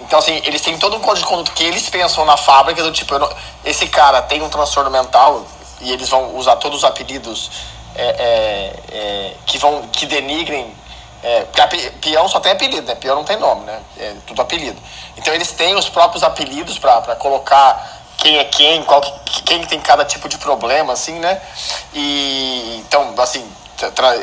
Então, 0.00 0.18
assim, 0.18 0.40
eles 0.44 0.60
têm 0.60 0.78
todo 0.78 0.96
um 0.96 1.00
código 1.00 1.26
de 1.26 1.30
conduta 1.30 1.52
que 1.52 1.64
eles 1.64 1.88
pensam 1.90 2.24
na 2.24 2.36
fábrica, 2.36 2.82
do 2.82 2.92
tipo, 2.92 3.18
não, 3.18 3.30
esse 3.64 3.86
cara 3.88 4.22
tem 4.22 4.42
um 4.42 4.48
transtorno 4.48 4.90
mental, 4.90 5.44
e 5.80 5.92
eles 5.92 6.08
vão 6.08 6.36
usar 6.36 6.56
todos 6.56 6.78
os 6.78 6.84
apelidos 6.84 7.50
é, 7.94 8.08
é, 8.08 8.96
é, 8.96 9.34
que 9.46 9.58
vão 9.58 9.88
que 9.88 10.06
denigrem 10.06 10.74
é, 11.22 11.44
porque 11.44 11.90
peão 12.02 12.28
só 12.28 12.38
tem 12.38 12.52
apelido, 12.52 12.86
né? 12.86 12.94
Peão 12.94 13.16
não 13.16 13.24
tem 13.24 13.36
nome, 13.36 13.64
né? 13.64 13.80
É 13.98 14.14
tudo 14.26 14.42
apelido. 14.42 14.80
Então 15.16 15.34
eles 15.34 15.50
têm 15.50 15.74
os 15.74 15.88
próprios 15.88 16.22
apelidos 16.22 16.78
para 16.78 17.16
colocar 17.16 17.95
quem 18.26 18.38
é 18.38 18.44
quem, 18.44 18.82
qual 18.82 19.00
que, 19.00 19.42
quem 19.42 19.64
tem 19.66 19.80
cada 19.80 20.04
tipo 20.04 20.28
de 20.28 20.36
problema, 20.36 20.92
assim, 20.92 21.14
né? 21.20 21.40
E 21.94 22.82
então, 22.84 23.14
assim, 23.18 23.48
tra, 23.94 24.16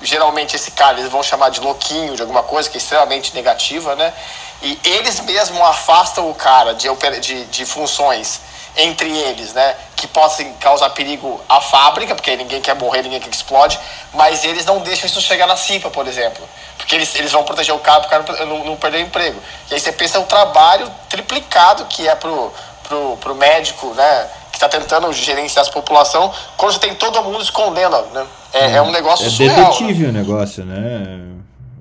geralmente 0.00 0.54
esse 0.54 0.70
cara 0.70 1.00
eles 1.00 1.10
vão 1.10 1.24
chamar 1.24 1.48
de 1.48 1.58
louquinho, 1.58 2.14
de 2.14 2.22
alguma 2.22 2.44
coisa 2.44 2.70
que 2.70 2.76
é 2.76 2.80
extremamente 2.80 3.34
negativa, 3.34 3.96
né? 3.96 4.14
E 4.62 4.78
eles 4.84 5.18
mesmos 5.22 5.60
afastam 5.60 6.30
o 6.30 6.34
cara 6.36 6.72
de, 6.72 6.88
de, 7.20 7.44
de 7.46 7.66
funções 7.66 8.40
entre 8.76 9.10
eles, 9.10 9.52
né? 9.52 9.74
Que 9.96 10.06
possam 10.06 10.52
causar 10.60 10.90
perigo 10.90 11.40
à 11.48 11.60
fábrica, 11.60 12.14
porque 12.14 12.36
ninguém 12.36 12.60
quer 12.60 12.76
morrer, 12.76 13.02
ninguém 13.02 13.18
quer 13.18 13.28
que 13.28 13.34
explode, 13.34 13.76
mas 14.14 14.44
eles 14.44 14.64
não 14.64 14.78
deixam 14.78 15.06
isso 15.06 15.20
chegar 15.20 15.48
na 15.48 15.56
CIPA, 15.56 15.90
por 15.90 16.06
exemplo. 16.06 16.48
Porque 16.76 16.94
eles, 16.94 17.12
eles 17.16 17.32
vão 17.32 17.42
proteger 17.42 17.74
o 17.74 17.80
cara 17.80 18.00
para 18.02 18.20
o 18.22 18.24
cara 18.24 18.46
não, 18.46 18.64
não 18.64 18.76
perder 18.76 18.98
o 18.98 19.00
emprego. 19.00 19.42
E 19.68 19.74
aí 19.74 19.80
você 19.80 19.90
pensa 19.90 20.20
o 20.20 20.24
trabalho 20.26 20.88
triplicado 21.08 21.86
que 21.86 22.06
é 22.06 22.14
pro, 22.14 22.52
pro, 22.88 23.16
pro 23.18 23.34
médico, 23.34 23.92
né? 23.94 24.30
Que 24.50 24.56
está 24.56 24.68
tentando 24.68 25.12
gerenciar 25.12 25.62
essa 25.62 25.72
população, 25.72 26.32
quando 26.56 26.72
você 26.72 26.80
tem 26.80 26.94
todo 26.94 27.22
mundo 27.22 27.42
escondendo, 27.42 28.00
né? 28.06 28.26
É, 28.52 28.58
é, 28.58 28.72
é 28.76 28.82
um 28.82 28.90
negócio 28.90 29.26
é 29.26 29.30
surreal. 29.30 29.58
É 29.58 29.64
detetive 29.64 30.04
né? 30.04 30.08
o 30.08 30.12
negócio, 30.12 30.64
né? 30.64 31.20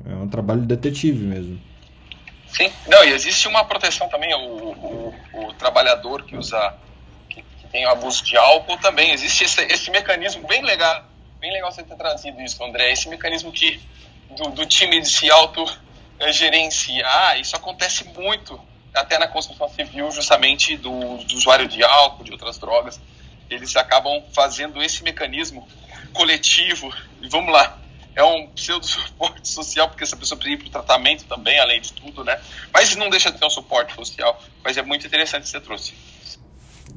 É 0.10 0.16
um 0.16 0.28
trabalho 0.28 0.62
detetive 0.62 1.26
mesmo. 1.26 1.60
Sim, 2.48 2.72
não, 2.88 3.04
e 3.04 3.14
existe 3.14 3.48
uma 3.48 3.66
proteção 3.66 4.08
também, 4.10 4.34
o, 4.34 4.40
o, 4.40 5.14
o 5.34 5.54
trabalhador 5.54 6.24
que 6.24 6.36
usa, 6.36 6.74
que, 7.30 7.42
que, 7.42 7.68
tem 7.72 7.86
abuso 7.86 8.24
de 8.24 8.38
álcool 8.38 8.78
também, 8.78 9.12
existe 9.12 9.44
esse, 9.44 9.62
esse 9.64 9.92
mecanismo 9.92 10.48
bem 10.48 10.64
legal, 10.64 11.04
bem 11.40 11.52
legal 11.52 11.72
você 11.72 11.84
ter 11.84 11.96
trazido 11.96 12.42
isso, 12.42 12.64
André, 12.64 12.92
esse 12.92 13.10
mecanismo 13.10 13.52
que 13.52 13.80
do, 14.32 14.50
do 14.50 14.66
time 14.66 15.00
de 15.02 15.10
se 15.10 15.30
auto-gerenciar, 15.30 17.40
isso 17.40 17.56
acontece 17.56 18.06
muito, 18.18 18.60
até 18.98 19.18
na 19.18 19.28
construção 19.28 19.70
civil, 19.70 20.12
justamente 20.12 20.76
do, 20.78 21.18
do 21.18 21.36
usuário 21.36 21.68
de 21.68 21.84
álcool, 21.84 22.24
de 22.24 22.32
outras 22.32 22.58
drogas, 22.58 23.00
eles 23.50 23.76
acabam 23.76 24.22
fazendo 24.34 24.82
esse 24.82 25.04
mecanismo 25.04 25.68
coletivo, 26.14 26.94
e 27.22 27.30
vamos 27.30 27.52
lá, 27.52 27.78
é 28.18 28.24
um 28.24 28.48
pseudo 28.48 28.86
suporte 28.86 29.48
social, 29.48 29.88
porque 29.88 30.04
essa 30.04 30.18
pessoa 30.18 30.40
precisa 30.40 30.56
ir 30.56 30.58
para 30.58 30.68
o 30.68 30.72
tratamento 30.72 31.26
também, 31.26 31.60
além 31.60 31.80
de 31.80 31.94
tudo, 31.94 32.24
né? 32.24 32.40
Mas 32.74 32.96
não 32.96 33.12
deixa 33.12 33.32
de 33.32 33.38
ter 33.38 33.46
um 33.46 33.50
suporte 33.50 33.94
social. 33.94 34.42
Mas 34.64 34.76
é 34.76 34.82
muito 34.82 35.06
interessante 35.06 35.44
que 35.44 35.50
você 35.50 35.62
trouxe. 35.62 35.94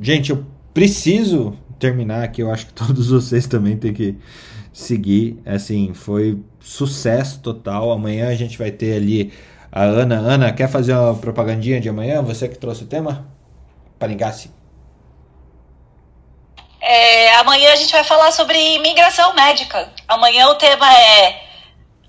Gente, 0.00 0.30
eu 0.30 0.46
preciso 0.72 1.58
terminar 1.78 2.24
aqui. 2.24 2.40
Eu 2.40 2.50
acho 2.50 2.66
que 2.66 2.72
todos 2.72 3.08
vocês 3.12 3.46
também 3.46 3.76
têm 3.76 3.92
que 3.92 4.16
seguir. 4.72 5.38
Assim, 5.44 5.92
foi 5.92 6.42
sucesso 6.58 7.40
total. 7.40 7.92
Amanhã 7.92 8.28
a 8.28 8.34
gente 8.34 8.56
vai 8.56 8.70
ter 8.70 8.96
ali 8.96 9.30
a 9.72 9.82
Ana. 9.82 10.16
Ana, 10.16 10.52
quer 10.52 10.68
fazer 10.68 10.94
uma 10.94 11.14
propagandinha 11.14 11.80
de 11.80 11.88
amanhã? 11.88 12.22
Você 12.22 12.48
que 12.48 12.58
trouxe 12.58 12.84
o 12.84 12.86
tema? 12.86 13.26
Paringassi. 13.98 14.50
É, 16.80 17.34
amanhã 17.36 17.72
a 17.72 17.76
gente 17.76 17.92
vai 17.92 18.02
falar 18.02 18.32
sobre 18.32 18.58
imigração 18.76 19.34
médica. 19.34 19.88
Amanhã 20.08 20.48
o 20.48 20.54
tema 20.54 20.92
é 20.92 21.40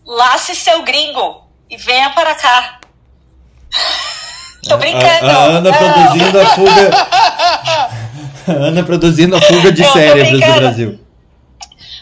Lace 0.06 0.56
seu 0.56 0.82
gringo 0.84 1.44
e 1.70 1.78
venha 1.78 2.10
para 2.12 2.34
cá. 2.36 2.80
Tô 4.68 4.78
brincando. 4.78 5.30
A, 5.30 5.34
a 5.34 5.44
Ana 5.44 5.72
produzindo 5.74 6.40
a 6.40 6.46
fuga. 6.48 6.92
a 8.48 8.52
Ana 8.52 8.84
produzindo 8.84 9.36
a 9.36 9.42
fuga 9.42 9.72
de 9.72 9.84
cérebros 9.84 10.40
no 10.40 10.56
Brasil. 10.56 11.00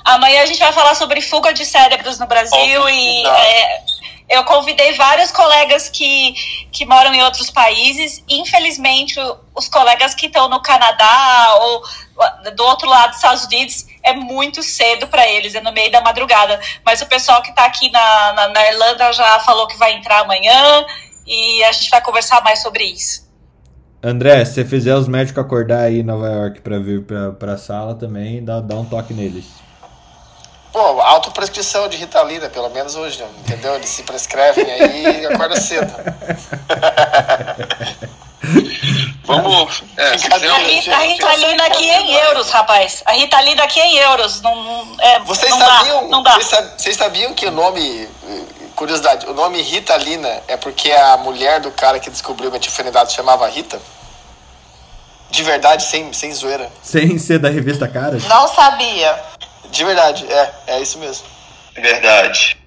Amanhã 0.06 0.42
a 0.42 0.46
gente 0.46 0.60
vai 0.60 0.72
falar 0.72 0.96
sobre 0.96 1.22
fuga 1.22 1.54
de 1.54 1.66
cérebros 1.66 2.20
no 2.20 2.28
Brasil 2.28 2.82
oh, 2.82 2.90
e 2.90 3.26
é, 3.28 3.82
eu 4.30 4.44
convidei 4.44 4.94
vários 4.94 5.32
colegas 5.32 5.90
que, 5.90 6.34
que 6.72 6.86
moram 6.86 7.14
em 7.14 7.24
outros 7.24 7.50
países. 7.50 8.24
Infelizmente, 8.30 9.20
os 9.56 9.68
colegas 9.68 10.14
que 10.14 10.28
estão 10.28 10.48
no 10.48 10.62
Canadá 10.62 11.56
ou 11.62 11.84
do 12.56 12.64
outro 12.64 12.88
lado 12.88 13.10
dos 13.10 13.18
Estados 13.18 13.46
Unidos 13.46 13.88
é 14.04 14.14
muito 14.14 14.62
cedo 14.62 15.08
para 15.08 15.28
eles, 15.28 15.56
é 15.56 15.62
no 15.62 15.72
meio 15.72 15.92
da 15.92 16.02
madrugada. 16.02 16.60
Mas 16.86 17.02
o 17.02 17.08
pessoal 17.08 17.42
que 17.42 17.50
está 17.50 17.66
aqui 17.66 17.90
na, 17.92 18.34
na, 18.34 18.48
na, 18.50 18.68
Irlanda 18.68 19.12
já 19.14 19.40
falou 19.40 19.68
que 19.68 19.78
vai 19.78 19.94
entrar 19.94 20.20
amanhã 20.20 20.86
e 21.26 21.64
a 21.64 21.72
gente 21.72 21.90
vai 21.90 22.02
conversar 22.02 22.44
mais 22.44 22.62
sobre 22.62 22.84
isso. 22.84 23.28
André, 24.02 24.46
se 24.46 24.54
você 24.54 24.66
fizer 24.66 24.96
os 24.96 25.08
médicos 25.08 25.44
acordar 25.44 25.82
aí 25.82 26.00
em 26.00 26.04
Nova 26.04 26.30
York 26.30 26.62
para 26.62 26.80
vir 26.80 27.04
para 27.04 27.54
a 27.54 27.58
sala 27.58 27.96
também, 27.96 28.44
dá, 28.44 28.62
dá 28.62 28.76
um 28.76 28.86
toque 28.86 29.14
neles. 29.14 29.59
Pô, 30.72 31.02
autoprescrição 31.02 31.88
de 31.88 31.98
Ritalina, 31.98 32.50
pelo 32.50 32.70
menos 32.70 32.96
hoje, 32.96 33.24
entendeu? 33.40 33.76
Eles 33.76 33.90
se 33.90 34.04
prescrevem 34.04 34.72
aí 34.72 35.22
e 35.22 35.26
acorda 35.26 35.60
cedo. 35.60 35.92
Vamos. 39.26 39.84
É, 39.96 40.08
a, 40.08 40.58
Rita, 40.58 40.96
a 40.96 41.00
Ritalina 41.00 41.66
aqui 41.66 41.90
é 41.90 42.02
em 42.02 42.14
euros, 42.14 42.50
rapaz. 42.50 43.04
A 43.06 43.12
Ritalina 43.12 43.64
aqui 43.64 43.80
é 43.80 43.86
em 43.86 43.98
euros. 43.98 44.42
Não, 44.42 44.96
é, 45.00 45.20
vocês, 45.20 45.52
não 45.52 45.60
sabiam, 45.60 46.02
dá, 46.02 46.08
não 46.08 46.24
dá. 46.24 46.36
Vocês, 46.36 46.72
vocês 46.78 46.96
sabiam 46.96 47.34
que 47.34 47.46
o 47.46 47.52
nome. 47.52 48.08
Curiosidade, 48.76 49.28
o 49.28 49.34
nome 49.34 49.62
Ritalina 49.62 50.42
é 50.48 50.56
porque 50.56 50.90
a 50.92 51.18
mulher 51.18 51.60
do 51.60 51.70
cara 51.70 52.00
que 52.00 52.10
descobriu 52.10 52.50
o 52.50 52.54
metilfenidato 52.54 53.12
chamava 53.12 53.48
Rita? 53.48 53.80
De 55.30 55.44
verdade, 55.44 55.84
sem, 55.84 56.12
sem 56.14 56.34
zoeira. 56.34 56.72
Sem 56.82 57.20
ser 57.20 57.40
da 57.40 57.50
revista 57.50 57.88
Caras? 57.88 58.26
Não 58.26 58.48
sabia. 58.48 59.20
De 59.72 59.84
verdade, 59.84 60.26
é, 60.32 60.54
é 60.68 60.82
isso 60.82 60.98
mesmo. 60.98 61.28
Verdade. 61.76 62.58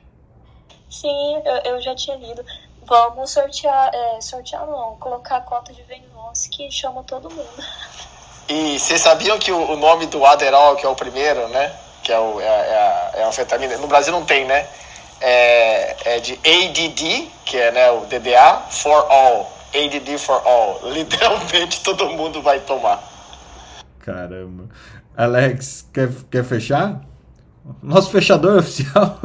Sim, 0.91 1.43
eu, 1.45 1.73
eu 1.73 1.83
já 1.83 1.95
tinha 1.95 2.17
lido. 2.17 2.45
Vamos 2.85 3.31
sortear, 3.31 3.91
é, 3.95 4.21
sortear 4.21 4.67
não, 4.67 4.97
colocar 4.97 5.37
a 5.37 5.41
cota 5.41 5.73
de 5.73 5.83
venenoso 5.83 6.49
que 6.51 6.71
chama 6.71 7.03
todo 7.05 7.31
mundo. 7.31 7.65
E 8.49 8.79
vocês 8.79 9.01
sabiam 9.01 9.39
que 9.39 9.51
o, 9.51 9.73
o, 9.73 9.77
nome 9.77 10.07
do 10.07 10.25
Aderol, 10.27 10.77
que 10.77 10.85
é 10.85 10.89
o 10.89 10.95
primeiro, 10.95 11.49
né? 11.49 11.73
Que 12.03 12.13
é, 12.13 12.19
o, 12.19 12.41
é, 12.41 12.45
é, 12.45 12.49
a, 12.49 13.11
é 13.15 13.23
a 13.25 13.29
anfetamina, 13.29 13.77
no 13.79 13.87
Brasil 13.87 14.13
não 14.13 14.25
tem, 14.25 14.45
né? 14.45 14.67
É, 15.21 16.17
é 16.17 16.21
de 16.21 16.35
ADD, 16.35 17.31
que 17.45 17.57
é 17.57 17.71
né, 17.71 17.91
o 17.93 18.01
DDA, 18.07 18.63
for 18.71 19.07
all. 19.09 19.51
ADD 19.73 20.19
for 20.19 20.43
all. 20.45 20.81
Literalmente 20.91 21.81
todo 21.81 22.09
mundo 22.11 22.43
vai 22.43 22.61
tomar. 22.61 23.03
Caramba. 24.01 24.69
Alex, 25.17 25.87
quer, 25.93 26.09
quer 26.31 26.45
fechar? 26.45 27.01
Nosso 27.83 28.11
fechador 28.11 28.59
oficial. 28.59 29.19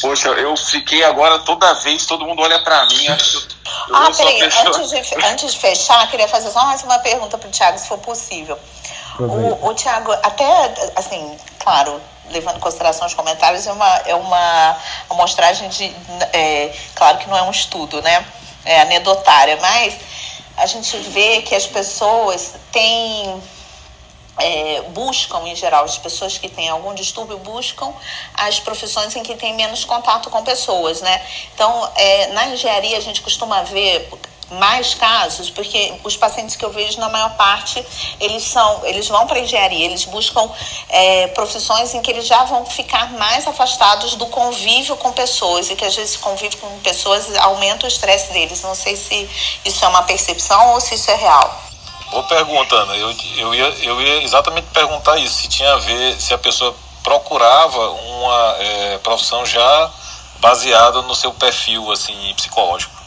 Poxa, 0.00 0.28
eu 0.30 0.56
fiquei 0.56 1.02
agora 1.04 1.38
toda 1.40 1.72
vez, 1.74 2.04
todo 2.04 2.26
mundo 2.26 2.42
olha 2.42 2.62
pra 2.62 2.86
mim. 2.86 3.08
Acho 3.08 3.46
que 3.46 3.54
eu, 3.88 3.96
ah, 3.96 4.10
peraí, 4.16 4.42
antes 4.42 4.90
de, 4.90 5.24
antes 5.24 5.52
de 5.52 5.58
fechar, 5.58 6.10
queria 6.10 6.28
fazer 6.28 6.50
só 6.50 6.64
mais 6.66 6.82
uma 6.82 6.98
pergunta 6.98 7.38
pro 7.38 7.50
Thiago, 7.50 7.78
se 7.78 7.88
for 7.88 7.98
possível. 7.98 8.58
O, 9.18 9.68
o 9.68 9.74
Thiago, 9.74 10.12
até, 10.12 10.74
assim, 10.96 11.36
claro, 11.58 12.00
levando 12.30 12.56
em 12.56 12.60
consideração 12.60 13.06
os 13.06 13.14
comentários, 13.14 13.66
é 13.66 13.72
uma, 13.72 13.96
é 14.06 14.14
uma 14.14 14.76
amostragem 15.10 15.68
de. 15.68 15.94
É, 16.32 16.74
claro 16.94 17.18
que 17.18 17.28
não 17.28 17.36
é 17.36 17.42
um 17.42 17.50
estudo, 17.50 18.02
né? 18.02 18.24
É 18.64 18.80
anedotária, 18.80 19.58
mas 19.60 19.94
a 20.56 20.66
gente 20.66 20.96
vê 20.98 21.42
que 21.42 21.54
as 21.54 21.66
pessoas 21.66 22.54
têm 22.70 23.42
é, 24.38 24.82
buscam, 24.90 25.46
em 25.46 25.54
geral, 25.54 25.84
as 25.84 25.98
pessoas 25.98 26.38
que 26.38 26.48
têm 26.48 26.68
algum 26.68 26.94
distúrbio 26.94 27.38
buscam 27.38 27.92
as 28.34 28.58
profissões 28.58 29.14
em 29.14 29.22
que 29.22 29.36
tem 29.36 29.54
menos 29.54 29.84
contato 29.84 30.28
com 30.30 30.42
pessoas, 30.42 31.00
né? 31.00 31.24
Então, 31.54 31.90
é, 31.96 32.28
na 32.28 32.48
engenharia 32.48 32.96
a 32.96 33.00
gente 33.00 33.22
costuma 33.22 33.62
ver 33.62 34.08
mais 34.50 34.94
casos, 34.94 35.50
porque 35.50 35.94
os 36.04 36.16
pacientes 36.16 36.56
que 36.56 36.64
eu 36.64 36.70
vejo, 36.70 36.98
na 37.00 37.08
maior 37.08 37.34
parte, 37.36 37.84
eles 38.20 38.42
são, 38.44 38.84
eles 38.84 39.08
vão 39.08 39.26
para 39.26 39.38
engenharia, 39.38 39.86
eles 39.86 40.04
buscam 40.04 40.48
é, 40.88 41.28
profissões 41.28 41.94
em 41.94 42.02
que 42.02 42.10
eles 42.10 42.26
já 42.26 42.44
vão 42.44 42.64
ficar 42.66 43.12
mais 43.12 43.46
afastados 43.46 44.14
do 44.16 44.26
convívio 44.26 44.96
com 44.96 45.12
pessoas 45.12 45.70
e 45.70 45.76
que 45.76 45.84
às 45.84 45.94
vezes 45.94 46.16
convívio 46.16 46.58
com 46.58 46.78
pessoas 46.80 47.34
aumenta 47.38 47.86
o 47.86 47.88
estresse 47.88 48.32
deles. 48.32 48.62
Não 48.62 48.74
sei 48.74 48.96
se 48.96 49.28
isso 49.64 49.84
é 49.84 49.88
uma 49.88 50.02
percepção 50.02 50.72
ou 50.72 50.80
se 50.80 50.94
isso 50.94 51.10
é 51.10 51.16
real. 51.16 51.62
Boa 52.10 52.24
pergunta, 52.24 52.76
Ana. 52.76 52.96
Eu, 52.96 53.14
eu, 53.36 53.54
ia, 53.54 53.68
eu 53.82 54.00
ia 54.00 54.22
exatamente 54.22 54.68
perguntar 54.72 55.16
isso, 55.18 55.34
se 55.34 55.48
tinha 55.48 55.72
a 55.72 55.78
ver, 55.78 56.20
se 56.20 56.32
a 56.32 56.38
pessoa 56.38 56.74
procurava 57.02 57.90
uma 57.90 58.56
é, 58.58 58.98
profissão 58.98 59.44
já 59.44 59.90
baseada 60.38 61.02
no 61.02 61.14
seu 61.14 61.32
perfil 61.32 61.90
assim 61.90 62.32
psicológico. 62.34 63.03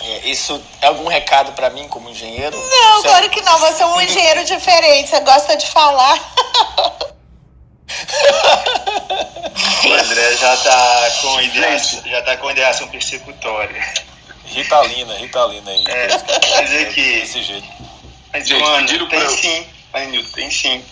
É, 0.00 0.28
isso 0.28 0.60
é 0.80 0.86
algum 0.86 1.08
recado 1.08 1.52
para 1.52 1.70
mim 1.70 1.86
como 1.88 2.10
engenheiro? 2.10 2.56
Não, 2.56 2.96
você 2.96 3.08
claro 3.08 3.30
que 3.30 3.40
não. 3.42 3.58
Você 3.58 3.82
é 3.82 3.86
um 3.86 4.00
engenheiro 4.02 4.44
diferente. 4.44 5.08
Você 5.08 5.20
gosta 5.20 5.56
de 5.56 5.66
falar. 5.68 6.18
o 9.84 9.92
André 9.92 10.36
já 10.36 10.56
tá 10.56 11.10
com 11.20 11.40
ideação, 11.42 12.02
já 12.06 12.22
tá 12.22 12.36
com 12.36 12.50
ideação 12.50 12.88
persecutória. 12.88 13.94
Ritalina, 14.46 15.14
Ritalina 15.14 15.70
aí. 15.70 15.84
É, 15.86 16.08
mas 16.50 16.72
é 16.72 16.84
que. 16.86 17.20
Desse 17.20 17.42
jeito. 17.42 17.68
Mas, 18.32 18.48
Gente, 18.48 18.62
mano, 18.62 19.08
tem 19.08 19.28
sim. 19.28 19.66
Nilton, 20.10 20.32
tem 20.32 20.50
sim. 20.50 20.84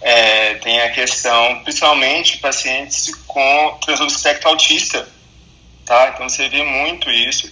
É, 0.00 0.54
tem 0.56 0.80
a 0.82 0.90
questão, 0.90 1.62
principalmente 1.62 2.36
pacientes 2.38 3.10
com 3.26 3.78
transtorno 3.80 4.12
espectro 4.12 4.50
autista, 4.50 5.08
tá? 5.86 6.10
Então 6.14 6.28
você 6.28 6.46
vê 6.48 6.62
muito 6.62 7.10
isso 7.10 7.50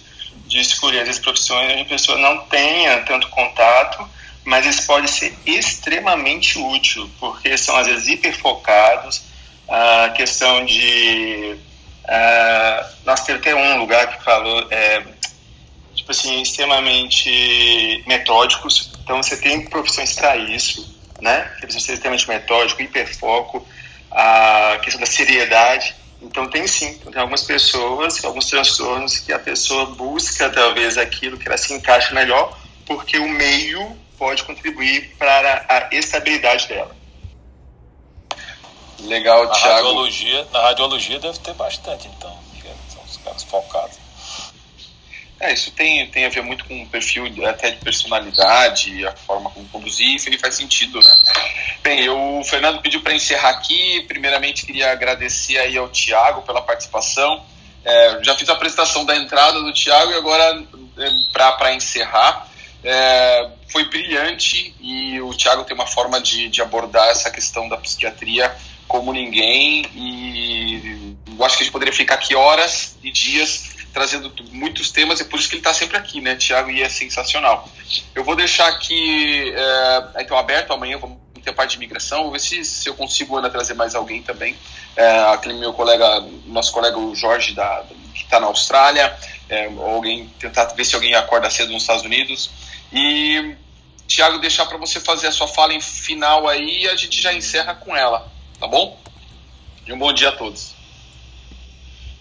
de 0.53 0.61
escolher 0.61 1.09
as 1.09 1.19
profissões 1.19 1.71
onde 1.71 1.81
a 1.81 1.85
pessoa 1.85 2.17
não 2.17 2.45
tenha 2.45 3.01
tanto 3.01 3.27
contato, 3.29 4.07
mas 4.43 4.65
isso 4.65 4.85
pode 4.85 5.09
ser 5.09 5.33
extremamente 5.45 6.59
útil, 6.59 7.09
porque 7.19 7.57
são 7.57 7.75
às 7.75 7.87
vezes 7.87 8.07
hiperfocados, 8.07 9.23
a 9.67 10.09
questão 10.09 10.65
de... 10.65 11.57
Uh, 12.03 12.85
nós 13.05 13.21
temos 13.21 13.41
até 13.41 13.55
um 13.55 13.79
lugar 13.79 14.17
que 14.17 14.23
falou, 14.23 14.67
é, 14.69 15.01
tipo 15.95 16.11
assim, 16.11 16.41
extremamente 16.41 18.03
metódicos, 18.05 18.91
então 19.01 19.23
você 19.23 19.37
tem 19.37 19.65
profissões 19.65 20.13
para 20.13 20.35
isso, 20.35 20.99
né? 21.21 21.49
Que 21.55 21.61
precisa 21.61 21.85
ser 21.85 21.93
extremamente 21.93 22.27
metódico, 22.27 22.81
hiperfoco, 22.81 23.65
a 24.11 24.79
questão 24.83 24.99
da 24.99 25.07
seriedade, 25.07 25.95
então 26.23 26.47
tem 26.49 26.65
sim, 26.67 26.97
tem 26.97 27.21
algumas 27.21 27.43
pessoas, 27.43 28.23
alguns 28.23 28.47
transtornos 28.47 29.19
que 29.19 29.33
a 29.33 29.39
pessoa 29.39 29.87
busca 29.87 30.49
talvez 30.49 30.97
aquilo 30.97 31.37
que 31.37 31.47
ela 31.47 31.57
se 31.57 31.73
encaixa 31.73 32.13
melhor, 32.15 32.57
porque 32.85 33.19
o 33.19 33.27
meio 33.27 33.95
pode 34.17 34.43
contribuir 34.43 35.15
para 35.17 35.65
a 35.67 35.95
estabilidade 35.95 36.67
dela. 36.67 36.95
Legal, 39.01 39.45
na 39.45 39.51
Thiago. 39.51 39.75
Radiologia, 39.75 40.47
na 40.51 40.61
radiologia 40.61 41.19
deve 41.19 41.39
ter 41.39 41.53
bastante, 41.55 42.07
então, 42.07 42.35
são 42.89 43.03
os 43.03 43.17
caras 43.17 43.43
focados. 43.43 44.02
É, 45.43 45.51
isso 45.51 45.71
tem, 45.71 46.07
tem 46.07 46.25
a 46.25 46.29
ver 46.29 46.41
muito 46.41 46.63
com 46.63 46.83
o 46.83 46.87
perfil 46.87 47.25
até 47.45 47.71
de 47.71 47.77
personalidade, 47.83 49.05
a 49.05 49.11
forma 49.11 49.49
como 49.49 49.67
conduzir, 49.67 50.15
isso 50.15 50.29
aí 50.29 50.37
faz 50.37 50.55
sentido, 50.55 51.01
né? 51.01 51.13
Bem, 51.83 51.99
eu, 51.99 52.39
o 52.39 52.43
Fernando 52.45 52.81
pediu 52.81 53.01
para 53.01 53.13
encerrar 53.13 53.49
aqui. 53.49 54.05
Primeiramente, 54.07 54.65
queria 54.65 54.93
agradecer 54.93 55.57
aí 55.57 55.77
ao 55.77 55.89
Tiago 55.89 56.43
pela 56.43 56.61
participação. 56.61 57.43
É, 57.83 58.23
já 58.23 58.33
fiz 58.35 58.47
a 58.47 58.53
apresentação 58.53 59.03
da 59.03 59.17
entrada 59.17 59.61
do 59.61 59.73
Tiago 59.73 60.13
e 60.13 60.15
agora, 60.15 60.63
é, 60.97 61.09
para 61.57 61.73
encerrar, 61.73 62.47
é, 62.81 63.49
foi 63.67 63.83
brilhante 63.89 64.73
e 64.79 65.19
o 65.19 65.33
Tiago 65.33 65.65
tem 65.65 65.75
uma 65.75 65.87
forma 65.87 66.21
de, 66.21 66.47
de 66.47 66.61
abordar 66.61 67.09
essa 67.09 67.29
questão 67.29 67.67
da 67.67 67.75
psiquiatria 67.75 68.55
como 68.87 69.11
ninguém 69.11 69.85
e 69.93 71.15
eu 71.37 71.43
acho 71.43 71.57
que 71.57 71.63
a 71.63 71.65
gente 71.65 71.73
poderia 71.73 71.93
ficar 71.93 72.15
aqui 72.15 72.33
horas 72.35 72.95
e 73.03 73.11
dias 73.11 73.72
trazendo 73.93 74.33
muitos 74.51 74.91
temas 74.91 75.19
e 75.19 75.25
por 75.25 75.39
isso 75.39 75.47
que 75.47 75.55
ele 75.55 75.61
está 75.61 75.73
sempre 75.73 75.95
aqui, 75.95 76.19
né, 76.19 76.35
Tiago? 76.35 76.71
E 76.71 76.81
é 76.81 76.89
sensacional. 76.89 77.69
Eu 78.15 78.23
vou 78.23 78.35
deixar 78.35 78.67
aqui, 78.67 79.53
é, 79.55 80.21
então, 80.21 80.37
aberto 80.37 80.73
amanhã, 80.73 80.97
vamos 80.97 81.17
ter 81.43 81.51
a 81.51 81.53
parte 81.53 81.71
de 81.71 81.77
imigração, 81.77 82.23
vou 82.23 82.31
ver 82.31 82.39
se, 82.39 82.63
se 82.63 82.89
eu 82.89 82.95
consigo 82.95 83.35
ainda 83.35 83.49
trazer 83.49 83.73
mais 83.75 83.93
alguém 83.93 84.23
também. 84.23 84.55
É, 84.95 85.19
aquele 85.33 85.55
meu 85.55 85.73
colega, 85.73 86.25
nosso 86.45 86.71
colega 86.71 86.97
o 86.97 87.15
Jorge, 87.15 87.53
da, 87.53 87.83
que 88.13 88.23
está 88.23 88.39
na 88.39 88.47
Austrália, 88.47 89.15
é, 89.49 89.65
alguém 89.65 90.27
tentar 90.39 90.65
ver 90.65 90.85
se 90.85 90.95
alguém 90.95 91.13
acorda 91.13 91.49
cedo 91.49 91.71
nos 91.71 91.83
Estados 91.83 92.03
Unidos. 92.03 92.49
E, 92.91 93.55
Tiago, 94.07 94.39
deixar 94.39 94.65
para 94.65 94.77
você 94.77 94.99
fazer 94.99 95.27
a 95.27 95.31
sua 95.31 95.47
fala 95.47 95.73
em 95.73 95.81
final 95.81 96.47
aí 96.47 96.83
e 96.83 96.89
a 96.89 96.95
gente 96.95 97.21
já 97.21 97.33
encerra 97.33 97.75
com 97.75 97.95
ela, 97.95 98.31
tá 98.59 98.67
bom? 98.67 98.99
E 99.85 99.93
um 99.93 99.99
bom 99.99 100.13
dia 100.13 100.29
a 100.29 100.31
todos. 100.31 100.72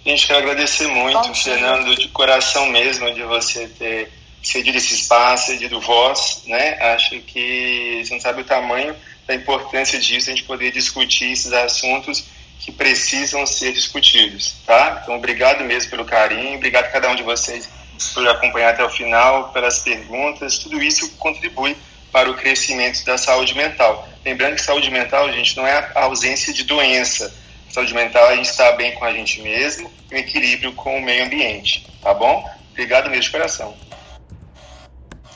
Gente, 0.04 0.26
quero 0.26 0.40
agradecer 0.40 0.88
muito, 0.88 1.32
Fernando, 1.32 1.94
de 1.94 2.08
coração 2.08 2.66
mesmo, 2.66 3.14
de 3.14 3.22
você 3.22 3.68
ter 3.68 4.10
cedido 4.42 4.76
esse 4.76 4.94
espaço, 4.94 5.46
cedido 5.46 5.80
voz, 5.80 6.42
né? 6.46 6.76
Acho 6.94 7.20
que 7.20 8.02
você 8.04 8.12
não 8.12 8.20
sabe 8.20 8.40
o 8.40 8.44
tamanho 8.44 8.96
da 9.28 9.34
importância 9.34 10.00
disso, 10.00 10.28
a 10.28 10.34
gente 10.34 10.42
poder 10.42 10.72
discutir 10.72 11.30
esses 11.30 11.52
assuntos 11.52 12.24
que 12.58 12.72
precisam 12.72 13.46
ser 13.46 13.72
discutidos, 13.72 14.56
tá? 14.66 15.00
Então, 15.02 15.14
obrigado 15.14 15.62
mesmo 15.62 15.90
pelo 15.90 16.04
carinho, 16.04 16.56
obrigado 16.56 16.86
a 16.86 16.90
cada 16.90 17.08
um 17.08 17.14
de 17.14 17.22
vocês 17.22 17.68
por 18.12 18.26
acompanhar 18.26 18.70
até 18.70 18.84
o 18.84 18.90
final, 18.90 19.50
pelas 19.52 19.78
perguntas, 19.78 20.58
tudo 20.58 20.82
isso 20.82 21.08
contribui 21.16 21.76
para 22.10 22.28
o 22.28 22.34
crescimento 22.34 23.04
da 23.04 23.16
saúde 23.16 23.54
mental. 23.54 24.08
Lembrando 24.24 24.56
que 24.56 24.62
saúde 24.62 24.90
mental, 24.90 25.32
gente, 25.32 25.56
não 25.56 25.66
é 25.66 25.92
a 25.94 26.02
ausência 26.02 26.52
de 26.52 26.64
doença, 26.64 27.32
saúde 27.72 27.94
mental 27.94 28.26
é 28.26 28.32
a 28.34 28.36
gente 28.36 28.50
estar 28.50 28.72
bem 28.72 28.94
com 28.94 29.04
a 29.04 29.12
gente 29.12 29.40
mesmo 29.42 29.90
e 30.10 30.14
um 30.14 30.18
equilíbrio 30.18 30.72
com 30.74 30.98
o 30.98 31.02
meio 31.02 31.24
ambiente, 31.24 31.86
tá 32.02 32.12
bom? 32.12 32.44
Obrigado 32.70 33.08
mesmo 33.08 33.22
de 33.22 33.30
coração. 33.30 33.74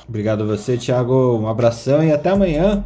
Obrigado 0.09 0.43
a 0.43 0.47
você, 0.47 0.77
Thiago. 0.77 1.39
Um 1.39 1.49
abração 1.49 2.05
e 2.05 2.13
até 2.13 2.31
amanhã 2.31 2.85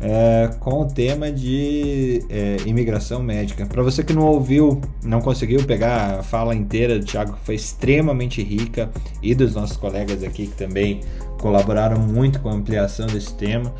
é, 0.00 0.50
com 0.60 0.82
o 0.82 0.84
tema 0.86 1.32
de 1.32 2.24
é, 2.28 2.56
imigração 2.66 3.22
médica. 3.22 3.66
Para 3.66 3.82
você 3.82 4.04
que 4.04 4.12
não 4.12 4.22
ouviu, 4.22 4.80
não 5.02 5.20
conseguiu 5.20 5.64
pegar 5.64 6.20
a 6.20 6.22
fala 6.22 6.54
inteira 6.54 6.98
do 6.98 7.04
Thiago, 7.04 7.32
que 7.34 7.44
foi 7.44 7.54
extremamente 7.54 8.42
rica, 8.42 8.90
e 9.22 9.34
dos 9.34 9.54
nossos 9.54 9.76
colegas 9.76 10.22
aqui 10.22 10.46
que 10.46 10.56
também 10.56 11.00
colaboraram 11.40 11.98
muito 11.98 12.38
com 12.40 12.50
a 12.50 12.52
ampliação 12.52 13.06
desse 13.06 13.34
tema. 13.34 13.74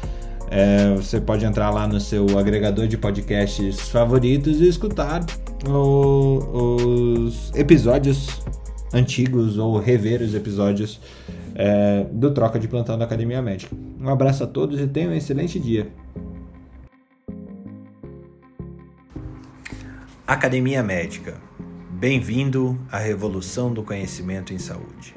É, 0.50 0.94
você 0.94 1.20
pode 1.20 1.44
entrar 1.44 1.70
lá 1.70 1.86
no 1.86 2.00
seu 2.00 2.38
agregador 2.38 2.86
de 2.86 2.96
podcasts 2.96 3.88
favoritos 3.88 4.60
e 4.60 4.68
escutar 4.68 5.24
o, 5.66 7.24
os 7.24 7.52
episódios 7.54 8.40
antigos 8.92 9.58
ou 9.58 9.78
rever 9.78 10.22
os 10.22 10.34
episódios 10.34 11.00
é, 11.54 12.06
do 12.12 12.32
Troca 12.32 12.58
de 12.58 12.68
Plantão 12.68 12.96
da 12.96 13.04
Academia 13.04 13.42
Médica. 13.42 13.74
Um 14.00 14.08
abraço 14.08 14.44
a 14.44 14.46
todos 14.46 14.80
e 14.80 14.86
tenham 14.86 15.10
um 15.10 15.14
excelente 15.14 15.58
dia. 15.58 15.88
Academia 20.26 20.82
Médica. 20.82 21.34
Bem-vindo 21.90 22.78
à 22.90 22.98
revolução 22.98 23.72
do 23.72 23.82
conhecimento 23.82 24.52
em 24.52 24.58
saúde. 24.58 25.14